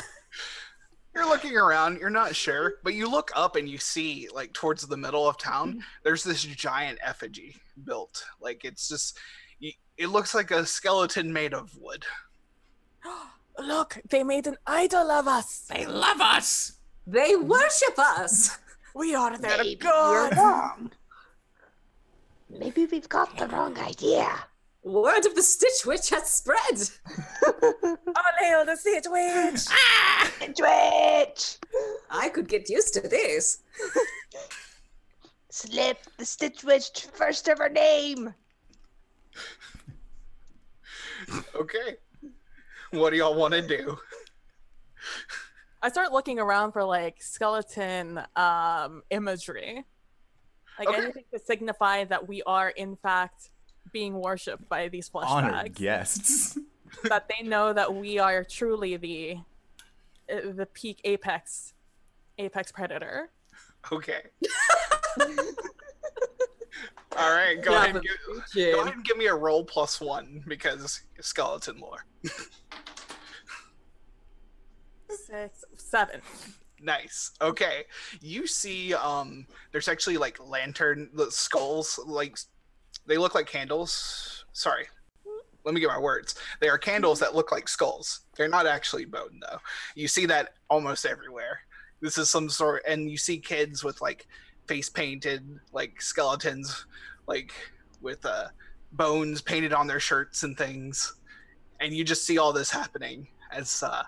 You're 1.16 1.26
looking 1.26 1.56
around, 1.56 1.98
you're 1.98 2.10
not 2.10 2.36
sure, 2.36 2.74
but 2.84 2.92
you 2.92 3.10
look 3.10 3.30
up 3.34 3.56
and 3.56 3.66
you 3.66 3.78
see, 3.78 4.28
like, 4.34 4.52
towards 4.52 4.86
the 4.86 4.98
middle 4.98 5.26
of 5.26 5.38
town, 5.38 5.70
mm-hmm. 5.70 5.80
there's 6.04 6.22
this 6.22 6.42
giant 6.44 6.98
effigy 7.02 7.56
built. 7.84 8.22
Like, 8.38 8.66
it's 8.66 8.86
just, 8.86 9.18
it 9.96 10.08
looks 10.08 10.34
like 10.34 10.50
a 10.50 10.66
skeleton 10.66 11.32
made 11.32 11.54
of 11.54 11.74
wood. 11.80 12.04
Look, 13.58 13.98
they 14.10 14.22
made 14.22 14.46
an 14.46 14.58
idol 14.66 15.10
of 15.10 15.26
us. 15.26 15.60
They 15.60 15.86
love 15.86 16.20
us. 16.20 16.74
They 17.06 17.34
worship 17.34 17.98
us. 17.98 18.58
We 18.94 19.14
are 19.14 19.38
their 19.38 19.56
Maybe 19.56 19.68
you're 19.70 19.78
god. 19.78 20.36
wrong. 20.36 20.90
Maybe 22.50 22.84
we've 22.84 23.08
got 23.08 23.38
the 23.38 23.46
wrong 23.46 23.78
idea. 23.78 24.28
Word 24.86 25.26
of 25.26 25.34
the 25.34 25.42
Stitch 25.42 25.84
Witch 25.84 26.10
has 26.10 26.30
spread. 26.30 26.80
All 27.82 28.22
hail 28.38 28.64
the 28.64 28.76
Stitch 28.76 29.06
Witch. 29.08 29.64
Twitch! 30.54 30.56
Ahit 30.56 30.60
witch 30.60 31.56
I 32.08 32.28
could 32.28 32.48
get 32.48 32.68
used 32.70 32.94
to 32.94 33.00
this. 33.00 33.64
Slip 35.50 35.98
the 36.18 36.24
Stitch 36.24 36.62
Witch 36.62 37.08
first 37.12 37.48
of 37.48 37.58
her 37.58 37.68
name. 37.68 38.32
Okay. 41.56 41.96
What 42.92 43.10
do 43.10 43.16
y'all 43.16 43.34
want 43.34 43.54
to 43.54 43.66
do? 43.66 43.98
I 45.82 45.88
start 45.88 46.12
looking 46.12 46.38
around 46.38 46.70
for 46.70 46.84
like 46.84 47.20
skeleton 47.20 48.20
um 48.36 49.02
imagery. 49.10 49.84
Like 50.78 50.88
Okay. 50.90 50.98
anything 51.02 51.24
to 51.34 51.40
signify 51.40 52.04
that 52.04 52.28
we 52.28 52.44
are 52.44 52.68
in 52.68 52.94
fact 52.94 53.50
being 53.96 54.20
worshipped 54.20 54.68
by 54.68 54.88
these 54.88 55.08
flesh 55.08 55.24
Honored 55.26 55.52
bags. 55.52 55.78
guests. 55.78 56.58
that 57.04 57.30
they 57.30 57.42
know 57.48 57.72
that 57.72 57.94
we 57.94 58.18
are 58.18 58.44
truly 58.44 58.98
the 58.98 59.38
uh, 60.30 60.52
the 60.54 60.66
peak 60.66 61.00
apex 61.04 61.72
apex 62.36 62.70
predator. 62.70 63.30
Okay. 63.90 64.20
All 67.16 67.34
right, 67.34 67.62
go 67.62 67.72
Yeah, 67.72 67.84
ahead. 67.84 67.96
And 67.96 68.04
but 68.26 68.44
give, 68.52 68.74
go 68.74 68.82
ahead 68.82 68.94
and 68.96 69.02
give 69.04 69.16
me 69.16 69.28
a 69.28 69.34
roll 69.34 69.64
plus 69.64 69.98
one 69.98 70.44
because 70.46 71.00
skeleton 71.20 71.78
lore. 71.78 72.04
Six, 75.08 75.64
seven. 75.78 76.20
Nice. 76.82 77.30
Okay. 77.40 77.84
You 78.20 78.46
see, 78.46 78.92
um, 78.92 79.46
there's 79.72 79.88
actually 79.88 80.18
like 80.18 80.38
lantern 80.46 81.08
the 81.14 81.30
skulls, 81.30 81.98
like 82.04 82.36
they 83.06 83.18
look 83.18 83.34
like 83.34 83.46
candles. 83.46 84.44
Sorry. 84.52 84.86
Let 85.64 85.74
me 85.74 85.80
get 85.80 85.88
my 85.88 85.98
words. 85.98 86.36
They 86.60 86.68
are 86.68 86.78
candles 86.78 87.18
that 87.20 87.34
look 87.34 87.50
like 87.50 87.68
skulls. 87.68 88.20
They're 88.36 88.48
not 88.48 88.66
actually 88.66 89.04
bone 89.04 89.40
though. 89.40 89.58
You 89.94 90.06
see 90.06 90.26
that 90.26 90.54
almost 90.70 91.04
everywhere. 91.04 91.60
This 92.00 92.18
is 92.18 92.30
some 92.30 92.48
sort, 92.48 92.82
and 92.86 93.10
you 93.10 93.16
see 93.16 93.38
kids 93.38 93.82
with 93.82 94.00
like 94.00 94.26
face 94.68 94.88
painted, 94.88 95.58
like 95.72 96.00
skeletons, 96.00 96.86
like 97.26 97.52
with 98.00 98.24
uh, 98.24 98.48
bones 98.92 99.40
painted 99.40 99.72
on 99.72 99.86
their 99.86 100.00
shirts 100.00 100.42
and 100.42 100.56
things. 100.56 101.16
And 101.80 101.92
you 101.92 102.04
just 102.04 102.24
see 102.24 102.38
all 102.38 102.52
this 102.52 102.70
happening 102.70 103.26
as 103.50 103.82
uh, 103.82 104.04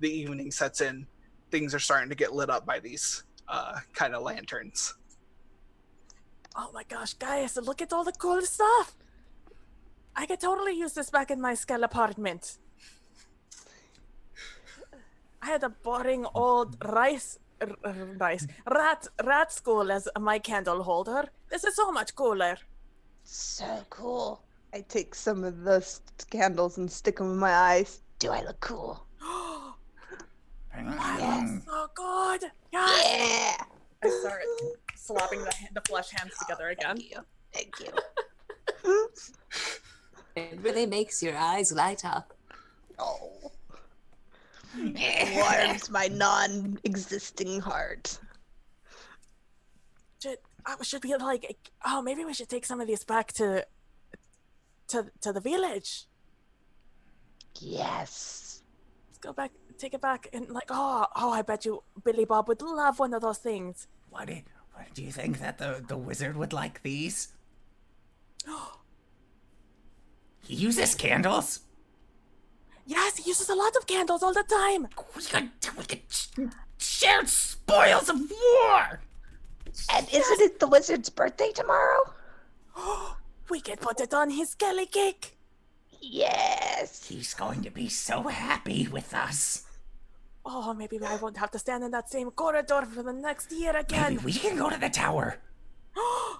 the 0.00 0.10
evening 0.10 0.50
sets 0.50 0.80
in 0.80 1.06
things 1.50 1.74
are 1.74 1.78
starting 1.78 2.08
to 2.08 2.14
get 2.14 2.34
lit 2.34 2.50
up 2.50 2.64
by 2.64 2.80
these 2.80 3.24
uh, 3.48 3.78
kind 3.92 4.14
of 4.14 4.22
lanterns. 4.22 4.94
Oh 6.56 6.70
my 6.74 6.84
gosh, 6.84 7.14
guys, 7.14 7.56
look 7.56 7.80
at 7.80 7.92
all 7.92 8.04
the 8.04 8.12
cool 8.12 8.42
stuff. 8.42 8.94
I 10.14 10.26
could 10.26 10.40
totally 10.40 10.74
use 10.76 10.92
this 10.92 11.10
back 11.10 11.30
in 11.30 11.40
my 11.40 11.54
skull 11.54 11.82
apartment. 11.84 12.58
I 15.40 15.46
had 15.46 15.62
a 15.64 15.70
boring 15.70 16.26
old 16.34 16.76
rice, 16.84 17.38
r- 17.60 17.68
r- 17.84 17.92
rice, 18.18 18.46
rat, 18.70 19.06
rat 19.24 19.50
school 19.52 19.90
as 19.90 20.08
my 20.20 20.38
candle 20.38 20.82
holder. 20.82 21.24
This 21.50 21.64
is 21.64 21.74
so 21.74 21.90
much 21.90 22.14
cooler. 22.14 22.56
So 23.24 23.84
cool. 23.90 24.42
I 24.74 24.82
take 24.82 25.14
some 25.14 25.44
of 25.44 25.62
the 25.64 25.76
s- 25.76 26.00
candles 26.30 26.76
and 26.78 26.90
stick 26.90 27.16
them 27.16 27.32
in 27.32 27.38
my 27.38 27.52
eyes. 27.54 28.00
Do 28.18 28.30
I 28.30 28.42
look 28.42 28.60
cool? 28.60 29.06
Yes. 30.74 31.62
So 31.66 31.86
good. 31.94 32.50
Yes. 32.72 33.04
Yeah. 33.52 33.64
I 34.04 34.08
start 34.20 34.42
slapping 35.02 35.40
the, 35.40 35.52
the 35.74 35.80
flesh 35.82 36.10
hands 36.10 36.32
together 36.38 36.68
again. 36.68 36.96
Thank 36.96 37.10
you. 37.10 37.18
Thank 37.52 37.74
you. 38.84 39.08
It 40.34 40.58
really 40.62 40.86
makes 40.86 41.22
your 41.22 41.36
eyes 41.36 41.72
light 41.72 42.04
up. 42.04 42.32
Oh. 42.98 43.52
It 44.76 45.36
Warms 45.68 45.90
my 45.90 46.06
non-existing 46.06 47.60
heart. 47.60 48.18
Should, 50.22 50.38
uh, 50.64 50.82
should 50.82 51.04
we 51.04 51.14
like? 51.16 51.70
Oh, 51.84 52.00
maybe 52.00 52.24
we 52.24 52.32
should 52.32 52.48
take 52.48 52.64
some 52.64 52.80
of 52.80 52.86
these 52.86 53.04
back 53.04 53.32
to, 53.34 53.66
to 54.88 55.10
to 55.20 55.32
the 55.32 55.40
village. 55.40 56.06
Yes. 57.60 58.62
Let's 59.08 59.18
go 59.18 59.32
back, 59.32 59.50
take 59.78 59.94
it 59.94 60.00
back, 60.00 60.28
and 60.32 60.48
like, 60.48 60.70
oh, 60.70 61.06
oh, 61.16 61.30
I 61.30 61.42
bet 61.42 61.64
you 61.64 61.82
Billy 62.02 62.24
Bob 62.24 62.48
would 62.48 62.62
love 62.62 62.98
one 62.98 63.12
of 63.12 63.20
those 63.20 63.38
things. 63.38 63.88
What 64.10 64.26
do, 64.28 64.34
what 64.34 64.44
do 64.94 65.02
you 65.02 65.12
think 65.12 65.38
that 65.40 65.58
the, 65.58 65.82
the 65.86 65.96
wizard 65.96 66.36
would 66.36 66.52
like 66.52 66.82
these? 66.82 67.28
he 70.40 70.54
uses 70.54 70.94
candles. 70.94 71.60
Yes, 72.86 73.16
he 73.18 73.30
uses 73.30 73.48
a 73.48 73.54
lot 73.54 73.76
of 73.76 73.86
candles 73.86 74.22
all 74.22 74.32
the 74.32 74.42
time. 74.42 74.88
We 75.16 75.22
could 75.22 75.50
we 75.78 75.84
could 75.84 76.02
sh- 76.08 76.28
share 76.78 77.26
spoils 77.26 78.08
of 78.08 78.18
war. 78.18 79.00
And 79.94 80.08
isn't 80.12 80.40
it 80.40 80.60
the 80.60 80.66
wizard's 80.66 81.10
birthday 81.10 81.52
tomorrow? 81.52 82.12
We 83.50 83.60
could 83.60 83.80
put 83.80 84.00
it 84.00 84.14
on 84.14 84.30
his 84.30 84.50
skelly 84.50 84.86
cake. 84.86 85.36
Yes. 86.00 87.06
He's 87.06 87.34
going 87.34 87.62
to 87.62 87.70
be 87.70 87.88
so 87.88 88.22
happy 88.22 88.88
with 88.88 89.12
us. 89.12 89.64
Oh, 90.44 90.74
maybe 90.74 90.98
I 91.04 91.16
won't 91.16 91.36
have 91.36 91.50
to 91.52 91.58
stand 91.58 91.84
in 91.84 91.90
that 91.92 92.10
same 92.10 92.30
corridor 92.32 92.82
for 92.84 93.02
the 93.02 93.12
next 93.12 93.52
year 93.52 93.76
again. 93.76 94.00
Maybe 94.02 94.14
again. 94.16 94.24
we 94.24 94.32
can 94.32 94.56
go 94.56 94.70
to 94.70 94.78
the 94.78 94.88
tower. 94.90 95.38
A 95.96 96.38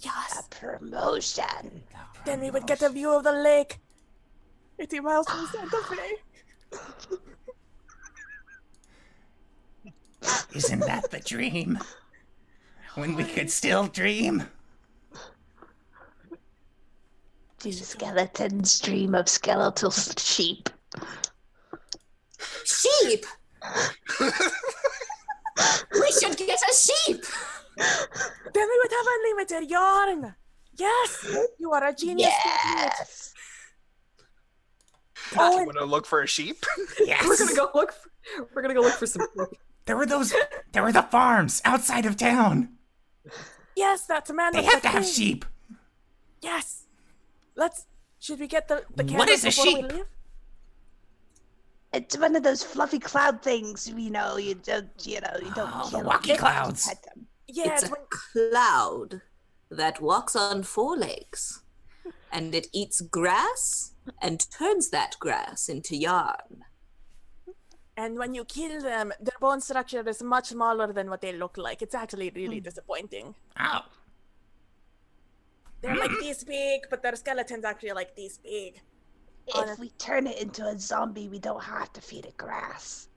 Yes. 0.00 0.48
promotion. 0.50 1.82
Then 2.26 2.40
we 2.40 2.50
would 2.50 2.66
get 2.66 2.82
a 2.82 2.90
view 2.90 3.10
of 3.16 3.24
the 3.24 3.32
lake. 3.32 3.78
80 4.78 5.00
miles 5.00 5.26
from 5.28 5.46
Santa 5.46 5.82
Fe. 5.88 7.16
Isn't 10.54 10.80
that 10.80 11.10
the 11.10 11.20
dream? 11.20 11.78
When 12.96 13.14
we 13.14 13.24
could 13.24 13.50
still 13.50 13.86
dream. 13.86 14.44
Do 17.60 17.72
skeletons 17.72 18.78
dream 18.80 19.14
of 19.14 19.28
skeletal 19.28 19.90
sheep? 20.18 20.68
Sheep! 23.04 23.26
we 25.92 26.12
should 26.12 26.36
get 26.36 26.58
a 26.58 26.74
sheep! 26.74 27.24
Then 27.76 28.68
we 28.68 28.80
would 28.82 28.92
have 28.92 29.06
unlimited 29.06 29.70
yarn. 29.70 30.34
Yes, 30.76 31.36
you 31.58 31.72
are 31.72 31.86
a 31.86 31.94
genius. 31.94 32.32
Yes. 32.44 33.34
You 35.32 35.38
want 35.38 35.78
to 35.78 35.84
look 35.84 36.06
for 36.06 36.22
a 36.22 36.26
sheep? 36.26 36.64
Yes. 37.00 37.26
We're 37.26 37.36
gonna 37.36 37.54
go 37.54 37.70
look. 37.74 37.92
For, 37.92 38.10
we're 38.54 38.62
gonna 38.62 38.74
go 38.74 38.80
look 38.80 38.94
for 38.94 39.06
some. 39.06 39.26
There 39.86 39.96
were 39.96 40.06
those. 40.06 40.34
There 40.72 40.82
were 40.82 40.92
the 40.92 41.02
farms 41.02 41.60
outside 41.64 42.06
of 42.06 42.16
town. 42.16 42.70
Yes, 43.76 44.06
that's 44.06 44.30
a 44.30 44.34
man. 44.34 44.52
They 44.52 44.62
have 44.62 44.82
to 44.82 44.88
have 44.88 45.06
sheep. 45.06 45.44
Yes. 46.40 46.84
Let's. 47.56 47.86
Should 48.18 48.40
we 48.40 48.46
get 48.46 48.68
the 48.68 48.84
the 48.94 49.04
What 49.04 49.28
candles 49.28 49.44
is 49.44 49.44
a 49.44 49.48
before 49.48 49.64
sheep? 49.64 50.04
We 51.94 52.00
leave? 52.00 52.04
It's 52.04 52.18
one 52.18 52.36
of 52.36 52.42
those 52.42 52.62
fluffy 52.62 52.98
cloud 52.98 53.42
things, 53.42 53.88
you 53.88 54.10
know, 54.10 54.36
you 54.36 54.54
don't, 54.54 54.88
you 55.06 55.20
know, 55.20 55.36
you 55.42 55.52
don't 55.54 55.70
Oh, 55.74 55.84
the 55.90 55.96
kill 55.98 56.04
walkie 56.06 56.28
them, 56.28 56.38
clouds. 56.38 56.86
pet 56.88 57.02
them. 57.04 57.26
Yeah, 57.48 57.74
it's 57.74 57.82
it's 57.84 57.92
a 57.92 57.94
when, 57.94 58.50
cloud 58.52 59.22
that 59.70 60.00
walks 60.00 60.36
on 60.36 60.62
four 60.62 60.96
legs. 60.96 61.62
And 62.32 62.54
it 62.54 62.66
eats 62.72 63.00
grass 63.00 63.92
and 64.20 64.44
turns 64.50 64.90
that 64.90 65.16
grass 65.20 65.68
into 65.68 65.96
yarn. 65.96 66.64
and 67.96 68.18
when 68.18 68.34
you 68.34 68.44
kill 68.44 68.80
them, 68.82 69.12
their 69.20 69.38
bone 69.40 69.60
structure 69.60 70.06
is 70.08 70.20
much 70.22 70.48
smaller 70.48 70.92
than 70.92 71.08
what 71.08 71.20
they 71.20 71.32
look 71.32 71.56
like. 71.56 71.80
It's 71.80 71.94
actually 71.94 72.30
really 72.34 72.58
Hmm. 72.58 72.64
disappointing. 72.64 73.34
Oh, 73.60 73.82
They're 75.80 75.96
like 75.96 76.10
this 76.20 76.42
big, 76.44 76.80
but 76.90 77.02
their 77.02 77.14
skeleton's 77.14 77.64
actually 77.64 77.92
like 77.92 78.16
this 78.16 78.38
big. 78.38 78.80
If 79.46 79.54
Honest- 79.56 79.80
we 79.80 79.90
turn 79.90 80.26
it 80.26 80.38
into 80.38 80.64
a 80.66 80.78
zombie, 80.78 81.28
we 81.28 81.38
don't 81.38 81.62
have 81.62 81.92
to 81.94 82.00
feed 82.00 82.26
it 82.26 82.36
grass. 82.36 83.08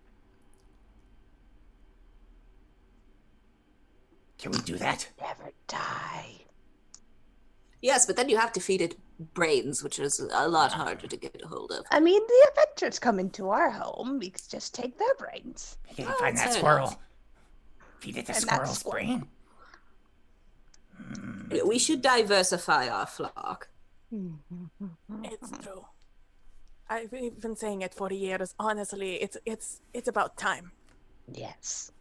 can 4.37 4.51
we 4.51 4.59
do 4.59 4.77
that? 4.77 5.07
Never 5.19 5.51
die. 5.67 6.45
Yes, 7.81 8.05
but 8.05 8.15
then 8.15 8.29
you 8.29 8.37
have 8.37 8.51
to 8.53 8.59
feed 8.59 8.81
it 8.81 8.95
brains, 9.33 9.81
which 9.83 9.97
is 9.97 10.19
a 10.19 10.47
lot 10.47 10.71
harder 10.73 11.07
to 11.07 11.17
get 11.17 11.41
a 11.43 11.47
hold 11.47 11.71
of. 11.71 11.85
I 11.89 11.99
mean, 11.99 12.21
the 12.27 12.47
adventurers 12.51 12.99
come 12.99 13.19
into 13.19 13.49
our 13.49 13.71
home. 13.71 14.19
We 14.19 14.29
could 14.29 14.47
just 14.47 14.75
take 14.75 14.97
their 14.99 15.15
brains. 15.15 15.77
We 15.89 15.95
can 15.95 16.07
Oh, 16.07 16.17
find 16.19 16.37
that 16.37 16.53
squirrel. 16.53 16.87
enough. 16.89 16.99
Feed 17.99 18.17
it 18.17 18.27
the 18.27 18.33
And 18.33 18.41
squirrel's 18.43 18.77
squirrel. 18.79 19.21
brain. 21.49 21.63
We 21.65 21.79
should 21.79 22.03
diversify 22.03 22.89
our 22.89 23.07
flock. 23.07 23.69
It's 24.11 25.51
true. 25.63 25.85
I've 26.89 27.11
been 27.11 27.55
saying 27.55 27.81
it 27.81 27.93
for 27.93 28.11
years. 28.11 28.55
Honestly, 28.59 29.15
it's 29.15 29.37
it's 29.45 29.81
it's 29.93 30.07
about 30.07 30.37
time. 30.37 30.71
Yes. 31.31 31.91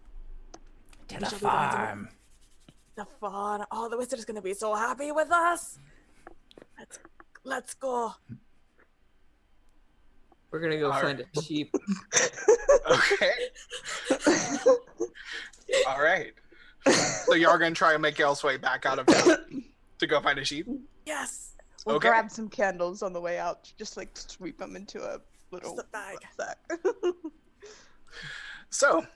To 1.08 1.18
the 1.18 1.26
should 1.26 1.40
be 1.40 1.46
going 1.46 1.70
to 1.70 1.70
the- 1.70 1.76
farm. 1.76 2.08
The 2.96 3.06
fun. 3.20 3.64
Oh, 3.70 3.88
the 3.90 3.96
wizard's 3.98 4.24
gonna 4.24 4.40
be 4.40 4.54
so 4.54 4.74
happy 4.74 5.12
with 5.12 5.30
us. 5.30 5.78
Let's 6.78 6.98
let's 7.44 7.74
go. 7.74 8.14
We're 10.50 10.60
gonna 10.60 10.78
go 10.78 10.90
All 10.92 11.00
find 11.00 11.20
a 11.20 11.42
sheep. 11.42 11.74
Okay. 12.88 13.32
All 15.88 16.00
right. 16.00 16.32
So 17.24 17.34
you're 17.34 17.58
gonna 17.58 17.74
try 17.74 17.94
and 17.94 18.00
make 18.02 18.16
y'all's 18.18 18.44
way 18.44 18.56
back 18.56 18.86
out 18.86 19.00
of 19.00 19.06
town 19.06 19.64
to 19.98 20.06
go 20.06 20.20
find 20.20 20.38
a 20.38 20.44
sheep. 20.44 20.68
Yes. 21.04 21.45
We'll 21.86 21.96
Okay. 21.96 22.08
grab 22.08 22.30
some 22.30 22.48
candles 22.48 23.02
on 23.02 23.12
the 23.12 23.20
way 23.20 23.38
out. 23.38 23.72
Just 23.78 23.96
like 23.96 24.10
sweep 24.16 24.58
them 24.58 24.74
into 24.76 25.02
a 25.02 25.20
little 25.52 25.78
a 25.78 25.84
bag. 25.84 26.18
sack. 26.36 26.58
So, 28.70 29.06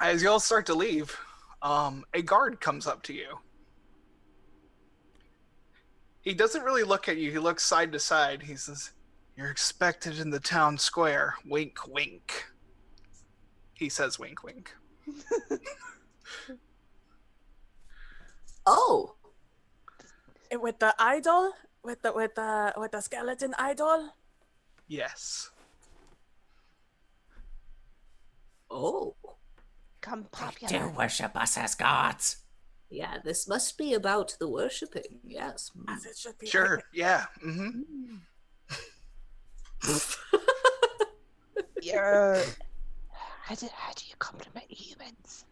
as 0.00 0.22
y'all 0.22 0.40
start 0.40 0.64
to 0.66 0.74
leave, 0.74 1.14
um, 1.60 2.04
a 2.14 2.22
guard 2.22 2.60
comes 2.60 2.86
up 2.86 3.02
to 3.04 3.12
you. 3.12 3.38
He 6.22 6.32
doesn't 6.32 6.62
really 6.64 6.82
look 6.82 7.08
at 7.08 7.18
you. 7.18 7.30
He 7.30 7.38
looks 7.38 7.62
side 7.62 7.92
to 7.92 7.98
side. 8.00 8.42
He 8.42 8.56
says, 8.56 8.90
"You're 9.36 9.50
expected 9.50 10.18
in 10.18 10.30
the 10.30 10.40
town 10.40 10.78
square." 10.78 11.34
Wink, 11.44 11.78
wink. 11.86 12.46
He 13.74 13.90
says, 13.90 14.18
"Wink, 14.18 14.42
wink." 14.42 14.74
Oh, 18.68 19.14
Eh, 20.50 20.56
With 20.56 20.78
the 20.80 20.92
idol, 20.98 21.52
with 21.86 22.02
the 22.02 22.12
with 22.12 22.34
the 22.34 22.74
with 22.76 22.92
the 22.92 23.00
skeleton 23.00 23.54
idol. 23.58 24.10
Yes. 24.88 25.50
oh. 28.70 29.14
Come 30.00 30.26
Do 30.68 30.92
worship 30.96 31.34
us 31.34 31.58
as 31.58 31.74
gods. 31.74 32.36
Yeah, 32.90 33.18
this 33.24 33.48
must 33.48 33.76
be 33.76 33.94
about 33.94 34.36
the 34.38 34.48
worshipping. 34.48 35.18
Yes. 35.24 35.72
As 35.88 36.04
it 36.06 36.16
should 36.16 36.38
be. 36.38 36.46
Sure. 36.46 36.80
Yeah. 36.92 37.24
hmm 37.42 37.80
You're. 41.82 42.40
How 43.42 43.54
do, 43.56 43.66
how 43.74 43.92
do 43.94 44.04
you 44.08 44.14
compliment 44.20 44.70
humans? 44.70 45.44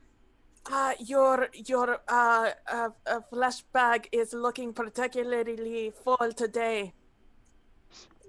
Uh, 0.70 0.92
your 0.98 1.48
your 1.66 1.98
uh, 2.08 2.50
uh, 2.72 2.88
uh 3.06 3.20
flesh 3.28 3.60
bag 3.72 4.08
is 4.12 4.32
looking 4.32 4.72
particularly 4.72 5.92
full 6.02 6.32
today. 6.34 6.94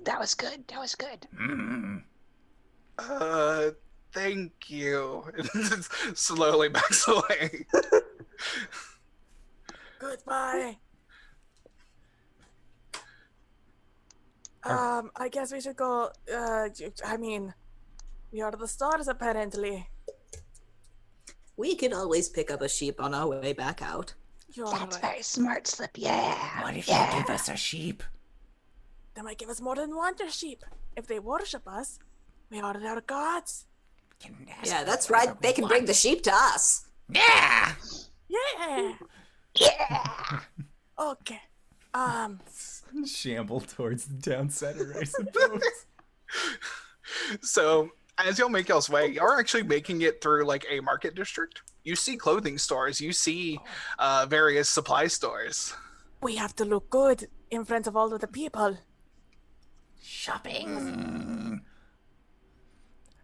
That 0.03 0.19
was 0.19 0.36
good. 0.36 0.67
That 0.67 0.79
was 0.79 0.95
good. 0.95 1.27
Mm. 1.33 2.03
Uh, 2.99 3.71
thank 4.11 4.69
you. 4.69 5.23
Slowly 6.13 6.69
backs 6.69 7.07
away. 7.07 7.65
Goodbye. 9.99 10.77
Um, 14.63 15.11
I 15.15 15.29
guess 15.29 15.53
we 15.53 15.61
should 15.61 15.75
go. 15.75 16.09
Uh, 16.31 16.69
I 17.05 17.17
mean, 17.17 17.53
we 18.31 18.41
are 18.41 18.51
the 18.51 18.67
stars 18.67 19.07
apparently. 19.07 19.88
We 21.57 21.75
can 21.75 21.93
always 21.93 22.29
pick 22.29 22.51
up 22.51 22.61
a 22.61 22.69
sheep 22.69 23.01
on 23.01 23.13
our 23.13 23.27
way 23.27 23.53
back 23.53 23.81
out. 23.81 24.13
You're 24.53 24.67
That's 24.67 24.95
right. 24.97 25.01
very 25.01 25.21
smart, 25.21 25.67
Slip. 25.67 25.91
Yeah. 25.95 26.63
What 26.63 26.75
if 26.77 26.87
yeah. 26.87 27.15
you 27.15 27.21
give 27.21 27.29
us 27.29 27.49
a 27.49 27.55
sheep? 27.55 28.03
They 29.13 29.21
might 29.21 29.37
give 29.37 29.49
us 29.49 29.61
more 29.61 29.75
than 29.75 29.95
one 29.95 30.15
sheep. 30.29 30.63
If 30.95 31.07
they 31.07 31.19
worship 31.19 31.67
us, 31.67 31.99
we 32.49 32.59
are 32.59 32.73
their 32.73 33.01
gods. 33.01 33.65
Yeah, 34.63 34.83
that's 34.83 35.09
right. 35.09 35.39
They 35.41 35.53
can 35.53 35.67
bring 35.67 35.85
the 35.85 35.93
sheep 35.93 36.23
to 36.23 36.31
us. 36.33 36.87
Yeah. 37.09 37.73
Yeah. 38.27 38.93
Yeah. 39.59 40.39
Okay. 40.97 41.41
Um. 41.93 42.39
Shamble 43.05 43.59
towards 43.59 44.05
the 44.05 44.31
town 44.31 44.49
center, 44.49 44.95
I 44.97 45.03
suppose. 45.03 45.61
So 47.41 47.89
as 48.18 48.39
y'all 48.39 48.49
make 48.49 48.70
y'all's 48.70 48.89
way, 48.89 49.07
y'all 49.07 49.26
are 49.26 49.39
actually 49.39 49.63
making 49.63 50.01
it 50.01 50.22
through 50.22 50.45
like 50.45 50.66
a 50.70 50.80
market 50.80 51.16
district. 51.16 51.61
You 51.84 51.95
see 51.95 52.18
clothing 52.18 52.57
stores. 52.57 52.99
You 52.99 53.11
see 53.11 53.59
uh, 53.99 54.26
various 54.30 54.70
supply 54.70 55.07
stores. 55.07 55.74
We 56.22 56.36
have 56.38 56.55
to 56.55 56.66
look 56.66 56.89
good 56.89 57.28
in 57.51 57.66
front 57.66 57.88
of 57.88 57.95
all 57.95 58.13
of 58.13 58.22
the 58.22 58.28
people. 58.28 58.78
Shopping. 60.01 61.61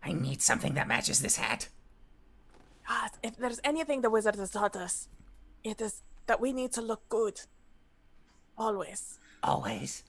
I 0.04 0.14
need 0.14 0.42
something 0.42 0.74
that 0.74 0.88
matches 0.88 1.22
this 1.22 1.38
hat. 1.38 1.70
Ah, 2.90 3.10
if 3.24 3.38
there's 3.38 3.62
anything 3.64 4.02
the 4.02 4.10
wizard 4.10 4.36
has 4.36 4.52
taught 4.52 4.76
us, 4.76 5.08
it 5.64 5.80
is 5.80 6.04
that 6.28 6.42
we 6.42 6.52
need 6.52 6.72
to 6.74 6.82
look 6.82 7.08
good. 7.08 7.42
Always. 8.58 9.20
Always. 9.44 10.04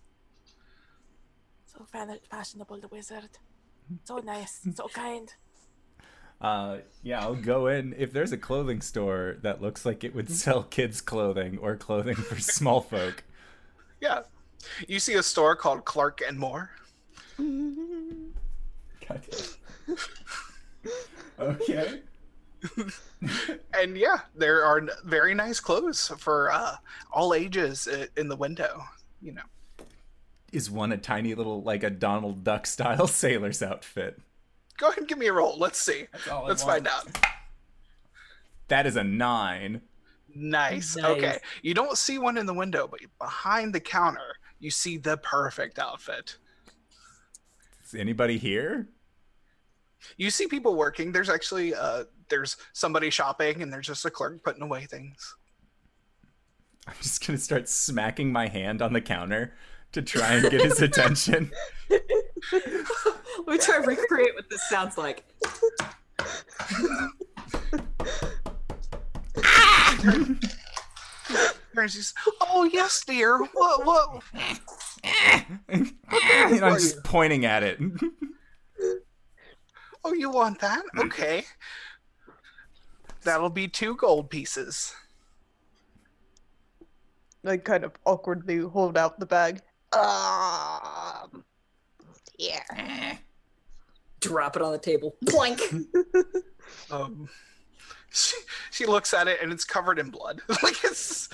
So 1.66 1.86
fashionable, 2.30 2.80
the 2.80 2.88
wizard. 2.88 3.38
So 4.04 4.18
nice, 4.18 4.60
so 4.74 4.88
kind. 4.88 5.32
Uh, 6.40 6.78
yeah, 7.02 7.20
I'll 7.20 7.34
go 7.36 7.68
in. 7.68 7.94
If 7.96 8.12
there's 8.12 8.32
a 8.32 8.36
clothing 8.36 8.80
store 8.80 9.36
that 9.42 9.62
looks 9.62 9.86
like 9.86 10.02
it 10.02 10.14
would 10.14 10.30
sell 10.30 10.64
kids' 10.64 11.00
clothing 11.00 11.58
or 11.58 11.76
clothing 11.76 12.16
for 12.16 12.38
small 12.40 12.80
folk, 12.80 13.22
Yeah. 14.00 14.22
You 14.86 15.00
see 15.00 15.14
a 15.14 15.22
store 15.24 15.56
called 15.56 15.84
Clark 15.84 16.20
and 16.26 16.38
More. 16.38 16.70
God. 17.38 19.20
okay. 21.38 22.00
And 23.74 23.96
yeah, 23.96 24.18
there 24.36 24.64
are 24.64 24.86
very 25.04 25.34
nice 25.34 25.58
clothes 25.60 26.12
for 26.18 26.52
uh, 26.52 26.76
all 27.12 27.34
ages 27.34 27.88
in 28.16 28.28
the 28.28 28.36
window. 28.36 28.82
You 29.20 29.32
know. 29.32 29.42
Is 30.52 30.70
one 30.70 30.92
a 30.92 30.98
tiny 30.98 31.34
little, 31.34 31.62
like 31.62 31.82
a 31.82 31.90
Donald 31.90 32.44
Duck 32.44 32.66
style 32.66 33.06
sailor's 33.08 33.62
outfit? 33.62 34.20
Go 34.76 34.88
ahead 34.88 34.98
and 34.98 35.08
give 35.08 35.18
me 35.18 35.26
a 35.26 35.32
roll. 35.32 35.58
Let's 35.58 35.78
see. 35.78 36.06
Let's 36.46 36.62
find 36.62 36.86
out. 36.86 37.08
That 38.68 38.86
is 38.86 38.96
a 38.96 39.04
nine. 39.04 39.82
Nice. 40.34 40.96
Nice. 40.96 41.04
Okay. 41.04 41.38
You 41.62 41.74
don't 41.74 41.96
see 41.96 42.18
one 42.18 42.38
in 42.38 42.46
the 42.46 42.54
window, 42.54 42.86
but 42.86 43.00
behind 43.18 43.74
the 43.74 43.80
counter, 43.80 44.36
you 44.60 44.70
see 44.70 44.96
the 44.96 45.16
perfect 45.18 45.78
outfit. 45.78 46.36
Is 47.84 47.94
anybody 47.94 48.38
here? 48.38 48.88
You 50.16 50.30
see 50.30 50.46
people 50.46 50.74
working. 50.74 51.12
There's 51.12 51.28
actually 51.28 51.74
uh 51.74 52.04
there's 52.28 52.56
somebody 52.72 53.10
shopping 53.10 53.62
and 53.62 53.72
there's 53.72 53.86
just 53.86 54.04
a 54.04 54.10
clerk 54.10 54.42
putting 54.42 54.62
away 54.62 54.86
things. 54.86 55.36
I'm 56.86 56.94
just 57.00 57.24
gonna 57.26 57.38
start 57.38 57.68
smacking 57.68 58.32
my 58.32 58.48
hand 58.48 58.82
on 58.82 58.92
the 58.92 59.00
counter 59.00 59.54
to 59.92 60.02
try 60.02 60.34
and 60.34 60.50
get 60.50 60.62
his 60.62 60.80
attention. 60.80 61.50
Let 61.90 62.02
me 63.46 63.58
try 63.58 63.76
and 63.76 63.86
recreate 63.86 64.34
what 64.34 64.50
this 64.50 64.68
sounds 64.68 64.98
like. 64.98 65.24
There's 71.74 71.94
these, 71.94 72.12
oh 72.40 72.68
yes, 72.70 73.02
dear. 73.06 73.38
What 73.38 73.86
what 73.86 74.22
and 75.68 76.64
I'm 76.64 76.74
just 76.74 77.02
pointing 77.04 77.44
at 77.44 77.62
it. 77.62 77.78
oh 80.04 80.12
you 80.12 80.30
want 80.30 80.60
that? 80.60 80.82
Hmm. 80.94 81.00
Okay. 81.00 81.44
That'll 83.22 83.50
be 83.50 83.68
two 83.68 83.94
gold 83.96 84.30
pieces. 84.30 84.94
I 87.44 87.56
kind 87.56 87.84
of 87.84 87.92
awkwardly 88.04 88.58
hold 88.58 88.96
out 88.96 89.18
the 89.18 89.26
bag. 89.26 89.60
Um. 89.92 91.44
Here. 92.38 93.18
Drop 94.20 94.56
it 94.56 94.62
on 94.62 94.72
the 94.72 94.78
table. 94.78 95.16
Blank. 95.22 95.60
Um 96.90 97.28
she, 98.12 98.36
she 98.70 98.86
looks 98.86 99.14
at 99.14 99.26
it 99.28 99.40
and 99.42 99.52
it's 99.52 99.64
covered 99.64 99.98
in 99.98 100.10
blood. 100.10 100.40
like 100.62 100.84
it's 100.84 101.28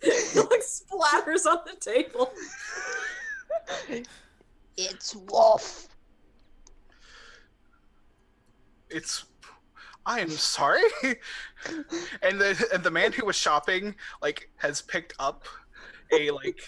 it 0.00 0.36
like 0.50 0.62
splatters 0.62 1.46
on 1.46 1.58
the 1.66 1.76
table. 1.78 2.32
It's 4.76 5.16
Wolf. 5.16 5.88
it's 8.90 9.24
I 10.06 10.20
am 10.20 10.30
sorry. 10.30 10.82
and 12.22 12.40
the 12.40 12.68
and 12.72 12.82
the 12.82 12.90
man 12.90 13.12
who 13.12 13.26
was 13.26 13.36
shopping 13.36 13.94
like 14.22 14.50
has 14.56 14.80
picked 14.80 15.14
up 15.18 15.44
a 16.12 16.30
like 16.30 16.60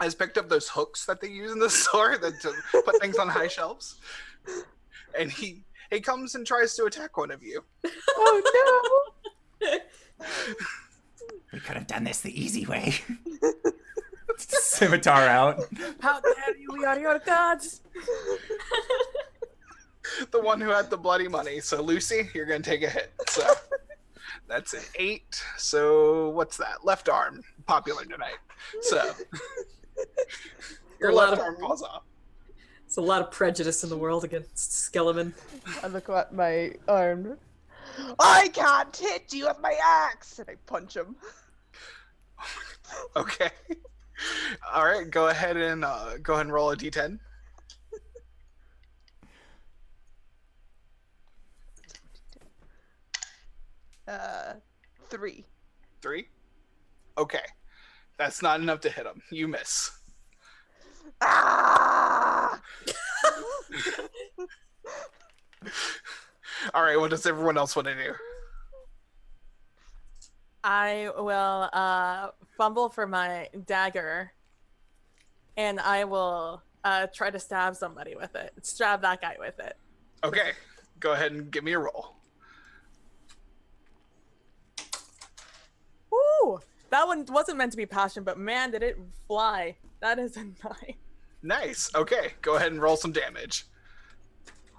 has 0.00 0.14
picked 0.14 0.38
up 0.38 0.48
those 0.48 0.68
hooks 0.68 1.06
that 1.06 1.20
they 1.20 1.28
use 1.28 1.52
in 1.52 1.58
the 1.58 1.70
store 1.70 2.16
that 2.18 2.40
to 2.40 2.52
put 2.84 3.00
things 3.00 3.18
on 3.18 3.28
high 3.28 3.48
shelves. 3.48 3.96
And 5.18 5.30
he 5.30 5.64
he 5.90 6.00
comes 6.00 6.34
and 6.34 6.46
tries 6.46 6.74
to 6.76 6.84
attack 6.84 7.16
one 7.16 7.30
of 7.30 7.42
you. 7.42 7.64
Oh 8.16 9.00
no! 9.60 9.78
we 11.52 11.58
could 11.58 11.76
have 11.76 11.86
done 11.86 12.04
this 12.04 12.20
the 12.20 12.40
easy 12.40 12.64
way. 12.66 12.94
Scimitar 14.36 15.26
out. 15.26 15.64
How 16.00 16.20
dare 16.20 16.56
you? 16.56 16.68
We 16.72 16.84
are 16.84 16.98
your 16.98 17.18
gods. 17.18 17.82
The 20.30 20.40
one 20.40 20.60
who 20.60 20.70
had 20.70 20.90
the 20.90 20.96
bloody 20.96 21.28
money. 21.28 21.60
So 21.60 21.82
Lucy, 21.82 22.28
you're 22.34 22.46
gonna 22.46 22.60
take 22.60 22.82
a 22.82 22.88
hit. 22.88 23.12
So 23.28 23.52
that's 24.48 24.74
an 24.74 24.82
eight. 24.96 25.42
So 25.58 26.30
what's 26.30 26.56
that? 26.56 26.84
Left 26.84 27.08
arm. 27.08 27.42
Popular 27.66 28.04
tonight. 28.04 28.38
So 28.82 29.12
your 31.00 31.10
A 31.10 31.14
lot 31.14 31.30
left 31.30 31.40
of- 31.40 31.46
arm 31.46 31.56
falls 31.58 31.82
off. 31.82 32.02
It's 32.86 32.96
a 32.96 33.00
lot 33.00 33.22
of 33.22 33.30
prejudice 33.30 33.84
in 33.84 33.88
the 33.90 33.96
world 33.96 34.24
against 34.24 34.56
Skeleman. 34.92 35.32
no! 35.66 35.72
I 35.84 35.86
look 35.86 36.08
at 36.08 36.34
my 36.34 36.72
arm. 36.88 37.38
I 38.18 38.48
can't 38.52 38.94
hit 38.96 39.32
you 39.32 39.46
with 39.46 39.58
my 39.60 39.76
axe, 39.82 40.38
and 40.40 40.48
I 40.48 40.54
punch 40.66 40.96
him. 40.96 41.16
Okay. 43.14 43.50
All 44.74 44.84
right. 44.84 45.08
Go 45.08 45.28
ahead 45.28 45.56
and 45.56 45.84
uh, 45.84 46.16
go 46.20 46.32
ahead 46.34 46.46
and 46.46 46.52
roll 46.52 46.72
a 46.72 46.76
d10. 46.76 47.20
Uh, 54.08 54.54
three. 55.08 55.44
Three. 56.02 56.28
Okay. 57.18 57.38
That's 58.20 58.42
not 58.42 58.60
enough 58.60 58.80
to 58.80 58.90
hit 58.90 59.06
him. 59.06 59.22
You 59.30 59.48
miss. 59.48 59.92
Ah! 61.22 62.60
All 66.74 66.82
right. 66.82 67.00
What 67.00 67.08
does 67.08 67.24
everyone 67.24 67.56
else 67.56 67.74
want 67.74 67.88
to 67.88 67.94
do? 67.94 68.12
I 70.62 71.08
will 71.16 71.70
uh, 71.72 72.32
fumble 72.58 72.90
for 72.90 73.06
my 73.06 73.48
dagger, 73.64 74.32
and 75.56 75.80
I 75.80 76.04
will 76.04 76.62
uh, 76.84 77.06
try 77.14 77.30
to 77.30 77.38
stab 77.38 77.74
somebody 77.74 78.16
with 78.16 78.36
it. 78.36 78.52
Stab 78.60 79.00
that 79.00 79.22
guy 79.22 79.36
with 79.38 79.58
it. 79.60 79.78
Okay, 80.24 80.50
go 80.98 81.12
ahead 81.12 81.32
and 81.32 81.50
give 81.50 81.64
me 81.64 81.72
a 81.72 81.78
roll. 81.78 82.16
Ooh, 86.12 86.60
that 86.90 87.06
one 87.06 87.24
wasn't 87.28 87.58
meant 87.58 87.72
to 87.72 87.76
be 87.76 87.86
passion, 87.86 88.24
but 88.24 88.38
man, 88.38 88.70
did 88.70 88.82
it 88.82 88.98
fly! 89.26 89.76
That 90.00 90.18
is 90.18 90.36
a 90.36 90.44
nine. 90.44 90.94
Nice. 91.42 91.90
Okay, 91.94 92.34
go 92.42 92.56
ahead 92.56 92.72
and 92.72 92.82
roll 92.82 92.96
some 92.96 93.12
damage. 93.12 93.66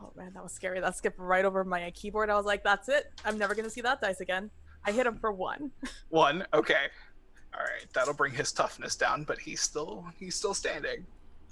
Oh 0.01 0.11
man, 0.15 0.31
that 0.33 0.43
was 0.43 0.51
scary. 0.51 0.79
That 0.79 0.95
skipped 0.95 1.19
right 1.19 1.45
over 1.45 1.63
my 1.63 1.89
keyboard. 1.91 2.29
I 2.29 2.35
was 2.35 2.45
like, 2.45 2.63
"That's 2.63 2.89
it. 2.89 3.11
I'm 3.25 3.37
never 3.37 3.53
gonna 3.55 3.69
see 3.69 3.81
that 3.81 4.01
dice 4.01 4.19
again." 4.19 4.49
I 4.83 4.91
hit 4.91 5.05
him 5.05 5.15
for 5.17 5.31
one. 5.31 5.71
One. 6.09 6.43
Okay. 6.53 6.87
All 7.53 7.59
right, 7.63 7.85
that'll 7.93 8.13
bring 8.15 8.33
his 8.33 8.51
toughness 8.51 8.95
down, 8.95 9.25
but 9.25 9.37
he's 9.37 9.61
still 9.61 10.05
he's 10.17 10.35
still 10.35 10.53
standing. 10.53 11.05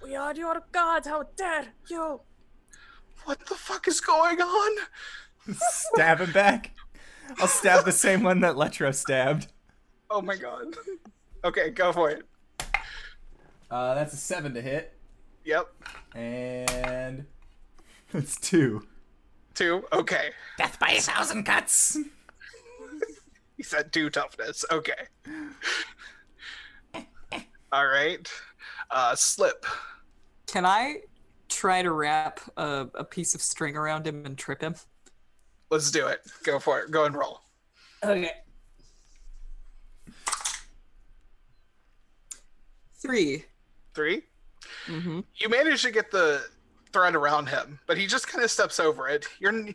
we 0.04 0.16
are 0.16 0.34
your 0.34 0.64
gods. 0.72 1.08
How 1.08 1.24
dare 1.36 1.68
you? 1.90 2.22
What 3.26 3.46
the 3.46 3.56
fuck 3.56 3.88
is 3.88 4.00
going 4.02 4.42
on? 4.42 4.78
Stab 5.54 6.20
him 6.22 6.32
back. 6.32 6.72
I'll 7.40 7.48
stab 7.48 7.86
the 7.86 7.92
same 7.92 8.24
one 8.24 8.40
that 8.42 8.56
Letro 8.56 8.94
stabbed. 8.96 9.48
Oh 10.10 10.22
my 10.22 10.36
god. 10.36 10.76
Okay, 11.44 11.70
go 11.70 11.94
for 11.94 12.10
it. 12.10 12.24
Uh, 13.72 13.94
that's 13.94 14.14
a 14.14 14.18
seven 14.18 14.54
to 14.56 14.62
hit, 14.62 14.98
Yep. 15.46 15.68
and 16.16 17.26
that's 18.12 18.38
two. 18.40 18.86
Two. 19.54 19.84
Okay. 19.94 20.32
Death 20.58 20.80
by 20.80 20.92
a 20.92 21.02
thousand 21.02 21.44
cuts. 21.44 21.98
He 23.58 23.64
said 23.64 23.92
two 23.92 24.10
toughness. 24.10 24.64
Okay. 24.72 24.94
All 27.74 27.86
right. 27.88 28.32
Uh, 28.90 29.14
slip. 29.16 29.66
Can 30.48 30.66
I 30.66 31.02
try 31.50 31.82
to 31.82 31.92
wrap 31.92 32.40
a, 32.56 32.88
a 32.96 33.04
piece 33.04 33.36
of 33.36 33.42
string 33.42 33.76
around 33.76 34.08
him 34.08 34.26
and 34.26 34.38
trip 34.38 34.62
him? 34.62 34.76
Let's 35.70 35.92
do 35.92 36.08
it. 36.08 36.22
Go 36.46 36.58
for 36.58 36.80
it. 36.80 36.90
Go 36.90 37.04
and 37.04 37.14
roll. 37.14 37.42
Okay. 38.02 38.32
Three. 43.00 43.46
3 43.96 44.22
Mm-hmm. 44.88 45.22
You 45.36 45.50
manage 45.50 45.82
to 45.84 45.92
get 45.92 46.12
the 46.12 46.44
thread 46.92 47.16
around 47.16 47.48
him, 47.48 47.80
but 47.88 47.98
he 47.98 48.06
just 48.08 48.28
kind 48.28 48.44
of 48.44 48.52
steps 48.52 48.80
over 48.80 49.08
it. 49.08 49.26
You're 49.40 49.54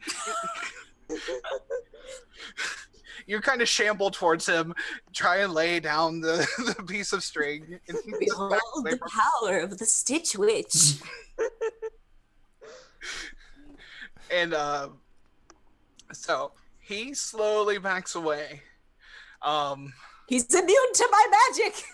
you 3.27 3.41
kind 3.41 3.62
of 3.62 3.68
shamble 3.68 4.11
towards 4.11 4.47
him, 4.47 4.75
try 5.12 5.39
and 5.39 5.55
lay 5.55 5.81
down 5.81 6.20
the, 6.20 6.47
the 6.77 6.83
piece 6.83 7.12
of 7.12 7.22
string. 7.25 7.81
And 7.89 7.99
Behold 8.18 8.61
the 8.85 8.99
power 9.43 9.59
of 9.61 9.79
the 9.79 9.87
Stitch 9.87 10.37
Witch. 10.37 10.95
and 14.31 14.53
uh, 14.55 14.89
so 16.12 16.53
he 16.81 17.14
slowly 17.14 17.79
backs 17.79 18.14
away. 18.14 18.62
Um, 19.43 19.93
He's 20.27 20.53
immune 20.55 20.93
to 20.95 21.09
my 21.11 21.27
magic. 21.31 21.85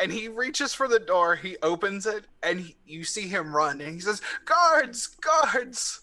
And 0.00 0.10
he 0.12 0.28
reaches 0.28 0.74
for 0.74 0.88
the 0.88 0.98
door. 0.98 1.36
He 1.36 1.56
opens 1.62 2.06
it, 2.06 2.24
and 2.42 2.60
he, 2.60 2.76
you 2.86 3.04
see 3.04 3.28
him 3.28 3.54
run. 3.54 3.80
And 3.80 3.94
he 3.94 4.00
says, 4.00 4.20
"Guards, 4.44 5.06
guards!" 5.06 6.00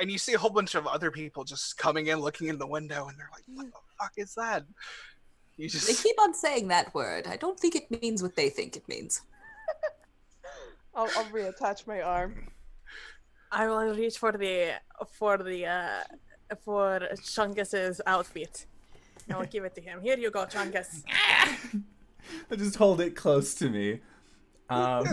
And 0.00 0.10
you 0.10 0.18
see 0.18 0.34
a 0.34 0.38
whole 0.38 0.50
bunch 0.50 0.74
of 0.74 0.86
other 0.86 1.10
people 1.10 1.44
just 1.44 1.76
coming 1.76 2.06
in, 2.06 2.20
looking 2.20 2.48
in 2.48 2.58
the 2.58 2.66
window, 2.66 3.08
and 3.08 3.18
they're 3.18 3.30
like, 3.32 3.44
"What 3.46 3.66
the 3.66 3.78
fuck 3.98 4.12
is 4.16 4.34
that?" 4.34 4.64
You 5.56 5.68
just 5.68 5.86
they 5.86 5.94
keep 5.94 6.20
on 6.20 6.34
saying 6.34 6.68
that 6.68 6.94
word. 6.94 7.26
I 7.26 7.36
don't 7.36 7.58
think 7.58 7.74
it 7.74 8.02
means 8.02 8.22
what 8.22 8.36
they 8.36 8.48
think 8.48 8.76
it 8.76 8.88
means. 8.88 9.22
I'll, 10.94 11.10
I'll 11.16 11.24
reattach 11.26 11.86
my 11.86 12.00
arm. 12.00 12.48
I 13.50 13.66
will 13.66 13.94
reach 13.94 14.18
for 14.18 14.32
the 14.32 14.74
for 15.12 15.38
the 15.38 15.66
uh 15.66 16.04
for 16.64 17.00
Chongus's 17.22 18.00
outfit. 18.06 18.66
I 19.30 19.36
will 19.36 19.46
give 19.46 19.64
it 19.64 19.74
to 19.74 19.80
him. 19.80 20.00
Here 20.00 20.16
you 20.16 20.30
go, 20.30 20.46
Chongus. 20.46 21.02
I 22.50 22.56
just 22.56 22.76
hold 22.76 23.00
it 23.00 23.16
close 23.16 23.54
to 23.56 23.68
me. 23.68 24.00
Um, 24.70 25.06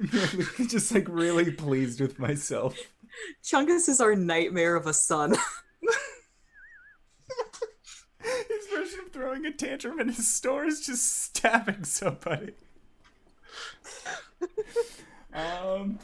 just 0.68 0.92
like 0.92 1.06
really 1.08 1.50
pleased 1.52 2.00
with 2.00 2.18
myself. 2.18 2.76
Chongus 3.42 3.88
is 3.88 4.00
our 4.00 4.14
nightmare 4.16 4.74
of 4.76 4.86
a 4.86 4.92
son. 4.94 5.34
His 8.20 8.66
version 8.74 9.00
of 9.00 9.12
throwing 9.12 9.44
a 9.46 9.52
tantrum 9.52 10.00
in 10.00 10.08
his 10.08 10.32
store 10.32 10.64
is 10.64 10.84
just 10.84 11.24
stabbing 11.24 11.84
somebody. 11.84 12.54
um, 15.34 15.98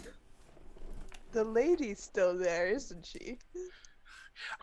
The 1.33 1.45
lady's 1.45 2.01
still 2.03 2.37
there, 2.37 2.69
isn't 2.69 3.07
she? 3.07 3.39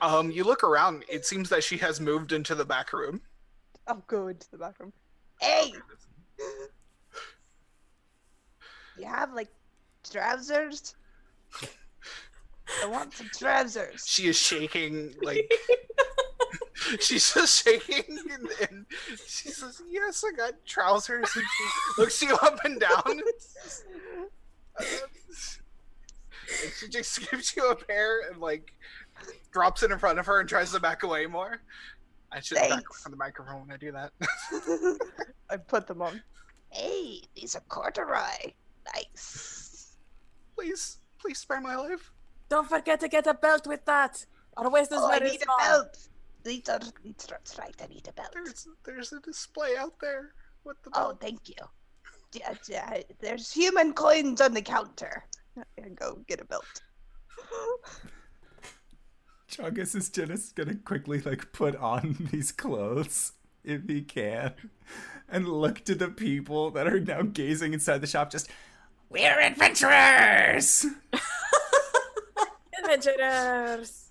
um, 0.01 0.29
you 0.31 0.43
look 0.43 0.63
around. 0.63 1.03
It 1.09 1.25
seems 1.25 1.49
that 1.49 1.63
she 1.63 1.77
has 1.77 1.99
moved 1.99 2.31
into 2.31 2.53
the 2.55 2.65
back 2.65 2.93
room. 2.93 3.21
I'll 3.87 4.03
go 4.07 4.27
into 4.27 4.49
the 4.51 4.57
bathroom. 4.57 4.93
Hey! 5.39 5.73
You 8.97 9.05
have 9.05 9.33
like 9.33 9.49
trousers? 10.09 10.95
I 12.83 12.87
want 12.87 13.13
some 13.13 13.29
trousers. 13.37 14.05
She 14.05 14.27
is 14.27 14.37
shaking 14.37 15.13
like. 15.21 15.51
She's 16.99 17.33
just 17.33 17.65
shaking, 17.65 18.17
and, 18.31 18.47
and 18.69 18.85
she 19.25 19.49
says, 19.49 19.81
"Yes, 19.89 20.23
I 20.25 20.31
got 20.35 20.53
trousers." 20.65 21.27
And 21.35 21.43
she 21.43 22.01
looks 22.01 22.21
you 22.21 22.33
up 22.35 22.63
and 22.63 22.79
down. 22.79 23.21
Uh, 24.79 24.83
and 26.63 26.73
she 26.79 26.87
just 26.87 27.29
gives 27.29 27.55
you 27.57 27.69
a 27.69 27.75
pair 27.75 28.21
and 28.29 28.39
like 28.39 28.73
drops 29.51 29.83
it 29.83 29.91
in 29.91 29.97
front 29.97 30.19
of 30.19 30.25
her 30.27 30.39
and 30.39 30.47
tries 30.47 30.71
to 30.71 30.79
back 30.79 31.03
away 31.03 31.25
more. 31.25 31.59
I 32.31 32.39
should 32.39 32.55
back 32.55 32.71
away 32.71 32.81
from 33.01 33.11
the 33.11 33.17
microphone 33.17 33.61
when 33.61 33.71
I 33.71 33.77
do 33.77 33.91
that. 33.91 34.11
I 35.49 35.57
put 35.57 35.87
them 35.87 36.01
on. 36.01 36.21
Hey, 36.71 37.21
these 37.35 37.55
are 37.55 37.61
corduroy. 37.69 38.53
Nice. 38.93 39.95
please, 40.55 40.97
please 41.19 41.39
spare 41.39 41.61
my 41.61 41.75
life. 41.75 42.11
Don't 42.49 42.67
forget 42.67 42.99
to 43.01 43.07
get 43.07 43.27
a 43.27 43.33
belt 43.33 43.67
with 43.67 43.83
that. 43.85 44.25
Our 44.57 44.69
waist 44.69 44.91
is 44.91 44.99
Oh, 45.01 45.11
I 45.11 45.19
need 45.19 45.41
small. 45.41 45.55
a 45.57 45.61
belt. 45.63 45.97
These 46.43 46.69
are, 46.69 46.79
these 47.03 47.15
are 47.25 47.29
that's 47.29 47.57
right. 47.57 47.75
I 47.81 47.87
need 47.87 48.07
a 48.07 48.13
belt. 48.13 48.29
There's 48.33 48.67
there's 48.85 49.13
a 49.13 49.19
display 49.19 49.75
out 49.77 49.99
there 49.99 50.33
with 50.63 50.81
the 50.83 50.91
Oh, 50.93 51.17
thank 51.19 51.49
you. 51.49 51.55
Yeah, 52.33 52.53
yeah, 52.69 53.01
there's 53.19 53.51
human 53.51 53.93
coins 53.93 54.41
on 54.41 54.53
the 54.53 54.61
counter. 54.61 55.23
And 55.77 55.95
go 55.95 56.19
get 56.27 56.41
a 56.41 56.45
belt. 56.45 56.81
Chongus 59.57 59.95
is 59.95 60.09
just 60.09 60.55
gonna 60.55 60.75
quickly 60.75 61.19
like 61.21 61.51
put 61.51 61.75
on 61.75 62.27
these 62.31 62.51
clothes 62.51 63.33
if 63.63 63.87
he 63.87 64.01
can, 64.01 64.53
and 65.27 65.47
look 65.47 65.83
to 65.85 65.95
the 65.95 66.09
people 66.09 66.69
that 66.71 66.87
are 66.87 66.99
now 66.99 67.23
gazing 67.23 67.73
inside 67.73 68.01
the 68.01 68.07
shop. 68.07 68.29
Just, 68.31 68.49
we're 69.09 69.39
adventurers. 69.39 70.85
Adventurers. 72.79 74.09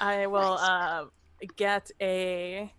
I 0.00 0.26
will 0.26 0.58
uh, 0.60 1.04
get 1.56 1.90
a 2.00 2.72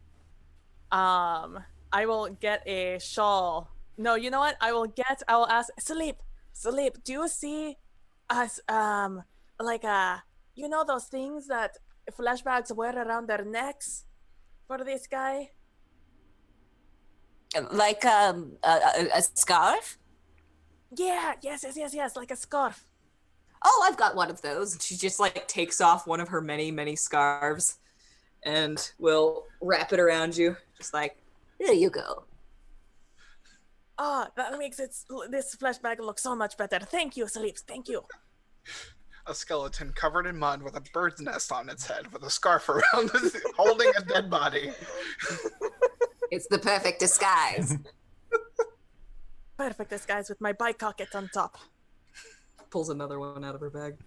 um 0.91 1.63
I 1.91 2.05
will 2.05 2.27
get 2.27 2.67
a 2.67 2.99
shawl. 2.99 3.71
No, 3.97 4.15
you 4.15 4.29
know 4.29 4.39
what? 4.39 4.57
I 4.59 4.73
will 4.73 4.87
get 4.87 5.23
I 5.27 5.37
will 5.37 5.47
ask 5.47 5.69
sleep. 5.79 6.17
Sleep, 6.51 7.01
do 7.03 7.13
you 7.13 7.27
see 7.29 7.77
us 8.29 8.59
um 8.67 9.23
like 9.59 9.83
uh 9.83 10.17
you 10.55 10.67
know 10.69 10.83
those 10.83 11.05
things 11.05 11.47
that 11.47 11.77
flashbacks 12.11 12.75
wear 12.75 12.95
around 12.97 13.27
their 13.27 13.45
necks 13.45 14.05
for 14.67 14.83
this 14.83 15.07
guy? 15.07 15.51
Like 17.71 18.05
um, 18.05 18.53
a, 18.63 18.69
a, 18.69 19.07
a 19.15 19.21
scarf? 19.21 19.97
Yeah, 20.95 21.33
yes, 21.41 21.63
yes, 21.63 21.77
yes, 21.77 21.93
yes, 21.93 22.15
like 22.15 22.31
a 22.31 22.35
scarf. 22.35 22.83
Oh, 23.63 23.85
I've 23.87 23.97
got 23.97 24.15
one 24.15 24.29
of 24.29 24.41
those. 24.41 24.77
She 24.81 24.95
just 24.95 25.19
like 25.19 25.47
takes 25.47 25.81
off 25.81 26.07
one 26.07 26.19
of 26.19 26.29
her 26.29 26.41
many, 26.41 26.71
many 26.71 26.95
scarves 26.95 27.79
and 28.43 28.91
will 28.99 29.45
wrap 29.61 29.91
it 29.91 29.99
around 29.99 30.37
you. 30.37 30.55
Just 30.77 30.93
like, 30.93 31.17
There 31.59 31.73
you 31.73 31.89
go. 31.89 32.23
Ah, 33.97 34.29
that 34.37 34.57
makes 34.57 34.79
it 34.79 34.95
this 35.29 35.55
flashback 35.55 35.99
look 35.99 36.19
so 36.19 36.35
much 36.35 36.55
better. 36.55 36.79
Thank 36.79 37.17
you, 37.17 37.27
Sleeps. 37.27 37.61
Thank 37.61 37.89
you. 37.89 38.03
A 39.27 39.35
skeleton 39.35 39.93
covered 39.93 40.25
in 40.25 40.37
mud 40.37 40.61
with 40.61 40.75
a 40.75 40.81
bird's 40.93 41.21
nest 41.21 41.51
on 41.51 41.69
its 41.69 41.85
head 41.87 42.11
with 42.11 42.23
a 42.23 42.29
scarf 42.29 42.67
around 42.69 43.11
it, 43.13 43.33
holding 43.57 43.91
a 43.97 44.01
dead 44.01 44.29
body. 44.29 44.71
It's 46.31 46.47
the 46.47 46.59
perfect 46.59 46.99
disguise. 46.99 47.77
Perfect 49.57 49.89
disguise 49.89 50.29
with 50.29 50.39
my 50.39 50.53
bike 50.53 50.77
cocket 50.77 51.15
on 51.15 51.29
top. 51.33 51.57
pulls 52.69 52.89
another 52.89 53.19
one 53.19 53.43
out 53.43 53.55
of 53.55 53.61
her 53.61 53.69
bag. 53.69 53.97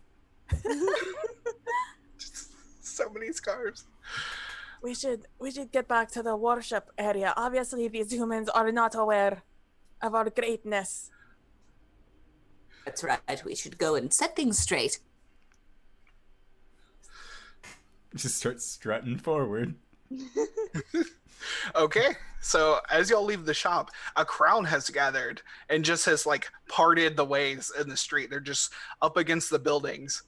so 2.80 3.10
many 3.10 3.32
scarves. 3.32 3.84
We 4.82 4.94
should 4.94 5.26
we 5.38 5.50
should 5.50 5.70
get 5.72 5.86
back 5.88 6.10
to 6.12 6.22
the 6.22 6.36
worship 6.36 6.90
area. 6.98 7.32
Obviously, 7.36 7.88
these 7.88 8.12
humans 8.12 8.48
are 8.48 8.72
not 8.72 8.94
aware 8.94 9.42
of 10.00 10.14
our 10.14 10.30
greatness. 10.30 11.10
That's 12.84 13.04
right. 13.04 13.44
We 13.44 13.54
should 13.54 13.78
go 13.78 13.94
and 13.94 14.12
set 14.12 14.36
things 14.36 14.58
straight. 14.58 14.98
Just 18.14 18.36
start 18.38 18.60
strutting 18.60 19.18
forward. 19.18 19.74
Okay, 21.74 22.14
so 22.40 22.78
as 22.90 23.10
y'all 23.10 23.24
leave 23.24 23.44
the 23.44 23.54
shop, 23.54 23.90
a 24.16 24.24
crowd 24.24 24.66
has 24.66 24.88
gathered 24.90 25.42
and 25.68 25.84
just 25.84 26.04
has 26.06 26.26
like 26.26 26.50
parted 26.68 27.16
the 27.16 27.24
ways 27.24 27.72
in 27.80 27.88
the 27.88 27.96
street. 27.96 28.30
They're 28.30 28.40
just 28.40 28.72
up 29.00 29.16
against 29.16 29.50
the 29.50 29.58
buildings. 29.58 30.22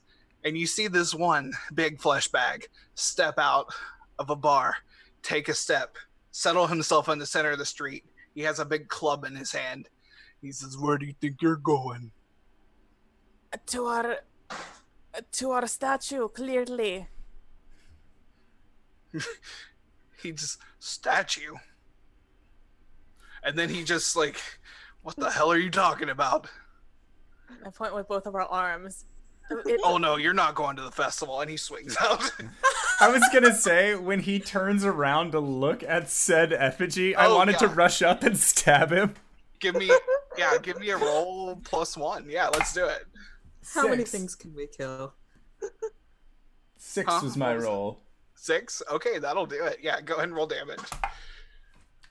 And 0.45 0.59
you 0.59 0.67
see 0.67 0.89
this 0.89 1.15
one 1.15 1.53
big 1.75 2.01
flesh 2.01 2.29
bag 2.29 2.67
step 2.95 3.39
out 3.39 3.73
of 4.19 4.31
a 4.31 4.37
bar, 4.37 4.77
take 5.23 5.49
a 5.49 5.55
step, 5.55 5.97
settle 6.33 6.67
himself 6.67 7.09
in 7.09 7.19
the 7.19 7.27
center 7.27 7.51
of 7.51 7.59
the 7.59 7.65
street. 7.65 8.05
He 8.35 8.43
has 8.43 8.59
a 8.59 8.65
big 8.65 8.89
club 8.89 9.25
in 9.25 9.35
his 9.35 9.53
hand. 9.53 9.89
He 10.43 10.53
says, 10.53 10.77
Where 10.77 10.99
do 10.99 11.07
you 11.07 11.15
think 11.21 11.41
you're 11.41 11.57
going? 11.57 12.11
To 13.67 13.85
our 13.87 14.19
to 15.33 15.51
our 15.53 15.67
statue, 15.67 16.29
clearly. 16.29 17.07
He 20.23 20.33
just, 20.33 20.59
statue. 20.79 21.55
And 23.43 23.59
then 23.59 23.69
he 23.69 23.85
just 23.85 24.17
like, 24.17 24.41
What 25.03 25.17
the 25.17 25.31
hell 25.31 25.53
are 25.53 25.59
you 25.59 25.71
talking 25.71 26.09
about? 26.09 26.47
I 27.65 27.69
point 27.69 27.95
with 27.95 28.09
both 28.09 28.25
of 28.27 28.35
our 28.35 28.47
arms. 28.47 29.05
It- 29.67 29.81
Oh 29.85 29.99
no, 29.99 30.17
you're 30.17 30.33
not 30.33 30.55
going 30.55 30.77
to 30.77 30.83
the 30.83 30.91
festival. 30.91 31.43
And 31.43 31.51
he 31.51 31.59
swings 31.59 31.95
out. 32.01 32.33
I 33.01 33.09
was 33.11 33.23
gonna 33.35 33.55
say 33.55 33.95
when 33.95 34.21
he 34.21 34.39
turns 34.41 34.83
around 34.85 35.33
to 35.33 35.41
look 35.41 35.83
at 35.83 36.09
said 36.09 36.53
effigy, 36.55 37.15
I 37.15 37.27
Oh, 37.27 37.37
wanted 37.37 37.59
to 37.59 37.69
rush 37.69 38.01
up 38.01 38.23
and 38.23 38.39
stab 38.39 38.91
him. 38.91 39.15
give 39.61 39.75
me 39.75 39.91
yeah 40.39 40.57
give 40.63 40.81
me 40.81 40.89
a 40.91 40.97
roll 40.97 41.57
plus 41.65 41.97
one 41.97 42.25
yeah 42.29 42.49
let's 42.49 42.73
do 42.73 42.85
it 42.87 43.07
How 43.73 43.89
many 43.89 44.05
things 44.05 44.35
can 44.35 44.55
we 44.55 44.67
kill? 44.67 45.15
Six 46.77 47.13
Huh? 47.13 47.21
was 47.23 47.37
my 47.37 47.55
What 47.55 47.63
roll. 47.65 48.03
six 48.35 48.83
okay 48.91 49.19
that'll 49.19 49.47
do 49.47 49.65
it 49.65 49.79
yeah 49.81 50.01
go 50.01 50.15
ahead 50.15 50.29
and 50.29 50.37
roll 50.37 50.47
damage 50.47 50.81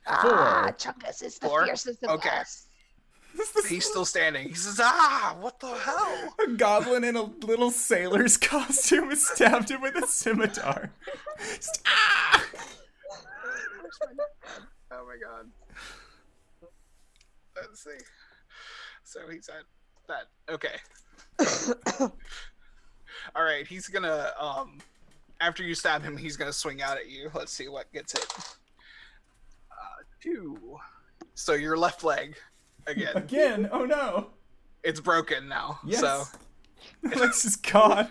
Ah, 0.08 0.22
Four. 0.22 0.74
Chongus 0.78 1.22
is 1.24 1.38
the 1.40 1.48
Four? 1.48 1.66
fiercest 1.66 2.04
of 2.04 2.10
Okay. 2.12 2.30
us. 2.30 2.68
he's 3.70 3.86
still 3.86 4.06
standing 4.06 4.48
he 4.48 4.54
says 4.54 4.80
ah 4.82 5.36
what 5.40 5.60
the 5.60 5.68
hell 5.74 6.36
A 6.48 6.52
goblin 6.52 7.04
in 7.04 7.16
a 7.16 7.24
little 7.24 7.72
sailor's 7.72 8.38
costume 8.52 9.10
has 9.10 9.26
stabbed 9.28 9.70
him 9.72 9.82
with 9.82 9.96
a 9.96 10.06
scimitar. 10.08 10.92
Just, 11.56 11.82
ah! 11.88 12.46
oh 14.92 15.06
my 15.08 15.16
god 15.22 15.50
let's 17.56 17.84
see 17.84 17.92
so 19.04 19.20
he's 19.30 19.50
at 19.50 19.64
that 20.08 20.26
okay 20.54 20.76
all 22.00 23.44
right 23.44 23.66
he's 23.68 23.88
gonna 23.88 24.32
um 24.40 24.78
after 25.42 25.64
you 25.64 25.74
stab 25.76 26.02
him 26.04 26.16
he's 26.18 26.38
gonna 26.38 26.54
swing 26.54 26.82
out 26.82 26.98
at 26.98 27.10
you 27.10 27.30
let's 27.34 27.52
see 27.52 27.68
what 27.68 27.92
gets 27.94 28.14
it. 28.14 28.26
uh 29.72 30.04
two 30.22 30.78
so 31.34 31.54
your 31.54 31.76
left 31.78 32.04
leg 32.04 32.36
again 32.88 33.16
Again? 33.16 33.70
Oh 33.72 33.86
no! 33.86 34.30
it's 34.84 35.00
broken 35.00 35.48
now 35.48 35.80
Yes. 35.86 36.00
so 36.02 36.24
Alex 37.16 37.46
is 37.46 37.56
gone. 37.56 38.08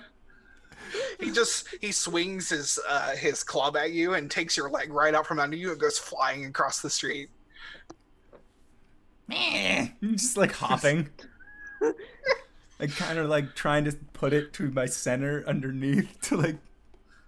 he 1.20 1.30
just 1.30 1.68
he 1.80 1.92
swings 1.92 2.48
his 2.48 2.78
uh 2.88 3.14
his 3.16 3.44
club 3.44 3.76
at 3.76 3.92
you 3.92 4.14
and 4.14 4.30
takes 4.30 4.56
your 4.56 4.70
leg 4.70 4.92
right 4.92 5.14
out 5.14 5.26
from 5.26 5.38
under 5.38 5.56
you 5.56 5.70
and 5.70 5.80
goes 5.80 5.98
flying 5.98 6.44
across 6.46 6.80
the 6.80 6.90
street 6.90 7.28
Meh. 9.28 9.88
just 10.02 10.36
like 10.36 10.52
hopping. 10.52 11.08
like 12.82 12.96
kind 12.96 13.18
of 13.18 13.28
like 13.28 13.54
trying 13.54 13.84
to 13.84 13.92
put 14.12 14.32
it 14.32 14.52
to 14.54 14.68
my 14.70 14.86
center 14.86 15.44
underneath 15.46 16.20
to 16.22 16.36
like 16.36 16.56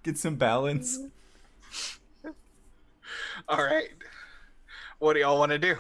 get 0.03 0.19
some 0.19 0.35
balance. 0.35 0.99
all 3.49 3.65
right 3.65 3.91
what 4.99 5.13
do 5.13 5.21
y'all 5.21 5.39
want 5.39 5.53
to 5.53 5.59
do 5.59 5.77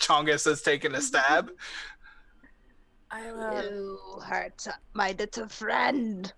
chongus 0.00 0.44
has 0.44 0.62
taken 0.62 0.94
a 0.94 1.00
stab 1.00 1.50
I 3.14 3.28
uh, 3.28 3.34
will. 3.34 3.62
You 3.62 4.20
hurt 4.24 4.66
my 4.92 5.14
little 5.16 5.46
friend. 5.46 6.32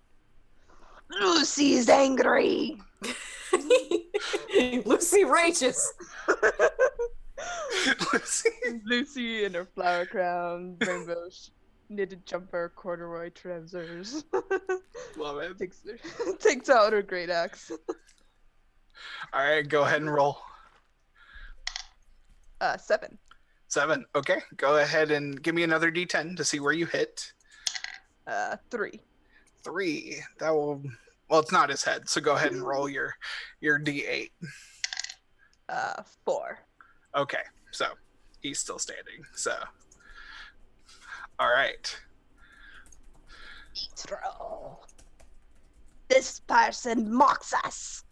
Lucy's 1.09 1.89
angry. 1.89 2.77
Lucy 4.85 5.25
rages. 5.25 5.93
Lucy. 8.13 8.49
Lucy 8.85 9.43
in 9.45 9.53
her 9.53 9.65
flower 9.65 10.05
crown, 10.05 10.75
rainbow 10.85 11.29
knitted 11.89 12.25
jumper, 12.25 12.71
corduroy 12.75 13.29
trousers. 13.29 14.25
love 15.17 15.37
it 15.39 15.57
takes, 15.57 15.81
takes 16.39 16.69
out 16.69 16.93
her 16.93 17.01
great 17.01 17.29
axe. 17.29 17.71
all 19.33 19.41
right 19.43 19.67
go 19.69 19.83
ahead 19.83 20.01
and 20.01 20.11
roll 20.13 20.39
Uh, 22.59 22.77
seven. 22.77 23.17
seven 23.67 24.05
okay 24.15 24.41
go 24.57 24.77
ahead 24.77 25.11
and 25.11 25.41
give 25.41 25.53
me 25.55 25.63
another 25.63 25.91
d10 25.91 26.35
to 26.37 26.43
see 26.43 26.59
where 26.59 26.73
you 26.73 26.85
hit 26.87 27.31
Uh, 28.25 28.57
three. 28.71 28.99
three 29.63 30.17
that 30.39 30.49
will 30.49 30.81
well 31.29 31.39
it's 31.39 31.51
not 31.51 31.69
his 31.69 31.83
head 31.83 32.09
so 32.09 32.19
go 32.19 32.35
ahead 32.35 32.51
and 32.51 32.61
roll 32.63 32.89
your 32.89 33.13
your 33.61 33.79
d8 33.79 34.31
Uh, 35.69 36.01
four. 36.25 36.59
Okay, 37.17 37.41
so 37.71 37.87
he's 38.41 38.59
still 38.59 38.77
standing. 38.77 39.25
So, 39.33 39.53
all 41.39 41.49
right. 41.49 41.99
Throw. 43.95 44.79
This 46.09 46.39
person 46.41 47.11
mocks 47.11 47.53
us. 47.65 48.03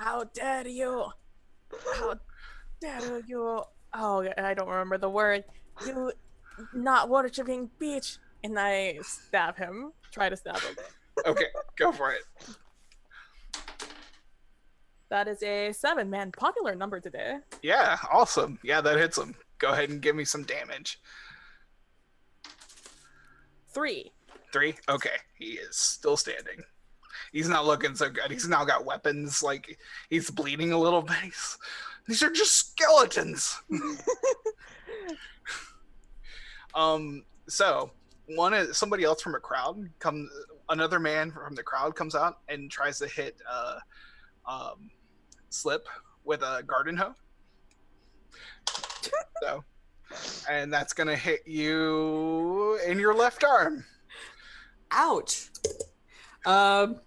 How 0.00 0.24
dare 0.24 0.66
you? 0.66 1.06
How 1.94 2.14
dare 2.80 3.20
you? 3.26 3.62
Oh, 3.92 4.28
I 4.38 4.54
don't 4.54 4.68
remember 4.68 4.96
the 4.98 5.10
word. 5.10 5.44
You 5.86 6.12
not 6.72 7.08
worshiping 7.10 7.70
Peach. 7.78 8.18
And 8.44 8.58
I 8.58 8.98
stab 9.02 9.56
him. 9.56 9.92
Try 10.12 10.28
to 10.28 10.36
stab 10.36 10.60
him. 10.60 10.76
Okay, 11.26 11.46
go 11.76 11.90
for 11.92 12.12
it. 12.12 12.22
That 15.10 15.26
is 15.26 15.42
a 15.42 15.72
seven, 15.72 16.10
man. 16.10 16.32
Popular 16.32 16.74
number 16.74 17.00
today. 17.00 17.38
Yeah, 17.62 17.96
awesome. 18.12 18.58
Yeah, 18.62 18.80
that 18.82 18.98
hits 18.98 19.16
him. 19.16 19.34
Go 19.58 19.72
ahead 19.72 19.88
and 19.90 20.02
give 20.02 20.14
me 20.14 20.24
some 20.24 20.42
damage. 20.42 21.00
Three. 23.70 24.12
Three. 24.52 24.74
Okay, 24.88 25.16
he 25.34 25.52
is 25.52 25.76
still 25.76 26.16
standing. 26.16 26.62
He's 27.32 27.48
not 27.48 27.66
looking 27.66 27.94
so 27.94 28.10
good. 28.10 28.30
He's 28.30 28.48
now 28.48 28.64
got 28.64 28.84
weapons. 28.84 29.42
Like 29.42 29.78
he's 30.10 30.30
bleeding 30.30 30.72
a 30.72 30.78
little 30.78 31.02
bit. 31.02 31.16
He's, 31.22 31.58
these 32.06 32.22
are 32.22 32.30
just 32.30 32.54
skeletons. 32.54 33.60
um. 36.74 37.24
So 37.48 37.92
one 38.26 38.52
is 38.52 38.76
somebody 38.76 39.04
else 39.04 39.22
from 39.22 39.34
a 39.34 39.40
crowd 39.40 39.88
comes. 39.98 40.30
Another 40.70 41.00
man 41.00 41.30
from 41.30 41.54
the 41.54 41.62
crowd 41.62 41.94
comes 41.96 42.14
out 42.14 42.40
and 42.50 42.70
tries 42.70 42.98
to 42.98 43.08
hit 43.08 43.36
uh, 43.50 43.78
um, 44.46 44.90
Slip 45.50 45.86
with 46.24 46.42
a 46.42 46.62
garden 46.66 46.96
hoe. 46.96 47.14
so, 49.42 49.64
and 50.48 50.72
that's 50.72 50.92
gonna 50.92 51.16
hit 51.16 51.40
you 51.46 52.78
in 52.86 52.98
your 52.98 53.14
left 53.14 53.44
arm. 53.44 53.84
Ouch. 54.90 55.50
Um, 56.46 57.00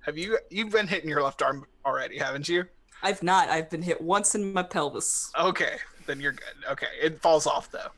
Have 0.00 0.16
you 0.18 0.38
you've 0.50 0.70
been 0.70 0.86
hitting 0.86 1.08
your 1.08 1.22
left 1.22 1.42
arm 1.42 1.66
already, 1.84 2.18
haven't 2.18 2.48
you? 2.48 2.64
I've 3.02 3.22
not. 3.22 3.48
I've 3.48 3.70
been 3.70 3.82
hit 3.82 4.00
once 4.00 4.34
in 4.34 4.52
my 4.52 4.62
pelvis. 4.62 5.30
Okay, 5.38 5.76
then 6.06 6.20
you're 6.20 6.32
good. 6.32 6.70
Okay, 6.70 6.88
it 7.00 7.20
falls 7.20 7.46
off 7.46 7.70
though. 7.70 7.90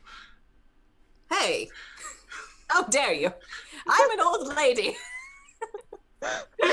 Hey, 1.31 1.69
how 2.67 2.83
dare 2.83 3.13
you? 3.13 3.31
I'm 3.87 4.11
an 4.11 4.19
old 4.19 4.55
lady. 4.55 4.95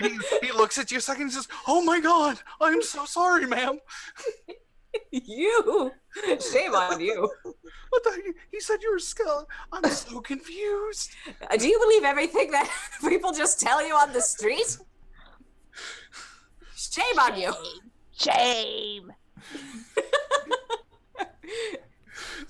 He, 0.00 0.18
he 0.42 0.52
looks 0.52 0.78
at 0.78 0.90
you 0.90 0.98
a 0.98 1.00
second 1.00 1.24
and 1.24 1.32
says, 1.32 1.48
"Oh 1.66 1.82
my 1.82 2.00
god, 2.00 2.38
I'm 2.60 2.82
so 2.82 3.04
sorry, 3.04 3.46
ma'am. 3.46 3.78
you. 5.10 5.92
Shame 6.52 6.74
on 6.74 7.00
you. 7.00 7.28
What 7.90 8.04
the? 8.04 8.34
He 8.50 8.60
said 8.60 8.82
you 8.82 8.92
were 8.92 8.98
skull. 8.98 9.48
I'm 9.72 9.90
so 9.90 10.20
confused." 10.20 11.10
Uh, 11.50 11.56
Do 11.56 11.68
you 11.68 11.78
believe 11.78 12.04
everything 12.04 12.50
that 12.50 12.70
people 13.00 13.32
just 13.32 13.60
tell 13.60 13.86
you 13.86 13.94
on 13.94 14.12
the 14.12 14.20
street? 14.20 14.78
Shame 16.74 17.18
on 17.18 17.38
you. 17.38 17.52
Shame. 18.12 19.12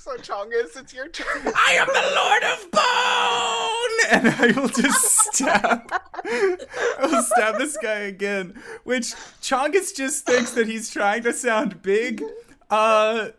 So 0.07 0.17
Chongus, 0.19 0.77
it's 0.81 0.95
your 0.95 1.09
turn. 1.09 1.27
I 1.57 1.73
am 1.81 1.89
the 1.89 2.13
Lord 2.15 2.45
of 2.45 2.71
Bone, 2.71 4.07
and 4.13 4.29
I 4.39 4.53
will 4.61 4.69
just 4.69 5.03
stab. 5.35 5.93
I 6.25 7.09
will 7.11 7.25
stab 7.25 7.59
this 7.59 7.77
guy 7.77 7.99
again. 8.03 8.55
Which 8.85 9.07
Chongus 9.43 9.93
just 9.97 10.25
thinks 10.25 10.53
that 10.53 10.69
he's 10.69 10.91
trying 10.91 11.25
to 11.25 11.33
sound 11.33 11.83
big. 11.83 12.23
Uh, 12.71 13.31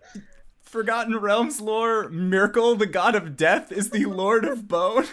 Forgotten 0.59 1.15
Realms 1.15 1.61
lore, 1.61 2.09
Myrkul, 2.09 2.77
the 2.77 2.85
god 2.85 3.15
of 3.15 3.37
death, 3.37 3.71
is 3.71 3.91
the 3.91 4.03
lord 4.03 4.43
of 4.43 4.67
bone. 4.67 5.05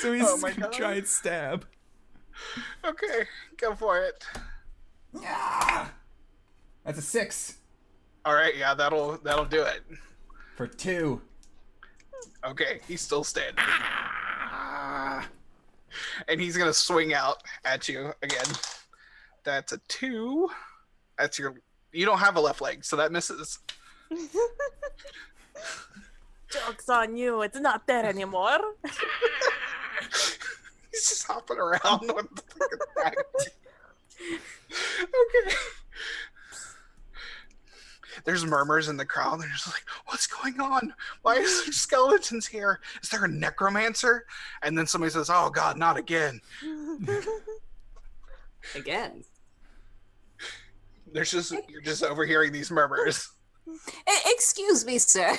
so 0.00 0.12
he's 0.12 0.24
Oh 0.26 0.36
gonna 0.40 0.54
God. 0.62 0.72
try 0.72 0.94
and 0.94 1.06
stab. 1.06 1.64
Okay, 2.84 3.26
go 3.56 3.76
for 3.76 4.00
it. 4.02 4.24
Yeah. 5.22 5.86
That's 6.84 6.98
a 6.98 7.02
six 7.02 7.58
All 8.24 8.34
right, 8.34 8.56
yeah, 8.56 8.74
that'll 8.74 9.18
that'll 9.18 9.44
do 9.44 9.62
it. 9.62 9.82
for 10.56 10.66
two. 10.66 11.20
Okay, 12.44 12.80
he's 12.88 13.00
still 13.00 13.24
standing, 13.24 13.56
Ah. 13.58 15.26
and 16.28 16.40
he's 16.40 16.56
gonna 16.56 16.72
swing 16.72 17.12
out 17.14 17.42
at 17.64 17.88
you 17.88 18.12
again. 18.22 18.46
That's 19.44 19.72
a 19.72 19.78
two. 19.88 20.48
That's 21.18 21.38
your. 21.38 21.54
You 21.92 22.06
don't 22.06 22.18
have 22.18 22.36
a 22.36 22.40
left 22.40 22.60
leg, 22.60 22.84
so 22.84 22.96
that 22.96 23.12
misses. 23.12 23.58
Joke's 26.50 26.88
on 26.88 27.16
you. 27.16 27.42
It's 27.42 27.58
not 27.58 27.86
there 27.86 28.04
anymore. 28.04 28.58
He's 30.92 31.08
just 31.08 31.26
hopping 31.26 31.58
around 31.58 32.00
with 32.14 32.34
the 32.36 32.42
fucking 32.96 33.22
okay. 35.02 35.54
There's 38.24 38.44
murmurs 38.46 38.88
in 38.88 38.96
the 38.96 39.04
crowd. 39.04 39.40
They're 39.40 39.48
just 39.48 39.66
like, 39.68 39.84
"What's 40.06 40.26
going 40.26 40.58
on? 40.60 40.94
Why 41.22 41.34
is 41.36 41.64
there 41.64 41.72
skeletons 41.72 42.46
here? 42.46 42.80
Is 43.02 43.10
there 43.10 43.24
a 43.24 43.28
necromancer?" 43.28 44.24
And 44.62 44.76
then 44.76 44.86
somebody 44.86 45.12
says, 45.12 45.28
"Oh 45.30 45.50
God, 45.50 45.76
not 45.76 45.96
again!" 45.96 46.40
Again. 48.74 49.22
There's 51.12 51.30
just 51.30 51.54
you're 51.68 51.82
just 51.82 52.02
overhearing 52.02 52.50
these 52.50 52.70
murmurs. 52.70 53.30
Excuse 54.26 54.84
me, 54.84 54.98
sir. 54.98 55.36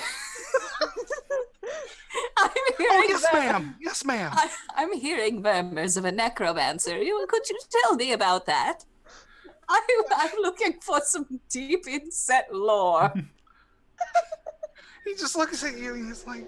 I'm 2.38 2.50
hearing 2.54 2.64
Oh 2.68 2.74
hearing 2.78 3.08
yes, 3.08 3.26
mur- 3.32 3.38
ma'am. 3.38 3.76
Yes, 3.80 4.04
ma'am. 4.04 4.30
I, 4.34 4.48
I'm 4.76 4.92
hearing 4.92 5.42
murmurs 5.42 5.96
of 5.96 6.04
a 6.04 6.12
necromancer. 6.12 6.96
You, 7.02 7.26
could 7.28 7.48
you 7.48 7.58
tell 7.82 7.96
me 7.96 8.12
about 8.12 8.46
that? 8.46 8.84
I, 9.68 9.80
I'm 10.12 10.30
looking 10.42 10.74
for 10.80 11.00
some 11.04 11.40
deep 11.48 11.86
inset 11.88 12.48
lore. 12.52 13.12
He 15.06 15.14
just 15.14 15.36
looks 15.36 15.62
at 15.62 15.78
you 15.78 15.94
and 15.94 16.08
he's 16.08 16.26
like, 16.26 16.44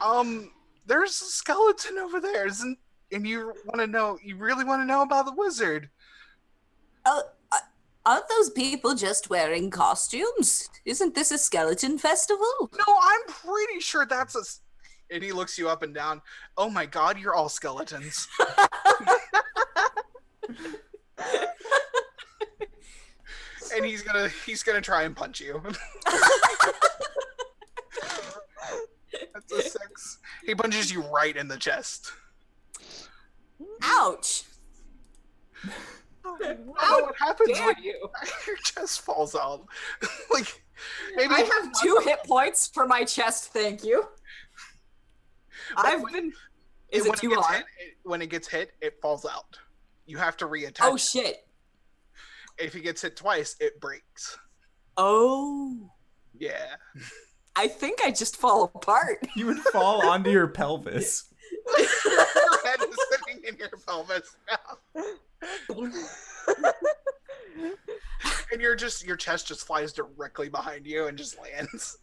"Um, 0.00 0.50
there's 0.84 1.22
a 1.22 1.26
skeleton 1.26 1.96
over 1.96 2.20
there, 2.20 2.44
isn't?" 2.48 2.76
And 3.12 3.24
you 3.24 3.54
want 3.66 3.80
to 3.80 3.86
know? 3.86 4.18
You 4.20 4.36
really 4.36 4.64
want 4.64 4.82
to 4.82 4.84
know 4.84 5.02
about 5.02 5.26
the 5.26 5.34
wizard? 5.36 5.88
Uh, 7.06 7.20
uh, 7.52 7.58
aren't 8.04 8.28
those 8.28 8.50
people 8.50 8.96
just 8.96 9.30
wearing 9.30 9.70
costumes? 9.70 10.68
Isn't 10.84 11.14
this 11.14 11.30
a 11.30 11.38
skeleton 11.38 11.98
festival? 11.98 12.52
No, 12.60 12.98
I'm 13.00 13.20
pretty 13.28 13.78
sure 13.78 14.04
that's 14.06 14.34
a. 14.34 14.42
And 15.14 15.22
he 15.22 15.30
looks 15.30 15.56
you 15.56 15.68
up 15.68 15.84
and 15.84 15.94
down. 15.94 16.20
Oh 16.56 16.68
my 16.68 16.86
god, 16.86 17.16
you're 17.16 17.34
all 17.36 17.48
skeletons. 17.48 18.26
and 23.76 23.84
he's 23.84 24.02
gonna 24.02 24.28
he's 24.46 24.62
gonna 24.62 24.80
try 24.80 25.02
and 25.02 25.16
punch 25.16 25.40
you. 25.40 25.62
that's 29.32 29.52
a 29.52 29.62
six. 29.62 30.18
He 30.44 30.54
punches 30.54 30.92
you 30.92 31.02
right 31.02 31.36
in 31.36 31.48
the 31.48 31.56
chest. 31.56 32.12
Ouch! 33.82 34.44
I 35.64 35.68
don't 36.24 36.66
know 36.66 37.00
what 37.02 37.16
happens 37.18 37.56
Dare 37.56 37.66
when 37.66 37.82
you? 37.82 38.08
your 38.46 38.56
chest 38.56 39.02
falls 39.02 39.34
out. 39.34 39.66
like 40.32 40.62
maybe 41.16 41.34
I 41.34 41.40
have 41.40 41.72
two 41.82 42.00
hit 42.04 42.20
points 42.24 42.68
for 42.72 42.86
my 42.86 43.04
chest, 43.04 43.52
thank 43.52 43.84
you. 43.84 44.04
I've 45.76 46.02
when- 46.02 46.12
been. 46.12 46.32
Is 46.90 47.04
when 47.04 47.12
it 47.12 47.18
too 47.20 47.34
hard? 47.36 47.54
hit, 47.56 47.64
it, 47.78 47.96
when 48.02 48.20
it 48.20 48.30
gets 48.30 48.48
hit, 48.48 48.72
it 48.80 49.00
falls 49.00 49.24
out. 49.24 49.56
You 50.06 50.18
have 50.18 50.36
to 50.38 50.46
reattach. 50.46 50.80
Oh 50.80 50.96
it. 50.96 51.00
shit. 51.00 51.46
If 52.58 52.74
he 52.74 52.80
gets 52.80 53.02
hit 53.02 53.16
twice, 53.16 53.56
it 53.60 53.80
breaks. 53.80 54.38
Oh. 54.96 55.90
Yeah. 56.38 56.74
I 57.56 57.68
think 57.68 58.00
I 58.04 58.10
just 58.10 58.36
fall 58.36 58.70
apart. 58.74 59.26
You 59.36 59.46
would 59.46 59.58
fall 59.58 60.06
onto 60.06 60.30
your 60.30 60.48
pelvis. 60.48 61.32
your 61.78 62.64
head 62.64 62.80
is 62.80 62.96
sitting 63.10 63.42
in 63.46 63.56
your 63.56 63.70
pelvis 63.86 64.36
now. 64.48 64.78
and 68.52 68.60
you're 68.60 68.76
just 68.76 69.04
your 69.04 69.16
chest 69.16 69.48
just 69.48 69.66
flies 69.66 69.92
directly 69.92 70.48
behind 70.48 70.86
you 70.86 71.06
and 71.06 71.18
just 71.18 71.38
lands. 71.40 71.98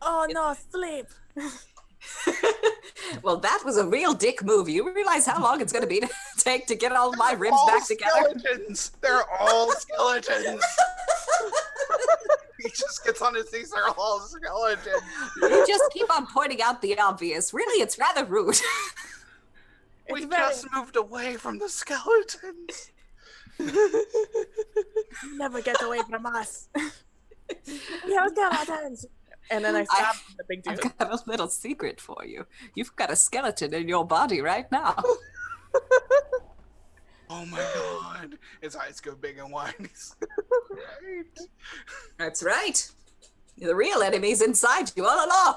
Oh 0.00 0.26
no, 0.30 0.54
sleep. 0.70 1.06
Well, 3.22 3.36
that 3.38 3.60
was 3.64 3.76
a 3.76 3.86
real 3.86 4.14
dick 4.14 4.42
move. 4.42 4.68
You 4.70 4.90
realize 4.92 5.26
how 5.26 5.40
long 5.42 5.60
it's 5.60 5.70
going 5.72 5.82
to 5.82 5.88
be 5.88 6.00
to 6.00 6.08
take 6.38 6.66
to 6.68 6.74
get 6.74 6.92
all 6.92 7.14
my 7.16 7.32
ribs 7.32 7.54
all 7.58 7.66
back 7.66 7.86
together? 7.86 8.10
Skeletons. 8.38 8.92
They're 9.02 9.22
all 9.38 9.70
skeletons. 9.76 10.62
he 12.58 12.68
just 12.70 13.04
gets 13.04 13.20
on 13.20 13.34
his 13.34 13.52
knees. 13.52 13.70
They're 13.70 13.86
all 13.98 14.18
skeletons. 14.20 15.02
You 15.42 15.64
just 15.66 15.84
keep 15.92 16.10
on 16.14 16.26
pointing 16.26 16.62
out 16.62 16.80
the 16.80 16.98
obvious. 16.98 17.52
Really, 17.52 17.82
it's 17.82 17.98
rather 17.98 18.24
rude. 18.24 18.56
We 20.10 20.20
It's 20.22 20.26
very- 20.26 20.42
just 20.48 20.66
moved 20.72 20.96
away 20.96 21.36
from 21.36 21.58
the 21.58 21.68
skeletons. 21.68 22.90
you 23.58 25.36
Never 25.36 25.60
get 25.60 25.82
away 25.82 26.00
from 26.08 26.24
us. 26.26 26.68
we 26.74 28.14
have 28.14 28.30
skeletons. 28.34 29.06
And 29.50 29.64
then 29.64 29.76
I 29.76 29.84
stab 29.84 30.14
the 30.38 30.44
big 30.48 30.62
dude. 30.62 30.74
I've 30.74 30.98
got 30.98 31.12
a 31.12 31.30
little 31.30 31.48
secret 31.48 32.00
for 32.00 32.24
you. 32.24 32.46
You've 32.74 32.94
got 32.96 33.10
a 33.10 33.16
skeleton 33.16 33.74
in 33.74 33.88
your 33.88 34.06
body 34.06 34.40
right 34.40 34.70
now. 34.72 34.96
Oh 37.34 37.46
my 37.46 37.56
god. 37.74 38.36
His 38.60 38.76
eyes 38.76 39.00
go 39.00 39.14
big 39.14 39.38
and 39.38 39.50
wide. 39.50 39.74
Right. 40.70 41.38
That's 42.18 42.42
right. 42.42 42.90
The 43.56 43.74
real 43.74 44.02
enemy's 44.02 44.42
inside 44.42 44.92
you 44.96 45.06
all 45.06 45.26
along. 45.26 45.54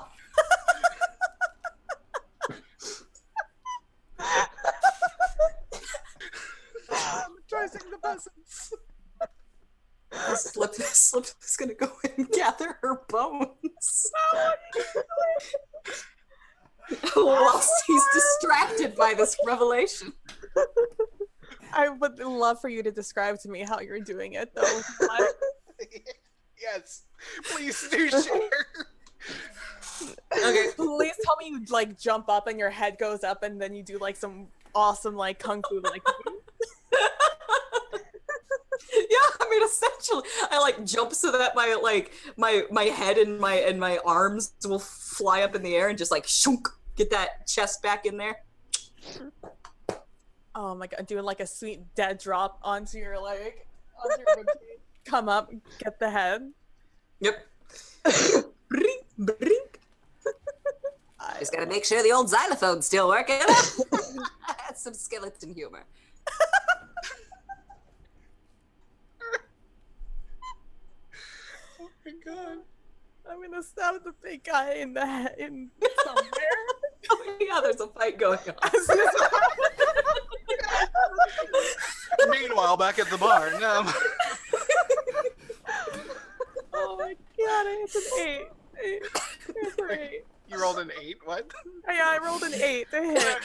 I'm 6.91 7.35
tracing 7.49 7.91
the 7.91 7.97
peasants. 7.97 8.73
Slip, 10.35 10.73
Slip 10.79 11.25
is 11.43 11.57
gonna 11.57 11.73
go 11.73 11.91
and 12.17 12.29
gather 12.31 12.77
her 12.81 13.01
bones. 13.09 13.47
Whilst 17.15 17.83
he's 17.87 18.03
distracted 18.13 18.95
by 18.95 19.13
this 19.15 19.35
revelation. 19.45 20.13
I 21.73 21.89
would 21.89 22.19
love 22.19 22.61
for 22.61 22.69
you 22.69 22.83
to 22.83 22.91
describe 22.91 23.39
to 23.41 23.49
me 23.49 23.61
how 23.61 23.79
you're 23.79 23.99
doing 23.99 24.33
it 24.33 24.53
though. 24.55 24.81
Yes. 26.61 27.03
Please 27.51 27.87
do 27.91 28.09
share. 28.09 28.21
okay, 30.31 30.67
please 30.75 31.13
tell 31.23 31.37
me 31.39 31.49
you 31.49 31.61
like 31.69 31.99
jump 31.99 32.29
up 32.29 32.47
and 32.47 32.57
your 32.57 32.69
head 32.69 32.97
goes 32.97 33.23
up 33.23 33.43
and 33.43 33.61
then 33.61 33.75
you 33.75 33.83
do 33.83 33.97
like 33.99 34.15
some 34.15 34.47
awesome 34.73 35.15
like 35.15 35.37
kung 35.37 35.61
fu 35.69 35.79
like 35.81 36.01
Yeah, 38.93 39.29
I 39.41 39.45
essentially 40.05 40.29
I 40.51 40.59
like 40.59 40.85
jump 40.85 41.13
so 41.13 41.31
that 41.31 41.55
my 41.55 41.77
like 41.81 42.11
my 42.37 42.63
my 42.71 42.85
head 42.85 43.17
and 43.17 43.39
my 43.39 43.55
and 43.55 43.79
my 43.79 43.99
arms 44.05 44.53
will 44.65 44.79
fly 44.79 45.41
up 45.41 45.55
in 45.55 45.63
the 45.63 45.75
air 45.75 45.89
and 45.89 45.97
just 45.97 46.11
like 46.11 46.27
shunk 46.27 46.67
get 46.95 47.09
that 47.11 47.47
chest 47.47 47.81
back 47.81 48.05
in 48.05 48.17
there. 48.17 48.37
oh 50.55 50.75
my 50.75 50.87
god, 50.87 51.05
doing 51.07 51.23
like 51.23 51.39
a 51.39 51.47
sweet 51.47 51.81
dead 51.95 52.19
drop 52.19 52.59
onto 52.63 52.97
your 52.97 53.21
like 53.21 53.67
onto 54.03 54.23
your 54.35 54.45
come 55.05 55.29
up, 55.29 55.51
get 55.79 55.99
the 55.99 56.09
head. 56.09 56.51
Yep. 57.19 57.47
Brink, 58.69 59.05
brink. 59.17 59.79
I 61.19 61.39
just 61.39 61.51
gotta 61.51 61.65
make 61.65 61.85
sure 61.85 62.03
the 62.03 62.11
old 62.11 62.27
xylophone's 62.27 62.85
still 62.85 63.07
working. 63.07 63.39
That's 63.47 63.77
some 64.83 64.93
skeleton 64.93 65.53
humor. 65.53 65.83
my 72.05 72.11
god. 72.23 72.57
I'm 73.29 73.41
gonna 73.41 73.63
stab 73.63 74.03
the 74.03 74.13
big 74.23 74.43
guy 74.43 74.73
in 74.75 74.93
the 74.93 75.05
head 75.05 75.35
in 75.37 75.71
somewhere. 76.03 76.23
Oh, 77.07 77.37
yeah, 77.39 77.59
there's 77.61 77.79
a 77.79 77.85
fight 77.87 78.17
going 78.17 78.39
on. 78.39 78.55
Meanwhile, 82.31 82.77
back 82.77 82.97
at 82.97 83.07
the 83.11 83.17
barn. 83.17 83.53
Um, 83.63 83.87
oh 86.73 86.97
my 86.97 87.13
god, 87.37 87.65
it's 87.83 87.95
an 87.95 88.01
eight. 88.21 88.47
eight. 88.83 89.03
It's 89.49 89.77
an 89.77 89.91
eight. 89.91 90.23
You 90.49 90.59
rolled 90.59 90.79
an 90.79 90.91
eight. 90.99 91.17
What? 91.25 91.45
Oh, 91.87 91.93
Yeah, 91.93 92.17
I 92.19 92.25
rolled 92.25 92.41
an 92.41 92.55
eight 92.55 92.89
to 92.89 93.01
Go 93.01 93.13
ahead. 93.15 93.37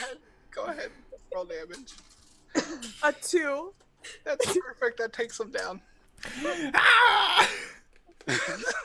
Go 0.49 0.63
ahead. 0.63 0.89
Roll 1.35 1.45
damage. 1.45 1.93
A 3.03 3.13
two. 3.13 3.75
That's 4.23 4.57
perfect. 4.57 4.97
That 4.97 5.13
takes 5.13 5.39
him 5.39 5.51
down. 5.51 5.81
Ah! 6.73 7.47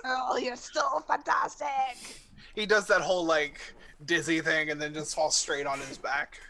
Oh, 0.05 0.37
you're 0.37 0.57
still 0.57 1.01
fantastic. 1.07 2.23
He 2.55 2.67
does 2.67 2.87
that 2.87 3.01
whole 3.01 3.25
like 3.25 3.61
dizzy 4.05 4.41
thing 4.41 4.71
and 4.71 4.81
then 4.81 4.95
just 4.95 5.15
falls 5.15 5.37
straight 5.37 5.67
on 5.67 5.81
his 5.81 5.99
back. 5.99 6.41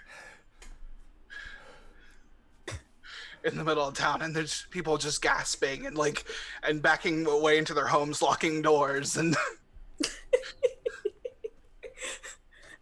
In 3.44 3.56
the 3.56 3.64
middle 3.64 3.86
of 3.86 3.94
town, 3.94 4.22
and 4.22 4.34
there's 4.34 4.66
people 4.70 4.98
just 4.98 5.22
gasping 5.22 5.86
and 5.86 5.96
like 5.96 6.24
and 6.64 6.82
backing 6.82 7.26
away 7.26 7.58
into 7.58 7.74
their 7.74 7.86
homes, 7.86 8.20
locking 8.20 8.60
doors, 8.60 9.16
and 9.16 9.36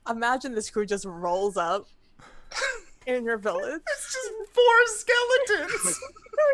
Imagine 0.08 0.54
this 0.54 0.70
crew 0.70 0.86
just 0.86 1.04
rolls 1.04 1.56
up 1.56 1.86
in 3.06 3.24
your 3.24 3.38
village. 3.38 3.80
It's 3.86 4.12
just 4.12 4.30
four 4.52 4.86
skeletons. 4.86 6.00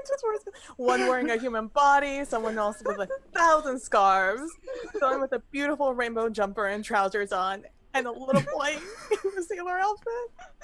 Just 0.06 0.22
wears- 0.24 0.44
one 0.77 1.06
wearing 1.09 1.31
a 1.31 1.39
human 1.39 1.68
body, 1.68 2.24
someone 2.24 2.59
else 2.59 2.82
with 2.85 2.98
a 3.01 3.09
thousand 3.35 3.81
scarves, 3.81 4.51
someone 4.98 5.20
with 5.22 5.32
a 5.32 5.39
beautiful 5.51 5.94
rainbow 5.94 6.28
jumper 6.28 6.66
and 6.66 6.85
trousers 6.85 7.32
on, 7.32 7.64
and 7.94 8.06
a 8.06 8.10
little 8.10 8.43
boy 8.55 8.77
in 9.10 9.39
a 9.39 9.43
sailor 9.43 9.78
outfit. 9.78 10.12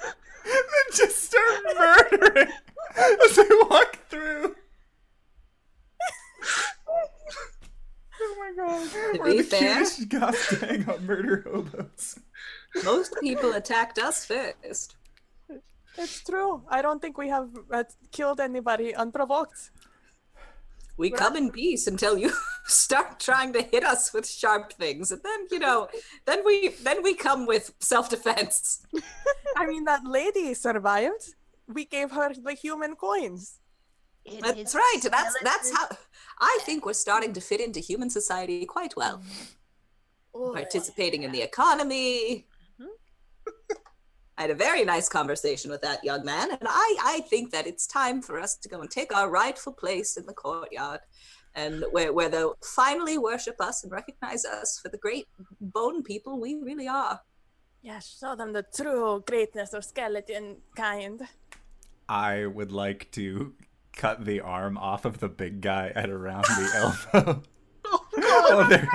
and 0.03 0.13
then 0.45 0.95
just 0.95 1.23
start 1.23 1.61
murdering 1.77 2.47
as 2.97 3.35
they 3.35 3.47
walk 3.69 3.97
through. 4.09 4.55
Oh 8.19 8.35
my 8.39 8.63
god. 8.65 8.89
To 8.91 9.19
We're 9.19 9.31
be 9.31 9.37
the 9.37 9.43
fair, 9.43 9.73
cutest 9.75 10.09
goth 10.09 10.61
gang 10.61 10.87
on 10.89 11.05
murder 11.05 11.43
hobos. 11.51 12.19
most 12.83 13.15
people 13.21 13.53
attacked 13.53 13.99
us 13.99 14.25
first. 14.25 14.95
It's 15.97 16.23
true. 16.23 16.63
I 16.69 16.81
don't 16.81 17.01
think 17.01 17.17
we 17.17 17.29
have 17.29 17.49
uh, 17.71 17.83
killed 18.11 18.39
anybody 18.39 18.93
unprovoked. 18.93 19.71
We 20.97 21.11
come 21.11 21.35
in 21.35 21.51
peace 21.51 21.85
until 21.85 22.17
you 22.17 22.31
start 22.65 23.19
trying 23.19 23.53
to 23.53 23.61
hit 23.61 23.83
us 23.83 24.13
with 24.13 24.27
sharp 24.27 24.73
things, 24.73 25.11
and 25.11 25.21
then 25.23 25.47
you 25.51 25.59
know, 25.59 25.87
then 26.25 26.43
we 26.43 26.69
then 26.81 27.03
we 27.03 27.13
come 27.13 27.45
with 27.45 27.73
self-defense. 27.79 28.85
I 29.55 29.67
mean, 29.67 29.83
that 29.85 30.05
lady 30.05 30.53
survived. 30.55 31.35
We 31.67 31.85
gave 31.85 32.11
her 32.11 32.33
the 32.33 32.53
human 32.53 32.95
coins. 32.95 33.59
It 34.25 34.41
That's 34.41 34.73
right. 34.75 34.99
That's 35.03 35.35
that's 35.43 35.71
how 35.71 35.87
I 36.39 36.59
think 36.63 36.85
we're 36.85 36.93
starting 36.93 37.31
to 37.33 37.41
fit 37.41 37.61
into 37.61 37.79
human 37.79 38.09
society 38.09 38.65
quite 38.65 38.95
well. 38.97 39.21
Participating 40.33 41.23
in 41.23 41.31
the 41.31 41.41
economy. 41.41 42.47
I 44.37 44.43
had 44.43 44.51
a 44.51 44.55
very 44.55 44.85
nice 44.85 45.09
conversation 45.09 45.71
with 45.71 45.81
that 45.81 46.03
young 46.03 46.23
man, 46.23 46.51
and 46.51 46.67
I, 46.67 46.95
I 47.01 47.19
think 47.29 47.51
that 47.51 47.65
it's 47.65 47.87
time 47.87 48.21
for 48.21 48.39
us 48.39 48.55
to 48.57 48.69
go 48.69 48.81
and 48.81 48.89
take 48.89 49.15
our 49.15 49.29
rightful 49.29 49.73
place 49.73 50.15
in 50.15 50.25
the 50.27 50.33
courtyard, 50.33 50.99
and 51.55 51.83
where 51.91 52.13
where 52.13 52.29
they'll 52.29 52.55
finally 52.63 53.17
worship 53.17 53.55
us 53.59 53.83
and 53.83 53.91
recognize 53.91 54.45
us 54.45 54.79
for 54.79 54.89
the 54.89 54.97
great 54.99 55.25
bone 55.59 56.03
people 56.03 56.39
we 56.39 56.53
really 56.55 56.87
are. 56.87 57.19
Yes, 57.81 58.17
show 58.19 58.35
them 58.35 58.53
the 58.53 58.63
true 58.75 59.23
greatness 59.25 59.73
of 59.73 59.83
skeleton 59.83 60.57
kind. 60.75 61.21
I 62.07 62.45
would 62.45 62.71
like 62.71 63.11
to 63.13 63.53
cut 63.95 64.23
the 64.25 64.39
arm 64.41 64.77
off 64.77 65.03
of 65.05 65.19
the 65.19 65.29
big 65.29 65.61
guy 65.61 65.91
at 65.95 66.09
around 66.09 66.43
the 66.43 66.95
elbow. 67.15 67.43
Oh, 67.85 68.05
oh 68.17 68.67
there- 68.69 68.87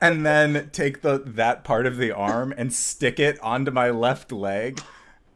and 0.00 0.24
then 0.24 0.70
take 0.72 1.02
the 1.02 1.22
that 1.24 1.64
part 1.64 1.86
of 1.86 1.96
the 1.96 2.12
arm 2.12 2.52
and 2.56 2.72
stick 2.72 3.18
it 3.18 3.38
onto 3.40 3.70
my 3.70 3.90
left 3.90 4.32
leg 4.32 4.80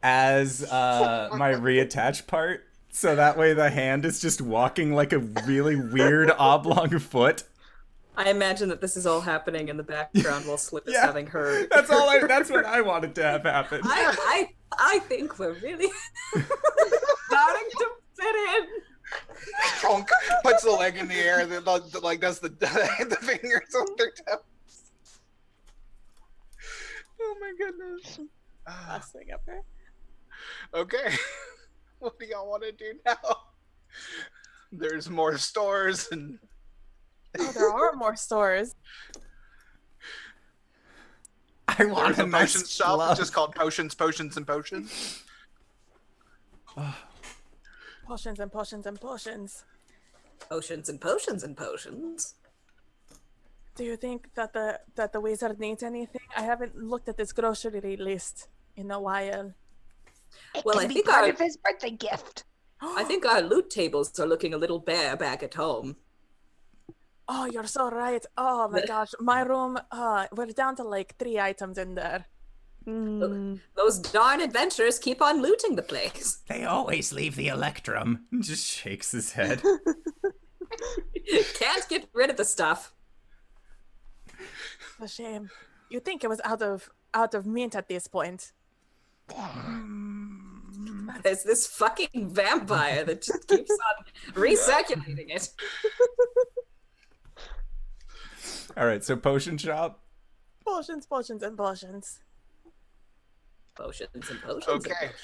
as 0.02 0.62
uh, 0.64 1.30
my 1.32 1.52
reattached 1.52 2.26
part. 2.26 2.66
So 2.92 3.14
that 3.14 3.38
way 3.38 3.54
the 3.54 3.70
hand 3.70 4.04
is 4.04 4.20
just 4.20 4.40
walking 4.40 4.94
like 4.94 5.12
a 5.12 5.18
really 5.18 5.76
weird 5.76 6.30
oblong 6.38 6.98
foot. 6.98 7.44
I 8.16 8.28
imagine 8.30 8.68
that 8.68 8.80
this 8.80 8.96
is 8.96 9.06
all 9.06 9.20
happening 9.20 9.68
in 9.68 9.76
the 9.76 9.82
background 9.82 10.46
while 10.46 10.58
Slip 10.58 10.88
is 10.88 10.96
having 11.00 11.26
her. 11.28 11.66
That's 11.68 11.90
all 11.90 12.08
I 12.08 12.26
that's 12.26 12.50
what 12.50 12.64
I 12.66 12.80
wanted 12.80 13.14
to 13.16 13.22
have 13.22 13.44
happen. 13.44 13.80
I 13.84 14.14
I, 14.18 14.48
I 14.78 14.98
think 15.00 15.38
we're 15.38 15.54
really 15.54 15.88
starting 16.32 17.68
to 17.78 17.86
fit 18.16 18.34
in. 18.34 18.66
Trunk 19.78 20.08
puts 20.42 20.62
the 20.64 20.70
leg 20.70 20.96
in 20.96 21.08
the 21.08 21.14
air, 21.14 21.40
and 21.40 21.50
then 21.50 21.64
the- 21.64 22.00
like 22.02 22.20
does 22.20 22.38
the 22.40 22.48
the 22.58 23.16
fingers 23.22 23.74
on 23.74 23.86
their 23.96 24.10
toes. 24.10 24.38
Oh 27.20 27.36
my 27.40 27.52
goodness. 27.58 28.20
Ah, 28.66 28.86
Last 28.90 29.12
thing 29.12 29.26
ever. 29.32 29.62
okay, 30.74 31.14
what 31.98 32.18
do 32.18 32.26
y'all 32.26 32.48
want 32.48 32.62
to 32.62 32.72
do 32.72 32.92
now? 33.04 33.16
There's 34.72 35.10
more 35.10 35.36
stores 35.38 36.08
and 36.12 36.38
Oh, 37.38 37.52
there 37.52 37.70
are 37.70 37.92
more 37.94 38.16
stores. 38.16 38.74
I 41.68 41.84
want 41.84 42.16
there's 42.16 42.18
a 42.18 42.24
a 42.24 42.26
nice 42.26 42.52
potion 42.54 42.68
shop 42.68 42.94
glove. 42.96 43.16
just 43.18 43.32
called 43.32 43.54
Potions, 43.54 43.94
Potions, 43.94 44.36
and 44.36 44.46
Potions. 44.46 45.22
Potions 48.10 48.40
and 48.40 48.50
potions 48.50 48.86
and 48.86 49.00
potions. 49.00 49.64
Potions 50.48 50.88
and 50.88 51.00
potions 51.00 51.44
and 51.44 51.56
potions. 51.56 52.34
Do 53.76 53.84
you 53.84 53.96
think 53.96 54.34
that 54.34 54.52
the 54.52 54.80
that 54.96 55.12
the 55.12 55.20
wizard 55.20 55.60
needs 55.60 55.84
anything? 55.84 56.22
I 56.36 56.42
haven't 56.42 56.74
looked 56.74 57.08
at 57.08 57.16
this 57.16 57.32
grocery 57.32 57.96
list 57.96 58.48
in 58.74 58.90
a 58.90 59.00
while. 59.00 59.54
It 60.56 60.64
Well, 60.64 60.74
can 60.74 60.84
I 60.86 60.88
be 60.88 60.94
think 60.94 61.06
part 61.06 61.22
our- 61.24 61.30
of 61.30 61.38
his 61.38 61.56
birthday 61.56 61.90
gift. 61.92 62.42
I 62.82 63.04
think 63.04 63.24
our 63.24 63.42
loot 63.42 63.70
tables 63.70 64.18
are 64.18 64.26
looking 64.26 64.54
a 64.54 64.58
little 64.58 64.80
bare 64.80 65.16
back 65.16 65.44
at 65.44 65.54
home. 65.54 65.94
Oh, 67.28 67.44
you're 67.44 67.68
so 67.78 67.90
right. 67.90 68.26
Oh 68.36 68.66
my 68.66 68.84
gosh, 68.94 69.12
my 69.20 69.42
room. 69.42 69.78
Uh, 69.92 70.26
we're 70.32 70.46
down 70.46 70.74
to 70.76 70.82
like 70.82 71.14
three 71.16 71.38
items 71.38 71.78
in 71.78 71.94
there. 71.94 72.26
Mm. 72.86 73.60
Those 73.76 73.98
darn 73.98 74.40
adventurers 74.40 74.98
keep 74.98 75.20
on 75.20 75.42
looting 75.42 75.76
the 75.76 75.82
place. 75.82 76.38
They 76.48 76.64
always 76.64 77.12
leave 77.12 77.36
the 77.36 77.48
electrum. 77.48 78.26
Just 78.40 78.66
shakes 78.66 79.12
his 79.12 79.32
head. 79.32 79.62
Can't 81.54 81.88
get 81.88 82.08
rid 82.12 82.30
of 82.30 82.36
the 82.36 82.44
stuff. 82.44 82.92
It's 84.28 85.00
a 85.00 85.08
shame. 85.08 85.50
You 85.90 86.00
think 86.00 86.24
it 86.24 86.28
was 86.28 86.40
out 86.44 86.62
of 86.62 86.90
out 87.14 87.34
of 87.34 87.46
mint 87.46 87.74
at 87.74 87.88
this 87.88 88.06
point? 88.08 88.52
There's 91.22 91.42
this 91.42 91.66
fucking 91.66 92.30
vampire 92.30 93.04
that 93.04 93.22
just 93.22 93.48
keeps 93.48 93.70
on 93.70 94.04
recirculating 94.34 95.28
it. 95.28 95.48
All 98.76 98.86
right, 98.86 99.02
so 99.02 99.16
potion 99.16 99.58
shop. 99.58 100.04
Potions, 100.64 101.06
potions, 101.06 101.42
and 101.42 101.56
potions. 101.56 102.20
Potions 103.74 104.10
and 104.30 104.40
potions. 104.42 104.66
and 104.66 104.76
Okay. 104.86 104.94
potions. 105.06 105.20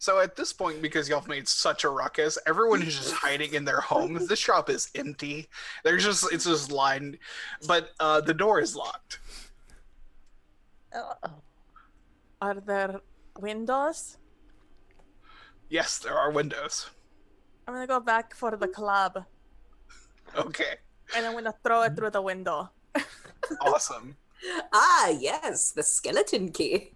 So 0.00 0.20
at 0.20 0.36
this 0.36 0.52
point, 0.52 0.80
because 0.80 1.08
y'all 1.08 1.24
made 1.26 1.48
such 1.48 1.82
a 1.82 1.88
ruckus, 1.88 2.38
everyone 2.46 2.82
is 2.82 2.94
just 2.96 3.12
hiding 3.14 3.54
in 3.54 3.64
their 3.64 3.80
homes. 3.80 4.28
This 4.28 4.38
shop 4.38 4.70
is 4.70 4.90
empty. 4.94 5.48
There's 5.82 6.04
just 6.04 6.32
it's 6.32 6.44
just 6.44 6.70
lined, 6.70 7.18
but 7.66 7.90
uh, 7.98 8.20
the 8.20 8.32
door 8.34 8.60
is 8.60 8.76
locked. 8.76 9.18
Uh-oh. 10.94 11.42
Are 12.40 12.54
there 12.54 13.00
windows? 13.40 14.18
Yes, 15.68 15.98
there 15.98 16.16
are 16.16 16.30
windows. 16.30 16.88
I'm 17.66 17.74
gonna 17.74 17.86
go 17.86 18.00
back 18.00 18.34
for 18.34 18.56
the 18.56 18.68
club, 18.68 19.24
Okay, 20.36 20.76
and 21.16 21.26
I'm 21.26 21.32
gonna 21.34 21.52
throw 21.64 21.82
it 21.82 21.96
through 21.96 22.10
the 22.10 22.22
window. 22.22 22.70
awesome. 23.60 24.16
Ah, 24.72 25.08
yes, 25.08 25.72
the 25.72 25.82
skeleton 25.82 26.50
key. 26.50 26.92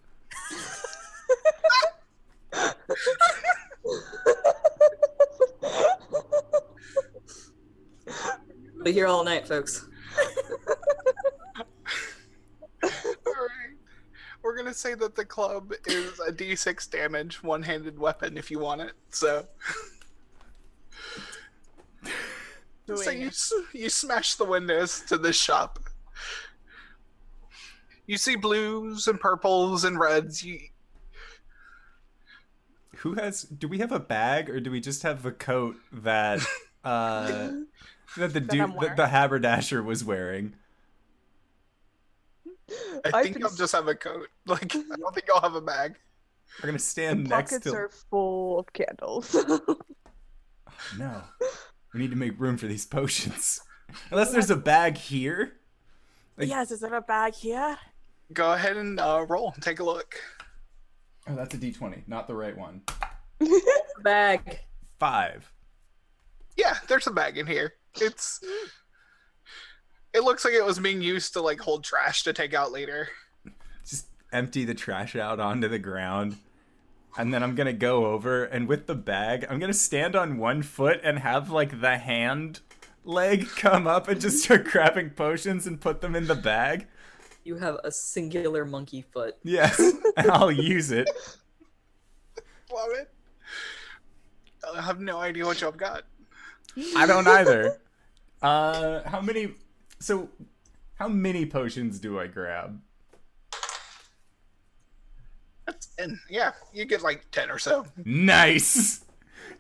Be 8.85 8.93
here 8.93 9.06
all 9.06 9.24
night, 9.24 9.47
folks. 9.47 9.86
All 12.82 12.90
right, 13.24 13.77
we're 14.43 14.56
gonna 14.56 14.74
say 14.74 14.94
that 14.94 15.14
the 15.14 15.24
club 15.24 15.73
is 15.86 16.19
a 16.20 16.32
D6 16.32 16.90
damage 16.90 17.43
one-handed 17.43 17.97
weapon 17.98 18.36
if 18.36 18.51
you 18.51 18.59
want 18.59 18.81
it. 18.81 18.93
So, 19.10 19.47
so 22.94 23.10
you 23.10 23.31
you 23.73 23.89
smash 23.89 24.35
the 24.35 24.44
windows 24.44 25.01
to 25.09 25.16
this 25.16 25.36
shop. 25.36 25.78
You 28.12 28.18
see 28.18 28.36
blues 28.36 29.09
and 29.09 29.18
purples 29.18 29.84
and 29.84 29.98
reds. 29.98 30.44
You 30.44 30.60
Who 32.97 33.14
has? 33.14 33.40
Do 33.44 33.66
we 33.68 33.78
have 33.78 33.90
a 33.90 33.98
bag, 33.98 34.51
or 34.51 34.60
do 34.60 34.70
we 34.70 34.80
just 34.82 35.02
have 35.02 35.22
the 35.22 35.32
coat 35.32 35.76
that 35.94 36.40
uh 36.84 37.52
that 38.18 38.34
the 38.34 38.40
That 38.40 38.47
dude 38.51 38.60
I'm 38.60 38.74
that 38.80 38.97
the 38.98 39.06
haberdasher 39.06 39.82
was 39.82 40.05
wearing? 40.05 40.52
I 42.70 42.74
I've 43.14 43.22
think 43.22 43.36
been 43.36 43.40
you'll 43.40 43.48
s- 43.51 43.56
just 43.56 43.72
have 43.72 43.89
a 43.89 43.94
coat. 43.94 44.28
Like 44.47 44.76
I 44.76 44.97
don't 44.98 45.14
think 45.14 45.28
I'll 45.34 45.40
have 45.40 45.55
a 45.55 45.62
bag. 45.62 45.94
We're 46.62 46.66
gonna 46.66 46.78
stand 46.80 47.24
The 47.24 47.30
next 47.30 47.52
pockets 47.52 47.70
to. 47.70 47.74
are 47.78 47.89
full 48.10 48.59
of 48.59 48.70
candles. 48.74 49.34
No, 50.98 51.22
we 51.94 52.01
need 52.01 52.10
to 52.10 52.16
make 52.16 52.39
room 52.39 52.59
for 52.59 52.66
these 52.66 52.84
potions. 52.84 53.60
Unless 54.10 54.32
there's 54.32 54.51
a 54.51 54.56
bag 54.56 54.98
here. 54.98 55.55
Like- 56.36 56.48
yes, 56.48 56.70
is 56.72 56.80
there 56.80 56.93
a 56.94 57.01
bag 57.01 57.32
here? 57.34 57.78
Go 58.32 58.52
ahead 58.52 58.76
and 58.76 58.98
uh, 59.00 59.24
roll. 59.28 59.54
Take 59.60 59.80
a 59.80 59.84
look. 59.84 60.16
Oh, 61.28 61.36
that's 61.36 61.54
a 61.54 61.59
D20, 61.59 62.09
not 62.09 62.26
the 62.26 62.34
right 62.34 62.56
one. 62.56 62.82
Bag. 64.02 64.60
Five. 64.98 65.52
Yeah, 66.56 66.76
there's 66.88 67.06
a 67.06 67.10
bag 67.10 67.38
in 67.38 67.46
here. 67.46 67.74
It's. 68.00 68.40
It 70.12 70.22
looks 70.22 70.44
like 70.44 70.54
it 70.54 70.64
was 70.64 70.78
being 70.78 71.00
used 71.00 71.32
to 71.32 71.40
like 71.40 71.60
hold 71.60 71.84
trash 71.84 72.22
to 72.24 72.32
take 72.32 72.52
out 72.54 72.72
later. 72.72 73.09
Just 73.88 74.09
empty 74.32 74.64
the 74.64 74.74
trash 74.74 75.16
out 75.16 75.40
onto 75.40 75.68
the 75.68 75.78
ground. 75.78 76.36
And 77.16 77.32
then 77.32 77.42
I'm 77.42 77.54
gonna 77.54 77.72
go 77.72 78.06
over 78.06 78.44
and 78.44 78.68
with 78.68 78.86
the 78.86 78.94
bag, 78.94 79.46
I'm 79.48 79.59
gonna 79.59 79.72
stand 79.72 80.14
on 80.14 80.38
one 80.38 80.62
foot 80.62 81.00
and 81.02 81.18
have 81.18 81.50
like 81.50 81.80
the 81.80 81.98
hand 81.98 82.60
leg 83.04 83.48
come 83.56 83.86
up 83.86 84.09
and 84.09 84.20
just 84.20 84.44
start 84.44 84.64
grabbing 84.70 85.10
potions 85.10 85.66
and 85.66 85.80
put 85.80 86.00
them 86.00 86.14
in 86.14 86.26
the 86.26 86.34
bag. 86.34 86.86
You 87.44 87.56
have 87.56 87.78
a 87.85 87.90
singular 87.90 88.64
monkey 88.64 89.02
foot. 89.02 89.36
Yes, 89.43 89.78
and 90.16 90.31
I'll 90.31 90.52
use 90.52 90.90
it. 90.93 91.09
Love 92.73 92.90
it. 92.93 93.10
I 94.77 94.81
have 94.81 95.01
no 95.01 95.19
idea 95.19 95.44
what 95.44 95.60
y'all 95.60 95.73
got. 95.73 96.05
I 96.97 97.06
don't 97.06 97.27
either. 97.27 97.78
Uh, 98.40 99.09
how 99.09 99.20
many? 99.20 99.55
So, 99.98 100.28
how 100.94 101.09
many 101.09 101.47
potions 101.47 101.98
do 101.98 102.19
I 102.19 102.27
grab? 102.27 102.81
That's, 105.66 105.89
and 105.98 106.19
yeah, 106.31 106.52
you 106.73 106.85
get 106.85 107.02
like 107.02 107.31
ten 107.31 107.51
or 107.51 107.59
so. 107.59 107.86
Nice. 108.05 109.05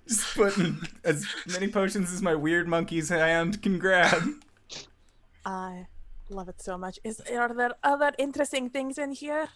Just 0.08 0.34
putting 0.34 0.80
as 1.04 1.26
many 1.46 1.68
potions 1.68 2.12
as 2.12 2.22
my 2.22 2.34
weird 2.34 2.66
monkey's 2.66 3.08
hand 3.08 3.62
can 3.62 3.78
grab. 3.78 4.22
I 5.44 5.86
love 6.32 6.48
it 6.48 6.60
so 6.60 6.76
much. 6.76 6.98
Is 7.04 7.20
are 7.20 7.52
there 7.52 7.72
other 7.82 8.12
interesting 8.18 8.70
things 8.70 8.98
in 8.98 9.12
here? 9.12 9.48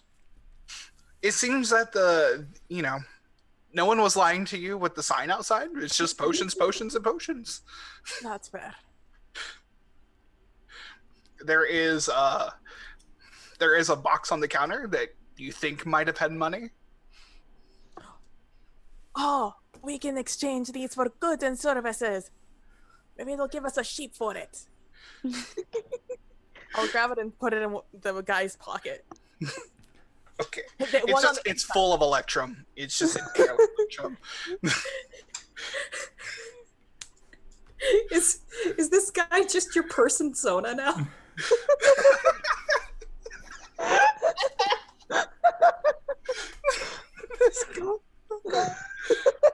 It 1.21 1.33
seems 1.33 1.69
that 1.69 1.91
the 1.91 2.45
you 2.69 2.81
know, 2.81 2.99
no 3.73 3.85
one 3.85 4.01
was 4.01 4.15
lying 4.15 4.45
to 4.45 4.57
you 4.57 4.77
with 4.77 4.95
the 4.95 5.03
sign 5.03 5.29
outside. 5.29 5.69
It's 5.75 5.97
just 5.97 6.17
potions, 6.17 6.53
potions, 6.65 6.95
and 6.95 7.03
potions. 7.03 7.61
That's 8.21 8.47
fair. 8.47 8.73
There 11.45 11.65
is 11.65 12.09
uh, 12.09 12.51
there 13.59 13.75
is 13.75 13.89
a 13.89 13.95
box 13.95 14.31
on 14.31 14.39
the 14.39 14.47
counter 14.47 14.87
that 14.87 15.09
you 15.37 15.51
think 15.51 15.85
might 15.85 16.07
have 16.07 16.17
had 16.17 16.31
money. 16.31 16.69
Oh, 19.15 19.55
we 19.81 19.97
can 19.97 20.17
exchange 20.17 20.71
these 20.71 20.93
for 20.93 21.09
goods 21.19 21.43
and 21.43 21.57
services. 21.57 22.29
Maybe 23.17 23.35
they'll 23.35 23.47
give 23.47 23.65
us 23.65 23.77
a 23.77 23.83
sheep 23.83 24.15
for 24.15 24.35
it. 24.35 24.65
I'll 26.75 26.87
grab 26.89 27.11
it 27.11 27.17
and 27.19 27.37
put 27.37 27.53
it 27.53 27.61
in 27.61 27.77
the 28.01 28.21
guy's 28.21 28.55
pocket. 28.55 29.05
Okay, 30.39 30.61
it's 30.79 31.21
just 31.21 31.43
the 31.43 31.49
it's 31.49 31.63
full 31.63 31.93
of 31.93 32.01
electrum. 32.01 32.65
It's 32.75 32.97
just 32.97 33.17
inhaled 33.17 33.59
electrum. 33.77 34.17
Is 38.11 38.41
is 38.77 38.89
this 38.89 39.11
guy 39.11 39.43
just 39.43 39.75
your 39.75 39.85
person 39.85 40.33
Sona 40.33 40.75
now? 40.75 41.07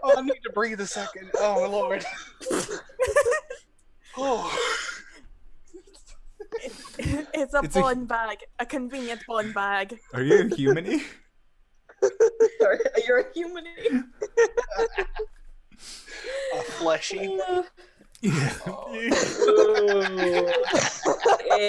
Oh, 0.05 0.15
I 0.17 0.21
need 0.21 0.43
to 0.43 0.49
breathe 0.51 0.81
a 0.81 0.85
second. 0.85 1.31
Oh 1.35 1.61
my 1.61 1.67
lord. 1.67 2.05
oh. 4.17 4.89
it's 7.33 7.53
a 7.53 7.59
It's 7.63 7.75
a- 7.75 7.79
bond 7.81 8.07
bag, 8.07 8.37
a 8.59 8.65
convenient 8.65 9.21
bond 9.27 9.53
bag. 9.53 9.99
Are 10.13 10.21
you 10.21 10.39
a 10.41 10.43
humany? 10.45 11.01
Sorry, 12.59 12.79
are 12.79 13.01
You're 13.07 13.19
a 13.19 13.33
human. 13.33 13.65
A 16.53 16.61
fleshy. 16.63 17.39
Yeah. 18.23 18.55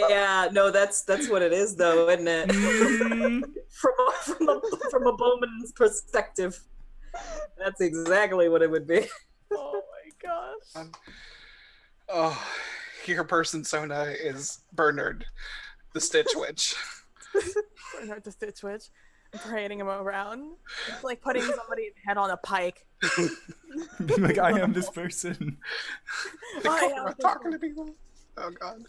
yeah, 0.08 0.48
no, 0.52 0.70
that's 0.70 1.02
that's 1.02 1.28
what 1.28 1.42
it 1.42 1.52
is, 1.52 1.74
though, 1.74 2.08
isn't 2.08 2.28
it? 2.28 2.48
Mm, 2.48 3.42
From 3.70 3.92
a, 3.98 4.12
from 4.22 4.48
a, 4.48 4.60
from 4.90 5.06
a 5.08 5.12
bowman's 5.16 5.72
perspective, 5.72 6.56
that's 7.58 7.80
exactly 7.80 8.48
what 8.48 8.62
it 8.62 8.70
would 8.70 8.86
be. 8.86 9.06
Oh 9.52 9.82
my 9.90 10.10
gosh. 10.22 10.86
Oh, 12.08 12.46
your 13.08 13.24
person 13.24 13.64
Sona 13.64 14.02
is 14.18 14.60
Bernard, 14.72 15.24
the 15.92 16.00
Stitch 16.00 16.28
Witch. 16.34 16.74
Bernard 18.00 18.24
the 18.24 18.32
Stitch 18.32 18.62
Witch. 18.62 18.84
Parading 19.32 19.80
him 19.80 19.88
around. 19.88 20.52
It's 20.88 21.02
like 21.02 21.20
putting 21.20 21.42
somebody's 21.56 21.92
head 22.06 22.16
on 22.16 22.30
a 22.30 22.36
pike. 22.36 22.86
Being 24.06 24.22
like, 24.22 24.38
I 24.38 24.60
am 24.60 24.72
this 24.72 24.88
person. 24.90 25.58
They 26.62 26.68
I 26.68 26.78
am 26.96 27.06
around 27.06 27.16
talking 27.16 27.50
to 27.50 27.58
people. 27.58 27.90
Oh 28.36 28.50
god, 28.50 28.84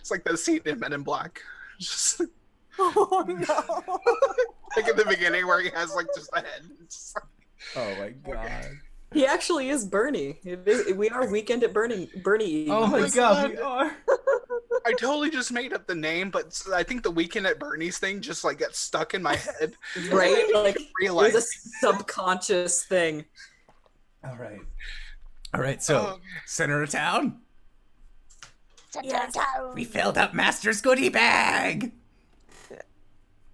it's 0.00 0.10
like 0.10 0.24
the 0.24 0.36
scene 0.36 0.60
in 0.64 0.78
Men 0.80 0.92
in 0.94 1.02
Black. 1.02 1.42
Just 1.78 2.22
Oh 2.78 3.24
no. 3.28 4.00
like 4.76 4.88
at 4.88 4.96
the 4.96 5.04
beginning 5.06 5.46
where 5.46 5.60
he 5.60 5.68
has 5.74 5.94
like 5.94 6.06
just 6.14 6.30
a 6.32 6.36
head. 6.40 6.62
Just 6.88 7.14
like- 7.16 7.24
Oh 7.76 8.00
my 8.00 8.10
god. 8.32 8.70
He 9.12 9.26
actually 9.26 9.68
is 9.68 9.84
Bernie. 9.84 10.40
It 10.44 10.66
is, 10.66 10.94
we 10.94 11.08
are 11.10 11.30
weekend 11.30 11.64
at 11.64 11.72
Bernie. 11.72 12.08
Bernie. 12.22 12.68
Oh 12.68 12.86
my 12.86 13.00
my 13.00 13.08
god, 13.08 13.50
we 13.50 13.58
are. 13.58 13.96
I 14.86 14.92
totally 14.92 15.30
just 15.30 15.52
made 15.52 15.72
up 15.72 15.86
the 15.86 15.94
name, 15.94 16.30
but 16.30 16.60
I 16.74 16.82
think 16.82 17.02
the 17.02 17.10
weekend 17.10 17.46
at 17.46 17.58
Bernie's 17.58 17.98
thing 17.98 18.20
just 18.20 18.44
like 18.44 18.58
got 18.58 18.74
stuck 18.74 19.14
in 19.14 19.22
my 19.22 19.36
head. 19.36 19.74
right? 20.10 20.46
Like 20.54 20.76
it 20.76 20.82
was 20.82 20.90
Realized. 21.00 21.36
a 21.36 21.42
subconscious 21.80 22.84
thing. 22.84 23.24
All 24.24 24.36
right. 24.36 24.60
All 25.54 25.60
right, 25.60 25.82
so 25.82 25.98
Oh, 25.98 26.18
center 26.46 26.82
of 26.82 26.90
town. 26.90 27.40
Center 28.90 29.08
yes. 29.08 29.36
Of 29.36 29.42
town. 29.42 29.74
We 29.74 29.84
filled 29.84 30.18
up 30.18 30.34
Master's 30.34 30.80
goodie 30.80 31.08
bag. 31.08 31.92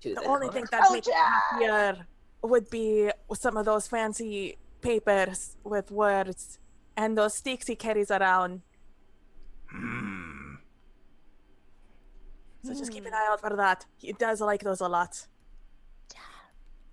The 0.02 0.14
the 0.14 0.24
only 0.24 0.48
thing 0.48 0.64
that 0.70 0.84
oh, 0.88 0.92
makes 0.92 1.08
it 1.08 1.14
here 1.58 2.06
would 2.42 2.70
be 2.70 3.10
some 3.34 3.56
of 3.56 3.64
those 3.64 3.86
fancy 3.88 4.56
papers 4.80 5.56
with 5.64 5.90
words 5.90 6.58
and 6.96 7.16
those 7.16 7.34
sticks 7.34 7.66
he 7.66 7.76
carries 7.76 8.10
around. 8.10 8.62
Hmm. 9.70 10.54
So 12.64 12.74
just 12.74 12.90
keep 12.92 13.06
an 13.06 13.14
eye 13.14 13.28
out 13.30 13.40
for 13.40 13.54
that. 13.56 13.86
He 13.96 14.12
does 14.12 14.40
like 14.40 14.62
those 14.62 14.80
a 14.80 14.88
lot. 14.88 15.26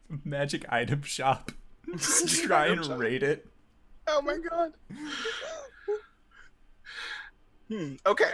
Magic 0.23 0.65
item 0.69 1.01
shop. 1.01 1.51
Just 1.97 2.43
try 2.43 2.65
Item 2.65 2.79
and 2.79 2.85
shop. 2.87 2.99
rate 2.99 3.23
it. 3.23 3.47
Oh 4.07 4.21
my 4.21 4.37
god. 4.37 4.73
Hmm. 7.69 7.93
Okay. 8.05 8.33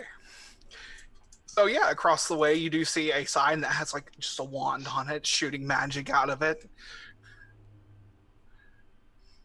So 1.46 1.66
yeah, 1.66 1.90
across 1.92 2.28
the 2.28 2.36
way 2.36 2.56
you 2.56 2.70
do 2.70 2.84
see 2.86 3.12
a 3.12 3.26
sign 3.26 3.62
that 3.62 3.72
has 3.72 3.94
like 3.94 4.12
just 4.20 4.40
a 4.40 4.44
wand 4.44 4.88
on 4.94 5.10
it, 5.10 5.26
shooting 5.26 5.66
magic 5.68 6.10
out 6.10 6.30
of 6.30 6.42
it. 6.42 6.70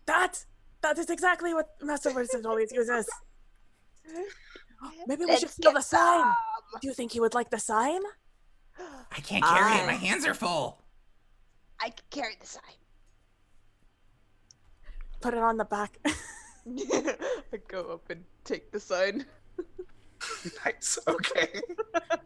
That 0.07 0.45
that 0.83 0.99
is 0.99 1.11
exactly 1.11 1.53
what 1.55 1.71
Master 1.83 2.11
Vincent 2.11 2.47
always 2.47 2.71
uses. 2.73 3.09
Maybe 5.07 5.25
we 5.25 5.33
should 5.33 5.43
Let's 5.43 5.55
steal 5.55 5.73
the 5.73 5.81
sign. 5.81 6.21
some. 6.23 6.35
Do 6.81 6.89
you 6.89 6.95
think 6.95 7.13
he 7.13 7.21
would 7.21 7.35
like 7.35 7.51
the 7.51 7.59
sign? 7.59 8.01
I 8.79 9.21
can't 9.21 9.45
carry 9.45 9.79
it. 9.81 9.87
My 9.87 9.95
hands 9.95 10.27
are 10.27 10.35
full. 10.35 10.83
I 11.81 11.91
can 11.91 12.05
carry 12.11 12.35
the 12.41 12.47
sign. 12.47 12.63
Put 15.21 15.35
it 15.35 15.41
on 15.41 15.57
the 15.57 15.65
back. 15.65 15.99
I 16.07 16.13
go 17.69 17.93
up 17.95 18.11
and 18.11 18.23
take 18.45 18.71
the 18.71 18.79
sign. 18.81 19.25
Nice. 20.65 20.99
Okay. 21.09 21.61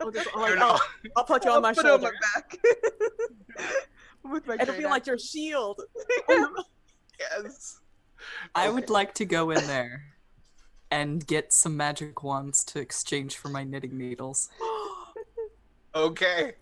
I'll, 0.00 0.10
just, 0.10 0.28
I'll, 0.34 0.48
You're 0.48 0.50
like, 0.56 0.58
not- 0.58 0.80
I'll, 0.80 1.12
I'll 1.18 1.24
put 1.24 1.44
you 1.44 1.50
on 1.50 1.62
my 1.62 1.72
shoulder. 1.72 1.98
Put 1.98 2.02
it 2.02 2.06
on 2.06 2.12
my 2.12 2.20
back. 2.34 2.58
With 4.24 4.46
my 4.46 4.54
It'll 4.54 4.66
great 4.66 4.78
be 4.78 4.84
like 4.84 5.06
your 5.06 5.18
shield. 5.18 5.80
Yes. 7.20 7.80
I 8.54 8.68
would 8.68 8.90
like 8.90 9.14
to 9.14 9.24
go 9.24 9.50
in 9.50 9.66
there 9.66 10.04
and 10.90 11.26
get 11.26 11.52
some 11.52 11.76
magic 11.76 12.22
wands 12.22 12.64
to 12.64 12.80
exchange 12.80 13.36
for 13.36 13.48
my 13.48 13.64
knitting 13.64 13.96
needles. 13.96 14.48
Okay. 15.92 16.52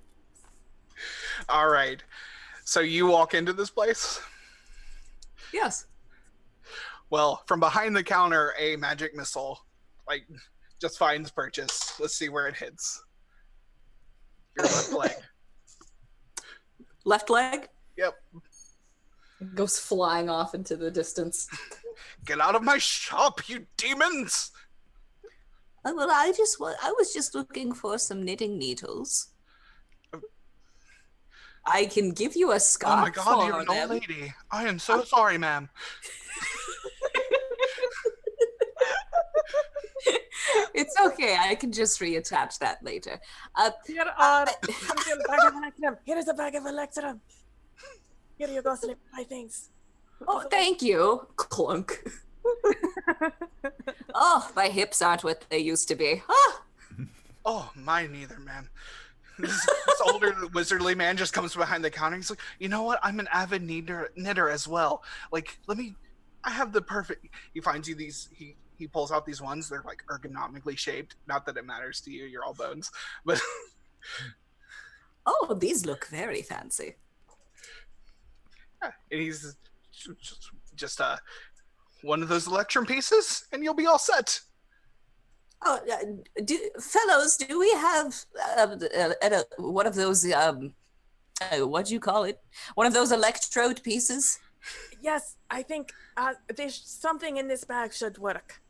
All 1.50 1.68
right. 1.68 2.02
So 2.64 2.80
you 2.80 3.06
walk 3.06 3.34
into 3.34 3.52
this 3.52 3.68
place. 3.68 4.22
Yes. 5.52 5.84
Well, 7.10 7.42
from 7.46 7.60
behind 7.60 7.94
the 7.94 8.02
counter, 8.02 8.54
a 8.58 8.76
magic 8.76 9.14
missile, 9.14 9.60
like, 10.08 10.26
just 10.80 10.96
finds 10.96 11.30
purchase. 11.30 12.00
Let's 12.00 12.14
see 12.14 12.30
where 12.30 12.46
it 12.46 12.56
hits. 12.56 13.04
Your 14.56 14.64
left 14.64 14.92
leg. 14.94 15.12
left 17.04 17.28
leg 17.28 17.68
Yep. 17.98 18.14
Goes 19.54 19.78
flying 19.78 20.28
off 20.28 20.54
into 20.54 20.76
the 20.76 20.90
distance. 20.90 21.48
Get 22.24 22.40
out 22.40 22.54
of 22.54 22.62
my 22.62 22.78
shop, 22.78 23.48
you 23.48 23.66
demons! 23.76 24.50
Oh, 25.84 25.94
well, 25.94 26.10
I 26.10 26.32
just 26.36 26.58
wa- 26.60 26.74
I 26.82 26.92
was 26.98 27.12
just 27.12 27.34
looking 27.34 27.72
for 27.72 27.98
some 27.98 28.22
knitting 28.22 28.58
needles. 28.58 29.28
I 31.64 31.84
can 31.86 32.10
give 32.12 32.34
you 32.34 32.52
a 32.52 32.60
scarf. 32.60 32.94
Oh 32.98 33.02
my 33.02 33.10
god, 33.10 33.46
you're 33.46 33.60
an 33.60 33.68
old 33.68 33.78
them. 33.78 33.90
lady. 33.90 34.32
I 34.50 34.66
am 34.66 34.78
so 34.78 35.02
sorry, 35.04 35.38
ma'am. 35.38 35.68
It's 40.74 40.94
okay. 41.06 41.36
I 41.38 41.54
can 41.56 41.72
just 41.72 42.00
reattach 42.00 42.58
that 42.60 42.78
later. 42.84 43.20
Uh, 43.56 43.70
Here 43.86 44.04
are 44.16 44.46
here's 44.66 45.08
a 45.12 45.28
bag 45.28 45.40
of 45.46 45.54
Electrum. 45.54 45.96
Here 46.04 46.16
is 46.18 46.28
a 46.28 46.34
bag 46.34 46.54
of 46.54 46.66
Electrum. 46.66 47.20
Here 48.38 48.48
you 48.48 48.62
go, 48.62 48.74
slip 48.74 48.98
my 49.12 49.24
things. 49.24 49.70
oh, 50.26 50.44
thank 50.50 50.80
you. 50.80 51.26
Clunk. 51.36 52.08
oh, 54.14 54.50
my 54.54 54.68
hips 54.68 55.02
aren't 55.02 55.24
what 55.24 55.44
they 55.50 55.58
used 55.58 55.88
to 55.88 55.96
be. 55.96 56.22
Ah! 56.28 56.62
Oh, 57.44 57.70
mine 57.74 58.12
neither, 58.12 58.38
man. 58.38 58.68
This, 59.38 59.66
this 59.86 60.00
older 60.04 60.32
wizardly 60.52 60.96
man 60.96 61.16
just 61.16 61.32
comes 61.32 61.54
behind 61.54 61.84
the 61.84 61.90
counter. 61.90 62.16
He's 62.16 62.30
like, 62.30 62.40
you 62.58 62.68
know 62.68 62.82
what? 62.82 62.98
I'm 63.02 63.20
an 63.20 63.28
avid 63.32 63.62
knitter, 63.62 64.10
knitter 64.16 64.48
as 64.48 64.66
well. 64.66 65.02
Like, 65.32 65.58
let 65.66 65.78
me. 65.78 65.94
I 66.44 66.50
have 66.50 66.72
the 66.72 66.82
perfect. 66.82 67.26
He 67.54 67.60
finds 67.60 67.88
you 67.88 67.94
these. 67.94 68.28
He 68.32 68.56
he 68.76 68.86
pulls 68.86 69.10
out 69.10 69.26
these 69.26 69.40
ones. 69.40 69.68
They're 69.68 69.84
like 69.84 70.02
ergonomically 70.10 70.76
shaped. 70.76 71.16
Not 71.26 71.46
that 71.46 71.56
it 71.56 71.64
matters 71.64 72.00
to 72.02 72.10
you. 72.10 72.24
You're 72.24 72.44
all 72.44 72.54
bones. 72.54 72.90
But 73.24 73.40
Oh, 75.26 75.54
these 75.60 75.84
look 75.84 76.06
very 76.06 76.40
fancy. 76.40 76.96
And 78.82 78.92
he's 79.20 79.56
just, 79.92 80.50
just 80.74 81.00
uh 81.00 81.16
one 82.02 82.22
of 82.22 82.28
those 82.28 82.46
electrum 82.46 82.86
pieces, 82.86 83.44
and 83.52 83.64
you'll 83.64 83.74
be 83.74 83.86
all 83.86 83.98
set. 83.98 84.40
Oh, 85.64 85.80
uh, 85.92 86.42
do, 86.44 86.56
fellows, 86.80 87.36
do 87.36 87.58
we 87.58 87.70
have 87.72 88.14
uh, 88.56 88.76
uh, 88.96 89.12
uh, 89.20 89.42
one 89.58 89.86
of 89.88 89.96
those? 89.96 90.30
Um, 90.32 90.74
uh, 91.40 91.66
what 91.66 91.86
do 91.86 91.94
you 91.94 92.00
call 92.00 92.22
it? 92.24 92.38
One 92.76 92.86
of 92.86 92.94
those 92.94 93.10
electrode 93.10 93.82
pieces? 93.82 94.38
Yes, 95.00 95.36
I 95.50 95.62
think 95.62 95.92
uh, 96.16 96.34
there's 96.56 96.80
something 96.84 97.36
in 97.38 97.48
this 97.48 97.64
bag 97.64 97.92
should 97.92 98.18
work. 98.18 98.60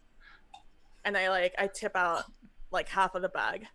And 1.05 1.17
I 1.17 1.29
like 1.29 1.55
I 1.59 1.67
tip 1.67 1.95
out 1.95 2.25
like 2.71 2.89
half 2.89 3.15
of 3.15 3.23
the 3.23 3.29
bag. 3.29 3.67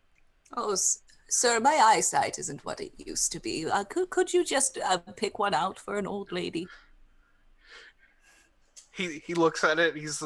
Oh, 0.58 0.72
s- 0.74 1.02
sir, 1.30 1.60
my 1.60 1.76
eyesight 1.76 2.38
isn't 2.40 2.64
what 2.66 2.80
it 2.80 2.92
used 2.98 3.32
to 3.32 3.40
be. 3.40 3.66
Uh, 3.70 3.84
could 3.84 4.10
could 4.10 4.34
you 4.34 4.44
just 4.46 4.78
uh, 4.78 4.98
pick 5.16 5.40
one 5.40 5.54
out 5.54 5.80
for 5.80 5.98
an 5.98 6.08
old 6.08 6.32
lady? 6.32 6.68
He 8.92 9.20
he 9.26 9.34
looks 9.34 9.64
at 9.64 9.80
it. 9.80 9.96
He's 9.96 10.22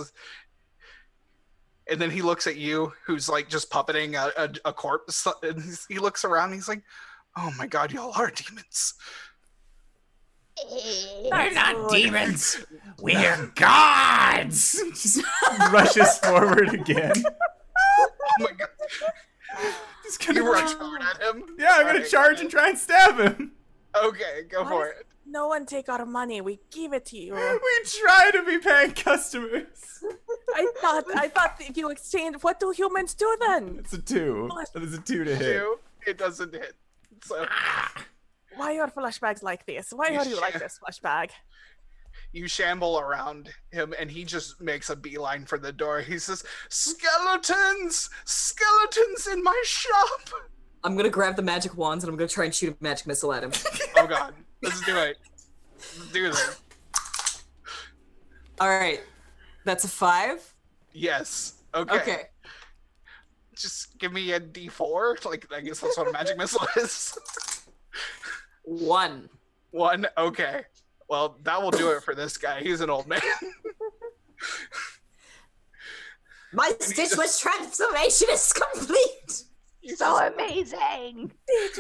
and 1.90 2.02
then 2.02 2.12
he 2.12 2.22
looks 2.22 2.48
at 2.48 2.58
you, 2.58 2.92
who's 3.06 3.30
like 3.30 3.48
just 3.50 3.70
puppeting 3.72 4.16
a, 4.16 4.44
a, 4.44 4.70
a 4.70 4.74
corpse. 4.74 5.26
And 5.42 5.62
he's- 5.62 5.86
he 5.88 6.00
looks 6.00 6.26
around. 6.26 6.52
he's 6.54 6.68
like, 6.68 6.84
"Oh 7.38 7.52
my 7.58 7.66
god, 7.68 7.92
y'all 7.94 8.12
are 8.16 8.30
demons." 8.32 8.94
We're 11.32 11.52
not 11.54 11.92
demons. 11.92 12.66
We're 13.00 13.52
gods. 13.56 14.82
Just 14.90 15.22
rushes 15.72 16.18
forward 16.20 16.74
again. 16.74 17.14
Oh 18.00 18.44
my 18.44 18.52
god, 18.52 19.74
Just 20.08 20.26
gonna, 20.26 20.40
you 20.40 20.52
rush 20.52 20.74
forward 20.74 21.02
at 21.02 21.22
him. 21.22 21.44
yeah, 21.60 21.72
I'm 21.74 21.82
gonna 21.86 21.96
Alright. 22.00 22.10
charge 22.10 22.40
and 22.42 22.50
try 22.50 22.70
and 22.70 22.78
stab 22.78 23.20
him. 23.20 23.52
Okay, 23.96 24.44
go 24.50 24.64
Why 24.64 24.70
for 24.70 24.88
it. 24.88 25.06
No 25.26 25.48
one 25.48 25.66
take 25.66 25.90
our 25.90 26.06
money. 26.06 26.40
We 26.40 26.60
give 26.72 26.94
it 26.94 27.04
to 27.08 27.18
you. 27.18 27.34
We 27.34 27.40
try 27.86 28.32
to 28.32 28.44
be 28.46 28.60
paying 28.60 28.92
customers. 28.92 30.02
I 30.56 30.72
thought 30.80 31.04
I 31.16 31.28
thought 31.28 31.58
that 31.60 31.76
you 31.76 31.90
exchanged. 31.90 32.44
What 32.44 32.60
do 32.62 32.72
humans 32.72 33.14
do 33.14 33.36
then? 33.46 33.76
It's 33.80 33.92
a 33.94 33.98
two. 34.02 34.50
That 34.74 34.84
is 34.84 34.94
a 34.94 35.02
two 35.02 35.26
to 35.26 35.36
hit. 35.36 35.60
Two, 35.60 35.80
it 36.06 36.18
doesn't 36.18 36.54
hit. 36.54 36.76
So 37.24 37.46
Why 38.56 38.78
are 38.80 38.90
flashbags 38.90 39.44
like 39.44 39.66
this? 39.66 39.92
Why 39.94 40.10
You 40.10 40.20
are 40.20 40.26
you 40.26 40.40
like 40.40 40.54
should- 40.54 40.62
this 40.62 40.80
flashbag? 40.82 41.32
You 42.34 42.48
shamble 42.48 43.00
around 43.00 43.50
him, 43.72 43.94
and 44.00 44.12
he 44.12 44.24
just 44.24 44.62
makes 44.62 44.90
a 44.90 44.96
beeline 44.96 45.46
for 45.46 45.58
the 45.58 45.72
door. 45.72 46.02
He 46.02 46.20
says, 46.20 46.44
"Skeletons, 46.70 48.10
skeletons 48.26 49.28
in 49.28 49.44
my 49.44 49.62
shop." 49.66 50.30
I'm 50.84 50.96
gonna 50.96 51.10
grab 51.10 51.36
the 51.36 51.42
magic 51.42 51.76
wands 51.76 52.04
and 52.04 52.12
I'm 52.12 52.18
gonna 52.18 52.28
try 52.28 52.46
and 52.46 52.54
shoot 52.54 52.78
a 52.80 52.84
magic 52.84 53.08
missile 53.08 53.34
at 53.34 53.44
him. 53.44 53.52
Oh 53.98 54.06
god, 54.06 54.36
let's 54.62 54.86
do 54.86 54.96
it. 54.96 55.18
Let's 55.76 56.12
do 56.12 56.28
this. 56.28 56.62
All 58.60 58.70
right, 58.70 59.02
that's 59.66 59.84
a 59.86 59.88
five. 59.88 60.54
Yes. 60.94 61.56
Okay. 61.74 61.96
Okay. 61.96 62.22
Just 63.56 63.98
give 63.98 64.14
me 64.14 64.34
a 64.34 64.40
D4. 64.40 65.26
Like 65.26 65.48
I 65.52 65.62
guess 65.62 65.80
that's 65.80 65.98
what 65.98 66.08
a 66.08 66.12
magic 66.12 66.38
missile 66.38 66.68
is. 66.78 67.18
One. 68.64 69.30
One. 69.72 70.08
Okay. 70.18 70.62
Well, 71.10 71.38
that 71.44 71.62
will 71.62 71.72
do 71.72 71.92
it 71.92 72.04
for 72.04 72.14
this 72.16 72.38
guy. 72.38 72.62
He's 72.62 72.82
an 72.82 72.90
old 72.90 73.08
man. 73.08 73.22
My 76.54 76.72
Stitch 76.80 77.10
stitchless 77.12 77.40
transformation 77.42 78.28
is 78.32 78.54
complete. 78.54 79.44
He's 79.82 80.00
So 80.00 80.20
just- 80.20 80.34
amazing. 80.34 81.32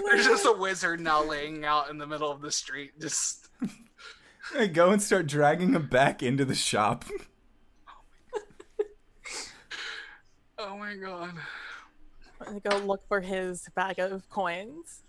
there's 0.05 0.25
just 0.25 0.45
a 0.45 0.51
wizard 0.53 0.99
now 0.99 1.23
laying 1.23 1.65
out 1.65 1.89
in 1.89 1.97
the 1.97 2.07
middle 2.07 2.31
of 2.31 2.41
the 2.41 2.51
street. 2.51 2.99
Just 2.99 3.47
I 4.57 4.67
go 4.67 4.91
and 4.91 5.01
start 5.01 5.27
dragging 5.27 5.73
him 5.73 5.87
back 5.87 6.23
into 6.23 6.45
the 6.45 6.55
shop. 6.55 7.05
oh 10.57 10.77
my 10.77 10.95
god. 10.95 11.33
I'm 12.39 12.45
gonna 12.47 12.59
go 12.59 12.77
look 12.85 13.07
for 13.07 13.19
his 13.21 13.67
bag 13.75 13.99
of 13.99 14.29
coins. 14.29 15.01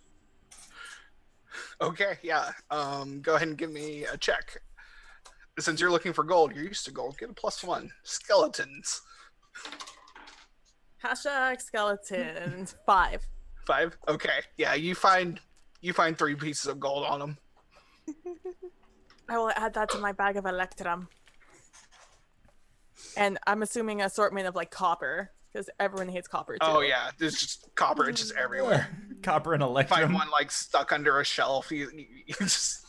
Okay, 1.81 2.19
yeah. 2.23 2.51
Um, 2.71 3.21
go 3.21 3.37
ahead 3.37 3.47
and 3.49 3.57
give 3.57 3.71
me 3.71 4.05
a 4.05 4.17
check. 4.17 4.61
Since 5.61 5.81
you're 5.81 5.91
looking 5.91 6.13
for 6.13 6.25
gold, 6.25 6.53
you're 6.55 6.65
used 6.65 6.85
to 6.87 6.91
gold. 6.91 7.17
Get 7.19 7.31
a 7.31 7.33
plus 7.33 7.63
one. 7.63 7.91
Skeletons. 8.03 9.01
Hashtag 11.05 11.61
skeletons 11.61 12.75
five. 12.87 13.27
Five. 13.67 13.97
Okay. 14.09 14.41
Yeah, 14.57 14.75
you 14.75 14.95
find 14.95 15.41
you 15.81 15.93
find 15.93 16.19
three 16.19 16.35
pieces 16.35 16.67
of 16.67 16.81
gold 16.81 17.05
on 17.05 17.21
them. 17.21 17.39
I 19.29 19.39
will 19.39 19.51
add 19.51 19.75
that 19.75 19.91
to 19.91 19.99
my 19.99 20.13
bag 20.13 20.37
of 20.37 20.47
electrum. 20.47 21.09
And 23.17 23.39
I'm 23.47 23.63
assuming 23.63 24.03
assortment 24.03 24.47
of 24.49 24.57
like 24.57 24.71
copper, 24.71 25.31
because 25.53 25.71
everyone 25.81 26.09
hates 26.09 26.29
copper 26.29 26.55
too. 26.55 26.59
Oh 26.63 26.81
yeah, 26.81 27.11
there's 27.19 27.39
just 27.41 27.75
copper 27.75 28.11
just 28.13 28.35
everywhere. 28.35 28.89
Copper 29.23 29.53
and 29.55 29.89
Find 29.89 30.15
one 30.15 30.31
like 30.31 30.51
stuck 30.53 30.93
under 30.93 31.19
a 31.19 31.25
shelf. 31.25 31.73
You, 31.73 31.91
you, 31.93 32.07
you 32.27 32.35
just 32.39 32.87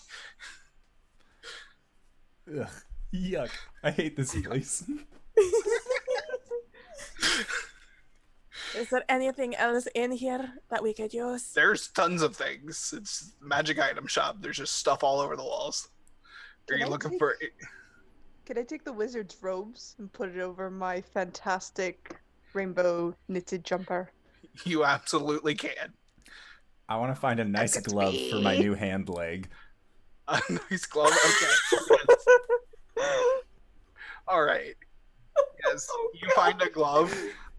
Ugh, 2.56 2.68
yuck. 3.14 3.50
I 3.84 3.90
hate 3.90 4.16
this 4.16 4.40
place. 4.40 4.84
Is 8.78 8.90
there 8.92 9.04
anything 9.10 9.56
else 9.56 9.88
in 9.96 10.12
here 10.12 10.54
that 10.70 10.84
we 10.84 10.94
could 10.94 11.14
use? 11.14 11.52
there's 11.54 11.88
tons 11.88 12.22
of 12.22 12.36
things. 12.36 12.94
It's 12.96 13.34
magic 13.42 13.80
item 13.80 14.06
shop. 14.06 14.38
There's 14.40 14.58
just 14.58 14.74
stuff 14.76 15.04
all 15.04 15.20
over 15.20 15.36
the 15.36 15.44
walls. 15.44 15.90
Are 16.70 16.74
Can 16.74 16.80
you 16.82 16.86
I 16.86 16.90
looking 16.90 17.12
take- 17.12 17.20
for? 17.20 17.36
Can 18.46 18.58
I 18.60 18.64
take 18.64 18.84
the 18.84 18.94
wizard's 18.94 19.38
robes 19.42 19.96
and 19.98 20.12
put 20.14 20.30
it 20.30 20.40
over 20.40 20.70
my 20.70 21.02
fantastic 21.02 22.20
rainbow 22.54 23.16
knitted 23.28 23.64
jumper? 23.64 24.12
You 24.66 24.84
absolutely 24.86 25.56
can. 25.56 25.94
I 26.88 26.98
want 26.98 27.14
to 27.14 27.20
find 27.20 27.40
a 27.40 27.46
nice 27.46 27.78
at 27.78 27.84
glove 27.84 28.16
for 28.30 28.38
my 28.42 28.58
new 28.58 28.74
hand 28.74 29.10
leg. 29.10 29.48
A 30.28 30.40
nice 30.70 30.86
glove. 30.86 31.12
Okay. 31.12 31.96
all 34.28 34.44
right. 34.44 34.76
Yes, 35.66 35.88
you 36.22 36.30
find 36.36 36.62
a 36.62 36.70
glove. 36.70 37.12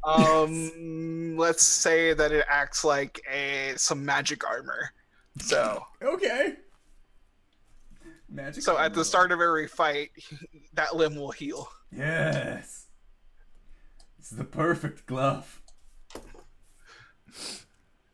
Um, 0.04 1.36
let's 1.36 1.64
say 1.64 2.14
that 2.14 2.30
it 2.30 2.44
acts 2.48 2.84
like 2.84 3.20
a 3.28 3.72
some 3.76 4.04
magic 4.04 4.46
armor. 4.46 4.92
So, 5.40 5.82
Okay. 6.00 6.56
Magic. 8.28 8.62
so 8.62 8.78
at 8.78 8.94
the 8.94 9.04
start 9.04 9.32
of 9.32 9.40
every 9.40 9.66
fight, 9.66 10.10
that 10.74 10.94
limb 10.94 11.16
will 11.16 11.32
heal. 11.32 11.68
Yes. 11.90 12.79
This 14.30 14.38
is 14.38 14.46
the 14.46 14.56
perfect 14.56 15.06
glove. 15.06 15.60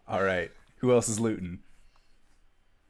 All 0.09 0.22
right. 0.22 0.51
Who 0.78 0.90
else 0.90 1.10
is 1.10 1.20
looting? 1.20 1.59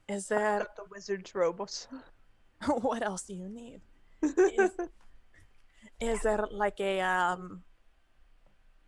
Is 0.08 0.28
that 0.28 0.76
the 0.76 0.84
wizard's 0.92 1.34
robot? 1.34 1.88
what 2.66 3.02
else 3.02 3.22
do 3.22 3.34
you 3.34 3.48
need? 3.48 3.80
Is, 4.22 4.70
is 6.00 6.22
there 6.22 6.46
like 6.52 6.78
a 6.78 7.00
um 7.00 7.64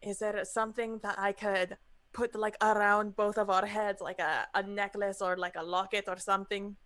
is 0.02 0.20
there 0.20 0.44
something 0.44 1.00
that 1.02 1.18
I 1.18 1.32
could 1.32 1.76
put 2.12 2.36
like 2.36 2.56
around 2.62 3.16
both 3.16 3.38
of 3.38 3.50
our 3.50 3.66
heads 3.66 4.00
like 4.00 4.20
a, 4.20 4.46
a 4.54 4.62
necklace 4.62 5.20
or 5.20 5.36
like 5.36 5.56
a 5.56 5.64
locket 5.64 6.04
or 6.06 6.16
something 6.16 6.76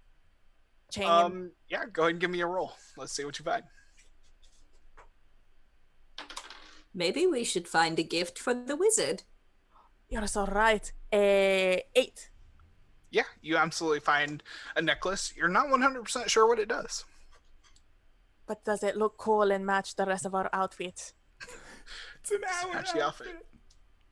chain. 0.90 1.06
Um, 1.06 1.50
yeah, 1.68 1.84
go 1.92 2.04
ahead 2.04 2.12
and 2.12 2.20
give 2.20 2.30
me 2.30 2.40
a 2.40 2.46
roll. 2.46 2.72
Let's 2.96 3.12
see 3.12 3.26
what 3.26 3.38
you 3.38 3.44
find. 3.44 3.64
Maybe 6.94 7.26
we 7.26 7.44
should 7.44 7.68
find 7.68 7.98
a 7.98 8.02
gift 8.02 8.38
for 8.38 8.54
the 8.54 8.76
wizard. 8.76 9.22
You're 10.08 10.26
so 10.26 10.44
right. 10.46 10.92
A 11.12 11.82
eight. 11.94 12.30
Yeah, 13.10 13.28
you 13.40 13.56
absolutely 13.56 14.00
find 14.00 14.42
a 14.76 14.82
necklace. 14.82 15.32
You're 15.36 15.48
not 15.48 15.66
100% 15.66 16.28
sure 16.28 16.46
what 16.46 16.58
it 16.58 16.68
does. 16.68 17.04
But 18.46 18.64
does 18.64 18.82
it 18.82 18.96
look 18.96 19.16
cool 19.18 19.50
and 19.50 19.64
match 19.64 19.96
the 19.96 20.06
rest 20.06 20.26
of 20.26 20.34
our 20.34 20.50
outfit? 20.52 21.12
It's 22.20 22.30
an 22.30 22.42
hour 22.44 22.74
Match 22.74 22.92
the 22.92 23.02
outfit. 23.02 23.34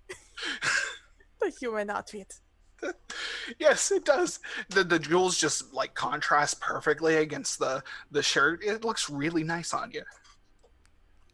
The 1.41 1.51
human 1.51 1.91
outfit. 1.91 2.41
Yes, 3.59 3.91
it 3.91 4.05
does. 4.05 4.41
The 4.71 4.85
the 4.85 4.99
jewels 4.99 5.37
just 5.37 5.75
like 5.75 5.95
contrast 5.95 6.61
perfectly 6.61 7.17
against 7.17 7.59
the 7.59 7.83
the 8.11 8.23
shirt. 8.23 8.65
It 8.65 8.85
looks 8.85 9.11
really 9.11 9.45
nice 9.45 9.75
on 9.75 9.91
you. 9.91 10.05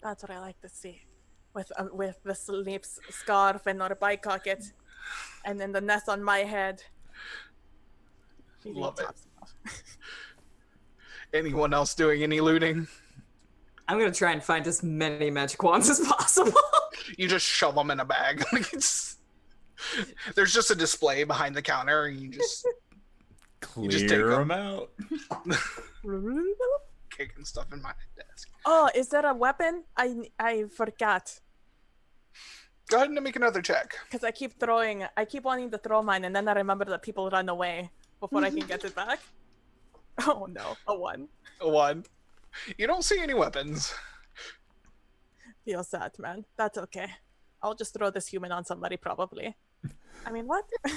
That's 0.03 0.23
what 0.23 0.31
I 0.31 0.41
like 0.41 0.61
to 0.63 0.69
see. 0.69 1.06
With 1.57 1.73
um, 1.79 1.89
with 1.95 2.19
the 2.23 2.35
sleep 2.35 2.85
scarf 3.09 3.67
and 3.67 3.81
our 3.81 3.95
bycocket, 3.95 4.73
and 5.47 5.59
then 5.59 5.73
the 5.73 5.81
nest 5.81 6.07
on 6.07 6.23
my 6.23 6.41
head. 6.41 6.83
Love 8.67 8.99
it. 9.01 9.73
Anyone 11.33 11.73
else 11.73 11.95
doing 11.95 12.23
any 12.23 12.41
looting? 12.41 12.87
I'm 13.89 13.99
gonna 13.99 14.13
try 14.13 14.33
and 14.33 14.45
find 14.45 14.67
as 14.67 14.83
many 14.83 15.31
magic 15.31 15.63
wands 15.63 15.89
as 15.89 16.01
possible. 16.01 16.53
You 17.19 17.29
just 17.29 17.47
shove 17.47 17.77
them 17.77 17.91
in 17.91 18.01
a 18.01 18.05
bag. 18.05 18.45
Like 18.53 18.73
it's 18.75 19.17
there's 20.35 20.53
just 20.53 20.71
a 20.71 20.75
display 20.75 21.25
behind 21.25 21.55
the 21.55 21.63
counter, 21.63 22.05
and 22.07 22.19
you 22.21 22.29
just 22.31 22.67
Clear 23.61 23.91
just 23.91 24.09
take 24.09 24.19
'em. 24.21 24.49
them 24.49 24.51
out. 24.51 24.91
kicking 27.11 27.45
stuff 27.45 27.73
in 27.73 27.81
my 27.81 27.93
desk. 28.17 28.49
Oh, 28.65 28.91
is 28.95 29.09
there 29.09 29.25
a 29.25 29.35
weapon? 29.35 29.85
I 29.97 30.29
I 30.39 30.65
forgot 30.75 31.41
Go 32.89 32.99
ahead 32.99 33.11
and 33.11 33.21
make 33.23 33.37
another 33.37 33.61
check. 33.63 33.97
because 34.09 34.23
I 34.25 34.31
keep 34.31 34.61
throwing. 34.61 35.05
I 35.17 35.25
keep 35.25 35.43
wanting 35.45 35.71
to 35.73 35.79
throw 35.79 36.03
mine, 36.03 36.25
and 36.25 36.35
then 36.37 36.47
I 36.49 36.53
remember 36.53 36.85
that 36.87 37.03
people 37.03 37.29
run 37.31 37.49
away 37.49 37.91
before 38.21 38.45
I 38.45 38.51
can 38.51 38.61
get 38.67 38.85
it 38.85 38.95
back. 38.95 39.21
Oh 40.27 40.47
no, 40.51 40.77
a 40.87 40.97
one. 40.97 41.29
A 41.61 41.69
one. 41.69 42.05
You 42.79 42.87
don't 42.87 43.05
see 43.05 43.21
any 43.21 43.35
weapons. 43.35 43.93
Feel 45.67 45.85
sad, 45.85 46.13
man. 46.19 46.47
That's 46.57 46.79
okay. 46.79 47.09
I'll 47.63 47.75
just 47.75 47.93
throw 47.93 48.09
this 48.11 48.27
human 48.29 48.51
on 48.51 48.65
somebody, 48.65 48.97
probably. 48.97 49.57
I 50.25 50.31
mean, 50.33 50.47
what? 50.47 50.65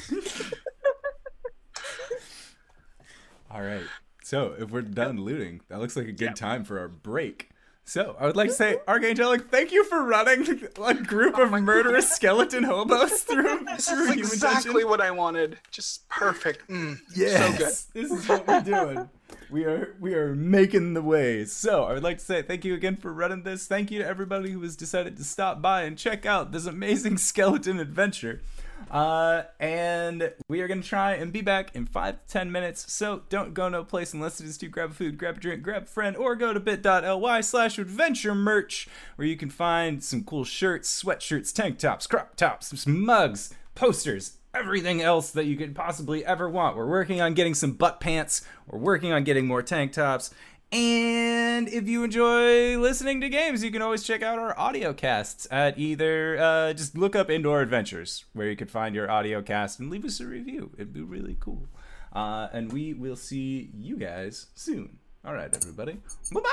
All 3.52 3.62
right. 3.62 3.84
So 4.24 4.56
if 4.58 4.70
we're 4.72 4.84
done 4.84 5.18
looting, 5.20 5.62
that 5.70 5.80
looks 5.80 5.96
like 5.96 6.08
a 6.08 6.12
good 6.12 6.36
time 6.36 6.64
for 6.64 6.80
our 6.80 6.88
break. 6.88 7.50
So 7.90 8.16
I 8.20 8.28
would 8.28 8.36
like 8.36 8.50
to 8.50 8.54
say, 8.54 8.78
Archangelic, 8.88 9.50
thank 9.50 9.72
you 9.72 9.84
for 9.84 10.04
running 10.04 10.46
a 10.86 10.94
group 10.94 11.40
of 11.40 11.50
murderous 11.50 12.12
skeleton 12.12 12.64
hobos 12.64 13.22
through, 13.24 13.66
This 13.66 13.90
through 13.90 14.04
is 14.04 14.10
human 14.10 14.20
exactly 14.26 14.74
dungeon. 14.74 14.90
what 14.90 15.02
I 15.02 15.10
wanted. 15.10 15.58
Just 15.72 16.08
perfect. 16.08 16.70
Mm, 16.70 17.00
Yes, 17.16 17.40
So 17.52 17.58
good. 17.58 18.10
this 18.10 18.12
is 18.20 18.30
what 18.30 18.48
we're 18.48 18.62
doing. 18.62 19.10
We 19.50 19.64
are 19.66 19.96
we 20.00 20.14
are 20.14 20.36
making 20.36 20.94
the 20.94 21.02
way. 21.02 21.46
So 21.46 21.86
I 21.86 21.94
would 21.94 22.04
like 22.04 22.20
to 22.20 22.24
say 22.26 22.44
thank 22.44 22.64
you 22.64 22.76
again 22.76 22.96
for 22.96 23.12
running 23.12 23.42
this. 23.42 23.66
Thank 23.66 23.90
you 23.90 23.98
to 23.98 24.06
everybody 24.08 24.52
who 24.52 24.62
has 24.62 24.76
decided 24.76 25.18
to 25.18 25.24
stop 25.24 25.60
by 25.60 25.82
and 25.82 25.98
check 25.98 26.28
out 26.28 26.52
this 26.52 26.68
amazing 26.68 27.18
skeleton 27.30 27.80
adventure. 27.80 28.42
Uh, 28.90 29.44
and 29.60 30.34
we 30.48 30.62
are 30.62 30.68
gonna 30.68 30.82
try 30.82 31.14
and 31.14 31.32
be 31.32 31.42
back 31.42 31.76
in 31.76 31.86
five 31.86 32.16
to 32.26 32.32
ten 32.32 32.52
minutes. 32.52 32.92
So 32.92 33.24
don't 33.30 33.54
go 33.54 33.70
no 33.70 33.84
place 33.84 34.14
unless 34.14 34.40
it 34.42 34.48
is 34.48 34.58
to 34.60 34.68
grab 34.68 34.94
food, 34.94 35.18
grab 35.18 35.38
a 35.38 35.40
drink, 35.40 35.62
grab 35.62 35.84
a 35.84 35.86
friend, 35.86 36.18
or 36.18 36.36
go 36.36 36.54
to 36.54 36.60
bit.ly 36.60 37.42
slash 37.42 37.78
adventure 37.78 38.36
merch 38.36 38.88
where 39.16 39.28
you 39.28 39.38
can 39.38 39.50
find 39.50 40.04
some 40.04 40.24
cool 40.24 40.44
shirts, 40.44 41.04
sweatshirts, 41.04 41.54
tank 41.54 41.78
tops, 41.80 42.08
crop 42.08 42.36
tops, 42.36 42.88
mugs, 42.88 43.54
posters, 43.76 44.38
everything 44.54 45.02
else 45.02 45.32
that 45.32 45.46
you 45.46 45.56
could 45.56 45.76
possibly 45.76 46.26
ever 46.26 46.50
want. 46.50 46.76
We're 46.76 46.88
working 46.88 47.22
on 47.22 47.36
getting 47.36 47.54
some 47.54 47.74
butt 47.74 48.00
pants. 48.00 48.42
We're 48.68 48.80
working 48.80 49.12
on 49.12 49.24
getting 49.24 49.46
more 49.46 49.62
tank 49.62 49.94
tops. 49.94 50.32
And 50.72 51.68
if 51.68 51.88
you 51.88 52.04
enjoy 52.04 52.78
listening 52.78 53.22
to 53.22 53.30
games, 53.30 53.64
you 53.64 53.72
can 53.72 53.82
always 53.82 54.04
check 54.04 54.22
out 54.22 54.38
our 54.38 54.58
audio 54.58 54.94
casts 54.94 55.48
at 55.50 55.80
either 55.80 56.38
uh, 56.38 56.74
just 56.74 56.96
look 56.96 57.16
up 57.16 57.32
Indoor 57.32 57.62
Adventures, 57.62 58.26
where 58.34 58.48
you 58.48 58.56
could 58.56 58.70
find 58.70 58.94
your 58.94 59.10
audio 59.10 59.42
cast 59.42 59.80
and 59.80 59.90
leave 59.90 60.06
us 60.06 60.20
a 60.20 60.28
review. 60.28 60.70
It'd 60.76 60.94
be 60.94 61.02
really 61.02 61.38
cool. 61.40 61.68
Uh, 62.14 62.50
and 62.54 62.72
we 62.72 62.94
will 62.94 63.16
see 63.16 63.72
you 63.74 63.98
guys 63.98 64.48
soon. 64.54 65.00
All 65.26 65.34
right, 65.34 65.54
everybody. 65.56 65.98
Bye 66.32 66.42
bye. 66.42 66.50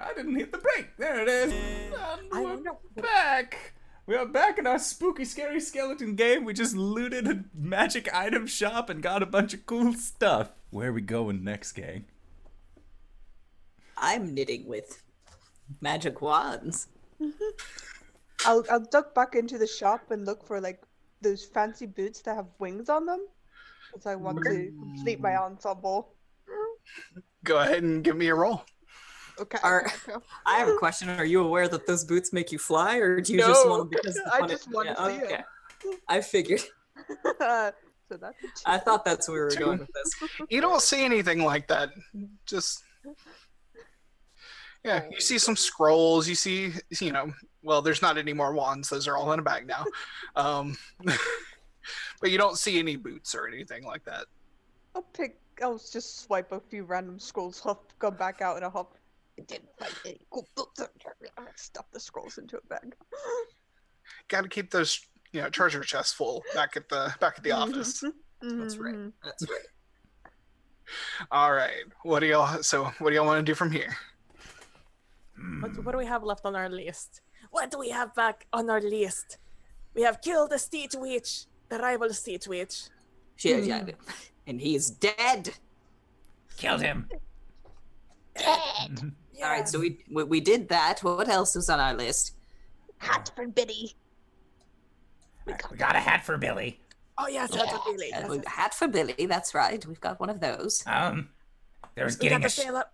I 0.00 0.12
didn't 0.14 0.36
hit 0.36 0.52
the 0.52 0.58
break. 0.58 0.96
There 0.98 1.22
it 1.22 1.28
is. 1.28 1.52
And 2.32 2.32
we're 2.32 3.02
back. 3.02 3.74
We 4.04 4.14
are 4.16 4.26
back 4.26 4.58
in 4.58 4.66
our 4.66 4.78
spooky, 4.78 5.24
scary 5.24 5.60
skeleton 5.60 6.16
game. 6.16 6.44
We 6.44 6.52
just 6.52 6.74
looted 6.74 7.26
a 7.28 7.44
magic 7.54 8.12
item 8.12 8.46
shop 8.46 8.90
and 8.90 9.02
got 9.02 9.22
a 9.22 9.26
bunch 9.26 9.54
of 9.54 9.64
cool 9.64 9.94
stuff. 9.94 10.50
Where 10.70 10.90
are 10.90 10.92
we 10.92 11.00
going 11.00 11.44
next, 11.44 11.72
gang? 11.72 12.06
I'm 14.02 14.34
knitting 14.34 14.66
with 14.66 15.02
magic 15.80 16.20
wands. 16.20 16.88
Mm-hmm. 17.20 17.44
I'll 18.44 18.64
I'll 18.70 18.80
duck 18.80 19.14
back 19.14 19.36
into 19.36 19.56
the 19.56 19.66
shop 19.66 20.10
and 20.10 20.26
look 20.26 20.44
for 20.44 20.60
like 20.60 20.82
those 21.22 21.44
fancy 21.44 21.86
boots 21.86 22.20
that 22.22 22.34
have 22.34 22.48
wings 22.58 22.88
on 22.88 23.06
them, 23.06 23.24
because 23.90 24.06
I 24.06 24.16
want 24.16 24.38
to 24.44 24.72
complete 24.78 25.20
my 25.20 25.30
mm. 25.30 25.42
ensemble. 25.42 26.14
Go 27.44 27.58
ahead 27.58 27.84
and 27.84 28.02
give 28.02 28.16
me 28.16 28.26
a 28.28 28.34
roll. 28.34 28.64
Okay. 29.40 29.58
Are- 29.62 29.90
I 30.46 30.58
have 30.58 30.68
a 30.68 30.76
question. 30.76 31.08
Are 31.08 31.24
you 31.24 31.42
aware 31.42 31.68
that 31.68 31.86
those 31.86 32.04
boots 32.04 32.32
make 32.32 32.50
you 32.50 32.58
fly, 32.58 32.96
or 32.96 33.20
do 33.20 33.32
you 33.32 33.38
just 33.38 33.64
No, 33.64 33.70
want 33.70 33.90
them 33.90 34.00
because 34.02 34.16
the 34.16 34.30
I 34.34 34.46
just 34.46 34.70
want 34.70 34.88
to 34.88 34.94
yeah, 34.98 35.06
see 35.06 35.14
'em. 35.14 35.24
okay. 35.24 35.98
I 36.08 36.20
figured. 36.20 36.60
so 37.38 37.72
that's 38.20 38.36
I 38.66 38.78
thought 38.78 39.04
that's 39.04 39.28
where 39.28 39.46
we 39.46 39.54
were 39.54 39.60
going 39.60 39.78
with 39.78 39.90
this. 39.92 40.30
You 40.50 40.60
don't 40.60 40.82
see 40.82 41.04
anything 41.04 41.44
like 41.44 41.68
that. 41.68 41.90
Just 42.46 42.82
yeah, 44.84 45.04
you 45.10 45.20
see 45.20 45.38
some 45.38 45.56
scrolls. 45.56 46.28
You 46.28 46.34
see, 46.34 46.72
you 47.00 47.12
know, 47.12 47.32
well, 47.62 47.82
there's 47.82 48.02
not 48.02 48.18
any 48.18 48.32
more 48.32 48.52
wands. 48.52 48.88
Those 48.88 49.06
are 49.06 49.16
all 49.16 49.32
in 49.32 49.38
a 49.38 49.42
bag 49.42 49.66
now. 49.66 49.84
Um, 50.34 50.78
but 52.22 52.30
you 52.30 52.38
don't 52.38 52.56
see 52.56 52.78
any 52.78 52.96
boots 52.96 53.34
or 53.34 53.46
anything 53.46 53.84
like 53.84 54.02
that. 54.06 54.24
I'll 54.94 55.02
pick. 55.02 55.38
I'll 55.62 55.76
just 55.76 56.20
swipe 56.20 56.52
a 56.52 56.60
few 56.60 56.84
random 56.84 57.18
scrolls, 57.18 57.60
huff, 57.60 57.76
go 57.98 58.10
back 58.10 58.40
out 58.40 58.56
in 58.56 58.62
a 58.62 58.70
huff. 58.70 58.86
I 59.38 59.42
didn't 59.42 59.68
find 59.78 59.92
any 60.06 60.20
cool 60.30 60.48
books. 60.56 60.80
Stuff 61.56 61.84
the 61.92 62.00
scrolls 62.00 62.38
into 62.38 62.56
a 62.56 62.66
bag. 62.66 62.94
Got 64.28 64.44
to 64.44 64.48
keep 64.48 64.70
those, 64.70 65.04
you 65.32 65.42
know, 65.42 65.50
treasure 65.50 65.82
chests 65.82 66.14
full 66.14 66.42
back 66.54 66.78
at 66.78 66.88
the 66.88 67.14
back 67.20 67.34
at 67.36 67.44
the 67.44 67.52
office. 67.52 68.02
That's 68.40 68.78
right. 68.78 68.94
Mhm. 68.94 69.12
That's 69.22 69.42
right. 69.50 70.32
All 71.30 71.52
right, 71.52 71.84
what 72.02 72.20
do 72.20 72.26
y'all? 72.26 72.62
So, 72.62 72.84
what 72.98 73.10
do 73.10 73.16
y'all 73.16 73.26
want 73.26 73.44
to 73.44 73.50
do 73.50 73.54
from 73.54 73.70
here? 73.70 73.94
What, 75.60 75.84
what 75.84 75.92
do 75.92 75.98
we 75.98 76.06
have 76.06 76.22
left 76.22 76.44
on 76.44 76.54
our 76.56 76.68
list? 76.68 77.20
What 77.50 77.70
do 77.70 77.78
we 77.78 77.90
have 77.90 78.14
back 78.14 78.46
on 78.52 78.70
our 78.70 78.80
list? 78.80 79.38
We 79.94 80.02
have 80.02 80.20
killed 80.22 80.50
the 80.50 80.58
Steed 80.58 80.90
Witch, 80.94 81.46
the 81.68 81.78
rival 81.78 82.12
Steed 82.12 82.46
Witch. 82.46 82.84
She, 83.36 83.54
yeah, 83.60 83.84
and 84.46 84.60
he's 84.60 84.90
dead. 84.90 85.50
Killed 86.56 86.82
him. 86.82 87.08
Dead. 88.36 89.12
All 89.42 89.48
right, 89.50 89.68
so 89.68 89.80
we, 89.80 89.98
we 90.10 90.22
we 90.24 90.40
did 90.40 90.68
that. 90.68 91.00
What 91.02 91.28
else 91.28 91.54
was 91.56 91.68
on 91.68 91.80
our 91.80 91.94
list? 91.94 92.34
Hat 92.98 93.30
for 93.34 93.46
Billy. 93.48 93.94
We 95.46 95.76
got 95.76 95.96
a 95.96 96.00
hat 96.00 96.24
for 96.24 96.38
Billy. 96.38 96.78
Oh 97.18 97.26
yes, 97.26 97.50
that's 97.50 97.72
what 97.72 97.96
we 97.96 98.12
Uh, 98.12 98.20
like. 98.20 98.30
we- 98.30 98.40
hat 98.46 98.72
for 98.74 98.86
Billy. 98.86 99.26
That's 99.26 99.54
right. 99.54 99.84
We've 99.84 100.00
got 100.00 100.20
one 100.20 100.30
of 100.30 100.38
those. 100.40 100.84
Um, 100.86 101.30
there's 101.96 102.16
We 102.18 102.28
got 102.28 102.40
getting 102.40 102.40
the 102.42 102.46
a 102.46 102.50
sh- 102.50 102.54
sailor. 102.54 102.84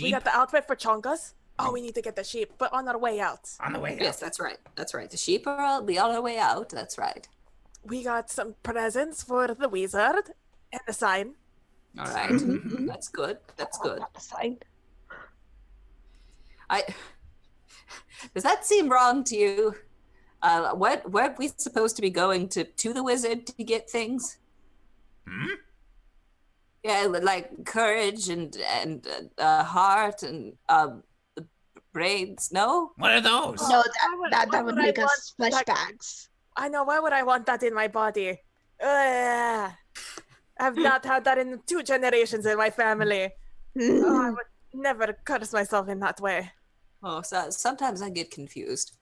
We 0.00 0.10
got 0.12 0.22
the 0.24 0.34
outfit 0.36 0.66
for 0.66 0.76
Chongus. 0.76 1.34
Oh, 1.58 1.70
we 1.72 1.80
need 1.82 1.94
to 1.94 2.02
get 2.02 2.16
the 2.16 2.24
sheep, 2.24 2.52
but 2.58 2.72
on 2.72 2.88
our 2.88 2.98
way 2.98 3.20
out. 3.20 3.50
on 3.60 3.72
the 3.72 3.78
way. 3.78 3.92
Out. 3.92 4.00
Yes, 4.00 4.18
that's 4.18 4.40
right. 4.40 4.58
That's 4.74 4.94
right. 4.94 5.10
The 5.10 5.16
sheep 5.16 5.46
are 5.46 5.60
all 5.60 5.82
be 5.82 5.98
on 5.98 6.10
our 6.10 6.22
way 6.22 6.38
out. 6.38 6.70
That's 6.70 6.98
right. 6.98 7.28
We 7.84 8.02
got 8.02 8.30
some 8.30 8.54
presents 8.62 9.22
for 9.22 9.46
the 9.48 9.68
wizard 9.68 10.30
and 10.72 10.80
the 10.86 10.92
sign. 10.92 11.34
All 11.98 12.06
right. 12.06 12.30
That's 12.86 13.08
good. 13.08 13.38
That's 13.56 13.78
Oh, 13.80 13.84
good. 13.88 13.98
got 13.98 14.14
the 14.14 14.20
sign. 14.20 14.58
I 16.70 16.84
does 18.34 18.44
that 18.44 18.64
seem 18.64 18.88
wrong 18.88 19.24
to 19.24 19.36
you? 19.36 19.74
Uh, 20.40 20.70
what 20.74 21.10
weren't 21.10 21.38
we 21.38 21.48
supposed 21.56 21.96
to 21.96 22.02
be 22.02 22.10
going 22.10 22.48
to 22.48 22.64
to 22.64 22.92
the 22.94 23.02
wizard 23.02 23.46
to 23.46 23.62
get 23.64 23.90
things? 23.90 24.38
Hmm? 25.28 25.46
Yeah, 26.82 27.06
like 27.10 27.64
courage 27.64 28.28
and 28.28 28.56
and 28.80 29.06
uh, 29.38 29.40
uh, 29.42 29.64
heart 29.64 30.22
and 30.22 30.54
um, 30.68 31.02
brains. 31.92 32.50
No, 32.52 32.92
What 32.96 33.12
are 33.12 33.20
those? 33.20 33.60
No, 33.68 33.82
that 33.82 34.16
would- 34.18 34.32
that, 34.32 34.50
that 34.50 34.64
would 34.64 34.74
would 34.76 34.82
I 34.84 34.86
make 34.86 34.98
us 34.98 35.34
want 35.38 35.52
flesh 35.52 35.64
bags. 35.64 36.28
I 36.56 36.68
know. 36.68 36.84
Why 36.84 36.98
would 36.98 37.12
I 37.12 37.22
want 37.22 37.46
that 37.46 37.62
in 37.62 37.74
my 37.74 37.88
body? 37.88 38.38
Ugh. 38.82 39.70
I've 40.60 40.76
not 40.90 41.04
had 41.04 41.24
that 41.24 41.38
in 41.38 41.60
two 41.66 41.82
generations 41.82 42.46
in 42.46 42.56
my 42.56 42.70
family. 42.70 43.30
Oh, 43.80 44.22
I 44.22 44.28
would 44.30 44.50
never 44.74 45.16
curse 45.24 45.50
myself 45.54 45.88
in 45.88 45.98
that 46.00 46.20
way. 46.20 46.50
Oh, 47.02 47.22
so 47.22 47.48
sometimes 47.48 48.02
I 48.02 48.10
get 48.10 48.30
confused. 48.30 48.98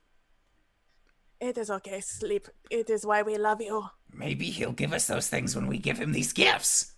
It 1.41 1.59
is 1.59 1.71
okay, 1.73 2.01
sleep. 2.01 2.47
It 2.71 2.89
is 2.89 3.05
why 3.05 3.23
we 3.23 3.37
love 3.37 3.61
you. 3.61 3.85
Maybe 4.13 4.51
he'll 4.51 4.71
give 4.71 4.93
us 4.93 5.09
those 5.09 5.27
things 5.27 5.57
when 5.57 5.67
we 5.67 5.79
give 5.79 5.99
him 5.99 6.13
these 6.13 6.33
gifts. 6.33 6.93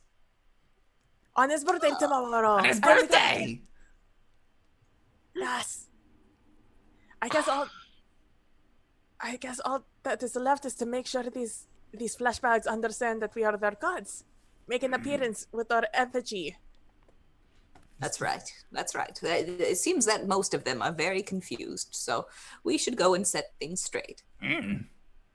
On 1.35 1.49
his 1.49 1.65
birthday 1.65 1.93
ah. 1.93 1.99
tomorrow. 1.99 2.51
On 2.59 2.65
his 2.65 2.77
And 2.77 2.85
we 2.85 2.93
birthday! 2.93 3.63
Yes. 5.35 5.89
I 7.21 7.29
guess 7.29 7.49
all. 7.49 7.67
I 9.21 9.37
guess 9.37 9.61
all 9.65 9.85
that 10.03 10.23
is 10.23 10.35
left 10.35 10.65
is 10.65 10.75
to 10.77 10.87
make 10.87 11.07
sure 11.07 11.23
these 11.23 11.69
these 11.93 12.17
flesh 12.17 12.41
bags 12.41 12.67
understand 12.67 13.23
that 13.23 13.35
we 13.35 13.45
are 13.45 13.57
their 13.57 13.77
gods. 13.81 14.25
Make 14.67 14.83
an 14.83 14.95
appearance 14.95 15.47
with 15.53 15.71
our 15.71 15.87
effigy. 15.95 16.57
That's 18.01 18.21
right. 18.21 18.53
That's 18.73 18.95
right. 18.95 19.17
It 19.23 19.61
it 19.61 19.79
seems 19.79 20.07
that 20.07 20.27
most 20.27 20.55
of 20.55 20.65
them 20.65 20.83
are 20.83 20.93
very 20.93 21.23
confused, 21.23 21.89
so 21.93 22.27
we 22.65 22.77
should 22.79 22.97
go 22.97 23.15
and 23.15 23.27
set 23.27 23.53
things 23.61 23.83
straight. 23.83 24.23
Mm. 24.43 24.87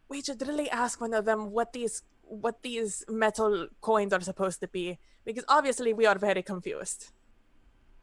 We 0.10 0.22
should 0.22 0.46
really 0.46 0.70
ask 0.70 1.00
one 1.00 1.14
of 1.14 1.26
them 1.26 1.52
what 1.52 1.72
these 1.72 2.02
what 2.24 2.62
these 2.64 3.06
metal 3.08 3.68
coins 3.80 4.12
are 4.12 4.22
supposed 4.22 4.60
to 4.60 4.68
be, 4.68 5.00
because 5.24 5.46
obviously 5.48 5.94
we 5.94 6.06
are 6.06 6.18
very 6.18 6.44
confused. 6.44 7.12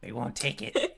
They 0.01 0.11
won't 0.11 0.35
take 0.35 0.61
it. 0.63 0.75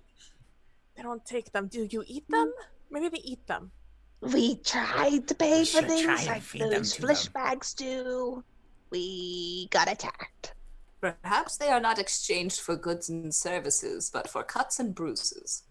They 0.97 1.03
don't 1.03 1.23
take 1.25 1.51
them. 1.51 1.67
Do 1.67 1.87
you 1.89 2.03
eat 2.07 2.27
them? 2.29 2.51
Maybe 2.89 3.09
they 3.09 3.19
eat 3.23 3.45
them. 3.47 3.71
We 4.19 4.55
tried 4.55 5.27
to 5.27 5.35
pay 5.35 5.59
We 5.59 5.65
for 5.65 5.65
should 5.65 5.87
try 5.87 5.95
things 5.95 6.19
and 6.21 6.27
like 6.27 6.41
feed 6.41 6.61
them 6.63 6.69
those 6.71 6.93
to 6.93 7.01
them. 7.01 7.07
flesh 7.07 7.27
bags 7.27 7.73
do. 7.75 8.43
We 8.89 9.67
got 9.69 9.91
attacked. 9.91 10.53
Perhaps 10.99 11.57
they 11.57 11.69
are 11.69 11.79
not 11.79 11.99
exchanged 11.99 12.61
for 12.61 12.75
goods 12.75 13.09
and 13.09 13.33
services, 13.33 14.09
but 14.11 14.27
for 14.27 14.43
cuts 14.43 14.79
and 14.79 14.95
bruises. 14.95 15.63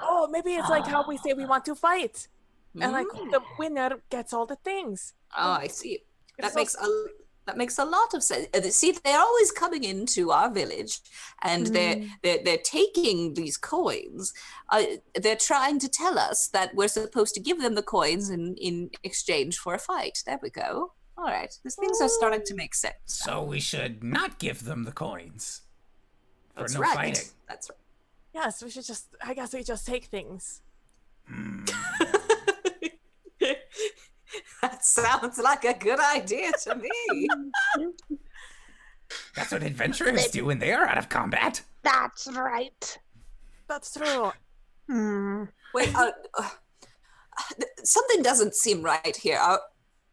Oh, 0.00 0.28
maybe 0.30 0.50
it's 0.54 0.68
like 0.70 0.86
how 0.86 1.04
we 1.08 1.16
say 1.18 1.32
we 1.32 1.44
want 1.46 1.64
to 1.64 1.74
fight, 1.74 2.28
and 2.80 2.92
like 2.92 3.06
Mm. 3.08 3.30
the 3.32 3.42
winner 3.58 4.00
gets 4.10 4.32
all 4.32 4.46
the 4.46 4.56
things. 4.56 5.14
Oh, 5.36 5.50
I 5.52 5.66
see. 5.66 5.94
It's 6.38 6.46
That 6.46 6.52
so 6.52 6.58
makes 6.60 6.74
a 6.76 6.88
that 7.48 7.56
makes 7.56 7.78
a 7.78 7.84
lot 7.84 8.12
of 8.12 8.22
sense. 8.22 8.46
Uh, 8.54 8.60
See, 8.60 8.92
they're 8.92 9.18
always 9.18 9.50
coming 9.50 9.82
into 9.82 10.30
our 10.30 10.50
village, 10.52 11.00
and 11.42 11.66
they're 11.68 12.04
they're 12.22 12.40
they're 12.44 12.58
taking 12.62 13.34
these 13.34 13.56
coins. 13.56 14.34
Uh, 14.70 14.82
they're 15.14 15.34
trying 15.34 15.78
to 15.80 15.88
tell 15.88 16.18
us 16.18 16.48
that 16.48 16.74
we're 16.74 16.88
supposed 16.88 17.34
to 17.34 17.40
give 17.40 17.62
them 17.62 17.74
the 17.74 17.82
coins 17.82 18.28
in 18.28 18.54
in 18.56 18.90
exchange 19.02 19.56
for 19.56 19.74
a 19.74 19.78
fight. 19.78 20.22
There 20.26 20.38
we 20.42 20.50
go. 20.50 20.92
All 21.16 21.24
right, 21.24 21.52
these 21.64 21.74
things 21.74 22.00
are 22.02 22.08
starting 22.08 22.42
to 22.44 22.54
make 22.54 22.74
sense. 22.74 22.94
So 23.06 23.42
we 23.42 23.60
should 23.60 24.04
not 24.04 24.38
give 24.38 24.64
them 24.64 24.84
the 24.84 24.92
coins. 24.92 25.62
For 26.54 26.60
That's 26.60 26.74
no 26.74 26.80
right. 26.80 26.94
fighting. 26.94 27.28
That's 27.48 27.70
right. 27.70 27.78
Yes, 28.34 28.62
we 28.62 28.70
should 28.70 28.84
just. 28.84 29.08
I 29.24 29.32
guess 29.32 29.54
we 29.54 29.62
just 29.62 29.86
take 29.86 30.04
things. 30.04 30.60
Hmm. 31.26 31.64
that 34.62 34.84
sounds 34.84 35.38
like 35.38 35.64
a 35.64 35.74
good 35.74 36.00
idea 36.00 36.50
to 36.62 36.74
me. 36.74 37.28
That's 39.34 39.52
what 39.52 39.62
adventurers 39.62 40.26
do 40.28 40.44
when 40.46 40.58
they 40.58 40.72
are 40.72 40.86
out 40.86 40.98
of 40.98 41.08
combat. 41.08 41.62
That's 41.82 42.26
right. 42.32 42.98
That's 43.68 43.94
true. 43.94 44.32
Hmm. 44.88 45.44
Wait, 45.74 45.94
uh, 45.94 46.10
uh, 46.38 46.48
something 47.84 48.22
doesn't 48.22 48.54
seem 48.54 48.82
right 48.82 49.16
here. 49.16 49.38
Are, 49.38 49.60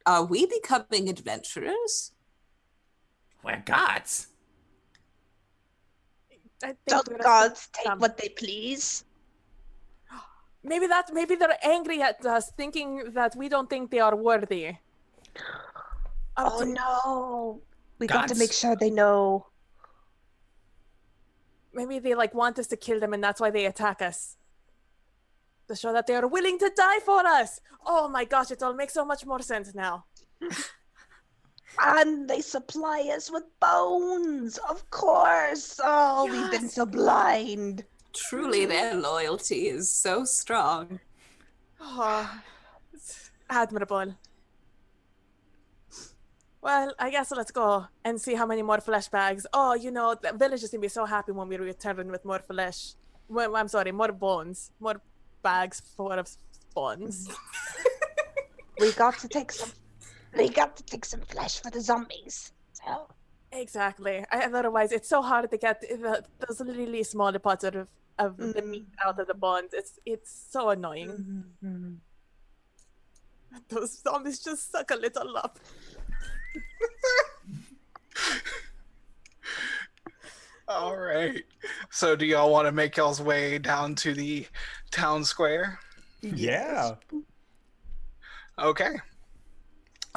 are 0.05 0.23
we 0.25 0.45
becoming 0.45 1.09
adventurers? 1.09 2.11
We're 3.43 3.63
gods. 3.65 4.27
I 6.63 6.67
think 6.67 6.77
Don't 6.87 7.07
we're 7.09 7.17
gods 7.17 7.69
take 7.73 7.85
some- 7.85 7.99
what 7.99 8.17
they 8.17 8.29
please? 8.29 9.05
Maybe 10.65 10.87
that. 10.87 11.11
Maybe 11.13 11.35
they're 11.35 11.57
angry 11.63 12.01
at 12.01 12.25
us, 12.25 12.51
thinking 12.57 13.11
that 13.13 13.35
we 13.35 13.49
don't 13.49 13.69
think 13.69 13.91
they 13.91 13.99
are 13.99 14.15
worthy. 14.15 14.67
of 16.37 16.53
Oh 16.53 16.59
to- 16.59 16.65
no. 16.65 17.61
We 17.99 18.07
got 18.07 18.27
to 18.27 18.35
make 18.35 18.51
sure 18.51 18.75
they 18.75 18.89
know. 18.89 19.47
Maybe 21.73 21.99
they 21.99 22.15
like 22.15 22.33
want 22.33 22.59
us 22.59 22.67
to 22.67 22.77
kill 22.77 22.99
them, 22.99 23.13
and 23.13 23.23
that's 23.23 23.39
why 23.39 23.51
they 23.51 23.65
attack 23.65 24.01
us. 24.01 24.37
To 25.67 25.75
show 25.75 25.93
that 25.93 26.05
they 26.07 26.15
are 26.15 26.27
willing 26.27 26.57
to 26.59 26.71
die 26.75 26.99
for 26.99 27.25
us. 27.25 27.59
Oh 27.85 28.07
my 28.09 28.25
gosh, 28.25 28.51
it 28.51 28.61
all 28.61 28.73
makes 28.73 28.93
so 28.93 29.05
much 29.05 29.25
more 29.25 29.41
sense 29.41 29.73
now. 29.73 30.05
And 31.77 32.29
they 32.29 32.39
supply 32.39 33.09
us 33.13 33.29
with 33.29 33.43
bones, 33.59 34.57
of 34.59 34.89
course. 34.91 35.77
Oh, 35.83 36.25
we've 36.31 36.49
been 36.49 36.69
so 36.69 36.85
blind. 36.85 37.83
Truly, 38.15 38.65
their 38.65 38.95
loyalty 38.95 39.67
is 39.67 39.91
so 39.91 40.25
strong. 40.25 40.99
Oh, 41.79 42.41
it's 42.93 43.31
admirable. 43.49 44.15
Well, 46.61 46.93
I 46.97 47.11
guess 47.11 47.31
let's 47.31 47.51
go 47.51 47.85
and 48.03 48.19
see 48.19 48.33
how 48.33 48.45
many 48.45 48.63
more 48.63 48.79
flesh 48.79 49.07
bags. 49.09 49.45
Oh, 49.53 49.75
you 49.75 49.91
know, 49.91 50.15
the 50.19 50.33
village 50.33 50.63
is 50.63 50.71
gonna 50.71 50.81
be 50.81 50.87
so 50.87 51.05
happy 51.05 51.31
when 51.31 51.47
we 51.47 51.57
return 51.57 52.09
with 52.09 52.25
more 52.25 52.39
flesh. 52.39 52.93
Well, 53.27 53.55
I'm 53.55 53.67
sorry, 53.67 53.91
more 53.91 54.11
bones, 54.11 54.71
more 54.79 55.01
bags 55.43 55.81
full 55.95 56.11
of 56.11 56.27
bones. 56.73 57.29
We 58.79 58.91
got 58.91 59.17
to 59.19 59.27
take 59.27 59.51
some. 59.51 59.71
We 60.37 60.49
got 60.49 60.75
to 60.77 60.83
take 60.83 61.05
some 61.05 61.21
flesh 61.21 61.61
for 61.61 61.71
the 61.71 61.79
zombies. 61.79 62.51
So 62.73 63.07
exactly. 63.51 64.25
I, 64.31 64.45
otherwise, 64.45 64.91
it's 64.91 65.07
so 65.07 65.21
hard 65.21 65.49
to 65.49 65.57
get 65.57 65.81
the, 65.81 66.23
those 66.39 66.59
really 66.61 67.03
small 67.03 67.31
parts 67.39 67.63
of 67.63 67.87
of 68.17 68.37
the 68.37 68.61
meat 68.61 68.87
out 69.03 69.19
of 69.19 69.27
the 69.27 69.33
bones. 69.33 69.71
It's 69.73 69.99
it's 70.05 70.47
so 70.49 70.69
annoying. 70.69 71.43
Those 73.69 74.01
zombies 74.01 74.39
just 74.39 74.71
suck 74.71 74.91
a 74.91 74.95
little 74.95 75.37
up. 75.37 75.59
All 80.67 80.97
right. 80.97 81.43
So, 81.91 82.15
do 82.15 82.25
y'all 82.25 82.51
want 82.51 82.67
to 82.67 82.71
make 82.71 82.97
y'all's 82.97 83.21
way 83.21 83.59
down 83.59 83.93
to 83.95 84.13
the 84.13 84.47
town 84.91 85.23
square? 85.23 85.79
Yeah. 86.21 86.95
Okay. 88.59 88.95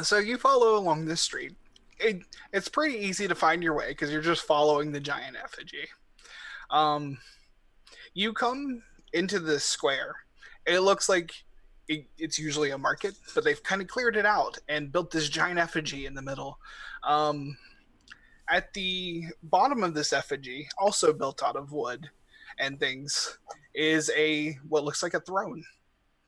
So 0.02 0.18
you 0.18 0.38
follow 0.38 0.76
along 0.76 1.06
this 1.06 1.20
street. 1.20 1.54
It 1.98 2.22
it's 2.52 2.68
pretty 2.68 2.98
easy 2.98 3.26
to 3.26 3.34
find 3.34 3.62
your 3.62 3.74
way 3.74 3.88
because 3.88 4.12
you're 4.12 4.22
just 4.22 4.44
following 4.44 4.92
the 4.92 5.00
giant 5.00 5.36
effigy. 5.42 5.88
Um, 6.70 7.18
you 8.18 8.32
come 8.32 8.82
into 9.12 9.38
this 9.38 9.62
square. 9.62 10.16
It 10.66 10.80
looks 10.80 11.08
like 11.08 11.32
it, 11.86 12.06
it's 12.18 12.36
usually 12.36 12.70
a 12.70 12.78
market, 12.78 13.14
but 13.32 13.44
they've 13.44 13.62
kind 13.62 13.80
of 13.80 13.86
cleared 13.86 14.16
it 14.16 14.26
out 14.26 14.58
and 14.68 14.90
built 14.90 15.12
this 15.12 15.28
giant 15.28 15.60
effigy 15.60 16.04
in 16.04 16.14
the 16.14 16.22
middle. 16.22 16.58
Um, 17.04 17.56
at 18.50 18.72
the 18.74 19.26
bottom 19.44 19.84
of 19.84 19.94
this 19.94 20.12
effigy, 20.12 20.68
also 20.78 21.12
built 21.12 21.44
out 21.44 21.54
of 21.54 21.70
wood 21.70 22.10
and 22.58 22.80
things, 22.80 23.38
is 23.72 24.10
a 24.16 24.58
what 24.68 24.84
looks 24.84 25.02
like 25.02 25.14
a 25.14 25.20
throne 25.20 25.62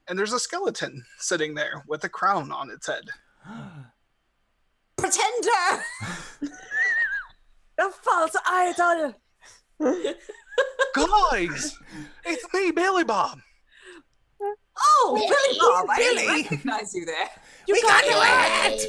and 0.07 0.17
there's 0.17 0.33
a 0.33 0.39
skeleton 0.39 1.05
sitting 1.19 1.55
there 1.55 1.83
with 1.89 2.05
a 2.05 2.09
crown 2.09 2.53
on 2.53 2.71
its 2.71 2.87
head. 2.87 3.09
Pretender! 4.97 5.85
The 7.79 7.91
false 8.03 8.37
idol. 8.47 9.15
Guys, 10.95 11.79
it's 12.25 12.53
me, 12.53 12.71
Billy 12.73 13.05
Bob. 13.05 13.41
Oh, 14.43 15.15
Billy 15.15 15.59
Bob! 15.59 15.87
I 15.91 15.97
Billy! 15.99 16.17
didn't 16.43 16.43
recognize 16.51 16.95
you 16.95 17.05
there. 17.05 17.29
You 17.67 17.75
we 17.75 17.83
got 17.83 18.05
you 18.05 18.17
a 18.17 18.25
hat! 18.25 18.81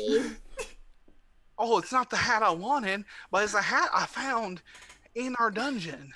Oh, 1.57 1.77
it's 1.77 1.91
not 1.91 2.09
the 2.09 2.17
hat 2.17 2.41
I 2.41 2.51
wanted, 2.51 3.03
but 3.29 3.43
it's 3.43 3.53
a 3.53 3.61
hat 3.61 3.89
I 3.93 4.05
found 4.05 4.61
in 5.13 5.35
our 5.35 5.51
dungeon. 5.51 6.13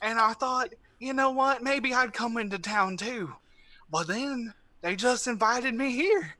And 0.00 0.18
I 0.18 0.32
thought, 0.32 0.72
you 0.98 1.12
know 1.12 1.30
what? 1.30 1.62
Maybe 1.62 1.92
I'd 1.92 2.12
come 2.12 2.38
into 2.38 2.58
town 2.58 2.96
too. 2.96 3.34
But 3.90 4.06
then 4.06 4.54
they 4.80 4.96
just 4.96 5.26
invited 5.26 5.74
me 5.74 5.90
here. 5.92 6.34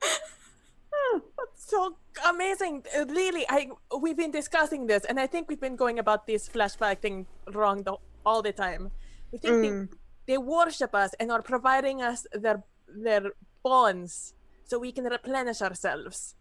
That's 0.00 1.70
so 1.70 1.96
amazing. 2.26 2.84
Uh, 2.96 3.04
Really, 3.06 3.44
I 3.48 3.70
we've 4.00 4.16
been 4.16 4.30
discussing 4.30 4.86
this, 4.86 5.04
and 5.04 5.18
I 5.18 5.26
think 5.26 5.48
we've 5.48 5.60
been 5.60 5.76
going 5.76 5.98
about 5.98 6.26
this 6.26 6.48
flesh 6.48 6.76
bag 6.76 7.00
thing 7.00 7.26
wrong 7.54 7.82
the, 7.82 7.96
all 8.24 8.42
the 8.42 8.52
time. 8.52 8.90
We 9.32 9.38
think 9.38 9.54
Mm. 9.56 9.88
they, 10.26 10.32
they 10.34 10.38
worship 10.38 10.94
us 10.94 11.12
and 11.20 11.30
are 11.30 11.42
providing 11.42 12.02
us 12.02 12.26
their 12.32 12.62
their 12.88 13.32
bonds 13.62 14.34
so 14.64 14.78
we 14.78 14.92
can 14.92 15.04
replenish 15.04 15.60
ourselves. 15.60 16.34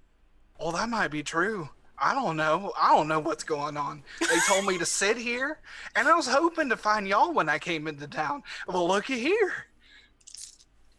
Well, 0.59 0.71
that 0.71 0.89
might 0.89 1.09
be 1.11 1.23
true. 1.23 1.69
I 1.99 2.13
don't 2.13 2.37
know. 2.37 2.73
I 2.79 2.95
don't 2.95 3.07
know 3.07 3.19
what's 3.19 3.43
going 3.43 3.75
on. 3.75 4.03
They 4.19 4.39
told 4.47 4.65
me 4.65 4.77
to 4.77 4.85
sit 4.85 5.17
here, 5.17 5.59
and 5.95 6.07
I 6.07 6.13
was 6.15 6.27
hoping 6.27 6.69
to 6.69 6.77
find 6.77 7.07
y'all 7.07 7.33
when 7.33 7.49
I 7.49 7.57
came 7.59 7.87
into 7.87 8.07
town. 8.07 8.43
Well, 8.67 8.87
looky 8.87 9.19
here. 9.19 9.65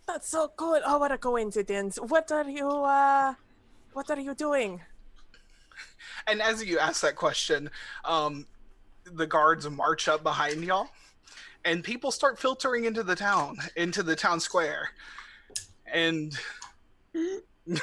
That's 0.07 0.29
so 0.29 0.49
cool. 0.57 0.81
Oh, 0.85 0.99
what 0.99 1.13
a 1.13 1.19
coincidence. 1.19 1.99
What 1.99 2.33
are 2.33 2.49
you 2.49 2.69
uh 2.69 3.35
what 3.93 4.11
are 4.11 4.21
you 4.21 4.35
doing? 4.35 4.81
and 6.27 6.43
as 6.43 6.65
you 6.65 6.79
ask 6.79 7.01
that 7.03 7.17
question, 7.17 7.71
um, 8.05 8.47
the 9.13 9.27
guards 9.27 9.69
march 9.69 10.09
up 10.09 10.23
behind 10.23 10.65
y'all, 10.65 10.89
and 11.65 11.83
people 11.85 12.11
start 12.11 12.39
filtering 12.39 12.85
into 12.85 13.03
the 13.03 13.17
town, 13.17 13.57
into 13.77 14.03
the 14.03 14.17
town 14.17 14.41
square, 14.41 14.91
and 15.93 16.39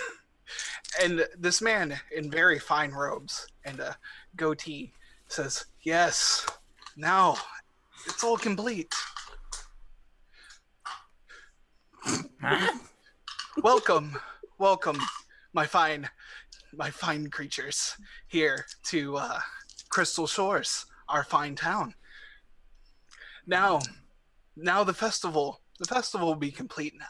and 1.02 1.28
this 1.38 1.62
man 1.62 2.00
in 2.16 2.32
very 2.32 2.60
fine 2.60 2.92
robes 2.92 3.48
and 3.66 3.80
a 3.80 3.98
goatee 4.36 4.92
says, 5.28 5.66
"Yes, 5.82 6.46
now 6.96 7.38
it's 8.08 8.24
all 8.24 8.38
complete." 8.38 8.94
welcome, 13.64 14.16
welcome, 14.60 15.00
my 15.54 15.66
fine, 15.66 16.08
my 16.76 16.92
fine 16.92 17.30
creatures 17.30 17.96
here 18.28 18.66
to 18.84 19.18
uh, 19.18 19.40
Crystal 19.90 20.28
Shores, 20.28 20.86
our 21.10 21.24
fine 21.24 21.56
town. 21.56 21.94
Now, 23.48 23.80
now 24.56 24.84
the 24.84 24.94
festival, 24.94 25.62
the 25.80 25.86
festival 25.86 26.28
will 26.28 26.36
be 26.36 26.52
complete 26.52 26.94
now. 26.98 27.06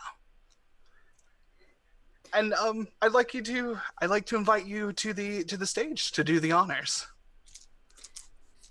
And 2.33 2.53
um, 2.55 2.87
I'd 3.01 3.13
like 3.13 3.33
you 3.33 3.41
to, 3.43 3.79
I'd 4.01 4.09
like 4.09 4.25
to 4.27 4.35
invite 4.35 4.65
you 4.65 4.91
to 4.93 5.13
the 5.13 5.43
to 5.45 5.55
the 5.57 5.65
stage 5.65 6.11
to 6.13 6.23
do 6.23 6.39
the 6.41 6.51
honors. 6.51 7.07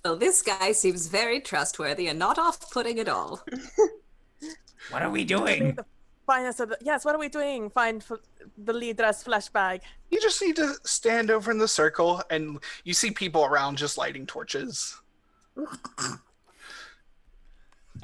Well, 0.04 0.16
this 0.16 0.42
guy 0.42 0.72
seems 0.72 1.06
very 1.06 1.40
trustworthy 1.40 2.08
and 2.08 2.18
not 2.18 2.38
off-putting 2.38 2.98
at 3.00 3.08
all. 3.08 3.42
What 4.90 5.00
are 5.02 5.08
we 5.10 5.24
doing? 5.24 5.76
the 5.76 5.86
finest 6.26 6.60
of 6.60 6.68
the- 6.68 6.76
yes, 6.82 7.06
what 7.06 7.14
are 7.14 7.18
we 7.18 7.30
doing? 7.30 7.70
Find 7.70 8.02
f- 8.02 8.18
the 8.58 8.74
leader's 8.74 9.22
flesh 9.22 9.48
bag. 9.48 9.80
You 10.10 10.20
just 10.20 10.42
need 10.42 10.56
to 10.56 10.74
stand 10.84 11.30
over 11.30 11.50
in 11.50 11.56
the 11.56 11.66
circle, 11.66 12.22
and 12.28 12.58
you 12.84 12.92
see 12.92 13.10
people 13.10 13.46
around 13.46 13.78
just 13.78 13.96
lighting 13.96 14.26
torches. 14.26 15.00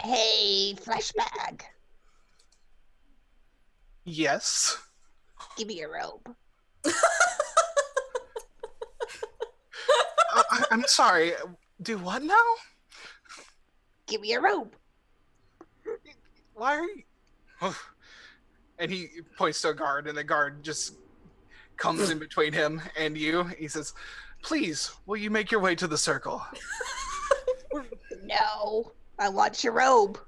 Hey, 0.03 0.75
flesh 0.75 1.13
bag. 1.13 1.65
Yes. 4.05 4.79
Give 5.57 5.69
me 5.69 5.79
your 5.79 5.93
robe. 5.93 6.35
Uh, 6.85 6.91
I, 10.51 10.65
I'm 10.71 10.85
sorry. 10.87 11.33
Do 11.83 11.99
what 11.99 12.23
now? 12.23 12.35
Give 14.07 14.21
me 14.21 14.31
your 14.31 14.43
robe. 14.43 14.75
Why 16.55 16.77
are 16.77 16.85
you? 16.85 17.75
And 18.79 18.91
he 18.91 19.09
points 19.37 19.61
to 19.63 19.71
a 19.71 19.75
guard, 19.75 20.07
and 20.07 20.17
the 20.17 20.25
guard 20.25 20.63
just 20.63 20.95
comes 21.77 22.11
in 22.11 22.19
between 22.19 22.53
him 22.53 22.81
and 22.97 23.17
you. 23.17 23.45
He 23.45 23.69
says, 23.69 23.93
"Please, 24.43 24.91
will 25.07 25.19
you 25.19 25.31
make 25.31 25.51
your 25.51 25.61
way 25.61 25.75
to 25.75 25.87
the 25.87 25.99
circle?" 25.99 26.43
No, 28.31 28.93
I 29.19 29.29
want 29.29 29.63
your 29.65 29.73
robe. 29.75 30.19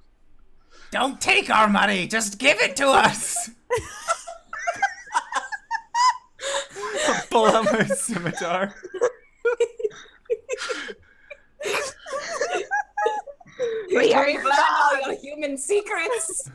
Don't 0.90 1.18
take 1.20 1.48
our 1.50 1.68
money. 1.68 2.06
Just 2.06 2.38
give 2.38 2.58
it 2.60 2.76
to 2.76 2.88
us. 2.88 3.50
Pull 7.30 7.46
out 7.46 7.64
my 7.64 7.84
scimitar. 7.86 8.74
We 13.94 14.12
are 14.14 14.26
We've 14.26 14.42
learned 14.42 14.58
all 14.70 15.00
your 15.06 15.16
human 15.20 15.56
secrets. 15.56 16.50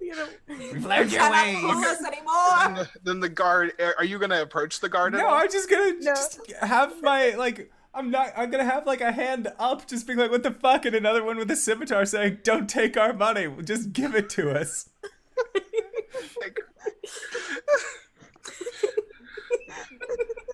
You 0.00 0.16
know, 0.16 0.26
We've 0.48 0.84
learned 0.84 1.12
your 1.12 1.20
Cannot 1.22 1.60
fool 1.60 1.76
ways. 1.80 1.86
us 1.86 2.04
anymore. 2.04 2.34
And 2.60 2.76
the- 2.76 2.88
then 3.04 3.20
the 3.20 3.28
guard. 3.28 3.72
Are 3.96 4.04
you 4.04 4.18
going 4.18 4.30
to 4.30 4.42
approach 4.42 4.80
the 4.80 4.88
guard? 4.88 5.14
at 5.14 5.18
No, 5.20 5.28
all? 5.28 5.34
I'm 5.34 5.50
just 5.50 5.70
gonna 5.70 5.92
No. 6.00 6.00
just 6.00 6.40
have 6.60 7.00
my 7.02 7.30
like. 7.30 7.70
I'm 7.94 8.10
not. 8.10 8.32
I'm 8.36 8.50
gonna 8.50 8.64
have 8.64 8.86
like 8.86 9.00
a 9.00 9.12
hand 9.12 9.52
up, 9.58 9.86
just 9.86 10.06
being 10.06 10.18
like, 10.18 10.30
"What 10.30 10.42
the 10.42 10.50
fuck?" 10.50 10.86
and 10.86 10.96
another 10.96 11.22
one 11.22 11.36
with 11.36 11.50
a 11.50 11.56
scimitar 11.56 12.06
saying, 12.06 12.38
"Don't 12.42 12.68
take 12.68 12.96
our 12.96 13.12
money. 13.12 13.48
Just 13.64 13.92
give 13.92 14.14
it 14.14 14.30
to 14.30 14.50
us." 14.50 14.88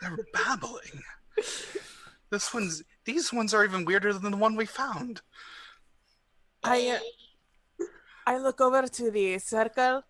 They're 0.00 0.18
babbling. 0.32 1.02
This 2.30 2.52
one's. 2.52 2.82
These 3.04 3.32
ones 3.32 3.54
are 3.54 3.64
even 3.64 3.84
weirder 3.84 4.12
than 4.12 4.32
the 4.32 4.36
one 4.36 4.56
we 4.56 4.66
found. 4.66 5.20
I 6.64 6.98
uh, 7.80 7.84
I 8.26 8.38
look 8.38 8.60
over 8.60 8.86
to 8.86 9.10
the 9.10 9.38
circle, 9.38 10.02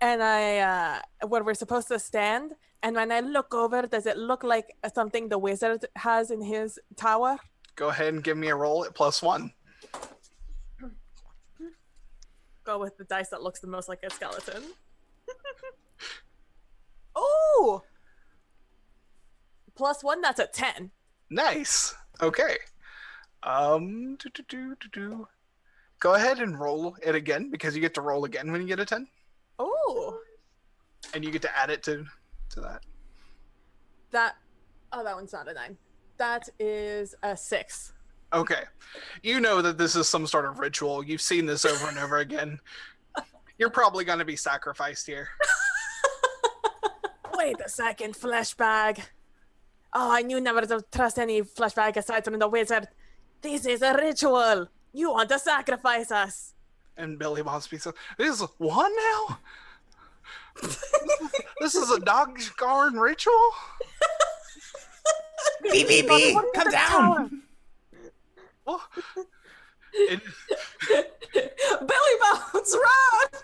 and 0.00 0.22
I 0.22 0.58
uh, 0.58 1.26
where 1.26 1.44
we're 1.44 1.54
supposed 1.54 1.88
to 1.88 1.98
stand. 1.98 2.54
And 2.82 2.96
when 2.96 3.10
I 3.10 3.20
look 3.20 3.54
over, 3.54 3.82
does 3.82 4.06
it 4.06 4.16
look 4.16 4.44
like 4.44 4.76
something 4.94 5.28
the 5.28 5.38
wizard 5.38 5.84
has 5.96 6.30
in 6.30 6.40
his 6.40 6.78
tower? 6.96 7.38
Go 7.74 7.88
ahead 7.88 8.14
and 8.14 8.22
give 8.22 8.36
me 8.36 8.48
a 8.48 8.56
roll 8.56 8.84
at 8.84 8.94
plus 8.94 9.22
one. 9.22 9.52
Go 12.64 12.78
with 12.78 12.96
the 12.98 13.04
dice 13.04 13.30
that 13.30 13.42
looks 13.42 13.60
the 13.60 13.66
most 13.66 13.88
like 13.88 14.00
a 14.02 14.10
skeleton. 14.10 14.62
oh, 17.16 17.82
plus 19.74 20.04
one. 20.04 20.20
That's 20.20 20.38
a 20.38 20.46
ten. 20.46 20.90
Nice. 21.30 21.94
Okay. 22.20 22.58
Um. 23.42 24.16
Do, 24.16 24.28
do, 24.34 24.42
do, 24.48 24.76
do, 24.80 24.88
do. 24.92 25.28
Go 26.00 26.14
ahead 26.14 26.38
and 26.40 26.58
roll 26.58 26.96
it 27.02 27.14
again 27.14 27.50
because 27.50 27.74
you 27.74 27.80
get 27.80 27.94
to 27.94 28.02
roll 28.02 28.24
again 28.24 28.52
when 28.52 28.60
you 28.60 28.68
get 28.68 28.78
a 28.78 28.84
10. 28.84 29.08
Oh! 29.58 30.20
and 31.14 31.24
you 31.24 31.30
get 31.30 31.42
to 31.42 31.58
add 31.58 31.70
it 31.70 31.82
to 31.84 32.04
to 32.50 32.60
that. 32.60 32.82
that. 34.10 34.36
Oh, 34.92 35.04
that 35.04 35.14
one's 35.14 35.32
not 35.32 35.48
a 35.48 35.54
nine. 35.54 35.76
That 36.16 36.48
is 36.58 37.14
a 37.22 37.36
six. 37.36 37.92
Okay. 38.32 38.62
You 39.22 39.40
know 39.40 39.62
that 39.62 39.78
this 39.78 39.96
is 39.96 40.08
some 40.08 40.26
sort 40.26 40.44
of 40.44 40.58
ritual. 40.58 41.04
You've 41.04 41.20
seen 41.20 41.46
this 41.46 41.64
over 41.64 41.88
and 41.88 41.98
over 41.98 42.18
again. 42.18 42.58
You're 43.58 43.70
probably 43.70 44.04
going 44.04 44.18
to 44.18 44.24
be 44.24 44.36
sacrificed 44.36 45.06
here. 45.06 45.28
Wait 47.34 47.56
a 47.64 47.68
second, 47.68 48.16
flesh 48.16 48.54
bag. 48.54 49.00
Oh, 49.94 50.10
I 50.10 50.22
knew 50.22 50.40
never 50.40 50.62
to 50.62 50.84
trust 50.92 51.18
any 51.18 51.42
flesh 51.42 51.74
bag 51.74 51.96
aside 51.96 52.24
from 52.24 52.38
the 52.38 52.48
wizard. 52.48 52.88
This 53.40 53.64
is 53.64 53.82
a 53.82 53.94
ritual. 53.94 54.68
You 54.92 55.12
want 55.12 55.28
to 55.30 55.38
sacrifice 55.38 56.10
us. 56.10 56.54
And 56.96 57.18
Billy 57.18 57.42
Bob 57.42 57.62
speaks 57.62 57.86
up. 57.86 57.94
This 58.18 58.40
is 58.40 58.46
one 58.58 58.92
now? 58.94 59.38
This 61.60 61.74
is 61.74 61.90
a 61.90 62.00
dog 62.00 62.40
scarring 62.40 62.96
ritual? 62.96 63.50
BBB, 65.64 66.40
come 66.54 66.70
down. 66.70 67.42
Well, 68.64 68.82
it, 69.92 70.20
Billy 71.32 72.14
Bones, 72.20 72.76
run! 72.76 73.42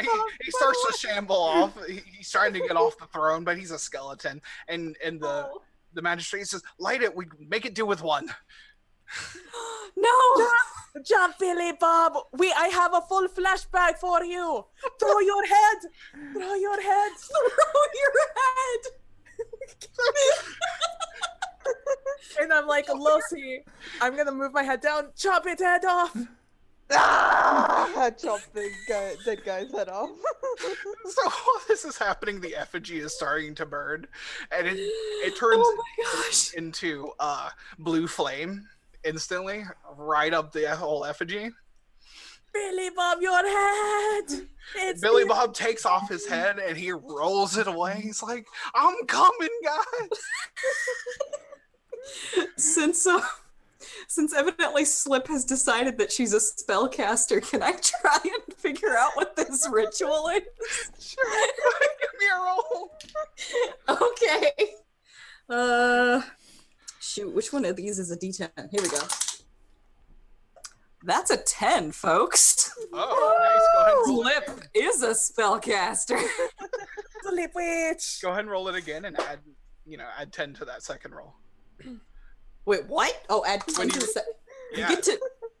he, 0.00 0.08
he 0.44 0.50
starts 0.50 0.86
to 0.86 0.98
shamble 0.98 1.36
off. 1.36 1.86
He, 1.86 2.00
he's 2.16 2.30
trying 2.30 2.52
to 2.54 2.60
get 2.60 2.76
off 2.76 2.96
the 2.98 3.06
throne, 3.06 3.44
but 3.44 3.58
he's 3.58 3.70
a 3.70 3.78
skeleton. 3.78 4.40
And 4.68 4.96
and 5.04 5.20
the 5.20 5.48
the 5.94 6.02
magistrate 6.02 6.46
says, 6.46 6.62
"Light 6.78 7.02
it. 7.02 7.14
We 7.14 7.26
make 7.38 7.66
it 7.66 7.74
do 7.74 7.86
with 7.86 8.02
one." 8.02 8.28
No! 9.96 10.48
Jump, 11.04 11.38
Billy 11.38 11.72
Bob. 11.80 12.12
We, 12.32 12.52
I 12.52 12.68
have 12.68 12.92
a 12.94 13.00
full 13.00 13.26
flesh 13.28 13.64
bag 13.66 13.96
for 13.96 14.22
you. 14.24 14.64
Throw 15.00 15.20
your 15.20 15.46
head. 15.46 15.78
Throw 16.34 16.54
your 16.54 16.80
head. 16.80 17.12
Throw 17.18 17.84
your 17.94 18.12
head! 18.36 18.82
And 22.40 22.52
I'm 22.52 22.66
like, 22.66 22.88
Lucy, 22.88 23.62
I'm 24.00 24.16
gonna 24.16 24.32
move 24.32 24.52
my 24.52 24.62
head 24.62 24.80
down. 24.80 25.08
Chop 25.16 25.46
its 25.46 25.62
head 25.62 25.84
off. 25.84 26.16
I 26.90 28.10
chopped 28.18 28.52
the 28.54 28.70
guy, 28.88 29.14
dead 29.24 29.44
guy's 29.44 29.72
head 29.72 29.88
off. 29.88 30.10
So 31.08 31.22
while 31.24 31.60
this 31.66 31.84
is 31.84 31.98
happening, 31.98 32.40
the 32.40 32.54
effigy 32.54 32.98
is 33.00 33.14
starting 33.14 33.54
to 33.56 33.66
burn, 33.66 34.06
and 34.50 34.66
it 34.66 34.78
it 34.78 35.36
turns 35.36 35.58
Oh 35.60 36.52
into 36.56 37.10
uh, 37.18 37.50
blue 37.78 38.06
flame 38.06 38.68
instantly, 39.04 39.64
right 39.96 40.32
up 40.32 40.52
the 40.52 40.74
whole 40.74 41.04
effigy. 41.04 41.50
Billy 42.52 42.90
Bob, 42.94 43.22
your 43.22 43.36
head. 43.36 44.46
It's 44.76 45.00
Billy 45.00 45.24
Bob 45.24 45.54
takes 45.54 45.86
off 45.86 46.08
his 46.08 46.26
head 46.26 46.58
and 46.58 46.76
he 46.76 46.92
rolls 46.92 47.56
it 47.56 47.66
away. 47.66 48.00
He's 48.02 48.22
like, 48.22 48.46
"I'm 48.74 49.06
coming, 49.06 49.48
guys." 49.64 50.18
Since 52.56 53.06
uh, 53.06 53.20
since 54.08 54.34
evidently 54.34 54.84
Slip 54.84 55.26
has 55.28 55.44
decided 55.44 55.98
that 55.98 56.12
she's 56.12 56.34
a 56.34 56.38
spellcaster, 56.38 57.40
can 57.48 57.62
I 57.62 57.72
try 57.72 58.18
and 58.24 58.56
figure 58.56 58.96
out 58.96 59.12
what 59.14 59.36
this 59.36 59.68
ritual 59.70 60.28
is? 60.28 60.42
Sure, 60.98 61.24
give 62.00 62.10
me 62.20 62.26
a 62.26 62.38
roll. 62.38 62.92
Okay. 63.88 64.74
Uh, 65.48 66.22
shoot, 67.02 67.32
which 67.34 67.52
one 67.52 67.64
of 67.64 67.76
these 67.76 67.98
is 67.98 68.10
a 68.10 68.16
D10? 68.16 68.50
Here 68.70 68.80
we 68.82 68.88
go. 68.88 68.98
That's 71.04 71.30
a 71.32 71.36
10, 71.36 71.90
folks. 71.92 72.72
Oh, 72.92 73.38
nice. 73.42 73.62
Go 73.74 73.80
ahead, 73.82 73.94
and 73.94 74.08
roll 74.16 74.26
it. 74.28 74.44
Slip 74.46 74.68
is 74.74 75.02
a 75.02 75.10
spellcaster. 75.10 76.20
Sleep 77.24 77.50
witch. 77.54 78.20
Go 78.22 78.28
ahead 78.30 78.40
and 78.40 78.50
roll 78.50 78.68
it 78.68 78.76
again 78.76 79.04
and 79.06 79.18
add. 79.20 79.40
you 79.84 79.96
know, 79.96 80.06
add 80.16 80.32
10 80.32 80.54
to 80.54 80.64
that 80.64 80.82
second 80.84 81.12
roll. 81.14 81.34
Wait, 82.66 82.86
what? 82.86 83.20
Oh, 83.28 83.44
add 83.46 83.62
When 83.76 83.88
10 83.88 83.88
to 83.88 83.94
you- 83.94 84.00
the 84.00 84.06
se- 84.06 84.20
Yeah. 84.76 84.88
You 84.90 84.94
get 84.96 85.04
to. 85.04 85.18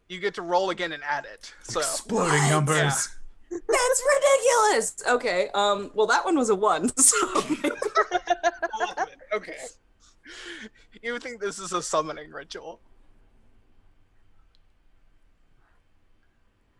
You 0.08 0.20
get 0.20 0.34
to 0.34 0.42
roll 0.42 0.70
again 0.70 0.92
and 0.92 1.02
add 1.02 1.24
it. 1.24 1.52
So 1.62 1.80
Exploding 1.80 2.34
What? 2.42 2.50
numbers. 2.50 3.08
That's 3.50 4.02
ridiculous. 4.14 5.02
Okay. 5.08 5.48
Um. 5.54 5.90
Well, 5.94 6.06
that 6.06 6.24
one 6.24 6.36
was 6.38 6.50
a 6.50 6.54
one. 6.54 6.90
So. 6.98 7.16
Okay. 9.34 9.56
You 11.06 11.18
think 11.18 11.40
this 11.40 11.58
is 11.58 11.72
a 11.72 11.82
summoning 11.82 12.30
ritual. 12.30 12.80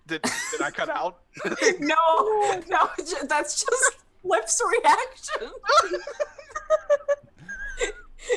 Did, 0.06 0.22
did 0.22 0.62
I 0.62 0.70
cut 0.70 0.88
out? 0.96 1.20
no, 1.80 1.96
no, 2.68 2.88
that's 3.28 3.64
just 3.64 3.96
Slip's 4.22 4.62
reaction. 4.78 5.48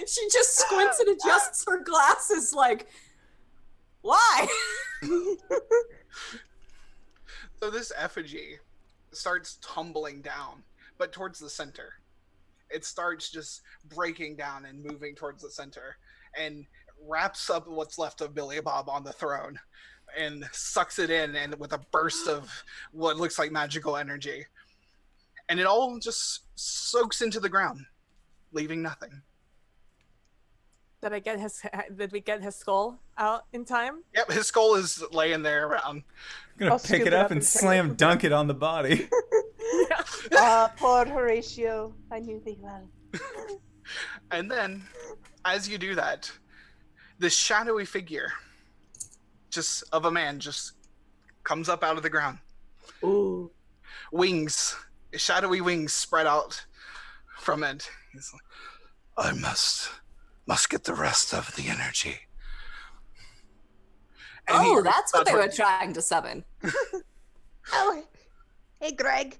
she 0.08 0.28
just 0.32 0.58
squints 0.58 1.00
and 1.00 1.10
adjusts 1.10 1.64
her 1.68 1.84
glasses, 1.84 2.54
like, 2.54 2.88
why? 4.02 4.48
So 7.60 7.70
this 7.70 7.92
effigy 7.98 8.58
starts 9.12 9.58
tumbling 9.62 10.22
down, 10.22 10.64
but 10.98 11.12
towards 11.12 11.40
the 11.40 11.50
center. 11.50 11.94
It 12.70 12.86
starts 12.86 13.30
just 13.30 13.62
breaking 13.94 14.36
down 14.36 14.66
and 14.66 14.84
moving 14.84 15.16
towards 15.16 15.44
the 15.44 15.50
center 15.50 15.98
and 16.38 16.66
wraps 17.08 17.50
up 17.50 17.68
what's 17.68 17.98
left 17.98 18.22
of 18.22 18.34
Billy 18.34 18.60
Bob 18.62 18.90
on 18.90 19.04
the 19.04 19.14
throne 19.14 19.60
and 20.18 20.48
sucks 20.52 21.00
it 21.00 21.10
in 21.10 21.36
and 21.36 21.56
with 21.56 21.74
a 21.74 21.82
burst 21.92 22.28
of 22.28 22.52
what 22.92 23.18
looks 23.18 23.38
like 23.38 23.52
magical 23.52 23.98
energy. 23.98 24.46
And 25.50 25.60
it 25.60 25.66
all 25.66 26.00
just 26.00 26.42
soaks 26.56 27.22
into 27.22 27.40
the 27.40 27.50
ground, 27.50 27.86
leaving 28.52 28.82
nothing. 28.82 29.22
Did 31.02 31.14
I 31.14 31.20
get 31.20 31.40
his? 31.40 31.62
Did 31.96 32.12
we 32.12 32.20
get 32.20 32.42
his 32.42 32.56
skull 32.56 33.00
out 33.18 33.46
in 33.54 33.66
time? 33.66 34.04
Yep, 34.16 34.32
his 34.32 34.48
skull 34.48 34.76
is 34.76 35.04
laying 35.12 35.44
there 35.44 35.68
around. 35.68 35.84
I'm 35.86 36.04
gonna 36.58 36.72
I'll 36.72 36.80
pick 36.80 37.06
it 37.06 37.14
up 37.14 37.32
and 37.32 37.42
take 37.42 37.48
slam 37.48 37.92
it. 37.92 37.98
dunk 37.98 38.24
it 38.24 38.32
on 38.32 38.48
the 38.48 38.54
body. 38.54 39.08
Ah, 40.38 40.72
poor 40.78 41.06
Horatio. 41.06 41.94
I 42.12 42.20
knew 42.20 42.40
thee 42.46 42.58
well. 42.60 42.88
And 44.32 44.50
then, 44.50 44.84
as 45.44 45.68
you 45.70 45.78
do 45.78 45.96
that, 45.96 46.32
this 47.20 47.36
shadowy 47.36 47.86
figure, 47.86 48.32
just 49.50 49.84
of 49.92 50.06
a 50.06 50.12
man, 50.12 50.40
just 50.40 50.74
comes 51.44 51.70
up 51.70 51.84
out 51.84 51.98
of 51.98 52.04
the 52.04 52.10
ground. 52.10 52.40
Ooh. 53.04 53.52
Wings, 54.12 54.76
shadowy 55.14 55.62
wings 55.62 55.94
spread 55.94 56.28
out 56.28 56.64
from 57.40 57.64
it. 57.64 57.90
He's 58.14 58.32
like, 58.34 59.28
I 59.28 59.34
must, 59.40 59.90
must 60.48 60.70
get 60.70 60.84
the 60.84 60.94
rest 60.94 61.34
of 61.34 61.56
the 61.56 61.68
energy. 61.70 62.20
And 64.48 64.58
Oh, 64.60 64.82
that's 64.82 65.12
what 65.14 65.26
they 65.26 65.34
were 65.34 65.48
trying 65.48 65.94
to 65.94 66.02
summon. 66.02 66.44
Oh, 67.74 68.04
hey, 68.80 68.92
Greg. 68.92 69.40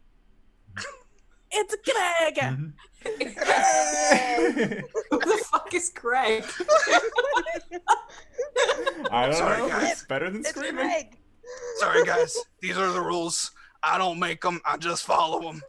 It's 1.52 1.76
Greg. 1.86 2.36
Mhm. 2.38 2.74
Who 5.12 5.20
the 5.20 5.46
fuck 5.52 5.72
is 5.76 5.92
Greg? 5.94 6.44
I 9.12 9.26
don't 9.28 9.36
Sorry, 9.36 9.60
know. 9.60 9.70
guys. 9.70 9.92
It's 9.92 10.06
better 10.06 10.32
than 10.32 10.40
It's 10.42 10.50
screaming. 10.50 10.76
Greg. 10.86 11.18
Sorry, 11.78 12.04
guys. 12.08 12.36
These 12.62 12.80
are 12.80 12.92
the 12.92 13.00
rules. 13.02 13.52
I 13.84 14.00
don't 14.00 14.18
make 14.20 14.42
them. 14.42 14.60
I 14.66 14.78
just 14.78 15.04
follow 15.06 15.40
them. 15.44 15.62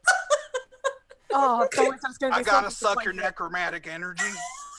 Oh, 1.31 1.69
Thomas's 1.75 2.17
I 2.33 2.43
gotta 2.43 2.71
suck 2.71 3.05
your 3.05 3.13
disappointed. 3.13 3.17
necromantic 3.23 3.87
energy. 3.87 4.25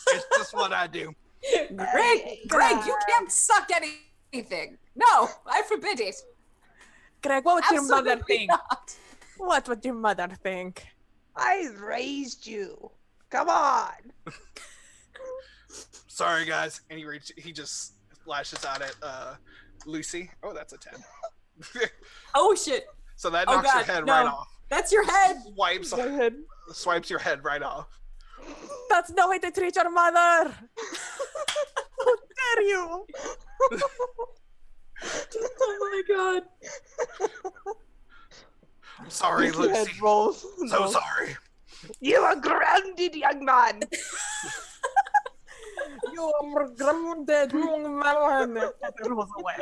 It's 0.10 0.26
just 0.38 0.54
what 0.54 0.72
I 0.74 0.88
do. 0.88 1.14
Greg, 1.76 2.40
Greg, 2.48 2.86
you 2.86 2.98
can't 3.10 3.32
suck 3.32 3.70
anything. 4.34 4.78
No, 4.96 5.28
I 5.46 5.62
forbid 5.68 6.00
it. 6.00 6.16
Greg, 7.24 7.46
what 7.46 7.56
would 7.56 7.74
your 7.76 7.88
mother 7.88 8.18
think? 8.28 8.50
not. 8.50 8.96
What 9.38 9.68
would 9.70 9.84
your 9.86 9.94
mother 9.94 10.28
think? 10.42 10.86
I 11.36 11.68
raised 11.80 12.48
you. 12.48 12.92
Come 13.30 13.50
on. 13.50 13.92
Sorry, 16.08 16.46
guys. 16.46 16.82
And 16.90 16.98
he 17.00 17.06
reach, 17.06 17.32
he 17.38 17.52
just 17.52 17.94
lashes 18.26 18.66
out 18.66 18.82
at 18.82 18.96
uh, 19.04 19.36
Lucy. 19.86 20.32
Oh, 20.44 20.54
that's 20.54 20.74
a 20.74 20.78
ten. 20.78 20.96
Oh 22.36 22.56
shit, 22.56 22.86
so 23.16 23.30
that 23.32 23.46
Oh, 23.48 23.56
knocks 23.62 23.74
your 23.74 23.84
head 23.84 24.06
no. 24.06 24.14
right 24.14 24.26
off. 24.28 24.48
that's 24.70 24.92
your 24.92 25.04
head. 25.06 25.38
Swipes, 25.56 25.92
Go 25.94 26.08
ahead. 26.08 26.36
swipes 26.72 27.10
your 27.10 27.20
head 27.20 27.44
right 27.44 27.64
off. 27.64 27.88
That's 28.90 29.12
no 29.12 29.30
way 29.30 29.40
to 29.40 29.52
treat 29.52 29.76
your 29.76 29.90
mother. 29.90 30.54
How 32.00 32.16
dare 32.56 32.64
you? 32.64 33.06
Oh 35.60 35.78
my 35.80 36.16
god. 36.16 36.44
I'm 39.00 39.10
sorry, 39.10 39.52
Lucy. 39.52 39.74
head 39.74 40.02
rolls. 40.02 40.46
So 40.68 40.80
rolls. 40.80 40.94
sorry. 40.94 41.36
You 42.00 42.18
are 42.20 42.36
grounded, 42.36 43.16
young 43.16 43.46
man. 43.46 43.82
You 46.14 46.34
are 46.56 46.68
grounded, 46.70 47.52
young 47.52 48.00
man. 48.00 48.58
It 48.58 49.10
rolls 49.10 49.30
away. 49.38 49.56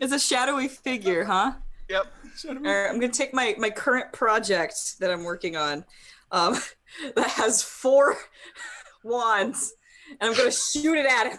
It's 0.00 0.12
a 0.12 0.18
shadowy 0.18 0.68
figure, 0.68 1.24
huh? 1.24 1.52
Yep. 1.88 2.06
Shut 2.36 2.56
him 2.56 2.66
All 2.66 2.72
right, 2.72 2.88
I'm 2.88 3.00
gonna 3.00 3.12
take 3.12 3.34
my 3.34 3.54
my 3.58 3.70
current 3.70 4.12
project 4.12 4.98
that 5.00 5.10
I'm 5.10 5.24
working 5.24 5.56
on, 5.56 5.84
um, 6.32 6.56
that 7.16 7.30
has 7.30 7.62
four 7.62 8.16
wands, 9.04 9.72
and 10.20 10.30
I'm 10.30 10.36
gonna 10.36 10.50
shoot 10.50 10.98
it 10.98 11.06
at 11.06 11.30
him. 11.32 11.38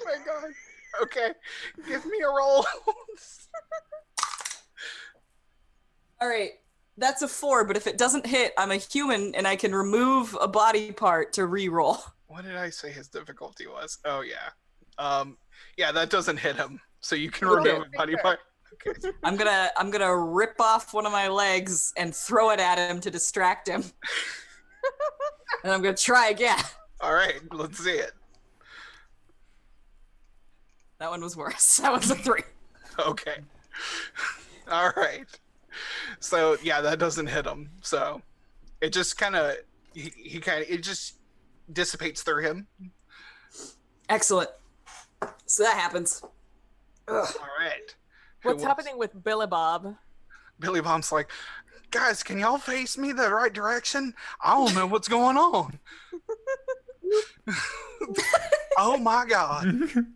Oh 0.00 0.04
my 0.04 0.16
god. 0.24 0.52
Okay. 1.02 1.30
Give 1.88 2.04
me 2.06 2.18
a 2.20 2.28
roll. 2.28 2.64
All 6.20 6.28
right, 6.28 6.52
that's 6.96 7.22
a 7.22 7.28
four, 7.28 7.64
but 7.64 7.76
if 7.76 7.88
it 7.88 7.98
doesn't 7.98 8.24
hit, 8.26 8.52
I'm 8.56 8.70
a 8.70 8.76
human 8.76 9.34
and 9.34 9.46
I 9.46 9.56
can 9.56 9.74
remove 9.74 10.38
a 10.40 10.48
body 10.48 10.92
part 10.92 11.32
to 11.34 11.46
re-roll. 11.46 11.98
what 12.28 12.44
did 12.44 12.56
I 12.56 12.70
say 12.70 12.90
his 12.90 13.08
difficulty 13.08 13.66
was? 13.66 13.98
Oh 14.04 14.22
yeah. 14.22 14.50
Um. 14.98 15.36
Yeah, 15.76 15.92
that 15.92 16.08
doesn't 16.10 16.36
hit 16.38 16.56
him. 16.56 16.80
So 17.00 17.16
you 17.16 17.30
can 17.30 17.48
remove 17.48 17.82
a 17.82 17.96
body 17.96 18.14
part. 18.16 18.38
I'm 19.22 19.36
gonna 19.36 19.70
I'm 19.76 19.90
gonna 19.90 20.16
rip 20.16 20.60
off 20.60 20.94
one 20.94 21.06
of 21.06 21.12
my 21.12 21.28
legs 21.28 21.92
and 21.96 22.14
throw 22.14 22.50
it 22.50 22.60
at 22.60 22.78
him 22.78 23.00
to 23.00 23.10
distract 23.10 23.68
him. 23.68 23.82
and 25.64 25.72
I'm 25.72 25.82
gonna 25.82 25.96
try 25.96 26.28
again. 26.28 26.62
All 27.00 27.14
right. 27.14 27.40
Let's 27.52 27.82
see 27.82 27.92
it. 27.92 28.12
That 30.98 31.10
one 31.10 31.20
was 31.20 31.36
worse. 31.36 31.76
That 31.78 31.92
was 31.92 32.10
a 32.10 32.14
three. 32.14 32.42
Okay. 32.98 33.38
All 34.70 34.92
right. 34.96 35.26
So 36.20 36.56
yeah, 36.62 36.80
that 36.80 36.98
doesn't 36.98 37.26
hit 37.26 37.46
him. 37.46 37.70
So 37.82 38.22
it 38.80 38.92
just 38.92 39.18
kind 39.18 39.36
of 39.36 39.56
he, 39.92 40.12
he 40.16 40.40
kind 40.40 40.62
of 40.62 40.70
it 40.70 40.82
just 40.82 41.14
dissipates 41.72 42.22
through 42.22 42.42
him. 42.42 42.66
Excellent. 44.08 44.50
So 45.46 45.62
that 45.62 45.78
happens. 45.78 46.22
All 47.08 47.26
right. 47.58 47.94
Who 48.44 48.50
What's 48.50 48.62
wants- 48.62 48.64
happening 48.64 48.98
with 48.98 49.24
Billy 49.24 49.46
Bob? 49.46 49.96
Billy 50.60 50.80
Bob's 50.80 51.10
like, 51.10 51.30
guys, 51.90 52.22
can 52.22 52.38
y'all 52.38 52.58
face 52.58 52.96
me 52.96 53.10
the 53.12 53.28
right 53.30 53.52
direction? 53.52 54.14
I 54.42 54.54
don't 54.54 54.74
know 54.74 54.86
what's 54.86 55.08
going 55.08 55.36
on. 55.36 55.78
oh 58.78 58.96
my 58.98 59.24
god. 59.26 59.66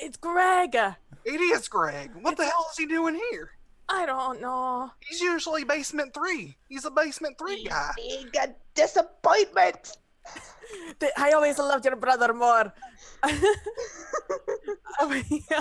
It's 0.00 0.16
Greg. 0.16 0.76
It 1.24 1.40
is 1.40 1.66
Greg. 1.66 2.12
What 2.22 2.36
the 2.36 2.44
hell 2.44 2.66
is 2.70 2.78
he 2.78 2.86
doing 2.86 3.20
here? 3.32 3.50
I 3.88 4.06
don't 4.06 4.40
know. 4.40 4.92
He's 5.00 5.20
usually 5.20 5.64
basement 5.64 6.14
three. 6.14 6.56
He's 6.68 6.84
a 6.84 6.90
basement 6.92 7.36
three 7.36 7.64
guy. 7.64 7.90
Big 7.96 8.36
a 8.36 8.54
disappointment. 8.76 9.96
Th- 11.00 11.12
I 11.16 11.32
always 11.32 11.58
loved 11.58 11.84
your 11.84 11.96
brother 11.96 12.32
more. 12.32 12.72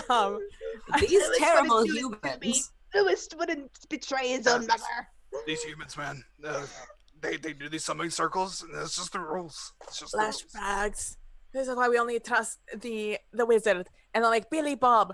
um, 0.10 0.40
These 1.00 1.24
terrible 1.38 1.78
wouldn't 1.78 2.00
do 2.00 2.14
it 2.14 2.24
to 2.24 2.40
me. 2.40 2.48
humans. 2.48 2.72
Lewis 2.96 3.28
wouldn't 3.38 3.72
betray 3.90 4.30
his 4.30 4.48
own 4.48 4.66
mother. 4.66 5.08
These 5.46 5.62
humans, 5.64 5.98
man, 5.98 6.24
uh, 6.44 6.66
they 7.22 7.38
they 7.38 7.54
do 7.54 7.70
these 7.70 7.86
summoning 7.86 8.12
circles. 8.12 8.64
And 8.64 8.74
that's 8.76 8.96
just 8.96 9.14
the 9.14 9.20
rules. 9.20 9.74
It's 9.84 10.00
just 10.00 10.12
the 10.14 10.20
rules. 10.20 10.42
flesh 10.42 10.54
bags. 10.54 11.18
This 11.54 11.68
is 11.68 11.76
why 11.76 11.90
we 11.90 12.00
only 12.00 12.20
trust 12.20 12.60
the 12.76 13.18
the 13.34 13.46
wizard. 13.46 13.88
And 14.14 14.26
I'm 14.26 14.32
like, 14.32 14.50
Billy 14.50 14.76
Bob, 14.76 15.14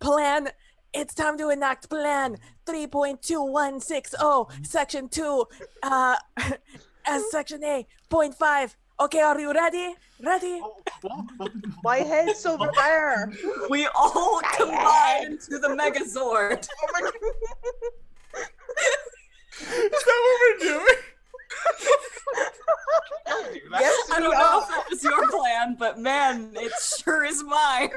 plan. 0.00 0.50
It's 0.94 1.12
time 1.14 1.36
to 1.36 1.50
enact 1.50 1.90
plan 1.90 2.38
3.2160, 2.64 4.66
section 4.66 5.10
2, 5.10 5.44
uh, 5.82 6.16
as 7.06 7.30
section 7.30 7.62
A, 7.62 7.86
point 8.08 8.34
5. 8.34 8.74
Okay, 9.00 9.20
are 9.20 9.38
you 9.38 9.52
ready? 9.52 9.94
Ready? 10.20 10.60
Oh, 10.60 10.82
My 11.84 11.98
head's 11.98 12.44
over 12.44 12.68
there. 12.74 13.32
We 13.70 13.86
all 13.94 14.40
combine 14.56 15.32
into 15.32 15.60
the 15.60 15.68
Megazord. 15.68 16.66
oh 16.82 16.88
my 16.92 17.00
God. 17.02 17.12
Is 19.60 20.04
that 20.04 20.20
what 20.24 20.40
we're 20.40 20.58
doing? 20.68 20.96
Don't 23.28 23.54
do 23.54 24.30
that. 24.30 24.84
was 24.90 25.04
your 25.04 25.30
plan, 25.30 25.76
but 25.78 26.00
man, 26.00 26.50
it 26.54 26.72
sure 26.98 27.24
is 27.24 27.44
mine. 27.44 27.90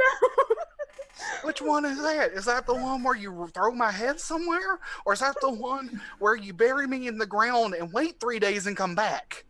Which 1.43 1.61
one 1.63 1.85
is 1.85 1.99
that? 2.03 2.31
Is 2.33 2.45
that 2.45 2.67
the 2.67 2.75
one 2.75 3.01
where 3.01 3.15
you 3.15 3.49
throw 3.55 3.71
my 3.71 3.91
head 3.91 4.19
somewhere? 4.19 4.79
Or 5.05 5.13
is 5.13 5.19
that 5.21 5.35
the 5.41 5.51
one 5.51 5.99
where 6.19 6.35
you 6.35 6.53
bury 6.53 6.85
me 6.85 7.07
in 7.07 7.17
the 7.17 7.25
ground 7.25 7.73
and 7.73 7.91
wait 7.91 8.19
three 8.19 8.37
days 8.37 8.67
and 8.67 8.77
come 8.77 8.93
back? 8.93 9.45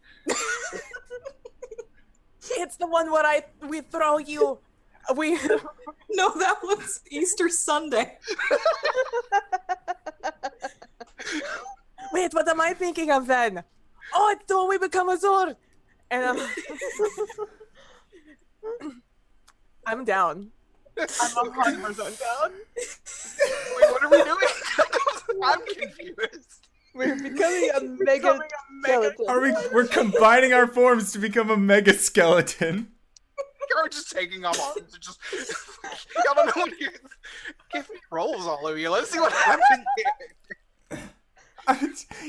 It's 2.58 2.78
the 2.78 2.88
one 2.88 3.12
where 3.12 3.26
I 3.26 3.44
we 3.68 3.82
throw 3.82 4.18
you. 4.18 4.60
We 5.16 5.38
No, 6.10 6.32
that 6.38 6.58
was 6.64 7.02
Easter 7.10 7.50
Sunday. 7.50 8.18
wait. 12.14 12.34
What 12.34 12.48
am 12.48 12.62
I 12.62 12.74
thinking 12.74 13.12
of 13.12 13.28
then? 13.28 13.64
Oh, 14.14 14.36
it's 14.36 14.46
the 14.48 14.58
one 14.58 14.70
we 14.70 14.78
become 14.78 15.10
a 15.10 15.18
sword. 15.18 15.56
And 16.10 16.26
I'm, 16.26 16.38
I'm 19.86 20.06
down. 20.06 20.52
I'm 20.98 21.08
a 21.38 21.52
hundred 21.52 21.82
percent 21.84 22.20
down. 22.20 22.52
Wait, 22.52 23.92
what 23.92 24.04
are 24.04 24.10
we 24.10 24.24
doing? 24.24 24.40
I'm 25.44 25.66
confused. 25.66 26.68
We're 26.94 27.16
becoming 27.22 27.70
a 27.76 27.82
mega 28.04 28.40
skeleton. 28.84 29.26
Are 29.28 29.42
we? 29.42 29.54
We're 29.74 29.88
combining 29.88 30.54
our 30.54 30.68
forms 30.68 31.12
to 31.14 31.20
become 31.20 31.50
a 31.50 31.58
mega 31.58 31.94
skeleton. 31.94 32.92
You're 33.70 33.88
just 33.90 34.12
taking 34.12 34.44
off 34.46 34.60
arms 34.60 34.94
and 34.94 35.02
just. 35.02 35.20
Y'all 36.26 36.36
don't 36.36 36.48
know 36.48 36.64
what 36.64 36.80
you. 36.80 36.90
Give 37.72 37.90
me 37.90 37.96
rolls, 38.12 38.46
all 38.46 38.68
of 38.68 38.78
you. 38.78 38.90
Let's 38.90 39.10
see 39.10 39.20
what 39.20 39.32
happens 39.32 39.86
here. 40.90 41.04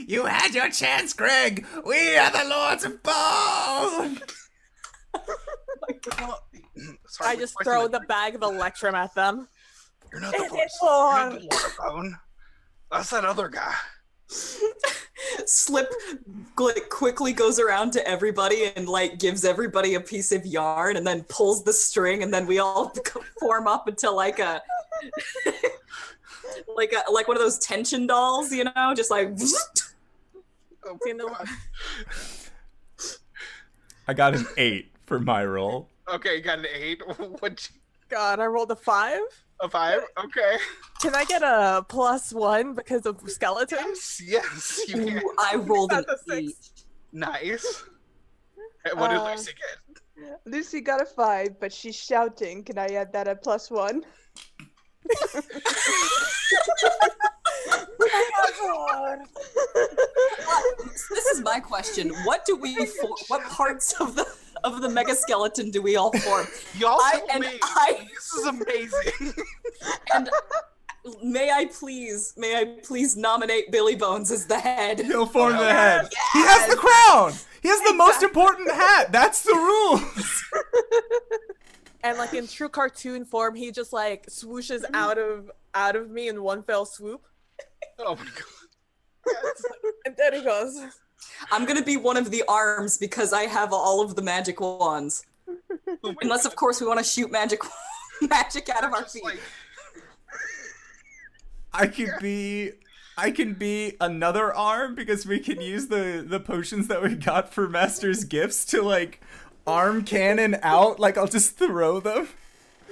you 0.06 0.26
had 0.26 0.55
your 0.55 0.70
chance, 0.70 1.12
Greg. 1.12 1.66
We 1.84 2.16
are 2.16 2.30
the 2.30 2.44
Lords 2.48 2.84
of 2.84 3.02
Bone. 3.02 4.20
Sorry, 7.09 7.30
I 7.30 7.36
just 7.36 7.56
throw 7.64 7.89
the 7.89 8.01
bag 8.01 8.36
of 8.36 8.43
Electrum 8.43 8.94
at 8.94 9.14
them. 9.14 9.48
You're 10.12 10.20
not 10.20 10.32
the 10.32 10.44
It's 10.44 10.51
voice. 10.51 10.70
You're 10.80 10.90
not 10.90 11.30
the 11.30 11.39
Lord 11.40 11.64
of 11.64 11.76
Bone. 11.78 12.18
That's 12.93 13.10
that 13.10 13.24
other 13.24 13.48
guy. 13.48 13.74
Slip 15.46 15.88
like 16.59 16.88
quickly 16.88 17.32
goes 17.32 17.59
around 17.59 17.92
to 17.92 18.06
everybody 18.09 18.72
and 18.76 18.88
like 18.88 19.18
gives 19.18 19.44
everybody 19.44 19.94
a 19.94 20.00
piece 20.00 20.32
of 20.32 20.44
yarn 20.44 20.96
and 20.96 21.06
then 21.06 21.22
pulls 21.24 21.62
the 21.64 21.72
string 21.72 22.22
and 22.22 22.32
then 22.34 22.46
we 22.46 22.59
all 22.59 22.92
form 23.40 23.66
up 23.68 23.88
into 23.88 24.10
like 24.10 24.38
a 24.38 24.60
like 26.76 26.92
a 26.92 27.10
like 27.12 27.28
one 27.28 27.36
of 27.36 27.42
those 27.42 27.59
tension 27.59 28.06
dolls, 28.06 28.52
you 28.52 28.64
know, 28.64 28.94
just 28.96 29.10
like 29.10 29.30
Oh, 30.84 30.98
You 31.06 31.14
know- 31.14 31.36
I 34.09 34.14
got 34.14 34.34
an 34.34 34.46
eight 34.56 34.90
for 35.06 35.20
my 35.20 35.44
roll. 35.44 35.88
Okay, 36.12 36.36
you 36.36 36.42
got 36.42 36.59
an 36.59 36.66
eight. 36.74 37.00
What? 37.40 37.68
God, 38.12 38.40
I 38.40 38.44
rolled 38.47 38.70
a 38.70 38.76
five. 38.76 39.20
A 39.60 39.68
five? 39.70 40.02
Okay. 40.22 40.56
Can 41.01 41.14
I 41.14 41.24
get 41.24 41.43
a 41.43 41.82
plus 41.89 42.30
one 42.32 42.74
because 42.74 43.06
of 43.06 43.18
skeletons? 43.26 44.20
Yes, 44.22 44.80
yes, 44.86 44.89
you 44.89 44.94
can. 45.06 45.18
Ooh, 45.22 45.34
I 45.39 45.56
rolled 45.56 45.93
an 45.93 46.05
a 46.06 46.34
eight. 46.34 46.48
six. 46.55 46.84
Nice. 47.10 47.84
Hey, 48.84 48.90
what 48.94 49.09
did 49.09 49.16
Uh, 49.18 49.30
Lucy 49.30 49.52
get? 49.52 50.36
Lucy 50.44 50.80
got 50.82 51.01
a 51.01 51.06
five, 51.06 51.59
but 51.59 51.72
she's 51.72 51.97
shouting. 51.97 52.62
Can 52.64 52.76
I 52.78 52.86
add 52.89 53.12
that 53.14 53.28
at 53.28 53.43
plus 53.43 53.70
one? 53.70 54.02
This 61.10 61.26
is 61.26 61.40
my 61.43 61.60
question. 61.60 62.10
What 62.24 62.44
do 62.44 62.56
we 62.56 62.74
for- 62.86 63.16
what 63.28 63.43
parts 63.44 64.01
of 64.01 64.14
the 64.16 64.24
of 64.64 64.80
the 64.80 64.89
mega 64.89 65.14
skeleton 65.14 65.70
do 65.70 65.82
we 65.82 65.97
all 65.97 66.12
form? 66.12 66.47
Y'all 66.78 66.98
I- 67.01 67.18
tell 67.18 67.26
and 67.32 67.40
me. 67.40 67.59
I- 67.62 68.09
This 68.14 68.32
is 68.34 68.47
amazing. 68.47 69.34
And 70.14 70.28
may 71.22 71.51
I 71.51 71.64
please, 71.66 72.32
may 72.36 72.56
I 72.56 72.64
please 72.84 73.16
nominate 73.16 73.72
Billy 73.72 73.97
Bones 73.97 74.30
as 74.30 74.47
the 74.47 74.59
head? 74.59 75.01
He'll 75.01 75.26
form 75.26 75.55
the 75.56 75.64
Yes. 75.64 76.02
head. 76.02 76.12
He 76.32 76.40
has 76.43 76.70
the 76.70 76.76
crown. 76.76 77.32
He 77.62 77.68
has 77.68 77.80
the 77.82 77.94
most 77.94 78.22
important 78.22 78.70
hat. 78.70 79.10
That's 79.10 79.43
the 79.43 79.52
rules. 79.55 80.44
And 82.05 82.18
like 82.18 82.34
in 82.34 82.47
true 82.48 82.68
cartoon 82.68 83.24
form, 83.24 83.55
he 83.56 83.70
just 83.72 83.93
like 83.93 84.26
swooshes 84.26 84.84
out 84.94 85.18
of 85.18 85.51
out 85.74 85.97
of 85.97 86.10
me 86.10 86.28
in 86.28 86.43
one 86.43 86.62
fell 86.62 86.84
swoop. 86.84 87.22
oh 87.98 88.14
my 88.16 88.24
god. 88.24 88.34
Yes. 89.26 89.62
And 90.05 90.16
there 90.16 90.32
he 90.34 90.43
goes. 90.44 90.80
I'm 91.51 91.65
gonna 91.65 91.82
be 91.85 91.97
one 91.97 92.16
of 92.16 92.31
the 92.31 92.43
arms 92.49 92.99
because 92.99 93.32
I 93.32 93.43
have 93.43 93.73
all 93.73 94.03
of 94.03 94.16
the 94.16 94.23
magic 94.23 94.61
wands. 94.61 95.27
Oh 96.05 96.09
my 96.11 96.15
Unless, 96.23 96.47
of 96.47 96.57
course, 96.57 96.81
we 96.81 96.86
want 96.86 96.99
to 96.99 97.05
shoot 97.05 97.31
magic 97.31 97.61
magic 98.23 98.69
out 98.69 98.85
of 98.85 98.93
our 98.93 99.05
feet. 99.05 99.23
like, 99.23 99.39
I 101.73 101.86
could 101.86 102.12
be 102.20 102.73
I 103.16 103.31
can 103.31 103.55
be 103.55 103.97
another 104.01 104.55
arm 104.55 104.94
because 104.94 105.27
we 105.27 105.39
can 105.39 105.61
use 105.61 105.89
the 105.89 106.24
the 106.27 106.40
potions 106.40 106.89
that 106.89 107.03
we 107.03 107.15
got 107.15 107.53
for 107.53 107.69
master's 107.69 108.24
gifts 108.24 108.65
to 108.66 108.82
like 108.82 109.20
arm 109.66 110.03
cannon 110.05 110.57
out 110.62 110.99
like 110.99 111.16
I'll 111.19 111.27
just 111.27 111.57
throw 111.57 112.01
them. 112.01 112.28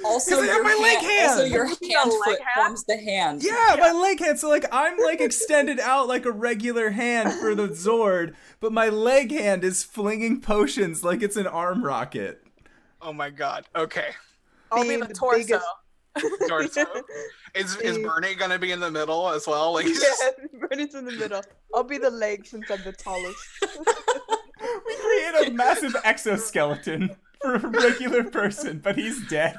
Also, 0.04 0.36
'Cause 0.36 0.48
I 0.48 0.54
your 0.54 0.64
my 0.64 0.74
leg 0.74 0.98
hand, 0.98 1.30
also 1.30 1.44
your 1.44 1.66
hand 1.66 1.78
got 1.92 2.06
leg 2.06 2.20
foot 2.24 2.40
hand? 2.40 2.66
forms 2.66 2.84
the 2.84 2.96
hand. 2.96 3.42
Yeah, 3.42 3.76
my 3.78 3.92
leg 3.92 4.18
hand 4.20 4.38
so 4.38 4.48
like 4.48 4.64
I'm 4.72 4.98
like 4.98 5.20
extended 5.20 5.78
out 5.80 6.08
like 6.08 6.24
a 6.24 6.30
regular 6.32 6.90
hand 6.90 7.32
for 7.40 7.54
the 7.54 7.68
Zord, 7.68 8.34
but 8.60 8.72
my 8.72 8.88
leg 8.88 9.30
hand 9.30 9.62
is 9.64 9.82
flinging 9.84 10.40
potions 10.40 11.04
like 11.04 11.22
it's 11.22 11.36
an 11.36 11.46
arm 11.46 11.84
rocket. 11.84 12.42
oh 13.02 13.12
my 13.12 13.30
god. 13.30 13.66
Okay. 13.76 14.08
I'll 14.72 14.84
be 14.84 14.96
the 14.96 15.06
the 15.06 15.14
torso. 15.14 15.38
biggest- 15.38 15.66
Torso. 16.48 16.84
Is 17.54 17.76
is. 17.76 17.98
Bernie 17.98 18.34
gonna 18.34 18.58
be 18.58 18.72
in 18.72 18.80
the 18.80 18.90
middle 18.90 19.28
as 19.30 19.46
well? 19.46 19.72
Like 19.74 19.86
yeah, 19.86 20.30
Bernie's 20.68 20.94
in 20.94 21.04
the 21.04 21.12
middle. 21.12 21.42
I'll 21.74 21.84
be 21.84 21.98
the 21.98 22.10
leg 22.10 22.46
since 22.46 22.68
I'm 22.70 22.82
the 22.84 22.92
tallest. 22.92 23.38
We 24.86 24.96
create 24.96 25.48
a 25.48 25.50
massive 25.52 25.94
exoskeleton 26.04 27.16
for 27.40 27.54
a 27.54 27.58
regular 27.68 28.24
person, 28.24 28.78
but 28.78 28.96
he's 28.96 29.26
dead. 29.28 29.56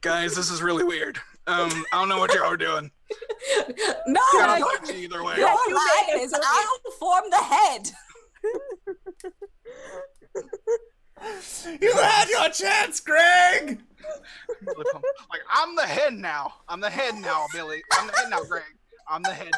Guys, 0.00 0.34
this 0.34 0.50
is 0.50 0.62
really 0.62 0.84
weird. 0.84 1.18
Um, 1.46 1.84
I 1.92 1.98
don't 1.98 2.08
know 2.08 2.18
what 2.18 2.34
y'all 2.34 2.44
are 2.44 2.56
doing. 2.56 2.90
No, 4.06 4.20
Gotta 4.32 4.58
your, 4.60 4.68
talk 4.70 4.84
to 4.84 4.94
either 4.96 5.24
way. 5.24 5.34
your 5.36 5.48
you 5.48 5.74
line 5.74 6.20
is 6.20 6.32
I'll 6.32 6.92
form 6.98 7.24
the 7.30 7.36
head. 7.36 7.90
You 11.80 11.92
had 11.92 12.28
your 12.28 12.48
chance, 12.50 13.00
Greg. 13.00 13.80
Like 14.66 15.42
I'm 15.52 15.74
the 15.74 15.82
head 15.82 16.14
now. 16.14 16.54
I'm 16.68 16.80
the 16.80 16.90
head 16.90 17.14
now, 17.16 17.46
Billy. 17.52 17.82
I'm 17.92 18.06
the 18.06 18.12
head 18.12 18.30
now, 18.30 18.42
Greg. 18.44 18.62
I'm 19.08 19.22
the 19.22 19.34
head 19.34 19.50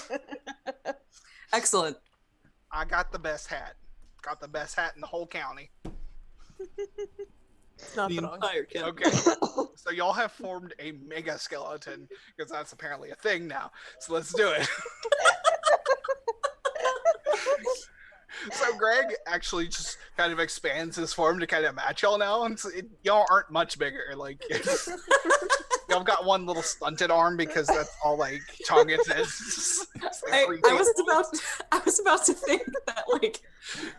now. 0.00 0.92
Excellent. 1.52 1.96
I 2.70 2.84
got 2.84 3.12
the 3.12 3.18
best 3.18 3.46
hat. 3.48 3.74
Got 4.22 4.40
the 4.40 4.48
best 4.48 4.74
hat 4.74 4.92
in 4.94 5.00
the 5.00 5.06
whole 5.06 5.26
county. 5.26 5.70
Not 7.96 8.10
The 8.10 8.18
wrong. 8.20 8.34
entire 8.34 8.64
kid. 8.64 8.82
Okay. 8.82 9.10
so 9.74 9.90
y'all 9.90 10.12
have 10.12 10.32
formed 10.32 10.74
a 10.78 10.92
mega 11.06 11.38
skeleton 11.38 12.08
because 12.36 12.50
that's 12.50 12.72
apparently 12.72 13.10
a 13.10 13.14
thing 13.16 13.46
now. 13.46 13.70
So 14.00 14.14
let's 14.14 14.32
do 14.32 14.48
it. 14.50 14.68
so 18.52 18.76
Greg 18.76 19.06
actually 19.26 19.68
just 19.68 19.98
kind 20.16 20.32
of 20.32 20.38
expands 20.38 20.96
his 20.96 21.12
form 21.12 21.38
to 21.40 21.46
kind 21.46 21.64
of 21.64 21.74
match 21.74 22.02
y'all 22.02 22.18
now, 22.18 22.44
and 22.44 22.58
so 22.58 22.68
it, 22.70 22.86
y'all 23.02 23.26
aren't 23.30 23.50
much 23.50 23.78
bigger. 23.78 24.14
Like 24.16 24.42
it's, 25.92 25.96
y'all 25.96 26.16
got 26.16 26.24
one 26.24 26.46
little 26.46 26.62
stunted 26.62 27.10
arm 27.10 27.36
because 27.36 27.66
that's 27.66 27.94
all 28.04 28.18
like 28.18 28.42
Tonga 28.66 28.98
says. 29.04 29.86
I, 30.32 30.44
I 30.44 30.72
was 30.72 30.92
about 31.00 31.26
I 31.72 31.80
was 31.84 32.00
about 32.00 32.24
to 32.26 32.34
think 32.34 32.62
that 32.86 33.04
like 33.12 33.40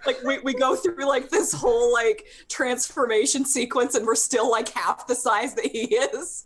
like 0.06 0.22
we, 0.24 0.40
we 0.40 0.54
go 0.54 0.76
through 0.76 1.08
like 1.08 1.30
this 1.30 1.54
whole 1.54 1.94
like 1.94 2.26
transformation 2.50 3.46
sequence 3.46 3.96
and 3.96 4.06
we're 4.06 4.16
still 4.16 4.50
like 4.50 4.70
half 4.70 5.08
the 5.08 5.16
size 5.16 5.54
that 5.56 5.66
he 5.66 5.96
is. 5.96 6.46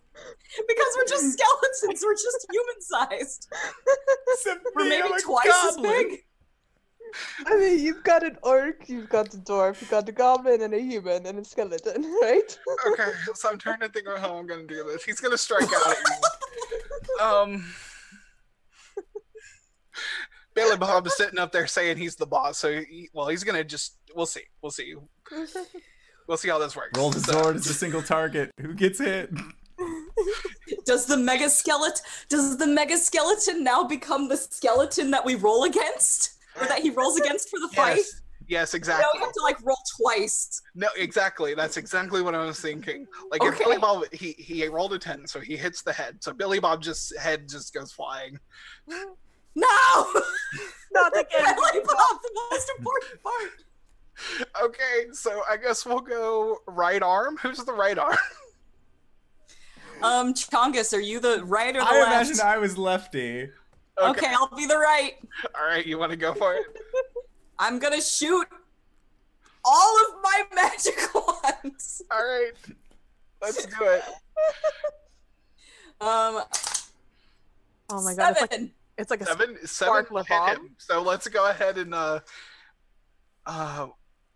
Because 0.68 0.88
we're 0.98 1.06
just 1.06 1.34
skeletons. 1.34 2.03
We're 2.03 2.15
just 2.15 2.48
human 2.49 2.82
sized 2.82 3.48
we're 4.76 4.90
maybe 4.90 5.10
twice 5.22 5.48
goblin. 5.48 5.86
as 5.86 6.03
big 6.03 6.24
I 7.45 7.57
mean, 7.57 7.79
you've 7.79 8.03
got 8.03 8.23
an 8.23 8.38
orc, 8.43 8.88
you've 8.89 9.09
got 9.09 9.31
the 9.31 9.38
dwarf, 9.38 9.81
you've 9.81 9.89
got 9.89 10.05
the 10.05 10.11
goblin, 10.11 10.61
and 10.61 10.73
a 10.73 10.79
human, 10.79 11.25
and 11.25 11.39
a 11.39 11.43
skeleton, 11.45 12.03
right? 12.21 12.59
okay, 12.91 13.11
so 13.35 13.49
I'm 13.49 13.57
trying 13.57 13.79
to 13.79 13.89
think 13.89 14.07
of 14.07 14.19
how 14.19 14.35
I'm 14.38 14.45
gonna 14.47 14.63
do 14.67 14.84
this. 14.85 15.03
He's 15.03 15.19
gonna 15.19 15.38
strike 15.38 15.63
out 15.73 15.88
at 15.91 15.97
you. 15.97 17.25
Um, 17.25 17.65
Billy 20.53 20.77
Bob 20.77 21.05
is 21.05 21.15
sitting 21.15 21.38
up 21.39 21.51
there 21.51 21.67
saying 21.67 21.97
he's 21.97 22.15
the 22.15 22.25
boss. 22.25 22.57
So, 22.57 22.81
he, 22.81 23.09
well, 23.13 23.27
he's 23.27 23.43
gonna 23.43 23.63
just. 23.63 23.97
We'll 24.15 24.25
see. 24.25 24.41
We'll 24.61 24.71
see. 24.71 24.95
We'll 26.27 26.38
see 26.38 26.49
how 26.49 26.57
this 26.59 26.75
works. 26.75 26.97
Roll 26.97 27.11
the 27.11 27.19
So- 27.19 27.31
sword 27.34 27.55
as 27.57 27.67
a 27.67 27.73
single 27.73 28.01
target. 28.01 28.51
Who 28.61 28.73
gets 28.73 28.99
hit? 28.99 29.29
does 30.85 31.05
the 31.05 31.15
mega 31.17 31.49
skeleton 31.49 32.03
does 32.29 32.57
the 32.57 32.65
mega 32.65 32.97
skeleton 32.97 33.63
now 33.63 33.84
become 33.84 34.27
the 34.27 34.35
skeleton 34.38 35.11
that 35.11 35.23
we 35.23 35.35
roll 35.35 35.65
against 35.65 36.36
or 36.59 36.65
that 36.67 36.79
he 36.79 36.89
rolls 36.89 37.19
against 37.19 37.49
for 37.49 37.59
the 37.59 37.69
fight 37.75 37.97
Yes. 37.97 38.21
Yes, 38.49 38.73
No, 38.73 38.77
exactly. 38.77 39.07
you 39.15 39.19
have 39.25 39.34
to 39.34 39.41
like 39.43 39.57
roll 39.61 39.77
twice. 39.99 40.61
No, 40.73 40.88
exactly. 40.95 41.53
That's 41.53 41.75
exactly 41.75 42.21
what 42.21 42.34
I 42.34 42.45
was 42.45 42.61
thinking. 42.61 43.05
Like 43.29 43.43
if 43.43 43.57
Billy 43.59 43.77
Bob, 43.77 44.05
he 44.13 44.31
he 44.38 44.65
rolled 44.69 44.93
a 44.93 44.99
ten, 44.99 45.27
so 45.27 45.41
he 45.41 45.57
hits 45.57 45.81
the 45.81 45.91
head. 45.91 46.23
So 46.23 46.31
Billy 46.31 46.59
Bob 46.59 46.81
just 46.81 47.17
head 47.17 47.49
just 47.49 47.73
goes 47.73 47.91
flying. 47.91 48.39
No! 49.55 49.65
Not 50.93 51.11
again. 51.19 51.55
Billy 51.55 51.84
Bob, 51.84 52.21
the 52.21 52.41
most 52.51 52.71
important 52.77 53.23
part. 53.23 53.63
Okay, 54.63 55.07
so 55.13 55.41
I 55.49 55.57
guess 55.57 55.84
we'll 55.84 55.99
go 55.99 56.59
right 56.67 57.01
arm. 57.01 57.38
Who's 57.41 57.57
the 57.65 57.73
right 57.73 57.97
arm? 57.97 58.17
Um, 60.03 60.34
Chongus, 60.35 60.93
are 60.95 60.99
you 60.99 61.19
the 61.19 61.43
right 61.43 61.75
or 61.75 61.79
the 61.79 61.88
I 61.88 61.99
left? 62.01 62.29
imagine 62.29 62.45
I 62.45 62.57
was 62.59 62.77
lefty. 62.77 63.49
Okay. 63.99 64.28
I'll 64.34 64.48
be 64.56 64.65
the 64.65 64.78
right. 64.78 65.14
All 65.60 65.65
right, 65.65 65.86
you 65.86 65.98
want 65.98 66.11
to 66.11 66.18
go 66.18 66.34
for 66.34 66.53
it? 66.56 66.64
I'm 67.60 67.80
gonna 67.80 68.02
shoot 68.02 68.48
all 69.65 69.95
of 70.07 70.22
my 70.24 70.44
magical 70.56 71.40
ones. 71.64 72.02
All 72.11 72.19
right, 72.19 72.52
let's 73.41 73.65
do 73.65 73.76
it. 73.82 74.03
Um, 75.99 76.44
Oh 77.90 78.03
my 78.03 78.14
god, 78.14 78.34
it's 78.34 78.41
like, 78.41 78.52
seven. 78.52 78.72
it's 78.99 79.10
like 79.10 79.22
a 79.22 79.26
Seven, 79.26 79.57
seven 79.65 80.06
hit 80.15 80.28
bomb. 80.30 80.49
him. 80.49 80.76
So 80.78 81.02
let's 81.02 81.28
go 81.28 81.49
ahead 81.49 81.80
and 81.80 81.91
uh, 81.95 82.19
uh, 83.48 83.88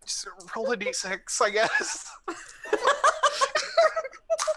just 0.04 0.26
roll 0.56 0.72
a 0.72 0.76
d6, 0.76 1.40
I 1.40 1.50
guess. 1.50 2.10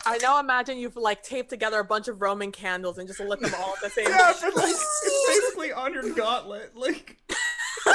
I 0.05 0.17
now 0.21 0.39
imagine 0.39 0.77
you've 0.77 0.95
like 0.97 1.23
taped 1.23 1.49
together 1.49 1.79
a 1.79 1.83
bunch 1.83 2.07
of 2.07 2.21
Roman 2.21 2.51
candles 2.51 2.97
and 2.99 3.07
just 3.07 3.19
lit 3.19 3.39
them 3.39 3.53
all 3.57 3.73
at 3.75 3.81
the 3.81 3.89
same 3.89 4.05
Yeah, 4.09 4.17
time. 4.17 4.35
but 4.41 4.55
like 4.55 4.69
it's 4.69 5.25
basically 5.27 5.71
on 5.73 5.93
your 5.93 6.09
gauntlet. 6.13 6.75
Like 6.75 7.17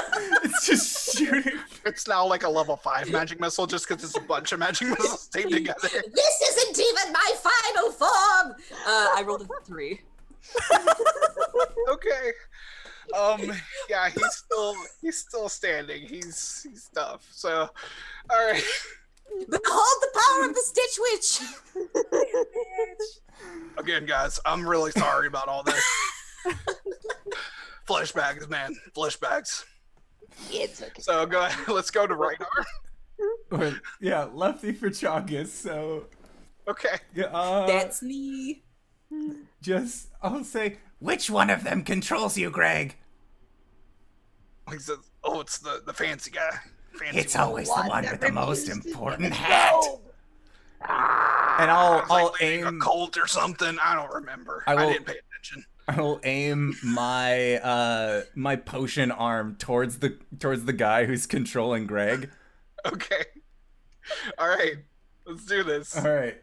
it's 0.42 0.66
just 0.66 1.16
shooting. 1.16 1.52
It's 1.86 2.06
now 2.08 2.26
like 2.26 2.42
a 2.42 2.48
level 2.48 2.76
five 2.76 3.10
magic 3.10 3.40
missile 3.40 3.66
just 3.66 3.88
because 3.88 4.02
it's 4.02 4.16
a 4.16 4.20
bunch 4.20 4.52
of 4.52 4.58
magic 4.58 4.88
missiles 4.88 5.28
taped 5.28 5.52
together. 5.52 5.88
This 5.88 6.40
isn't 6.48 6.78
even 6.78 7.12
my 7.12 7.32
final 7.36 7.90
form. 7.92 8.54
Uh, 8.86 9.08
I 9.16 9.22
rolled 9.26 9.42
a 9.42 9.64
three. 9.64 10.00
okay. 11.92 12.32
Um. 13.16 13.52
Yeah, 13.88 14.08
he's 14.08 14.34
still 14.34 14.74
he's 15.00 15.18
still 15.18 15.48
standing. 15.48 16.06
He's 16.06 16.66
he's 16.68 16.88
tough. 16.94 17.26
So, 17.32 17.68
all 18.30 18.46
right. 18.50 18.62
Behold 19.48 19.96
the 20.00 20.08
power 20.14 20.44
of 20.48 20.54
the 20.54 20.62
Stitch 20.62 20.98
Witch. 20.98 21.40
Again, 23.78 24.04
guys, 24.06 24.38
I'm 24.44 24.66
really 24.66 24.90
sorry 24.92 25.26
about 25.26 25.48
all 25.48 25.62
this. 25.62 25.82
Flesh 27.86 28.12
bags, 28.12 28.48
man. 28.48 28.74
Flesh 28.94 29.16
bags. 29.16 29.64
It's 30.50 30.82
okay. 30.82 31.00
So 31.02 31.26
go 31.26 31.44
ahead. 31.44 31.68
Let's 31.72 31.90
go 31.90 32.06
to 32.06 32.14
right 32.14 32.38
arm. 33.52 33.80
Yeah, 34.00 34.28
lefty 34.32 34.72
for 34.72 34.90
Chongus. 34.90 35.48
So 35.48 36.06
Okay. 36.68 36.98
yeah, 37.14 37.26
uh, 37.26 37.66
That's 37.66 38.02
me. 38.02 38.62
just 39.62 40.08
I'll 40.22 40.44
say 40.44 40.78
which 41.00 41.28
one 41.30 41.50
of 41.50 41.64
them 41.64 41.82
controls 41.82 42.36
you, 42.38 42.50
Greg? 42.50 42.96
He 44.70 44.78
says, 44.78 44.98
"Oh, 45.24 45.40
it's 45.40 45.58
the 45.58 45.82
the 45.84 45.92
fancy 45.92 46.30
guy. 46.30 46.58
Fancy 46.98 47.18
It's 47.18 47.36
always 47.36 47.68
the 47.68 47.74
One 47.74 47.88
one 47.88 48.02
with 48.10 48.20
the 48.20 48.32
most 48.32 48.68
important 48.68 49.32
hat. 49.32 49.72
go. 49.72 50.00
And 50.82 51.70
I'll 51.70 52.04
I'll 52.10 52.34
leading 52.40 52.60
aim 52.66 52.76
a 52.76 52.78
cult 52.80 53.18
or 53.18 53.26
something. 53.26 53.76
I 53.82 53.94
don't 53.94 54.12
remember. 54.12 54.64
I 54.66 54.74
I, 54.74 54.92
didn't 54.92 55.06
pay 55.06 55.16
attention. 55.18 55.64
I'll 55.88 56.20
aim 56.24 56.76
my 56.82 57.56
uh 57.58 58.22
my 58.34 58.56
potion 58.56 59.10
arm 59.10 59.56
towards 59.56 59.98
the 59.98 60.16
towards 60.38 60.64
the 60.64 60.72
guy 60.72 61.04
who's 61.04 61.26
controlling 61.26 61.86
Greg. 61.86 62.30
Okay. 62.86 63.24
All 64.38 64.48
right. 64.48 64.76
Let's 65.26 65.44
do 65.44 65.62
this. 65.62 65.94
All 65.94 66.10
right. 66.10 66.38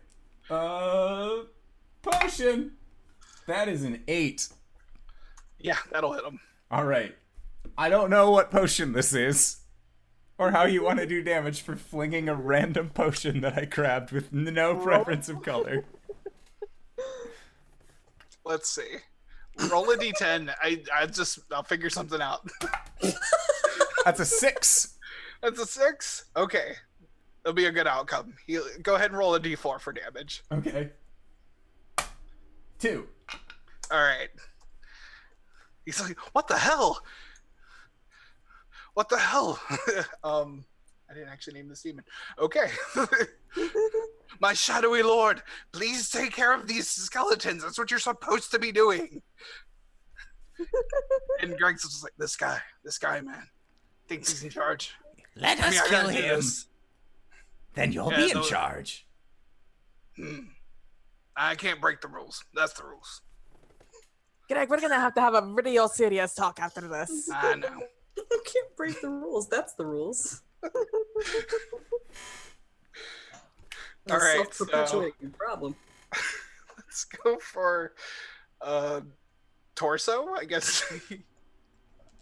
Uh 0.51 1.45
potion. 2.03 2.73
That 3.47 3.67
is 3.67 3.83
an 3.83 4.03
8. 4.07 4.47
Yeah, 5.57 5.77
that'll 5.91 6.13
hit 6.13 6.23
him. 6.23 6.39
All 6.69 6.85
right. 6.85 7.15
I 7.75 7.89
don't 7.89 8.11
know 8.11 8.29
what 8.29 8.51
potion 8.51 8.91
this 8.91 9.13
is 9.13 9.61
or 10.37 10.51
how 10.51 10.65
you 10.65 10.83
want 10.83 10.99
to 10.99 11.05
do 11.05 11.23
damage 11.23 11.61
for 11.61 11.75
flinging 11.75 12.29
a 12.29 12.35
random 12.35 12.89
potion 12.89 13.41
that 13.41 13.57
I 13.57 13.65
grabbed 13.65 14.11
with 14.11 14.31
no 14.31 14.75
preference 14.75 15.29
of 15.29 15.41
color. 15.41 15.85
Let's 18.45 18.69
see. 18.69 18.97
Roll 19.71 19.89
a 19.91 19.97
d10. 19.97 20.53
I 20.61 20.83
I 20.95 21.05
just 21.07 21.39
I'll 21.51 21.63
figure 21.63 21.89
something 21.89 22.21
out. 22.21 22.47
That's 24.05 24.19
a 24.19 24.25
6. 24.25 24.97
That's 25.41 25.59
a 25.59 25.65
six. 25.65 26.25
Okay, 26.35 26.73
it'll 27.43 27.53
be 27.53 27.65
a 27.65 27.71
good 27.71 27.87
outcome. 27.87 28.33
He, 28.45 28.59
go 28.81 28.95
ahead 28.95 29.11
and 29.11 29.17
roll 29.17 29.35
a 29.35 29.39
d4 29.39 29.79
for 29.79 29.93
damage. 29.93 30.43
Okay. 30.51 30.89
2. 32.79 33.07
All 33.91 33.99
right. 33.99 34.29
He's 35.85 36.01
like, 36.01 36.17
what 36.33 36.47
the 36.47 36.57
hell? 36.57 36.99
What 38.97 39.09
the 39.09 39.17
hell? 39.19 39.59
um, 40.23 40.65
I 41.07 41.13
didn't 41.13 41.29
actually 41.29 41.53
name 41.53 41.69
this 41.69 41.83
demon. 41.83 42.03
Okay. 42.39 42.71
My 44.39 44.53
shadowy 44.53 45.03
lord, 45.03 45.43
please 45.71 46.09
take 46.09 46.31
care 46.33 46.51
of 46.51 46.67
these 46.67 46.87
skeletons. 46.89 47.61
That's 47.61 47.77
what 47.77 47.91
you're 47.91 47.99
supposed 47.99 48.49
to 48.49 48.57
be 48.57 48.71
doing. 48.71 49.21
and 51.43 51.55
Greg's 51.59 51.83
just 51.83 52.01
like, 52.01 52.13
this 52.17 52.35
guy, 52.35 52.57
this 52.83 52.97
guy, 52.97 53.21
man, 53.21 53.43
thinks 54.07 54.31
he's 54.31 54.43
in 54.43 54.49
charge. 54.49 54.95
Let 55.35 55.59
I 55.59 55.67
us 55.67 55.73
mean, 55.75 55.89
kill 55.89 56.07
him. 56.07 56.41
Then 57.75 57.91
you'll 57.91 58.09
Yeah, 58.13 58.17
be 58.17 58.23
in 58.23 58.29
so- 58.31 58.41
charge. 58.41 59.05
Hmm. 60.15 60.39
I 61.35 61.53
can't 61.53 61.79
break 61.79 62.01
the 62.01 62.07
rules. 62.07 62.43
That's 62.55 62.73
the 62.73 62.83
rules. 62.83 63.21
Greg, 64.49 64.71
we're 64.71 64.81
gonna 64.81 64.95
have 64.99 65.13
to 65.13 65.21
have 65.21 65.35
a 65.35 65.43
real 65.43 65.87
serious 65.87 66.33
talk 66.33 66.59
after 66.59 66.81
this. 66.81 67.29
I 67.31 67.53
know. 67.53 67.83
You 68.31 68.41
can't 68.45 68.75
break 68.75 68.99
the 69.01 69.09
rules. 69.09 69.47
That's 69.47 69.73
the 69.73 69.85
rules. 69.85 70.41
All 74.09 74.17
right, 74.17 74.53
so- 74.53 74.65
problem. 75.37 75.75
Let's 76.77 77.05
go 77.05 77.37
for 77.37 77.93
uh 78.61 79.01
torso, 79.75 80.33
I 80.33 80.45
guess. 80.45 80.83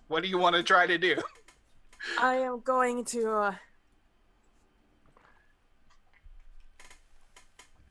what 0.07 0.23
do 0.23 0.29
you 0.29 0.37
want 0.37 0.55
to 0.55 0.63
try 0.63 0.85
to 0.85 0.97
do? 0.97 1.15
I 2.19 2.35
am 2.35 2.59
going 2.61 3.05
to. 3.05 3.31
Uh, 3.31 3.55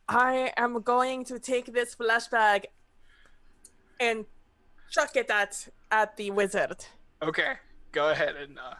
I 0.08 0.52
am 0.56 0.82
going 0.82 1.24
to 1.24 1.38
take 1.38 1.72
this 1.72 1.94
flesh 1.94 2.28
bag 2.28 2.66
and 3.98 4.26
chuck 4.90 5.16
it 5.16 5.30
at 5.30 5.68
at 5.90 6.16
the 6.16 6.30
wizard. 6.30 6.84
Okay, 7.22 7.54
go 7.94 8.10
ahead 8.10 8.34
and 8.36 8.58
uh 8.58 8.74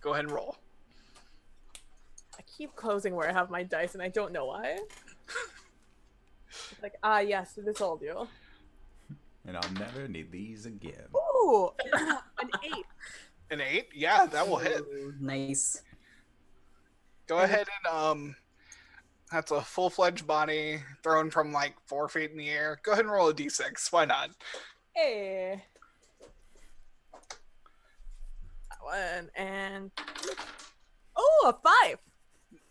go 0.00 0.12
ahead 0.12 0.24
and 0.24 0.32
roll. 0.34 0.56
I 2.36 2.42
keep 2.42 2.74
closing 2.74 3.14
where 3.14 3.30
I 3.30 3.32
have 3.32 3.48
my 3.48 3.62
dice, 3.62 3.94
and 3.94 4.02
I 4.02 4.08
don't 4.08 4.32
know 4.32 4.46
why. 4.46 4.78
Like, 6.82 6.94
ah, 7.02 7.20
yes, 7.20 7.52
this 7.56 7.80
will 7.80 7.96
do. 7.96 8.28
And 9.46 9.56
I'll 9.56 9.72
never 9.72 10.08
need 10.08 10.30
these 10.30 10.66
again. 10.66 11.06
Ooh, 11.16 11.70
an 11.92 12.50
eight. 12.64 12.86
An 13.50 13.60
eight? 13.60 13.88
Yeah, 13.94 14.26
that 14.26 14.48
will 14.48 14.58
hit. 14.58 14.80
Ooh, 14.80 15.14
Nice. 15.20 15.82
Go 17.26 17.38
ahead 17.38 17.66
and 17.84 17.94
um 17.96 18.36
that's 19.32 19.50
a 19.50 19.62
full 19.62 19.88
fledged 19.88 20.26
body 20.26 20.82
thrown 21.02 21.30
from 21.30 21.52
like 21.52 21.74
four 21.86 22.08
feet 22.08 22.30
in 22.30 22.36
the 22.36 22.50
air. 22.50 22.78
Go 22.82 22.92
ahead 22.92 23.04
and 23.04 23.12
roll 23.12 23.28
a 23.28 23.34
D 23.34 23.48
six. 23.48 23.90
Why 23.90 24.04
not? 24.04 24.30
Hey. 24.94 25.62
That 28.70 28.73
one 28.84 29.30
and 29.34 29.90
oh, 31.16 31.52
a 31.54 31.68
five. 31.68 31.98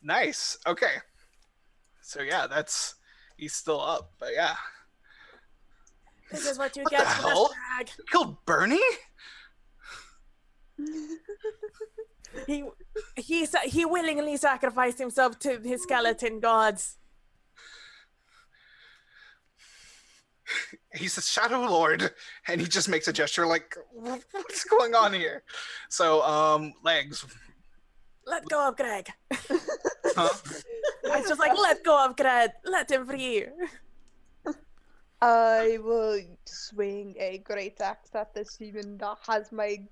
Nice. 0.02 0.58
Okay. 0.68 0.96
So 2.02 2.22
yeah, 2.22 2.48
that's 2.48 2.96
he's 3.38 3.54
still 3.54 3.82
up, 3.82 4.12
but 4.20 4.30
yeah. 4.34 4.56
This 6.32 6.50
is 6.50 6.58
what 6.58 6.76
you 6.76 6.84
What 6.84 6.92
get 6.92 7.00
the 7.00 7.06
for 7.06 7.30
hell? 7.30 7.48
this 7.48 7.58
bag. 7.78 7.90
You 7.98 8.04
killed 8.12 8.46
Bernie? 8.46 8.80
He 12.48 12.64
he 13.16 13.48
he 13.66 13.86
willingly 13.86 14.38
sacrificed 14.38 14.98
himself 14.98 15.38
to 15.40 15.60
his 15.60 15.84
skeleton 15.84 16.40
gods. 16.40 16.98
He's 20.94 21.18
a 21.18 21.22
shadow 21.22 21.62
lord 21.62 22.12
and 22.48 22.62
he 22.62 22.68
just 22.68 22.90
makes 22.90 23.08
a 23.08 23.14
gesture 23.14 23.46
like 23.46 23.76
what's 23.92 24.64
going 24.66 24.94
on 24.96 25.14
here 25.14 25.44
so 25.90 26.22
um 26.24 26.74
legs 26.84 27.26
Let 28.26 28.48
go 28.48 28.70
of 28.70 28.78
Greg. 28.78 29.12
huh? 30.16 30.30
It's 31.04 31.28
just 31.28 31.40
like 31.40 31.58
let 31.60 31.84
go 31.84 32.06
of 32.06 32.16
Greg. 32.16 32.52
Let 32.64 32.90
him 32.90 33.06
free. 33.06 33.46
I 35.22 35.78
will 35.84 36.20
swing 36.46 37.16
a 37.20 37.40
great 37.40 37.80
axe 37.80 38.16
at 38.16 38.34
this 38.34 38.56
demon 38.56 38.98
that 39.00 39.18
has 39.28 39.52
my 39.52 39.88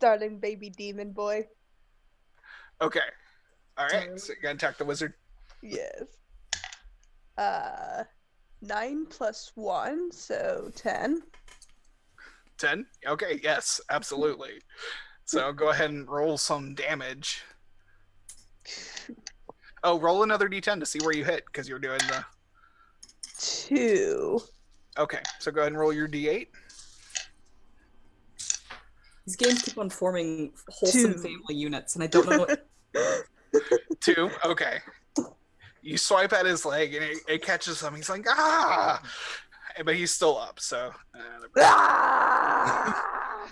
darling 0.00 0.38
baby 0.38 0.70
demon 0.70 1.12
boy. 1.12 1.46
Okay. 2.80 3.08
All 3.76 3.88
right. 3.88 4.18
So 4.18 4.32
you're 4.32 4.42
gonna 4.42 4.54
attack 4.54 4.78
the 4.78 4.84
wizard. 4.84 5.14
Yes. 5.62 6.04
Uh, 7.36 8.04
nine 8.66 9.06
plus 9.06 9.52
one, 9.54 10.10
so 10.12 10.70
ten. 10.74 11.22
Ten. 12.58 12.86
Okay. 13.06 13.40
Yes. 13.42 13.80
Absolutely. 13.90 14.60
So 15.24 15.52
go 15.62 15.70
ahead 15.70 15.90
and 15.90 16.08
roll 16.08 16.38
some 16.38 16.74
damage. 16.74 17.42
Oh, 19.82 19.98
roll 19.98 20.22
another 20.22 20.48
d10 20.48 20.80
to 20.80 20.86
see 20.86 20.98
where 21.02 21.14
you 21.14 21.24
hit 21.24 21.44
because 21.46 21.68
you're 21.68 21.78
doing 21.78 21.98
the. 22.08 22.24
Two. 23.38 24.40
Okay. 24.98 25.20
So 25.40 25.50
go 25.50 25.60
ahead 25.60 25.72
and 25.72 25.78
roll 25.78 25.92
your 25.92 26.08
d8. 26.08 26.46
These 29.26 29.36
games 29.36 29.62
keep 29.62 29.78
on 29.78 29.90
forming 29.90 30.52
wholesome 30.68 31.14
Two. 31.14 31.18
family 31.18 31.54
units, 31.54 31.94
and 31.94 32.04
I 32.04 32.06
don't 32.06 32.28
know 32.28 32.38
what. 32.40 32.66
Two. 34.00 34.30
Okay. 34.44 34.78
You 35.84 35.98
swipe 35.98 36.32
at 36.32 36.46
his 36.46 36.64
leg 36.64 36.94
and 36.94 37.04
it, 37.04 37.18
it 37.28 37.42
catches 37.42 37.82
him. 37.82 37.94
He's 37.94 38.08
like, 38.08 38.24
ah! 38.26 39.02
But 39.84 39.96
he's 39.96 40.12
still 40.12 40.38
up. 40.38 40.58
So. 40.58 40.92
Uh, 41.14 41.18
Ah! 41.60 43.50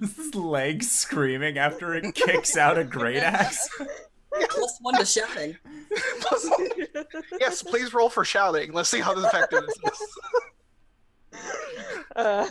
His 0.00 0.34
leg 0.34 0.82
screaming 0.82 1.58
after 1.58 1.94
it 1.94 2.14
kicks 2.14 2.56
out 2.56 2.78
a 2.78 2.84
great 2.84 3.18
axe. 3.22 3.68
Plus 4.50 4.78
one 4.80 4.98
to 4.98 5.04
shouting. 5.04 5.56
yes, 7.38 7.62
please 7.62 7.92
roll 7.92 8.08
for 8.08 8.24
shouting. 8.24 8.72
Let's 8.72 8.88
see 8.88 9.00
how 9.00 9.12
effective 9.12 9.64
this 9.66 9.92
is. 9.92 10.18
Uh, 12.14 12.46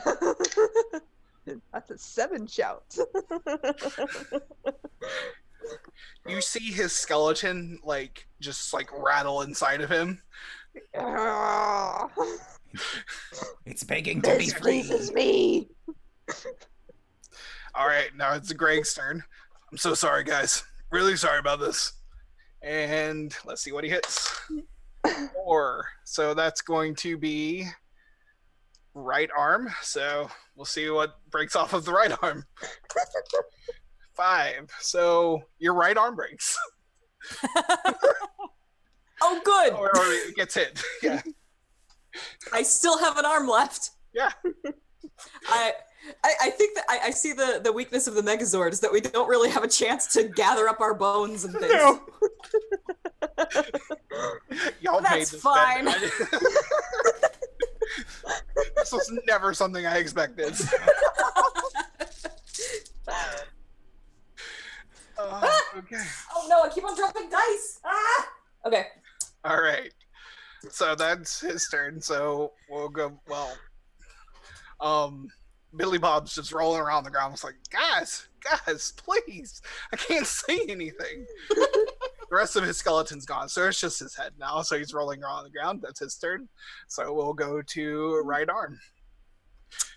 that's 1.72 1.92
a 1.92 1.98
seven 2.00 2.48
shout. 2.48 2.98
You 6.28 6.42
see 6.42 6.72
his 6.72 6.92
skeleton 6.94 7.80
like 7.84 8.28
just 8.40 8.74
like 8.74 8.90
rattle 8.98 9.42
inside 9.42 9.82
of 9.82 9.90
him. 9.90 10.22
It's 13.66 13.84
begging 13.84 14.22
to 14.22 14.38
be 14.38 14.46
This 14.46 14.54
free. 14.54 14.62
pleases 14.62 15.12
me. 15.12 15.68
All 17.76 17.88
right, 17.88 18.16
now 18.16 18.34
it's 18.34 18.52
Greg's 18.54 18.94
turn. 18.94 19.22
I'm 19.72 19.78
so 19.78 19.94
sorry, 19.94 20.24
guys. 20.24 20.64
Really 20.90 21.16
sorry 21.18 21.40
about 21.40 21.60
this. 21.60 21.94
And 22.62 23.36
let's 23.46 23.62
see 23.62 23.72
what 23.72 23.84
he 23.84 23.90
hits. 23.90 24.40
Four. 25.34 25.86
So 26.06 26.34
that's 26.34 26.62
going 26.62 26.96
to 26.96 27.18
be 27.18 27.66
right 28.94 29.30
arm. 29.38 29.70
So 29.82 30.30
we'll 30.56 30.66
see 30.66 30.90
what 30.90 31.20
breaks 31.30 31.56
off 31.56 31.74
of 31.74 31.86
the 31.86 31.92
right 31.94 32.12
arm. 32.22 32.46
Five. 34.22 34.70
So 34.82 35.42
your 35.58 35.74
right 35.74 35.98
arm 35.98 36.16
breaks. 36.16 36.58
Oh, 39.24 39.40
good. 39.46 39.74
or, 39.74 39.90
or 39.90 40.04
it 40.14 40.36
gets 40.36 40.56
hit. 40.56 40.82
Yeah. 41.04 41.22
I 42.52 42.64
still 42.64 42.98
have 42.98 43.18
an 43.18 43.26
arm 43.26 43.48
left. 43.48 43.92
Yeah. 44.14 44.32
I, 45.48 45.74
I, 46.24 46.34
I 46.42 46.50
think 46.50 46.76
that 46.76 46.86
I, 46.90 47.00
I 47.06 47.12
see 47.12 47.32
the, 47.32 47.62
the 47.64 47.72
weakness 47.72 48.08
of 48.08 48.16
the 48.16 48.24
Megazord 48.24 48.74
is 48.74 48.80
that 48.80 48.92
we 48.92 49.00
don't 49.00 49.30
really 49.30 49.50
have 49.52 49.64
a 49.64 49.68
chance 49.68 50.08
to 50.14 50.24
gather 50.24 50.68
up 50.68 50.82
our 50.82 50.96
bones 50.96 51.46
and 51.46 51.54
things. 51.56 51.72
No. 51.72 52.02
Y'all 54.82 55.02
That's 55.02 55.36
fine. 55.40 55.86
this 58.76 58.92
was 58.92 59.20
never 59.28 59.54
something 59.54 59.86
I 59.86 59.98
expected. 60.00 60.56
Uh, 65.30 65.50
okay. 65.78 66.04
Oh 66.36 66.48
no, 66.50 66.64
I 66.64 66.70
keep 66.70 66.84
on 66.84 66.96
dropping 66.96 67.30
dice. 67.30 67.80
Ah! 67.86 68.28
Okay. 68.66 68.86
All 69.44 69.62
right. 69.62 69.94
So 70.70 70.96
that's 70.96 71.42
his 71.42 71.68
turn. 71.70 72.02
So 72.02 72.54
we'll 72.70 72.90
go. 72.90 73.20
Well, 73.28 73.52
um, 74.80 75.28
Billy 75.76 75.98
Bob's 75.98 76.36
just 76.36 76.52
rolling 76.52 76.82
around 76.82 77.04
the 77.04 77.12
ground. 77.12 77.34
It's 77.34 77.44
like, 77.44 77.56
guys, 77.70 78.28
guys, 78.42 78.94
please, 78.98 79.62
I 79.94 79.96
can't 79.96 80.28
see 80.28 80.66
anything. 80.70 81.26
the 81.50 81.88
rest 82.30 82.56
of 82.56 82.64
his 82.64 82.78
skeleton's 82.78 83.26
gone, 83.26 83.50
so 83.50 83.68
it's 83.68 83.80
just 83.80 84.00
his 84.00 84.16
head 84.16 84.34
now. 84.40 84.62
So 84.62 84.78
he's 84.78 84.94
rolling 84.94 85.24
around 85.24 85.46
the 85.46 85.50
ground. 85.50 85.82
That's 85.82 86.00
his 86.00 86.16
turn. 86.16 86.50
So 86.88 87.14
we'll 87.14 87.34
go 87.34 87.62
to 87.62 88.22
right 88.26 88.50
arm. 88.50 88.80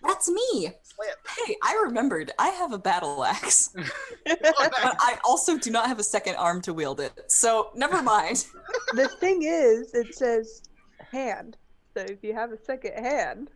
That's 0.03 0.29
me. 0.29 0.71
Slip. 0.83 1.29
Hey, 1.47 1.57
I 1.63 1.81
remembered. 1.85 2.33
I 2.39 2.49
have 2.49 2.73
a 2.73 2.79
battle 2.79 3.25
axe, 3.25 3.75
but. 4.25 4.39
I 4.51 5.19
also 5.25 5.59
do 5.59 5.71
not 5.71 5.87
have 5.87 5.99
a 5.99 6.05
second 6.05 6.37
arm 6.37 6.61
to 6.63 6.75
wield 6.75 7.01
it. 7.01 7.13
So 7.29 7.71
never 7.75 8.03
mind. 8.03 8.47
the 8.95 9.09
thing 9.09 9.43
is, 9.43 9.95
it 9.95 10.15
says 10.15 10.63
hand. 11.11 11.57
So 11.97 12.03
if 12.03 12.23
you 12.23 12.35
have 12.35 12.53
a 12.53 12.59
second 12.59 12.93
hand, 12.95 13.51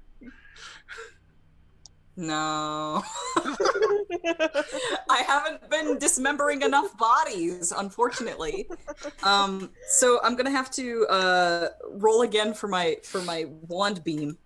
No. 2.17 3.05
I 5.09 5.23
haven't 5.25 5.71
been 5.71 5.99
dismembering 5.99 6.63
enough 6.63 6.99
bodies, 6.99 7.73
unfortunately. 7.73 8.69
Um, 9.23 9.71
so 9.89 10.19
I'm 10.25 10.35
gonna 10.35 10.51
have 10.51 10.69
to 10.73 11.07
uh, 11.07 11.69
roll 11.93 12.23
again 12.23 12.55
for 12.55 12.67
my 12.67 12.97
for 13.05 13.23
my 13.23 13.47
wand 13.69 14.03
beam, 14.03 14.37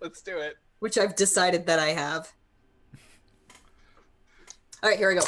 Let's 0.00 0.22
do 0.22 0.38
it. 0.38 0.56
Which 0.78 0.98
I've 0.98 1.14
decided 1.16 1.66
that 1.66 1.78
I 1.78 1.88
have. 1.88 2.32
All 4.82 4.90
right, 4.90 4.98
here 4.98 5.08
we 5.08 5.14
go. 5.16 5.24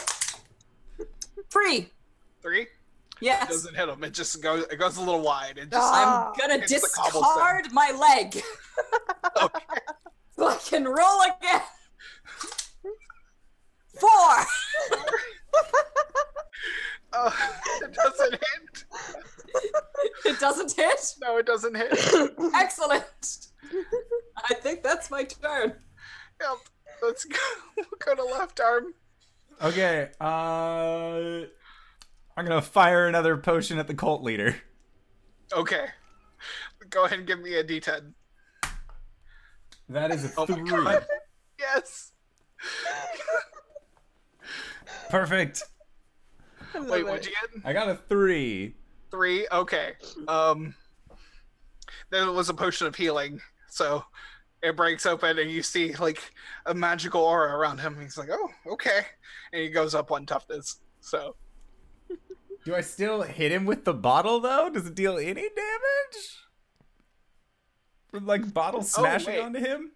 Three. 1.50 1.88
Three. 2.42 2.66
Yes. 3.20 3.44
It 3.44 3.48
doesn't 3.52 3.74
hit 3.74 3.88
him. 3.88 4.04
It 4.04 4.14
just 4.14 4.40
goes. 4.42 4.64
It 4.70 4.76
goes 4.76 4.96
a 4.96 5.00
little 5.00 5.22
wide. 5.22 5.58
It 5.58 5.70
just. 5.70 5.74
Ah. 5.74 6.30
I'm 6.30 6.38
gonna 6.38 6.62
It's 6.62 6.72
discard 6.72 7.72
my 7.72 7.90
leg 7.98 8.40
okay. 9.42 9.64
so 10.36 10.46
I 10.46 10.56
can 10.56 10.84
roll 10.84 11.20
again. 11.22 11.62
Four. 13.98 14.44
Uh, 17.12 17.30
it 17.82 17.94
doesn't 17.94 18.32
hit. 18.32 18.84
It 20.24 20.38
doesn't 20.40 20.72
hit. 20.72 21.14
No, 21.20 21.38
it 21.38 21.46
doesn't 21.46 21.74
hit. 21.74 21.92
Excellent. 22.54 23.48
I 24.48 24.54
think 24.54 24.82
that's 24.82 25.10
my 25.10 25.24
turn. 25.24 25.74
Yep. 26.40 26.58
Let's 27.02 27.24
go. 27.24 27.36
We'll 27.76 27.86
go 27.98 28.14
to 28.16 28.24
left 28.24 28.60
arm. 28.60 28.94
Okay, 29.62 30.10
uh, 30.20 31.46
I'm 32.36 32.44
gonna 32.44 32.62
fire 32.62 33.06
another 33.06 33.36
potion 33.36 33.78
at 33.78 33.86
the 33.86 33.94
cult 33.94 34.22
leader. 34.22 34.56
Okay. 35.52 35.86
Go 36.90 37.04
ahead 37.04 37.18
and 37.18 37.26
give 37.26 37.40
me 37.40 37.54
a 37.54 37.64
D10. 37.64 38.12
That 39.88 40.10
is 40.12 40.24
a 40.24 40.32
Oh 40.38 40.46
my 40.46 40.96
three. 40.96 41.06
Yes. 41.58 42.12
Perfect. 45.10 45.64
Wait, 46.74 47.00
it. 47.00 47.06
what'd 47.06 47.26
you 47.26 47.32
get? 47.32 47.66
I 47.66 47.72
got 47.72 47.88
a 47.88 47.96
three. 47.96 48.76
Three. 49.10 49.46
Okay. 49.50 49.92
Um. 50.26 50.74
There 52.10 52.30
was 52.30 52.48
a 52.48 52.54
potion 52.54 52.86
of 52.86 52.94
healing, 52.94 53.40
so 53.68 54.04
it 54.62 54.76
breaks 54.76 55.06
open 55.06 55.38
and 55.38 55.50
you 55.50 55.62
see 55.62 55.94
like 55.96 56.32
a 56.66 56.74
magical 56.74 57.22
aura 57.22 57.56
around 57.56 57.78
him. 57.78 57.98
He's 58.00 58.18
like, 58.18 58.28
"Oh, 58.30 58.48
okay," 58.72 59.00
and 59.52 59.62
he 59.62 59.68
goes 59.68 59.94
up 59.94 60.10
one 60.10 60.26
toughness. 60.26 60.76
So 61.00 61.36
Do 62.64 62.74
I 62.74 62.80
still 62.80 63.22
hit 63.22 63.52
him 63.52 63.64
with 63.64 63.84
the 63.84 63.94
bottle 63.94 64.40
though? 64.40 64.70
Does 64.70 64.86
it 64.86 64.94
deal 64.94 65.16
any 65.16 65.34
damage? 65.34 66.44
From 68.10 68.26
like 68.26 68.52
bottle 68.52 68.82
smashing 68.82 69.34
wait. 69.34 69.42
onto 69.42 69.60
him? 69.60 69.92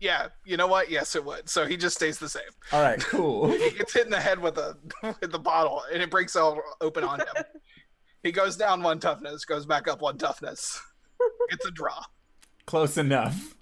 yeah, 0.00 0.28
you 0.44 0.56
know 0.56 0.66
what? 0.66 0.90
Yes, 0.90 1.16
it 1.16 1.24
would. 1.24 1.48
So 1.48 1.66
he 1.66 1.76
just 1.76 1.96
stays 1.96 2.18
the 2.18 2.28
same. 2.28 2.42
All 2.72 2.82
right, 2.82 3.00
cool. 3.00 3.50
He 3.58 3.70
gets 3.70 3.92
hit 3.92 4.04
in 4.04 4.10
the 4.10 4.20
head 4.20 4.38
with 4.38 4.58
a 4.58 4.76
with 5.20 5.32
the 5.32 5.38
bottle, 5.38 5.82
and 5.92 6.02
it 6.02 6.10
breaks 6.10 6.36
all 6.36 6.60
open 6.80 7.04
on 7.04 7.20
him. 7.20 7.44
He 8.28 8.32
goes 8.32 8.58
down 8.58 8.82
one 8.82 9.00
toughness, 9.00 9.46
goes 9.46 9.64
back 9.64 9.88
up 9.88 10.02
one 10.02 10.18
toughness. 10.18 10.80
It's 11.50 11.64
a 11.64 11.70
draw. 11.70 12.04
Close 12.66 12.98
enough. 12.98 13.56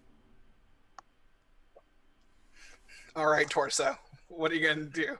All 3.14 3.28
right, 3.28 3.48
torso. 3.48 3.96
What 4.26 4.50
are 4.50 4.56
you 4.56 4.66
gonna 4.66 4.86
do? 4.86 5.16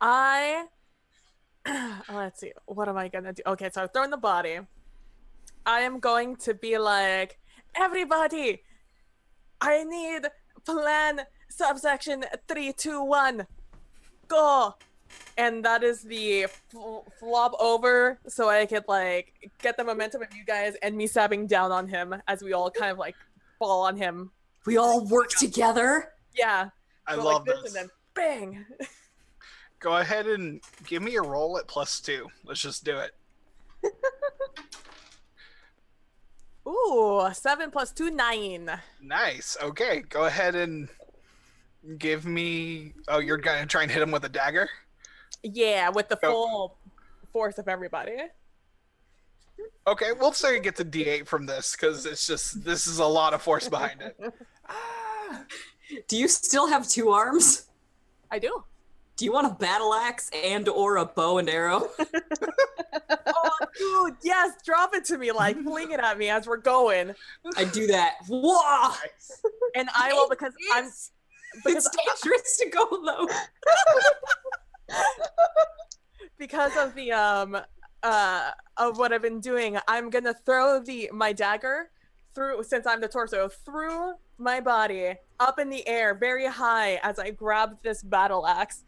I 0.00 0.64
let's 2.10 2.40
see. 2.40 2.52
What 2.64 2.88
am 2.88 2.96
I 2.96 3.08
gonna 3.08 3.34
do? 3.34 3.42
Okay, 3.46 3.68
so 3.70 3.82
I'm 3.82 3.88
throwing 3.90 4.08
the 4.08 4.16
body. 4.16 4.60
I 5.66 5.80
am 5.80 6.00
going 6.00 6.34
to 6.36 6.54
be 6.54 6.78
like, 6.78 7.38
everybody, 7.76 8.62
I 9.60 9.84
need 9.84 10.22
plan 10.64 11.20
subsection 11.50 12.24
three 12.48 12.72
two 12.72 13.04
one, 13.04 13.46
go, 14.28 14.76
and 15.36 15.64
that 15.64 15.82
is 15.82 16.02
the 16.02 16.46
fl- 16.68 17.00
flop 17.18 17.54
over, 17.58 18.18
so 18.28 18.48
I 18.48 18.66
could 18.66 18.84
like 18.88 19.50
get 19.62 19.76
the 19.76 19.84
momentum 19.84 20.22
of 20.22 20.28
you 20.34 20.44
guys 20.44 20.74
and 20.82 20.96
me 20.96 21.06
stabbing 21.06 21.46
down 21.46 21.72
on 21.72 21.88
him 21.88 22.14
as 22.28 22.42
we 22.42 22.52
all 22.52 22.70
kind 22.70 22.90
of 22.92 22.98
like 22.98 23.16
fall 23.58 23.82
on 23.82 23.96
him. 23.96 24.30
We 24.66 24.76
all 24.76 25.04
work 25.06 25.30
together. 25.30 26.12
Yeah, 26.36 26.70
I 27.06 27.16
go 27.16 27.24
love 27.24 27.46
like 27.46 27.56
this. 27.62 27.74
and 27.74 27.74
then 27.74 27.90
bang. 28.14 28.66
go 29.80 29.96
ahead 29.96 30.26
and 30.26 30.60
give 30.86 31.02
me 31.02 31.16
a 31.16 31.22
roll 31.22 31.58
at 31.58 31.66
plus 31.66 32.00
two. 32.00 32.28
Let's 32.44 32.60
just 32.60 32.84
do 32.84 32.98
it. 32.98 33.12
Ooh, 36.68 37.26
seven 37.32 37.70
plus 37.70 37.92
two, 37.92 38.10
nine. 38.10 38.70
Nice. 39.02 39.56
Okay, 39.62 40.02
go 40.08 40.26
ahead 40.26 40.54
and 40.54 40.88
give 41.98 42.26
me. 42.26 42.92
Oh, 43.08 43.18
you're 43.18 43.38
gonna 43.38 43.66
try 43.66 43.82
and 43.82 43.90
hit 43.90 44.02
him 44.02 44.10
with 44.10 44.24
a 44.24 44.28
dagger. 44.28 44.68
Yeah, 45.42 45.88
with 45.90 46.08
the 46.08 46.16
Go. 46.16 46.30
full 46.30 46.76
force 47.32 47.58
of 47.58 47.68
everybody. 47.68 48.16
Okay, 49.86 50.12
we'll 50.18 50.32
say 50.32 50.56
it 50.56 50.62
gets 50.62 50.80
a 50.80 50.84
D8 50.84 51.26
from 51.26 51.46
this 51.46 51.72
because 51.72 52.06
it's 52.06 52.26
just 52.26 52.64
this 52.64 52.86
is 52.86 52.98
a 52.98 53.04
lot 53.06 53.34
of 53.34 53.42
force 53.42 53.68
behind 53.68 54.00
it. 54.02 54.16
Ah! 54.68 55.44
Do 56.08 56.16
you 56.16 56.28
still 56.28 56.68
have 56.68 56.88
two 56.88 57.10
arms? 57.10 57.66
I 58.30 58.38
do. 58.38 58.64
Do 59.16 59.24
you 59.24 59.32
want 59.32 59.48
a 59.48 59.54
battle 59.56 59.92
axe 59.92 60.30
and 60.32 60.68
or 60.68 60.98
a 60.98 61.04
bow 61.04 61.38
and 61.38 61.48
arrow? 61.50 61.88
Oh, 63.42 64.06
dude, 64.08 64.16
yes, 64.22 64.54
drop 64.64 64.94
it 64.94 65.04
to 65.06 65.16
me, 65.16 65.32
like 65.32 65.56
fling 65.62 65.92
it 65.92 66.00
at 66.00 66.18
me 66.18 66.28
as 66.28 66.46
we're 66.46 66.56
going, 66.58 67.14
I 67.56 67.64
do 67.64 67.86
that. 67.86 68.14
Whoa! 68.28 68.92
and 69.74 69.88
I 69.96 70.12
will 70.12 70.28
because 70.28 70.52
I'm 70.74 70.86
It's, 70.86 71.10
because 71.64 71.86
it's 71.86 71.96
dangerous 72.22 72.56
to 72.58 72.68
go 72.70 72.88
low. 72.90 73.26
because 76.38 76.76
of 76.76 76.94
the 76.94 77.12
um 77.12 77.56
uh 78.02 78.50
of 78.76 78.98
what 78.98 79.12
I've 79.12 79.22
been 79.22 79.40
doing, 79.40 79.78
I'm 79.88 80.10
gonna 80.10 80.34
throw 80.34 80.80
the 80.80 81.10
my 81.12 81.32
dagger 81.32 81.90
through 82.34 82.62
since 82.64 82.86
I'm 82.86 83.00
the 83.00 83.08
torso 83.08 83.48
through 83.48 84.14
my 84.38 84.60
body 84.60 85.14
up 85.38 85.58
in 85.58 85.68
the 85.68 85.86
air 85.86 86.14
very 86.14 86.46
high 86.46 87.00
as 87.02 87.18
I 87.18 87.30
grab 87.30 87.78
this 87.82 88.02
battle 88.02 88.46
axe, 88.46 88.84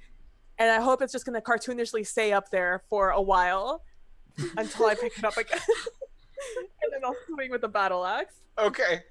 and 0.59 0.71
I 0.71 0.81
hope 0.81 1.03
it's 1.03 1.13
just 1.13 1.27
gonna 1.27 1.41
cartoonishly 1.41 2.07
stay 2.07 2.33
up 2.33 2.51
there 2.51 2.83
for 2.89 3.11
a 3.11 3.21
while 3.21 3.85
until 4.57 4.87
I 4.87 4.95
pick 4.95 5.19
it 5.19 5.25
up 5.25 5.37
again, 5.37 5.61
and 6.83 6.93
then 6.93 7.05
I'll 7.05 7.17
swing 7.29 7.51
with 7.51 7.61
the 7.61 7.69
battle 7.69 8.05
axe. 8.05 8.35
Okay. 8.59 9.03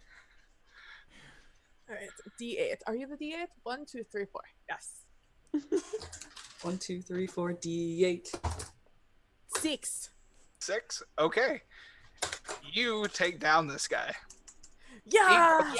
All 1.89 1.95
right, 1.95 2.09
D8. 2.39 2.77
Are 2.87 2.95
you 2.95 3.05
the 3.05 3.17
D8? 3.17 3.47
One, 3.63 3.85
two, 3.85 4.03
three, 4.11 4.25
four. 4.31 4.41
Yes. 4.69 5.01
One, 6.61 6.77
two, 6.77 7.01
three, 7.01 7.27
four, 7.27 7.53
D8. 7.53 8.27
Six. 9.57 10.09
Six. 10.59 11.01
Okay. 11.17 11.61
You 12.71 13.07
take 13.13 13.39
down 13.39 13.67
this 13.67 13.87
guy 13.87 14.13
Yeah. 15.07 15.71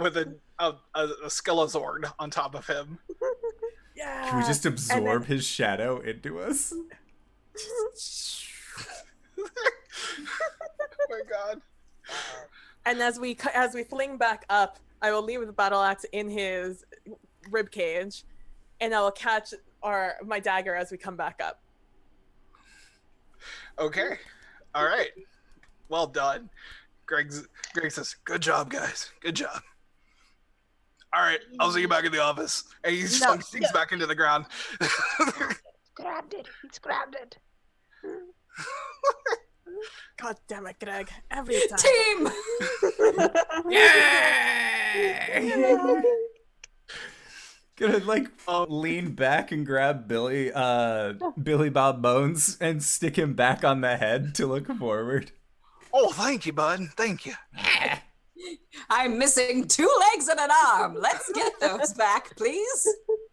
with 0.00 0.16
a 0.16 0.34
a, 0.58 0.72
a, 0.94 1.04
a 1.24 1.26
Skeletor 1.26 2.10
on 2.18 2.30
top 2.30 2.54
of 2.54 2.66
him. 2.66 2.98
Yeah. 3.96 4.28
Can 4.28 4.38
we 4.40 4.44
just 4.44 4.66
absorb 4.66 5.22
then- 5.22 5.22
his 5.22 5.46
shadow 5.46 6.00
into 6.00 6.38
us? 6.38 6.70
oh 9.38 9.48
my 11.08 11.20
god. 11.30 11.62
And 12.84 13.00
as 13.00 13.18
we 13.18 13.38
as 13.54 13.72
we 13.74 13.84
fling 13.84 14.18
back 14.18 14.44
up, 14.50 14.78
I 15.00 15.12
will 15.12 15.22
leave 15.22 15.46
the 15.46 15.52
battle 15.54 15.80
axe 15.80 16.04
in 16.12 16.28
his 16.28 16.84
rib 17.50 17.70
cage, 17.70 18.24
and 18.80 18.94
I 18.94 19.00
will 19.00 19.10
catch 19.10 19.54
our 19.82 20.16
my 20.24 20.40
dagger 20.40 20.74
as 20.74 20.90
we 20.90 20.98
come 20.98 21.16
back 21.16 21.40
up. 21.42 21.62
Okay. 23.78 24.18
All 24.74 24.84
right. 24.84 25.10
Well 25.88 26.06
done. 26.06 26.50
Greg's 27.06 27.46
Greg 27.72 27.92
says, 27.92 28.16
"Good 28.24 28.42
job, 28.42 28.70
guys. 28.70 29.12
Good 29.20 29.36
job." 29.36 29.62
All 31.14 31.22
right, 31.22 31.40
I'll 31.60 31.70
see 31.70 31.80
you 31.80 31.88
back 31.88 32.04
in 32.04 32.12
the 32.12 32.20
office. 32.20 32.64
And 32.84 32.94
he 32.94 33.06
sunk 33.06 33.42
sinks 33.42 33.72
back 33.72 33.92
into 33.92 34.06
the 34.06 34.14
ground. 34.14 34.46
Grabbed 35.94 36.34
it. 36.34 36.46
He's 36.62 36.78
grabbed 36.78 37.14
it. 37.14 37.38
God 40.18 40.36
damn 40.46 40.66
it, 40.66 40.76
Greg! 40.78 41.08
Every 41.30 41.60
time. 41.68 41.78
Team! 41.78 42.28
Gonna 47.76 47.98
like 47.98 48.30
lean 48.68 49.12
back 49.12 49.52
and 49.52 49.66
grab 49.66 50.08
Billy, 50.08 50.50
uh, 50.52 51.12
Billy 51.42 51.68
Bob 51.68 52.00
Bones 52.00 52.56
and 52.58 52.82
stick 52.82 53.16
him 53.16 53.34
back 53.34 53.64
on 53.64 53.82
the 53.82 53.96
head 53.98 54.34
to 54.36 54.46
look 54.46 54.66
forward. 54.78 55.32
oh, 55.92 56.10
thank 56.12 56.46
you, 56.46 56.54
bud. 56.54 56.80
Thank 56.96 57.26
you. 57.26 57.34
I'm 58.90 59.18
missing 59.18 59.66
two 59.68 59.90
legs 60.12 60.28
and 60.28 60.40
an 60.40 60.50
arm. 60.66 60.96
Let's 60.98 61.30
get 61.32 61.58
those 61.60 61.92
back, 61.92 62.34
please. 62.36 62.88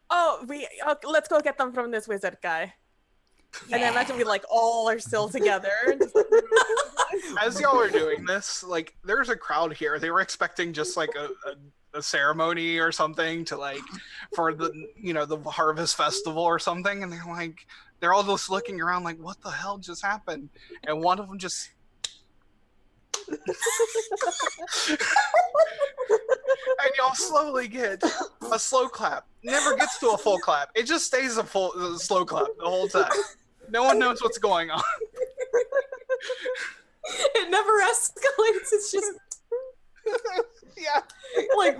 Oh, 0.10 0.44
we 0.48 0.68
uh, 0.86 0.96
let's 1.04 1.28
go 1.28 1.40
get 1.40 1.58
them 1.58 1.72
from 1.72 1.92
this 1.92 2.08
wizard 2.08 2.38
guy. 2.42 2.74
And 3.72 3.82
then 3.82 3.92
imagine 3.92 4.18
we 4.18 4.24
like 4.24 4.44
all 4.50 4.90
are 4.90 5.00
still 5.00 5.30
together. 5.30 5.72
As 7.42 7.60
y'all 7.60 7.80
are 7.80 7.90
doing 7.90 8.26
this, 8.26 8.64
like, 8.64 8.96
there's 9.04 9.30
a 9.30 9.36
crowd 9.36 9.74
here. 9.74 10.00
They 10.00 10.12
were 10.12 10.22
expecting 10.22 10.74
just 10.74 10.98
like 10.98 11.12
a, 11.16 11.30
a, 11.50 12.00
a 12.00 12.02
ceremony 12.02 12.80
or 12.80 12.92
something 12.92 13.46
to 13.46 13.58
like 13.58 13.82
for 14.36 14.54
the 14.54 14.72
you 15.00 15.14
know 15.14 15.26
the 15.26 15.38
harvest 15.38 15.96
festival 15.96 16.44
or 16.44 16.60
something, 16.60 17.04
and 17.04 17.12
they're 17.12 17.26
like, 17.28 17.68
they're 18.00 18.14
all 18.14 18.24
just 18.24 18.50
looking 18.50 18.82
around 18.82 19.04
like, 19.04 19.18
what 19.18 19.42
the 19.42 19.52
hell 19.52 19.78
just 19.78 20.04
happened? 20.04 20.50
And 20.88 21.02
one 21.02 21.20
of 21.20 21.28
them 21.28 21.38
just. 21.38 21.70
and 23.30 24.98
y'all 26.98 27.14
slowly 27.14 27.68
get 27.68 28.04
a 28.52 28.60
slow 28.60 28.90
clap. 28.90 29.26
Never 29.44 29.76
gets 29.78 30.00
to 30.00 30.10
a 30.10 30.18
full 30.18 30.40
clap. 30.40 30.70
It 30.76 30.84
just 30.84 31.06
stays 31.06 31.38
a 31.38 31.44
full 31.44 31.74
a 31.74 31.98
slow 31.98 32.26
clap 32.26 32.48
the 32.58 32.66
whole 32.66 32.88
time. 32.88 33.10
No 33.74 33.84
one 33.84 33.98
knows 33.98 34.22
what's 34.22 34.38
going 34.38 34.70
on. 34.70 34.84
It 37.36 37.50
never 37.52 37.82
escalates. 37.82 38.70
It's 38.72 38.90
just 38.90 39.20
yeah. 40.78 41.02
like 41.58 41.78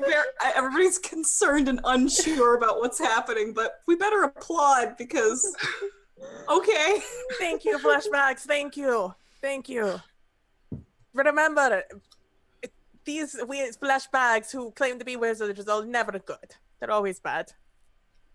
everybody's 0.54 0.98
concerned 1.00 1.70
and 1.70 1.80
unsure 1.86 2.56
about 2.56 2.80
what's 2.80 3.00
happening, 3.00 3.54
but 3.54 3.80
we 3.88 3.96
better 3.96 4.24
applaud 4.24 4.98
because 4.98 5.56
okay. 6.50 7.00
Thank 7.40 7.64
you, 7.64 7.80
flesh 7.80 8.06
bags. 8.12 8.44
Thank 8.44 8.76
you. 8.76 9.16
Thank 9.42 9.70
you. 9.70 10.02
Remember, 11.14 11.84
these 13.06 13.40
weird 13.48 13.76
flesh 13.78 14.08
bags 14.08 14.52
who 14.52 14.72
claim 14.72 15.00
to 15.00 15.06
be 15.06 15.16
wizards 15.16 15.68
are 15.70 15.86
never 15.86 16.20
good. 16.20 16.50
They're 16.80 16.92
always 16.92 17.22
bad. 17.22 17.54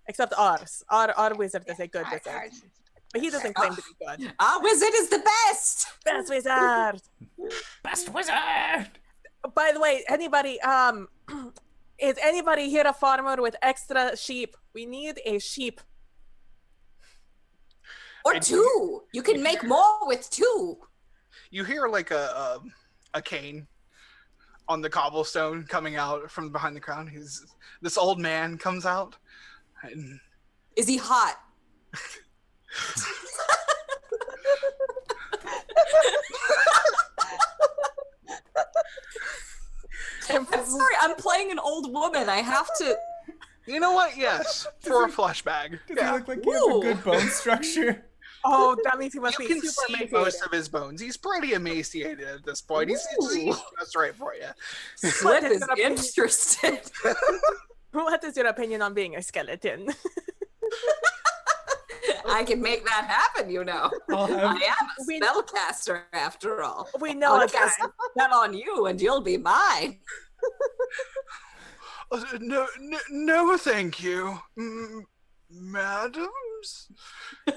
Except 0.07 0.33
ours. 0.39 0.83
Our 0.89 1.11
our 1.13 1.35
wizard 1.35 1.65
is 1.69 1.81
a 1.81 1.87
good 1.87 2.07
wizard. 2.11 2.53
But 3.13 3.23
he 3.23 3.31
doesn't 3.31 3.55
claim 3.55 3.75
to 3.75 3.83
be 3.83 4.07
good. 4.07 4.33
Our 4.39 4.63
wizard 4.69 4.95
is 4.95 5.09
the 5.09 5.19
best. 5.21 5.87
Best 6.05 6.29
wizard. 6.31 7.01
Best 7.83 8.13
wizard! 8.13 8.91
By 9.55 9.71
the 9.73 9.81
way, 9.81 10.05
anybody 10.09 10.61
um 10.61 11.09
is 11.99 12.17
anybody 12.23 12.69
here 12.69 12.85
a 12.87 12.93
farmer 12.93 13.41
with 13.41 13.57
extra 13.63 14.17
sheep? 14.17 14.57
We 14.75 14.85
need 14.87 15.21
a 15.25 15.39
sheep. 15.39 15.81
Or 18.25 18.39
two. 18.41 19.05
You 19.13 19.23
can 19.23 19.43
make 19.43 19.65
more 19.65 20.07
with 20.07 20.29
two. 20.31 20.79
you 21.51 21.65
hear 21.65 21.89
like 21.89 22.11
a 22.11 22.25
a, 22.45 22.61
a 23.15 23.23
cane 23.23 23.67
on 24.69 24.83
the 24.83 24.91
cobblestone 24.91 25.65
coming 25.65 25.97
out 25.97 26.31
from 26.31 26.53
behind 26.53 26.77
the 26.77 26.81
crowd. 26.81 27.09
He's 27.09 27.47
this 27.81 27.97
old 27.97 28.21
man 28.21 28.59
comes 28.59 28.85
out, 28.85 29.17
and 29.83 30.21
Is 30.77 30.87
he 30.87 30.99
hot? 30.99 31.37
I'm 40.31 40.47
sorry, 40.47 40.95
I'm 41.01 41.15
playing 41.17 41.51
an 41.51 41.59
old 41.59 41.93
woman. 41.93 42.29
I 42.29 42.39
have 42.39 42.69
to. 42.79 42.97
you 43.67 43.81
know 43.81 43.93
what? 43.93 44.17
Yes, 44.17 44.67
for 44.81 45.05
a 45.05 45.09
flesh 45.09 45.43
bag. 45.43 45.79
Does 45.89 45.97
Yeah. 45.97 46.13
he 46.13 46.19
look 46.19 46.29
like 46.29 46.45
he 46.45 46.51
has 46.53 46.63
a 46.63 46.81
good 46.81 47.05
bone 47.05 47.29
structure? 47.29 48.05
Oh, 48.45 48.77
that 48.85 48.99
means 49.01 49.13
he 49.13 49.19
must 49.19 49.37
You 49.41 49.49
be 49.49 49.55
can 49.55 49.61
super 49.63 49.73
see 49.73 49.93
emaciated. 49.95 50.13
most 50.13 50.43
of 50.43 50.53
his 50.53 50.69
bones. 50.69 51.01
He's 51.01 51.17
pretty 51.17 51.55
emaciated 51.55 52.21
at 52.27 52.47
this 52.47 52.61
point. 52.63 52.89
He's, 52.89 53.05
he's, 53.19 53.35
he's 53.35 53.57
that's 53.77 53.97
right 53.97 54.15
for 54.15 54.33
you. 54.33 54.47
Slip 54.95 55.43
is 55.43 55.51
is 55.55 55.59
gonna 55.65 55.75
be- 55.75 55.83
interested. 55.83 56.81
What 57.91 58.23
is 58.23 58.37
your 58.37 58.47
opinion 58.47 58.81
on 58.81 58.95
being 58.95 59.17
a 59.17 59.23
skeleton? 59.23 59.89
I 62.31 62.45
can 62.45 62.61
make 62.61 62.85
that 62.85 63.05
happen, 63.07 63.51
you 63.51 63.65
know. 63.65 63.91
I'll 64.11 64.25
I 64.33 64.53
am 64.55 64.87
a 64.99 65.05
We- 65.07 65.21
spellcaster 65.21 66.03
after 66.13 66.63
all. 66.63 66.89
we 67.01 67.15
know 67.15 67.35
I'll 67.37 67.43
a 67.43 67.49
cast 67.49 67.79
a 67.81 67.91
spell 68.13 68.35
on 68.35 68.55
you 68.55 68.87
and 68.87 69.01
you'll 69.01 69.21
be 69.23 69.37
mine. 69.37 69.99
Uh, 72.11 72.23
no, 72.41 72.67
no, 72.81 72.99
no, 73.11 73.57
thank 73.59 74.03
you, 74.03 74.39
M- 74.59 75.05
madams. 75.51 76.89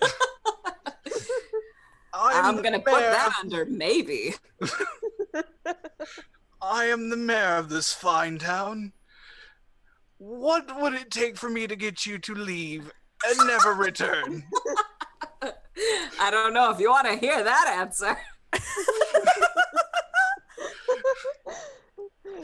I'm, 2.13 2.61
gonna 2.61 2.79
put 2.79 2.99
that 2.99 3.33
under 3.39 3.63
maybe. 3.63 4.33
I 6.61 6.85
am 6.87 7.09
the 7.09 7.15
mayor 7.15 7.55
of 7.55 7.69
this 7.69 7.93
fine 7.93 8.39
town. 8.39 8.91
What 10.17 10.77
would 10.81 10.95
it 10.95 11.09
take 11.11 11.37
for 11.37 11.49
me 11.49 11.65
to 11.67 11.77
get 11.77 12.05
you 12.05 12.19
to 12.19 12.35
leave 12.35 12.91
and 13.27 13.47
never 13.47 13.73
return. 13.73 14.43
I 16.19 16.29
don't 16.31 16.53
know 16.53 16.71
if 16.71 16.79
you 16.79 16.89
want 16.89 17.07
to 17.07 17.15
hear 17.15 17.43
that 17.43 17.75
answer. 17.79 18.17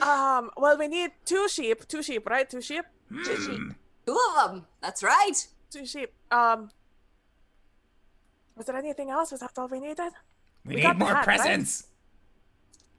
Um, 0.02 0.52
well, 0.58 0.78
we 0.78 0.88
need 0.88 1.12
two 1.26 1.48
sheep. 1.50 1.88
Two 1.88 2.04
sheep, 2.04 2.30
right? 2.30 2.48
Two 2.50 2.62
sheep. 2.62 2.86
Hmm. 3.12 3.72
Two 4.06 4.20
of 4.40 4.52
them. 4.52 4.66
That's 4.82 5.02
right. 5.04 5.34
Two 5.72 5.86
sheep. 5.86 6.12
Um, 6.32 6.70
was 8.56 8.66
there 8.68 8.76
anything 8.78 9.10
else? 9.10 9.32
Was 9.32 9.42
that 9.42 9.52
all 9.58 9.68
we 9.68 9.80
needed? 9.80 10.12
We, 10.66 10.76
We 10.76 10.82
need 10.84 10.98
more 10.98 11.10
hat, 11.10 11.26
right? 11.28 11.40
presents. 11.40 11.88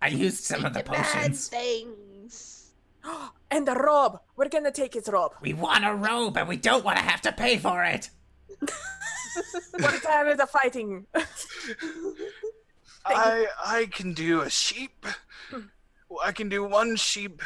I 0.02 0.08
used 0.08 0.44
some 0.44 0.64
of 0.64 0.74
the 0.74 0.82
potions. 0.82 1.06
Bad 1.06 1.22
potions. 1.22 1.48
things. 1.48 2.57
And 3.50 3.66
the 3.66 3.74
robe. 3.74 4.20
We're 4.36 4.50
gonna 4.50 4.70
take 4.70 4.92
his 4.92 5.08
robe. 5.08 5.32
We 5.40 5.54
want 5.54 5.82
a 5.82 5.94
robe, 5.94 6.36
and 6.36 6.46
we 6.46 6.58
don't 6.58 6.84
want 6.84 6.98
to 6.98 7.02
have 7.02 7.22
to 7.22 7.32
pay 7.32 7.56
for 7.56 7.82
it. 7.82 8.10
We're 9.78 10.28
is 10.28 10.36
the 10.36 10.46
fighting. 10.46 11.06
I 13.06 13.46
I 13.64 13.86
can 13.86 14.12
do 14.12 14.42
a 14.42 14.50
sheep. 14.50 15.06
I 16.22 16.32
can 16.32 16.50
do 16.50 16.62
one 16.62 16.96
sheep 16.96 17.40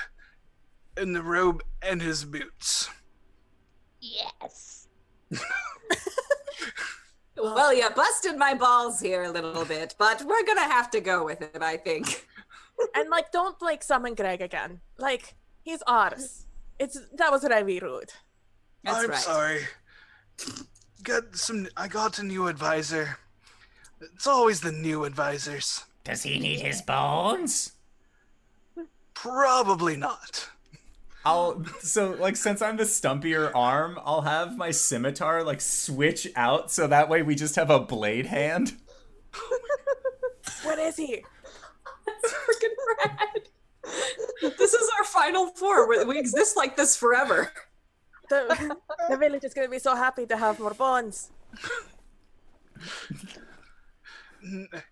in 0.97 1.13
the 1.13 1.23
robe 1.23 1.63
and 1.81 2.03
his 2.03 2.25
boots. 2.25 2.91
Yes. 4.01 4.89
Well, 7.43 7.73
you 7.73 7.89
busted 7.91 8.37
my 8.37 8.55
balls 8.55 9.01
here 9.01 9.25
a 9.25 9.31
little 9.31 9.65
bit, 9.65 9.97
but 9.99 10.23
we're 10.25 10.45
gonna 10.45 10.61
have 10.61 10.91
to 10.93 11.01
go 11.01 11.25
with 11.25 11.43
it, 11.43 11.61
I 11.61 11.77
think. 11.77 12.27
and 12.95 13.11
like, 13.11 13.33
don't 13.33 13.61
like 13.61 13.83
summon 13.83 14.15
Greg 14.15 14.41
again. 14.41 14.81
Like, 14.97 15.35
he's 15.63 15.83
ours. 15.87 16.47
It's 16.79 16.99
that 17.15 17.31
was 17.31 17.45
really 17.45 17.79
rude. 17.81 18.13
That's 18.85 18.99
I'm 18.99 19.11
right. 19.11 19.19
sorry. 19.19 19.61
Got 21.03 21.37
some. 21.37 21.69
I 21.77 21.89
got 21.89 22.19
a 22.19 22.23
new 22.23 22.47
advisor. 22.49 23.19
It's 24.01 24.27
always 24.27 24.61
the 24.61 24.73
new 24.73 25.05
advisors. 25.05 25.85
Does 26.05 26.23
he 26.25 26.39
need 26.39 26.61
his 26.61 26.83
bones? 26.83 27.73
Probably 29.15 29.97
not. 29.97 30.49
I'll 31.25 31.65
so 31.81 32.17
like 32.19 32.35
since 32.37 32.61
I'm 32.61 32.77
the 32.77 32.85
stumpier 32.85 33.53
arm, 33.55 33.99
I'll 34.05 34.23
have 34.23 34.57
my 34.57 34.73
scimitar 34.73 35.45
like 35.45 35.61
switch 35.61 36.27
out 36.35 36.73
so 36.73 36.89
that 36.89 37.09
way 37.09 37.23
we 37.23 37.37
just 37.37 37.55
have 37.57 37.71
a 37.71 37.79
blade 37.79 38.27
hand. 38.27 38.75
What 40.65 40.79
is 40.79 40.97
he? 40.97 41.25
That's 42.07 42.35
freaking 42.35 43.09
rad. 43.09 43.49
This 44.43 44.75
is 44.75 44.91
our 44.99 45.05
final 45.05 45.49
four. 45.49 45.89
We, 45.89 46.05
we 46.05 46.19
exist 46.19 46.57
like 46.57 46.77
this 46.77 46.97
forever. 46.97 47.53
The, 48.29 48.77
the 49.09 49.17
village 49.17 49.45
is 49.45 49.55
gonna 49.55 49.69
be 49.69 49.79
so 49.79 49.95
happy 49.95 50.27
to 50.27 50.37
have 50.37 50.59
more 50.59 50.75
bones. 50.75 51.31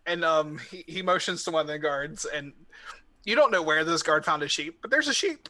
And 0.07 0.25
um, 0.25 0.59
he, 0.71 0.85
he 0.87 1.03
motions 1.03 1.43
to 1.45 1.51
one 1.51 1.63
of 1.63 1.67
the 1.67 1.79
guards, 1.79 2.25
and 2.25 2.53
you 3.25 3.35
don't 3.35 3.51
know 3.51 3.63
where 3.63 3.85
this 3.85 4.03
guard 4.03 4.25
found 4.25 4.43
a 4.43 4.49
sheep, 4.49 4.79
but 4.83 4.91
there's 4.91 5.09
a 5.09 5.15
sheep. 5.15 5.49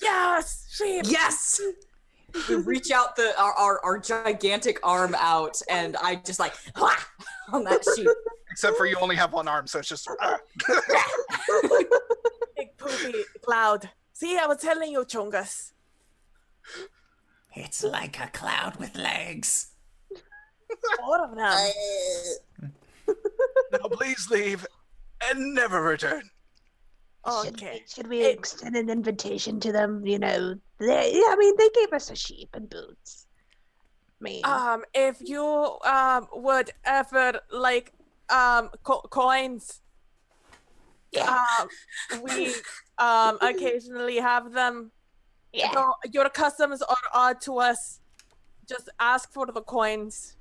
Yes, 0.00 0.68
sheep. 0.70 1.04
Yes. 1.06 1.60
We 2.48 2.54
reach 2.56 2.90
out 2.90 3.14
the 3.16 3.34
our, 3.38 3.52
our, 3.52 3.84
our 3.84 3.98
gigantic 3.98 4.78
arm 4.82 5.14
out, 5.18 5.60
and 5.68 5.96
I 5.96 6.16
just 6.16 6.40
like 6.40 6.54
"Wah!" 6.78 6.94
on 7.52 7.64
that 7.64 7.84
sheep. 7.94 8.08
Except 8.50 8.76
for 8.76 8.86
you 8.86 8.96
only 9.00 9.16
have 9.16 9.32
one 9.32 9.48
arm, 9.48 9.66
so 9.66 9.78
it's 9.78 9.88
just. 9.88 10.08
Big 12.84 12.92
poopy 13.12 13.24
cloud. 13.42 13.90
See, 14.12 14.38
I 14.38 14.46
was 14.46 14.58
telling 14.58 14.92
you, 14.92 15.00
Chongus. 15.04 15.72
It's 17.54 17.82
like 17.84 18.18
a 18.20 18.28
cloud 18.28 18.76
with 18.76 18.96
legs. 18.96 19.68
Four 20.98 21.24
of 21.24 21.36
them. 21.36 23.16
now 23.72 23.88
please 23.90 24.28
leave 24.30 24.66
and 25.22 25.54
never 25.54 25.82
return. 25.82 26.22
Should, 27.44 27.54
Okay. 27.54 27.72
we, 27.74 27.84
should 27.88 28.06
we 28.08 28.22
It- 28.22 28.38
extend 28.38 28.76
an 28.76 28.88
invitation 28.90 29.60
to 29.60 29.70
them? 29.72 30.04
You 30.06 30.18
know, 30.18 30.54
they, 30.78 31.12
I 31.14 31.36
mean, 31.38 31.54
they 31.56 31.68
gave 31.74 31.92
us 31.92 32.10
a 32.10 32.16
sheep 32.16 32.48
and 32.54 32.68
boots. 32.70 33.26
I 34.20 34.24
mean, 34.24 34.40
Um, 34.44 34.84
if 34.94 35.18
you 35.20 35.44
um 35.84 36.28
would 36.32 36.70
ever 36.84 37.40
like 37.50 37.92
um 38.30 38.70
co- 38.82 39.02
coins, 39.10 39.81
um, 41.20 41.68
we 42.22 42.54
um 42.98 43.38
occasionally 43.40 44.16
have 44.16 44.52
them. 44.52 44.90
yeah. 45.52 45.72
So 45.72 45.92
your 46.12 46.28
customs 46.28 46.82
are 46.82 46.96
odd 47.12 47.40
to 47.42 47.58
us. 47.58 48.00
Just 48.68 48.88
ask 49.00 49.32
for 49.32 49.46
the 49.46 49.60
coins. 49.62 50.36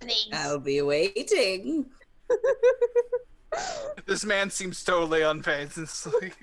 Please. 0.00 0.28
I'll 0.32 0.58
be 0.58 0.82
waiting. 0.82 1.86
This 4.06 4.24
man 4.24 4.50
seems 4.50 4.82
totally 4.82 5.20
unfazed. 5.20 5.78
It's 5.82 6.06
like, 6.06 6.36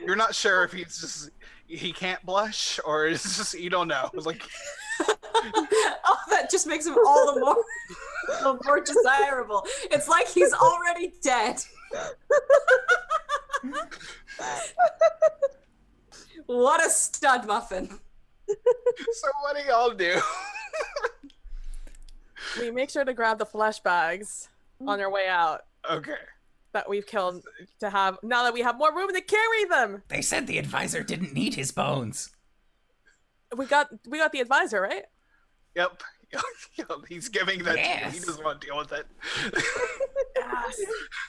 you're 0.00 0.16
not 0.16 0.34
sure 0.34 0.64
if 0.64 0.72
he's 0.72 0.98
just 1.00 1.30
he 1.66 1.92
can't 1.92 2.24
blush 2.24 2.80
or 2.84 3.06
it's 3.06 3.36
just 3.36 3.54
you 3.58 3.68
don't 3.70 3.88
know. 3.88 4.10
Like 4.14 4.42
oh, 5.00 6.16
that 6.30 6.50
just 6.50 6.66
makes 6.66 6.86
him 6.86 6.96
all 7.06 7.34
the 7.34 7.40
more, 7.40 7.56
the 8.42 8.58
more 8.64 8.80
desirable. 8.80 9.64
It's 9.90 10.08
like 10.08 10.28
he's 10.28 10.52
already 10.54 11.12
dead. 11.22 11.62
what 16.46 16.84
a 16.84 16.90
stud 16.90 17.46
muffin. 17.46 17.88
so 18.48 19.28
what 19.42 19.56
do 19.56 19.62
y'all 19.68 19.90
do? 19.90 20.20
We 22.58 22.70
make 22.70 22.90
sure 22.90 23.04
to 23.04 23.14
grab 23.14 23.38
the 23.38 23.46
flesh 23.46 23.80
bags 23.80 24.48
on 24.86 25.00
our 25.00 25.10
way 25.10 25.28
out 25.28 25.62
okay. 25.88 26.14
that 26.72 26.88
we've 26.88 27.06
killed 27.06 27.44
to 27.80 27.90
have 27.90 28.18
now 28.22 28.44
that 28.44 28.54
we 28.54 28.62
have 28.62 28.78
more 28.78 28.94
room 28.94 29.12
to 29.12 29.20
carry 29.20 29.64
them. 29.66 30.02
They 30.08 30.22
said 30.22 30.46
the 30.46 30.58
advisor 30.58 31.02
didn't 31.02 31.32
need 31.32 31.54
his 31.54 31.70
bones. 31.70 32.30
We 33.56 33.66
got 33.66 33.88
we 34.06 34.18
got 34.18 34.32
the 34.32 34.40
advisor, 34.40 34.80
right? 34.80 35.04
Yep. 35.74 36.02
He's 37.08 37.28
giving 37.28 37.62
that 37.64 37.76
to 37.76 38.06
you. 38.06 38.12
He 38.12 38.20
doesn't 38.20 38.44
want 38.44 38.60
to 38.60 38.66
deal 38.66 38.76
with 38.76 38.92
it. 38.92 39.06
Yes. 40.36 40.80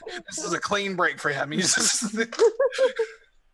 this 0.30 0.44
is 0.44 0.54
a 0.54 0.60
clean 0.60 0.96
break 0.96 1.20
for 1.20 1.30
him. 1.30 1.52
He's 1.52 1.74
just 1.76 2.16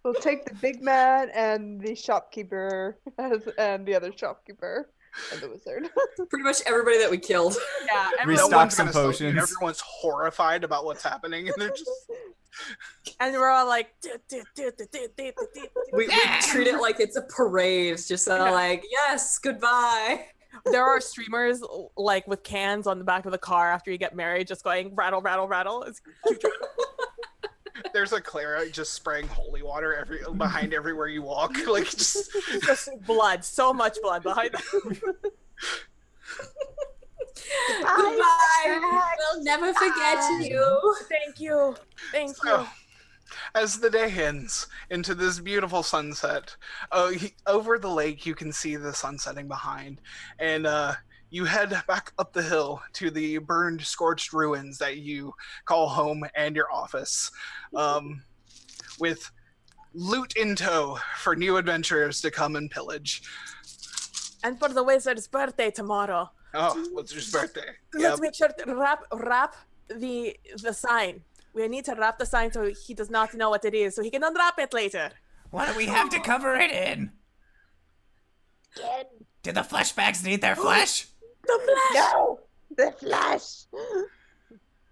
We'll 0.04 0.14
take 0.14 0.46
the 0.46 0.56
big 0.56 0.82
man 0.82 1.30
and 1.34 1.82
the 1.82 1.94
shopkeeper 1.94 2.98
as, 3.18 3.42
and 3.58 3.86
the 3.86 3.94
other 3.96 4.14
shopkeeper 4.16 4.90
and 5.34 5.42
the 5.42 5.50
wizard. 5.50 5.90
Pretty 6.30 6.44
much 6.44 6.62
everybody 6.66 6.98
that 7.00 7.12
we 7.12 7.18
killed. 7.18 7.58
Yeah. 7.92 8.10
We 8.12 8.34
Everyone, 8.34 8.46
stock 8.46 8.72
some 8.72 8.86
gonna 8.88 9.08
potions. 9.08 9.38
Everyone's 9.38 9.82
horrified 9.82 10.64
about 10.64 10.86
what's 10.86 11.04
happening, 11.04 11.50
and 11.50 11.56
they're 11.58 11.70
just 11.70 11.90
and 13.20 13.34
we're 13.34 13.50
all 13.50 13.68
like. 13.68 13.90
We, 15.94 16.08
we 16.08 16.08
treat 16.42 16.68
it 16.68 16.82
like 16.82 17.00
it's 17.00 17.16
a 17.16 17.22
parade. 17.24 17.94
It's 17.94 18.08
just 18.08 18.28
uh, 18.28 18.52
like, 18.52 18.84
yes, 18.90 19.40
goodbye. 19.40 20.26
There 20.72 20.84
are 20.84 21.02
streamers 21.02 21.64
like 21.96 22.28
with 22.28 22.44
cans 22.44 22.88
on 22.88 23.00
the 23.00 23.06
back 23.06 23.26
of 23.26 23.32
the 23.32 23.38
car 23.38 23.72
after 23.72 23.92
you 23.92 23.98
get 23.98 24.16
married, 24.16 24.48
just 24.48 24.64
going 24.64 24.94
rattle, 24.96 25.22
rattle, 25.22 25.48
rattle. 25.48 25.84
It's 25.84 26.02
cute. 26.26 26.44
there's 27.94 28.14
a 28.14 28.22
Clara 28.22 28.70
just 28.70 28.94
spraying 28.94 29.28
holy 29.28 29.62
water 29.64 29.96
every 29.96 30.20
behind 30.36 30.74
everywhere 30.74 31.08
you 31.08 31.22
walk. 31.22 31.56
Like 31.68 31.86
just 31.86 32.32
just 32.64 32.90
blood, 33.06 33.44
so 33.44 33.74
much 33.74 33.98
blood 34.02 34.24
behind 34.24 34.52
them. 34.54 35.00
Goodbye. 37.96 38.80
We'll 38.80 39.44
never 39.44 39.74
forget 39.74 40.24
you. 40.42 40.96
Thank 41.10 41.40
you, 41.40 41.76
thank 42.12 42.36
you. 42.44 42.66
As 43.56 43.80
the 43.80 43.90
day 43.90 44.12
ends 44.12 44.68
into 44.90 45.16
this 45.16 45.40
beautiful 45.40 45.84
sunset, 45.84 46.56
uh, 46.92 47.10
he, 47.10 47.34
over 47.46 47.78
the 47.80 47.90
lake 47.90 48.26
you 48.26 48.36
can 48.36 48.52
see 48.52 48.76
the 48.76 48.94
sun 48.94 49.18
setting 49.18 49.48
behind, 49.48 50.02
and 50.40 50.66
uh, 50.68 50.94
you 51.30 51.46
head 51.46 51.70
back 51.88 52.14
up 52.20 52.34
the 52.34 52.42
hill 52.42 52.82
to 52.94 53.12
the 53.12 53.38
burned, 53.40 53.82
scorched 53.82 54.34
ruins 54.34 54.78
that 54.78 54.98
you 54.98 55.34
call 55.66 55.88
home 55.90 56.24
and 56.36 56.56
your 56.56 56.72
office, 56.72 57.30
um, 57.76 58.24
with 59.00 59.30
loot 59.94 60.36
in 60.38 60.56
tow 60.56 60.98
for 61.18 61.36
new 61.36 61.58
adventurers 61.58 62.22
to 62.22 62.32
come 62.32 62.56
and 62.56 62.70
pillage. 62.72 63.22
And 64.44 64.58
for 64.60 64.70
the 64.70 64.84
wizard's 64.84 65.28
birthday 65.28 65.72
tomorrow, 65.72 66.30
Oh, 66.54 66.88
what's 66.94 67.14
your 67.14 67.24
birthday? 67.42 67.70
let's 67.94 68.04
Yep. 68.14 68.20
make 68.20 68.36
sure 68.36 68.50
to 68.66 68.76
wrap 68.76 69.04
wrap 69.14 69.56
the 69.90 70.36
the 70.62 70.74
sign. 70.74 71.22
We 71.58 71.68
need 71.68 71.86
to 71.86 71.96
wrap 71.96 72.20
the 72.20 72.26
sign 72.28 72.52
so 72.52 72.72
he 72.86 72.94
does 72.94 73.10
not 73.10 73.34
know 73.34 73.50
what 73.50 73.66
it 73.66 73.74
is, 73.74 73.96
so 73.96 74.04
he 74.04 74.12
can 74.12 74.24
unwrap 74.24 74.60
it 74.60 74.74
later. 74.74 75.10
What 75.50 75.68
do 75.68 75.76
we 75.76 75.88
have 75.88 76.08
to 76.12 76.20
cover 76.20 76.56
it 76.56 76.70
in? 76.70 77.12
Again. 78.76 79.06
Do 79.42 79.52
the 79.54 79.64
flesh 79.64 79.92
bags 79.94 80.24
need 80.24 80.42
their 80.42 80.56
flesh? 80.56 81.08
The 81.48 81.60
flesh. 81.66 81.96
No, 81.96 82.40
the 82.76 82.92
flesh. 82.92 83.66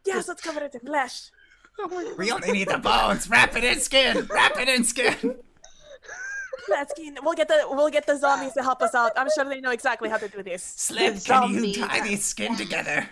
Yes, 0.07 0.27
let's 0.27 0.41
cover 0.41 0.63
it 0.63 0.73
in 0.73 0.79
flesh. 0.79 1.29
We 2.17 2.31
only 2.31 2.51
need 2.51 2.69
the 2.69 2.79
bones. 2.79 3.29
Wrap 3.29 3.55
it 3.55 3.63
in 3.63 3.79
skin. 3.79 4.25
Wrap 4.31 4.57
it 4.57 4.67
in 4.67 4.83
skin. 4.85 5.35
Let's 6.67 6.93
get, 6.97 7.23
we'll 7.23 7.35
get 7.35 7.47
the 7.47 7.67
we'll 7.69 7.89
get 7.89 8.07
the 8.07 8.17
zombies 8.17 8.53
to 8.53 8.63
help 8.63 8.81
us 8.81 8.95
out. 8.95 9.11
I'm 9.15 9.27
sure 9.35 9.45
they 9.45 9.61
know 9.61 9.69
exactly 9.69 10.09
how 10.09 10.17
to 10.17 10.27
do 10.27 10.41
this. 10.41 10.63
Slip, 10.63 11.23
can 11.23 11.63
you 11.63 11.73
tie 11.75 12.01
these 12.01 12.25
skin 12.25 12.55
together? 12.55 13.07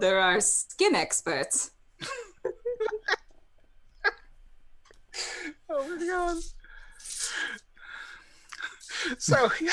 There 0.00 0.20
are 0.20 0.38
skin 0.42 0.94
experts. 0.94 1.70
Oh 5.70 5.86
my 5.86 6.06
god. 6.06 6.36
So 9.18 9.50
yeah, 9.60 9.70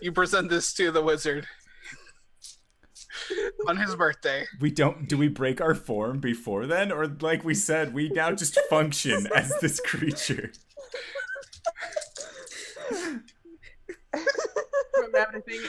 you 0.00 0.12
present 0.12 0.50
this 0.50 0.72
to 0.74 0.90
the 0.90 1.02
wizard 1.02 1.46
on 3.66 3.76
his 3.76 3.94
birthday. 3.96 4.46
We 4.60 4.70
don't. 4.70 5.08
Do 5.08 5.18
we 5.18 5.28
break 5.28 5.60
our 5.60 5.74
form 5.74 6.20
before 6.20 6.66
then, 6.66 6.92
or 6.92 7.06
like 7.06 7.44
we 7.44 7.54
said, 7.54 7.92
we 7.92 8.08
now 8.08 8.32
just 8.32 8.58
function 8.70 9.26
as 9.34 9.52
this 9.60 9.80
creature? 9.80 10.52
From 12.90 13.24
everything 15.16 15.60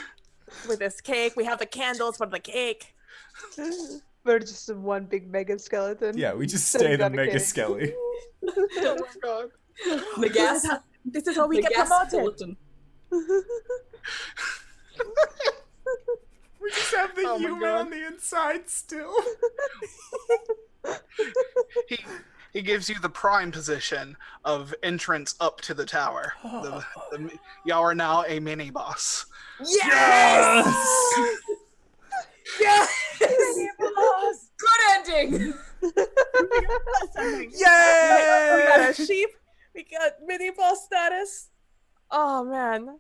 with 0.68 0.80
this 0.80 1.02
cake, 1.02 1.36
we 1.36 1.46
have 1.46 1.60
the 1.60 1.66
candles 1.66 2.18
for 2.18 2.28
the 2.28 2.40
cake. 2.40 2.94
We're 4.26 4.40
just 4.40 4.74
one 4.74 5.06
big 5.06 5.32
mega 5.32 5.58
skeleton. 5.58 6.18
Yeah, 6.18 6.34
we 6.34 6.46
just 6.46 6.68
Sitting 6.72 6.88
stay 6.88 6.96
the 6.98 7.06
on 7.06 7.14
a 7.14 7.16
mega 7.16 7.32
cake. 7.34 7.42
skelly. 7.42 7.94
Oh 8.82 8.98
my 8.98 9.08
god. 9.22 9.50
The 10.20 10.30
gas. 10.30 10.68
This 11.06 11.28
is 11.28 11.36
how 11.36 11.48
we 11.48 11.58
the 11.58 11.70
get 11.70 11.74
promoted. 11.88 12.56
We 16.62 16.70
just 16.72 16.94
have 16.96 17.16
the 17.16 17.24
Oh 17.26 17.38
human 17.38 17.70
on 17.70 17.90
the 17.90 18.06
inside 18.08 18.70
still. 18.70 19.14
He 21.88 21.98
he 22.54 22.62
gives 22.62 22.90
you 22.90 22.96
the 23.00 23.10
prime 23.10 23.52
position 23.52 24.18
of 24.44 24.74
entrance 24.84 25.36
up 25.40 25.62
to 25.62 25.74
the 25.74 25.86
tower. 25.86 26.34
Oh. 26.44 26.84
The, 27.12 27.18
the, 27.18 27.40
y'all 27.66 27.84
are 27.84 27.96
now 27.96 28.24
a 28.28 28.40
mini 28.40 28.72
boss. 28.72 29.26
Yes! 29.66 30.66
Yes! 32.60 32.90
Good 35.10 35.34
ending. 35.34 35.54
We 37.20 37.56
got 37.56 38.90
a 38.90 38.94
sheep. 38.94 39.30
We 39.76 39.84
got 39.84 40.14
mini 40.26 40.52
boss 40.52 40.86
status. 40.86 41.50
Oh 42.12 42.44
man. 42.44 42.98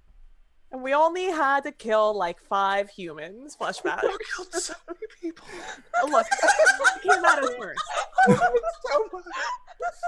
And 0.71 0.83
we 0.83 0.93
only 0.93 1.25
had 1.25 1.63
to 1.63 1.71
kill 1.71 2.15
like 2.15 2.39
five 2.39 2.89
humans. 2.89 3.55
Flesh 3.55 3.79
bag. 3.79 4.03
You 4.03 4.17
killed 4.35 4.53
so 4.53 4.73
many 4.87 4.99
people. 5.19 5.47
Oh, 6.01 6.07
look, 6.11 6.27
came 7.03 7.25
out 7.25 7.43
as 7.43 7.49
worse. 7.57 7.77
so 8.27 9.09
much. 9.11 9.23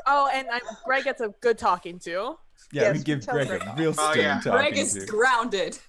Oh, 0.06 0.30
and 0.32 0.48
I, 0.52 0.60
Greg 0.86 1.04
gets 1.06 1.20
a 1.22 1.30
good 1.42 1.58
talking 1.58 1.98
to. 2.00 2.38
Yeah, 2.72 2.84
Yes, 2.84 2.98
we 2.98 3.04
give 3.04 3.26
Greg 3.26 3.48
Greg. 3.48 3.64
a 3.64 3.74
real 3.76 3.90
Oh, 3.98 4.12
stern 4.12 4.18
yeah. 4.20 4.36
talking 4.36 4.52
Greg 4.52 4.78
is 4.78 4.94
to. 4.94 5.06
grounded. 5.08 5.80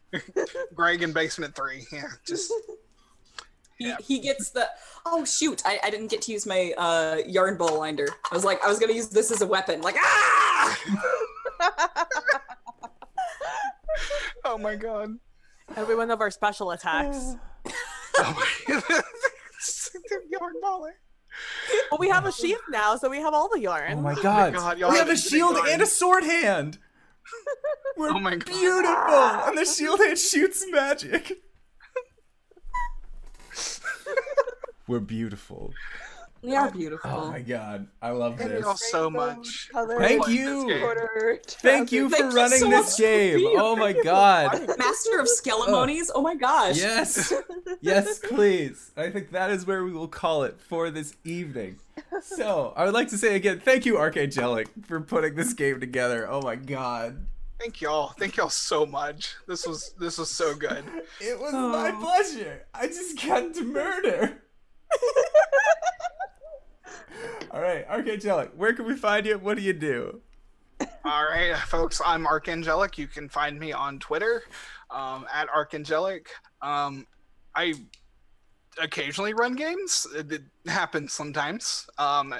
Greg 0.75 1.03
in 1.03 1.13
basement 1.13 1.55
three. 1.55 1.85
Yeah, 1.93 2.05
just 2.27 2.51
He, 3.83 3.89
Yeah. 3.89 3.97
he 4.01 4.19
gets 4.21 4.51
the 4.51 4.69
oh 5.07 5.25
shoot 5.25 5.63
I, 5.65 5.79
I 5.83 5.91
didn't 5.91 6.09
get 6.09 6.23
to 6.23 6.33
use 6.33 6.47
my 6.47 6.73
uh 6.79 7.17
yarn 7.27 7.57
ball 7.57 7.79
winder 7.79 8.07
I 8.31 8.35
was 8.35 8.45
like 8.45 8.63
I 8.65 8.69
was 8.69 8.79
gonna 8.79 8.93
use 8.93 9.09
this 9.09 9.31
as 9.31 9.43
a 9.43 9.47
weapon 9.47 9.81
like 9.83 9.97
ah 9.99 10.79
oh 14.45 14.59
my 14.59 14.75
god. 14.77 15.19
Every 15.77 15.97
one 15.97 16.11
of 16.11 16.21
our 16.21 16.31
special 16.31 16.71
attacks. 16.71 17.35
Oh 18.19 18.35
my 18.37 18.75
god 18.75 19.03
yarn 20.31 20.53
baller. 20.63 20.91
But 21.91 21.99
we 21.99 22.11
have 22.11 22.27
a 22.27 22.33
sheath 22.33 22.61
now, 22.71 22.97
so 22.97 23.09
we 23.09 23.19
have 23.23 23.33
all 23.33 23.49
the 23.49 23.59
yarn. 23.61 23.95
Oh 23.99 24.01
my 24.03 24.15
god. 24.15 24.53
God, 24.53 24.79
y'all 24.79 24.91
we 24.91 24.99
have 24.99 25.09
have 25.09 25.17
a 25.17 25.21
shield 25.21 25.57
yarn. 25.57 25.69
and 25.71 25.81
a 25.83 25.87
sword 25.87 26.23
hand. 26.25 26.79
We're 27.97 28.11
Oh 28.11 28.19
my 28.21 28.37
God. 28.37 28.45
beautiful. 28.45 29.15
And 29.49 29.57
the 29.57 29.65
shield 29.65 30.01
hand 30.01 30.19
shoots 30.19 30.67
magic. 30.69 31.41
We're 34.89 35.01
beautiful. 35.01 35.73
we 36.43 36.57
are 36.57 36.71
beautiful 36.71 37.09
Oh 37.11 37.31
my 37.31 37.41
god. 37.41 37.87
I 38.03 38.11
love 38.11 38.37
Thank 38.37 38.51
this. 38.51 38.61
y'all 38.63 38.77
so 38.77 39.09
much. 39.09 39.71
Thank 39.73 40.27
you. 40.27 40.65
this 40.67 40.73
game. 40.73 40.81
quarter, 40.81 41.41
Thank 41.47 41.93
you 41.93 42.09
for 42.11 42.17
Thank 42.17 42.33
you 42.33 42.37
running 42.37 42.59
so 42.59 42.69
this 42.69 42.97
game. 42.99 43.41
Oh 43.59 43.77
my 43.77 43.93
god. 43.93 44.53
master 44.77 45.21
of 45.21 45.27
skelemonies 45.27 46.11
oh 46.15 46.21
my 46.23 46.35
gosh 46.35 46.77
Yes. 46.77 47.33
Yes, 47.81 48.19
please. 48.19 48.91
I 48.97 49.11
think 49.11 49.31
that 49.31 49.51
is 49.51 49.67
where 49.67 49.85
we 49.85 49.93
will 49.93 50.09
call 50.09 50.43
it 50.43 50.61
for 50.61 50.91
this 50.91 51.15
evening. 51.25 51.79
So, 52.21 52.73
I 52.77 52.85
would 52.85 52.95
like 52.95 53.09
to 53.09 53.19
say 53.19 53.37
again, 53.37 53.61
thank 53.61 53.87
you, 53.87 53.95
Archangelic, 53.95 54.67
for 54.87 55.01
putting 55.01 55.35
this 55.35 55.53
game 55.55 55.81
together. 55.81 56.29
Oh 56.31 56.43
my 56.43 56.57
god. 56.57 57.25
Thank 57.63 57.81
y'all. 57.81 58.09
Thank 58.19 58.39
y'all 58.39 58.49
so 58.49 58.85
much. 58.85 59.37
This 59.47 59.69
was 59.69 59.95
this 59.97 60.19
was 60.19 60.29
so 60.29 60.53
good. 60.53 60.85
It 61.21 61.39
was 61.39 61.53
my 61.53 61.93
pleasure. 61.93 62.67
I 62.75 62.89
just 62.89 63.25
got 63.25 63.55
to 63.55 63.63
murder. 63.63 64.43
All 67.53 67.61
right, 67.61 67.89
Archangelic, 67.89 68.53
where 68.57 68.73
can 68.73 68.85
we 68.85 68.97
find 68.97 69.25
you? 69.25 69.39
What 69.39 69.57
do 69.57 69.63
you 69.63 69.75
do? 69.75 70.23
All 71.05 71.25
right, 71.25 71.57
folks. 71.69 72.01
I'm 72.05 72.27
Archangelic. 72.27 72.99
You 72.99 73.07
can 73.07 73.29
find 73.29 73.61
me 73.61 73.73
on 73.73 74.01
Twitter 74.01 74.43
um, 74.91 75.25
at 75.33 75.49
Archangelic. 75.49 76.27
Um, 76.63 77.07
I 77.55 77.75
occasionally 78.81 79.35
run 79.35 79.55
games. 79.55 80.05
It, 80.17 80.33
it 80.33 80.43
happens 80.67 81.13
sometimes. 81.13 81.87
Um, 81.97 82.35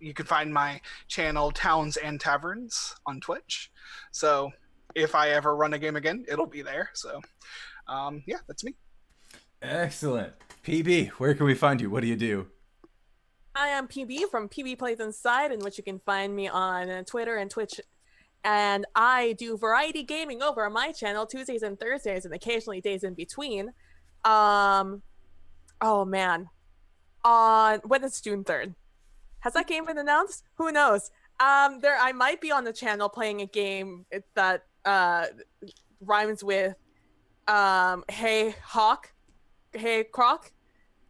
you 0.00 0.14
can 0.14 0.26
find 0.26 0.52
my 0.52 0.80
channel 1.08 1.50
Towns 1.50 1.96
and 1.96 2.20
Taverns 2.20 2.94
on 3.06 3.20
Twitch. 3.20 3.70
So 4.12 4.50
if 4.94 5.14
I 5.14 5.30
ever 5.30 5.56
run 5.56 5.74
a 5.74 5.78
game 5.78 5.96
again, 5.96 6.24
it'll 6.28 6.46
be 6.46 6.62
there. 6.62 6.90
So 6.94 7.20
um, 7.88 8.22
yeah, 8.26 8.38
that's 8.46 8.64
me. 8.64 8.74
Excellent. 9.62 10.32
PB, 10.64 11.08
where 11.10 11.34
can 11.34 11.46
we 11.46 11.54
find 11.54 11.80
you? 11.80 11.90
What 11.90 12.02
do 12.02 12.06
you 12.06 12.16
do? 12.16 12.46
I 13.54 13.68
am 13.68 13.88
PB 13.88 14.30
from 14.30 14.48
PB 14.48 14.78
Plays 14.78 15.00
Inside, 15.00 15.52
in 15.52 15.60
which 15.60 15.76
you 15.76 15.84
can 15.84 15.98
find 16.00 16.34
me 16.34 16.48
on 16.48 16.88
uh, 16.88 17.02
Twitter 17.04 17.36
and 17.36 17.50
Twitch. 17.50 17.80
And 18.44 18.86
I 18.94 19.34
do 19.38 19.58
variety 19.58 20.02
gaming 20.02 20.42
over 20.42 20.64
on 20.64 20.72
my 20.72 20.92
channel 20.92 21.26
Tuesdays 21.26 21.62
and 21.62 21.78
Thursdays, 21.78 22.24
and 22.24 22.32
occasionally 22.32 22.80
days 22.80 23.04
in 23.04 23.14
between. 23.14 23.72
Um, 24.24 25.02
oh 25.80 26.04
man, 26.04 26.48
on 27.24 27.80
when 27.80 28.04
is 28.04 28.20
June 28.20 28.44
third? 28.44 28.74
Has 29.40 29.52
that 29.54 29.66
game 29.66 29.86
been 29.86 29.98
announced? 29.98 30.44
Who 30.54 30.70
knows? 30.72 31.10
Um, 31.38 31.80
there 31.80 31.96
I 31.98 32.12
might 32.12 32.40
be 32.40 32.52
on 32.52 32.64
the 32.64 32.72
channel 32.72 33.08
playing 33.08 33.40
a 33.40 33.46
game 33.46 34.06
that 34.34 34.64
uh 34.84 35.26
rhymes 36.00 36.42
with 36.42 36.76
um 37.48 38.04
Hey 38.08 38.54
Hawk, 38.62 39.12
Hey 39.72 40.04
Croc 40.04 40.52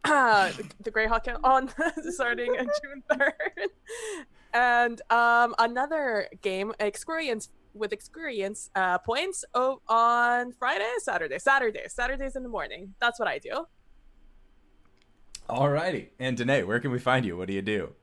uh, 0.03 0.51
the 0.81 0.91
Greyhawk 0.91 1.39
on 1.43 1.69
starting 2.11 2.53
June 2.53 3.03
third, 3.11 3.69
and 4.53 5.01
um, 5.09 5.55
another 5.59 6.27
game 6.41 6.73
experience 6.79 7.49
with 7.73 7.93
experience 7.93 8.69
uh, 8.75 8.97
points 8.97 9.45
oh, 9.53 9.81
on 9.87 10.51
Friday, 10.53 10.91
Saturday, 10.99 11.39
Saturday, 11.39 11.83
Saturdays 11.87 12.35
in 12.35 12.43
the 12.43 12.49
morning. 12.49 12.93
That's 12.99 13.17
what 13.17 13.29
I 13.29 13.39
do. 13.39 13.65
Alrighty. 15.49 16.09
And 16.19 16.37
Danae, 16.37 16.63
where 16.63 16.79
can 16.79 16.91
we 16.91 16.99
find 16.99 17.25
you? 17.25 17.37
What 17.37 17.47
do 17.47 17.53
you 17.53 17.61
do? 17.61 17.93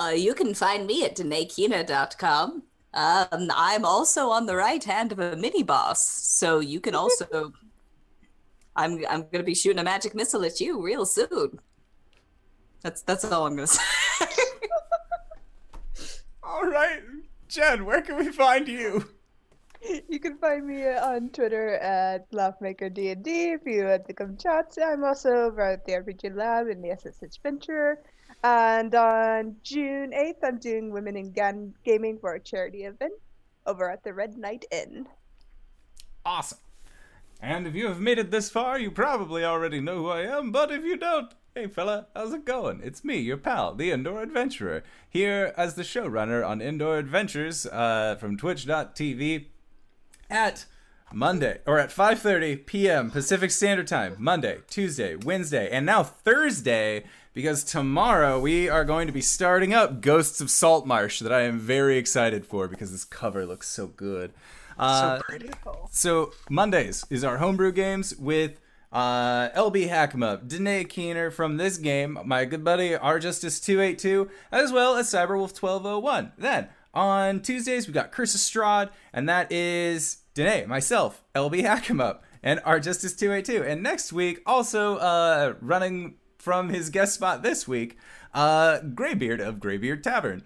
Uh, 0.00 0.08
you 0.08 0.34
can 0.34 0.54
find 0.54 0.86
me 0.86 1.04
at 1.04 1.16
DanaeKina.com. 1.16 2.62
Um, 2.94 3.50
I'm 3.54 3.84
also 3.84 4.30
on 4.30 4.46
the 4.46 4.56
right 4.56 4.82
hand 4.82 5.12
of 5.12 5.18
a 5.18 5.36
mini 5.36 5.62
boss, 5.62 6.02
so 6.02 6.60
you 6.60 6.80
can 6.80 6.94
also. 7.02 7.52
I'm 8.76 9.04
I'm 9.10 9.26
gonna 9.30 9.44
be 9.44 9.54
shooting 9.54 9.80
a 9.80 9.84
magic 9.84 10.14
missile 10.14 10.44
at 10.44 10.60
you 10.60 10.80
real 10.80 11.04
soon. 11.04 11.60
that's 12.82 13.02
that's 13.02 13.24
all 13.24 13.46
I'm 13.46 13.56
gonna 13.56 13.66
say 13.66 13.82
All 16.42 16.64
right, 16.64 17.02
Jen, 17.48 17.84
where 17.84 18.00
can 18.00 18.16
we 18.16 18.30
find 18.30 18.66
you? 18.66 19.04
You 20.08 20.20
can 20.20 20.38
find 20.38 20.66
me 20.66 20.86
on 20.86 21.30
Twitter 21.30 21.74
at 21.76 22.30
LaughmakerDND 22.32 23.26
if 23.54 23.66
you 23.66 23.84
want 23.84 24.06
to 24.06 24.12
come 24.12 24.36
chat. 24.36 24.76
I'm 24.82 25.04
also 25.04 25.30
over 25.30 25.62
at 25.62 25.84
the 25.84 25.92
RPG 25.92 26.36
Lab 26.36 26.68
in 26.68 26.80
the 26.80 26.96
SSH 26.96 27.38
Venture. 27.42 27.98
And 28.42 28.94
on 28.94 29.56
June 29.62 30.12
8th, 30.12 30.42
I'm 30.42 30.58
doing 30.58 30.90
Women 30.90 31.16
in 31.16 31.32
Gan- 31.32 31.74
Gaming 31.84 32.18
for 32.18 32.34
a 32.34 32.40
charity 32.40 32.84
event 32.84 33.12
over 33.66 33.90
at 33.90 34.02
the 34.02 34.14
Red 34.14 34.38
Knight 34.38 34.64
Inn. 34.70 35.06
Awesome. 36.24 36.58
And 37.42 37.66
if 37.66 37.74
you 37.74 37.88
have 37.88 38.00
made 38.00 38.18
it 38.18 38.30
this 38.30 38.50
far, 38.50 38.78
you 38.78 38.90
probably 38.90 39.44
already 39.44 39.80
know 39.80 39.96
who 39.96 40.08
I 40.08 40.22
am, 40.22 40.52
but 40.52 40.70
if 40.70 40.84
you 40.84 40.96
don't, 40.96 41.32
hey 41.54 41.66
fella, 41.66 42.06
how's 42.14 42.34
it 42.34 42.44
going? 42.44 42.80
It's 42.82 43.02
me, 43.02 43.16
your 43.18 43.38
pal, 43.38 43.74
the 43.74 43.90
Indoor 43.90 44.22
Adventurer, 44.22 44.82
here 45.08 45.54
as 45.56 45.74
the 45.74 45.82
showrunner 45.82 46.46
on 46.46 46.60
Indoor 46.60 46.98
Adventures 46.98 47.64
uh, 47.66 48.16
from 48.20 48.36
twitch.tv 48.36 49.46
at 50.28 50.66
Monday 51.12 51.60
or 51.66 51.78
at 51.78 51.90
5:30 51.90 52.66
p.m. 52.66 53.10
Pacific 53.10 53.50
Standard 53.50 53.88
Time, 53.88 54.16
Monday, 54.18 54.58
Tuesday, 54.68 55.16
Wednesday, 55.16 55.68
and 55.70 55.86
now 55.86 56.02
Thursday 56.02 57.04
because 57.32 57.64
tomorrow 57.64 58.40
we 58.40 58.68
are 58.68 58.84
going 58.84 59.06
to 59.06 59.12
be 59.12 59.20
starting 59.20 59.72
up 59.72 60.00
Ghosts 60.00 60.40
of 60.40 60.50
Saltmarsh 60.50 61.20
that 61.20 61.32
I 61.32 61.42
am 61.42 61.58
very 61.58 61.96
excited 61.96 62.44
for 62.46 62.68
because 62.68 62.90
this 62.90 63.04
cover 63.04 63.46
looks 63.46 63.68
so 63.68 63.86
good. 63.86 64.32
Uh, 64.78 65.18
so 65.18 65.22
pretty. 65.22 65.50
so 65.90 66.32
Mondays 66.48 67.04
is 67.10 67.22
our 67.22 67.38
homebrew 67.38 67.72
games 67.72 68.16
with 68.16 68.60
uh, 68.92 69.50
LB 69.50 69.88
Hack'em 69.88 70.48
Danae 70.48 70.84
Keener 70.84 71.30
from 71.30 71.56
this 71.56 71.76
game, 71.76 72.18
my 72.24 72.44
good 72.44 72.64
buddy 72.64 72.94
R 72.96 73.18
Justice 73.18 73.60
282, 73.60 74.30
as 74.50 74.72
well 74.72 74.96
as 74.96 75.06
Cyberwolf 75.06 75.60
1201. 75.60 76.32
Then 76.38 76.68
on 76.92 77.40
Tuesdays 77.40 77.86
we 77.86 77.92
got 77.92 78.10
Curse 78.10 78.34
of 78.34 78.40
Strahd, 78.40 78.90
and 79.12 79.28
that 79.28 79.52
is 79.52 80.18
Danae, 80.34 80.66
myself, 80.66 81.22
LB 81.34 81.62
Hack'em 81.62 82.18
and 82.42 82.60
R 82.64 82.80
Justice 82.80 83.14
282. 83.14 83.64
And 83.64 83.82
next 83.82 84.12
week, 84.12 84.40
also 84.46 84.96
uh, 84.96 85.54
running 85.60 86.14
from 86.40 86.68
his 86.70 86.90
guest 86.90 87.14
spot 87.14 87.42
this 87.42 87.68
week, 87.68 87.96
uh, 88.34 88.80
Graybeard 88.80 89.40
of 89.40 89.60
Graybeard 89.60 90.02
Tavern. 90.04 90.42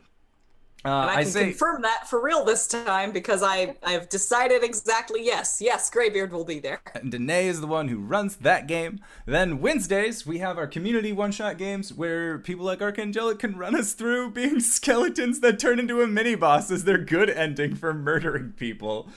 Uh, 0.85 0.89
And 0.89 1.11
I, 1.11 1.17
I 1.17 1.23
can 1.23 1.33
say 1.33 1.45
confirm 1.51 1.83
that 1.83 2.09
for 2.09 2.23
real 2.23 2.45
this 2.45 2.67
time 2.67 3.11
because 3.13 3.43
I 3.43 3.77
I've 3.83 4.09
decided 4.11 4.63
exactly 4.63 5.25
yes 5.25 5.61
yes 5.61 5.89
Graybeard 5.91 6.33
will 6.33 6.45
be 6.45 6.59
there. 6.61 6.81
and 6.95 7.11
Danae 7.13 7.49
is 7.49 7.61
the 7.61 7.67
one 7.67 7.89
who 7.89 7.99
runs 7.99 8.37
that 8.37 8.67
game. 8.67 9.01
Then 9.27 9.61
Wednesdays, 9.61 10.27
we 10.27 10.39
have 10.39 10.59
our 10.59 10.67
community 10.67 11.13
one 11.13 11.33
shot 11.33 11.59
games 11.59 11.93
where 11.93 12.39
people 12.39 12.65
like 12.65 12.81
Archangelic 12.81 13.39
can 13.39 13.57
run 13.57 13.75
us 13.75 13.95
through 13.95 14.31
being 14.31 14.61
skeletons 14.77 15.41
that 15.41 15.59
turn 15.59 15.79
into 15.79 16.03
a 16.03 16.07
mini 16.07 16.35
boss 16.35 16.71
as 16.71 16.85
their 16.85 16.99
good 16.99 17.31
ending 17.31 17.75
for 17.75 17.93
murdering 17.95 18.53
people. 18.53 19.09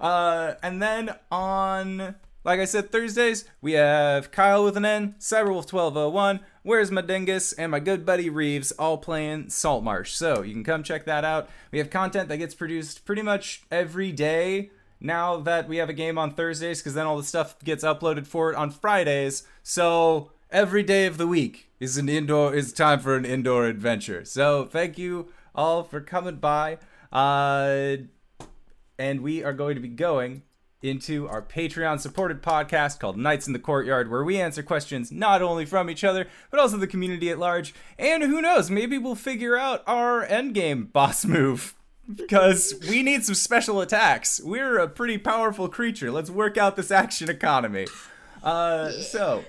Uh, 0.00 0.54
and 0.62 0.82
then 0.82 1.14
on, 1.30 2.16
like 2.44 2.58
I 2.60 2.64
said, 2.64 2.90
Thursdays, 2.90 3.44
we 3.60 3.72
have 3.72 4.30
Kyle 4.30 4.64
with 4.64 4.76
an 4.76 4.84
N, 4.84 5.14
Cyberwolf 5.18 5.72
1201, 5.72 6.40
Where's 6.62 6.90
My 6.90 7.00
Dingus, 7.00 7.52
and 7.52 7.70
my 7.70 7.80
good 7.80 8.04
buddy 8.04 8.28
Reeves 8.28 8.72
all 8.72 8.98
playing 8.98 9.48
Saltmarsh. 9.48 10.12
So 10.12 10.42
you 10.42 10.52
can 10.52 10.64
come 10.64 10.82
check 10.82 11.04
that 11.04 11.24
out. 11.24 11.48
We 11.70 11.78
have 11.78 11.90
content 11.90 12.28
that 12.28 12.38
gets 12.38 12.54
produced 12.54 13.04
pretty 13.04 13.22
much 13.22 13.62
every 13.70 14.10
day 14.12 14.70
now 15.00 15.38
that 15.38 15.68
we 15.68 15.76
have 15.78 15.88
a 15.88 15.94
game 15.94 16.18
on 16.18 16.32
Thursdays, 16.32 16.80
because 16.80 16.94
then 16.94 17.06
all 17.06 17.16
the 17.16 17.24
stuff 17.24 17.58
gets 17.62 17.84
uploaded 17.84 18.26
for 18.26 18.50
it 18.50 18.56
on 18.56 18.70
Fridays. 18.70 19.44
So 19.62 20.32
every 20.50 20.82
day 20.82 21.06
of 21.06 21.18
the 21.18 21.26
week 21.26 21.68
is 21.80 21.96
an 21.96 22.08
indoor 22.08 22.54
is 22.54 22.72
time 22.72 23.00
for 23.00 23.16
an 23.16 23.24
indoor 23.24 23.66
adventure. 23.66 24.24
So 24.24 24.64
thank 24.64 24.98
you 24.98 25.28
all 25.54 25.82
for 25.84 26.00
coming 26.00 26.36
by. 26.36 26.78
Uh, 27.12 27.96
and 28.98 29.20
we 29.20 29.42
are 29.42 29.52
going 29.52 29.74
to 29.74 29.80
be 29.80 29.88
going 29.88 30.42
into 30.82 31.28
our 31.28 31.40
Patreon 31.40 32.00
supported 32.00 32.42
podcast 32.42 32.98
called 32.98 33.16
Nights 33.16 33.46
in 33.46 33.52
the 33.52 33.58
Courtyard, 33.58 34.10
where 34.10 34.24
we 34.24 34.40
answer 34.40 34.62
questions 34.62 35.12
not 35.12 35.42
only 35.42 35.64
from 35.64 35.88
each 35.88 36.04
other, 36.04 36.26
but 36.50 36.60
also 36.60 36.76
the 36.76 36.86
community 36.86 37.30
at 37.30 37.38
large. 37.38 37.74
And 37.98 38.22
who 38.22 38.42
knows, 38.42 38.70
maybe 38.70 38.98
we'll 38.98 39.14
figure 39.14 39.56
out 39.56 39.82
our 39.86 40.26
endgame 40.26 40.92
boss 40.92 41.24
move. 41.24 41.74
Because 42.12 42.74
we 42.90 43.02
need 43.02 43.24
some 43.24 43.36
special 43.36 43.80
attacks. 43.80 44.40
We're 44.42 44.78
a 44.78 44.88
pretty 44.88 45.18
powerful 45.18 45.68
creature. 45.68 46.10
Let's 46.10 46.30
work 46.30 46.58
out 46.58 46.74
this 46.74 46.90
action 46.90 47.30
economy. 47.30 47.86
Uh, 48.42 48.90
so 48.90 49.44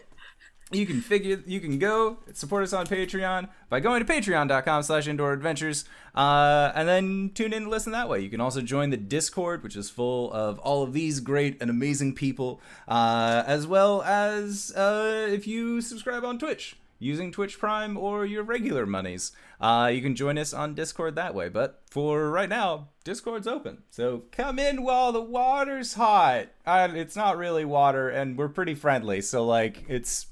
you 0.74 0.86
can 0.86 1.02
figure 1.02 1.41
you 1.45 1.60
can 1.60 1.80
go 1.80 2.18
support 2.34 2.64
us 2.64 2.74
on 2.74 2.86
patreon 2.86 3.50
by 3.70 3.80
going 3.80 4.06
to 4.06 4.14
patreon.com 4.14 4.84
slash 4.84 5.08
indoor 5.08 5.34
adventures 5.34 5.86
uh, 6.16 6.72
and 6.76 6.88
then 6.88 7.32
tune 7.34 7.54
in 7.54 7.64
to 7.64 7.69
listen 7.69 7.92
that 7.92 8.10
way. 8.10 8.19
You 8.19 8.30
can 8.30 8.42
also 8.42 8.61
join 8.61 8.90
the 8.90 8.98
discord 8.98 9.64
which 9.64 9.76
is 9.76 9.90
full 9.90 10.32
of 10.34 10.60
all 10.60 10.84
of 10.84 10.93
these 10.93 11.19
great 11.19 11.61
and 11.61 11.69
amazing 11.69 12.16
people 12.16 12.61
uh, 12.88 13.43
as 13.45 13.68
well 13.68 14.02
as 14.03 14.74
uh, 14.76 15.27
if 15.30 15.48
you 15.48 15.82
subscribe 15.82 16.24
on 16.24 16.40
twitch 16.40 16.76
using 17.03 17.32
twitch 17.32 17.60
prime 17.60 17.98
or 17.98 18.26
your 18.26 18.43
regular 18.43 18.85
monies. 18.85 19.34
Uh, 19.60 19.92
you 19.93 20.02
can 20.02 20.16
join 20.16 20.38
us 20.38 20.53
on 20.53 20.74
discord 20.74 21.16
that 21.16 21.35
way. 21.35 21.50
But 21.50 21.82
for 21.90 22.30
right 22.30 22.50
now 22.50 22.88
discord's 23.03 23.48
open. 23.48 23.84
So 23.92 24.24
come 24.32 24.58
in 24.58 24.84
while 24.84 25.11
the 25.11 25.22
water's 25.22 25.93
hot. 25.95 26.48
Uh, 26.66 26.90
it's 26.93 27.16
not 27.16 27.38
really 27.38 27.66
water 27.66 28.10
and 28.10 28.38
we're 28.38 28.50
pretty 28.50 28.76
friendly. 28.76 29.22
So 29.22 29.45
like 29.45 29.84
it's 29.88 30.27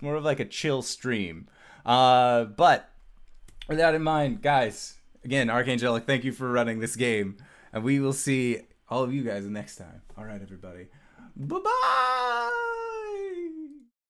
more 0.00 0.16
of 0.16 0.24
like 0.24 0.40
a 0.40 0.44
chill 0.44 0.82
stream. 0.82 1.48
Uh, 1.84 2.44
but 2.44 2.88
with 3.68 3.78
that 3.78 3.94
in 3.94 4.02
mind, 4.02 4.42
guys, 4.42 4.96
again, 5.24 5.48
Archangelic, 5.48 6.04
thank 6.04 6.24
you 6.24 6.32
for 6.32 6.50
running 6.50 6.80
this 6.80 6.96
game. 6.96 7.36
And 7.72 7.84
we 7.84 8.00
will 8.00 8.12
see 8.12 8.62
all 8.88 9.02
of 9.02 9.14
you 9.14 9.22
guys 9.22 9.44
next 9.46 9.76
time. 9.76 10.02
All 10.18 10.24
right, 10.24 10.42
everybody. 10.42 10.88
Bye 11.36 11.58
bye! 11.58 12.50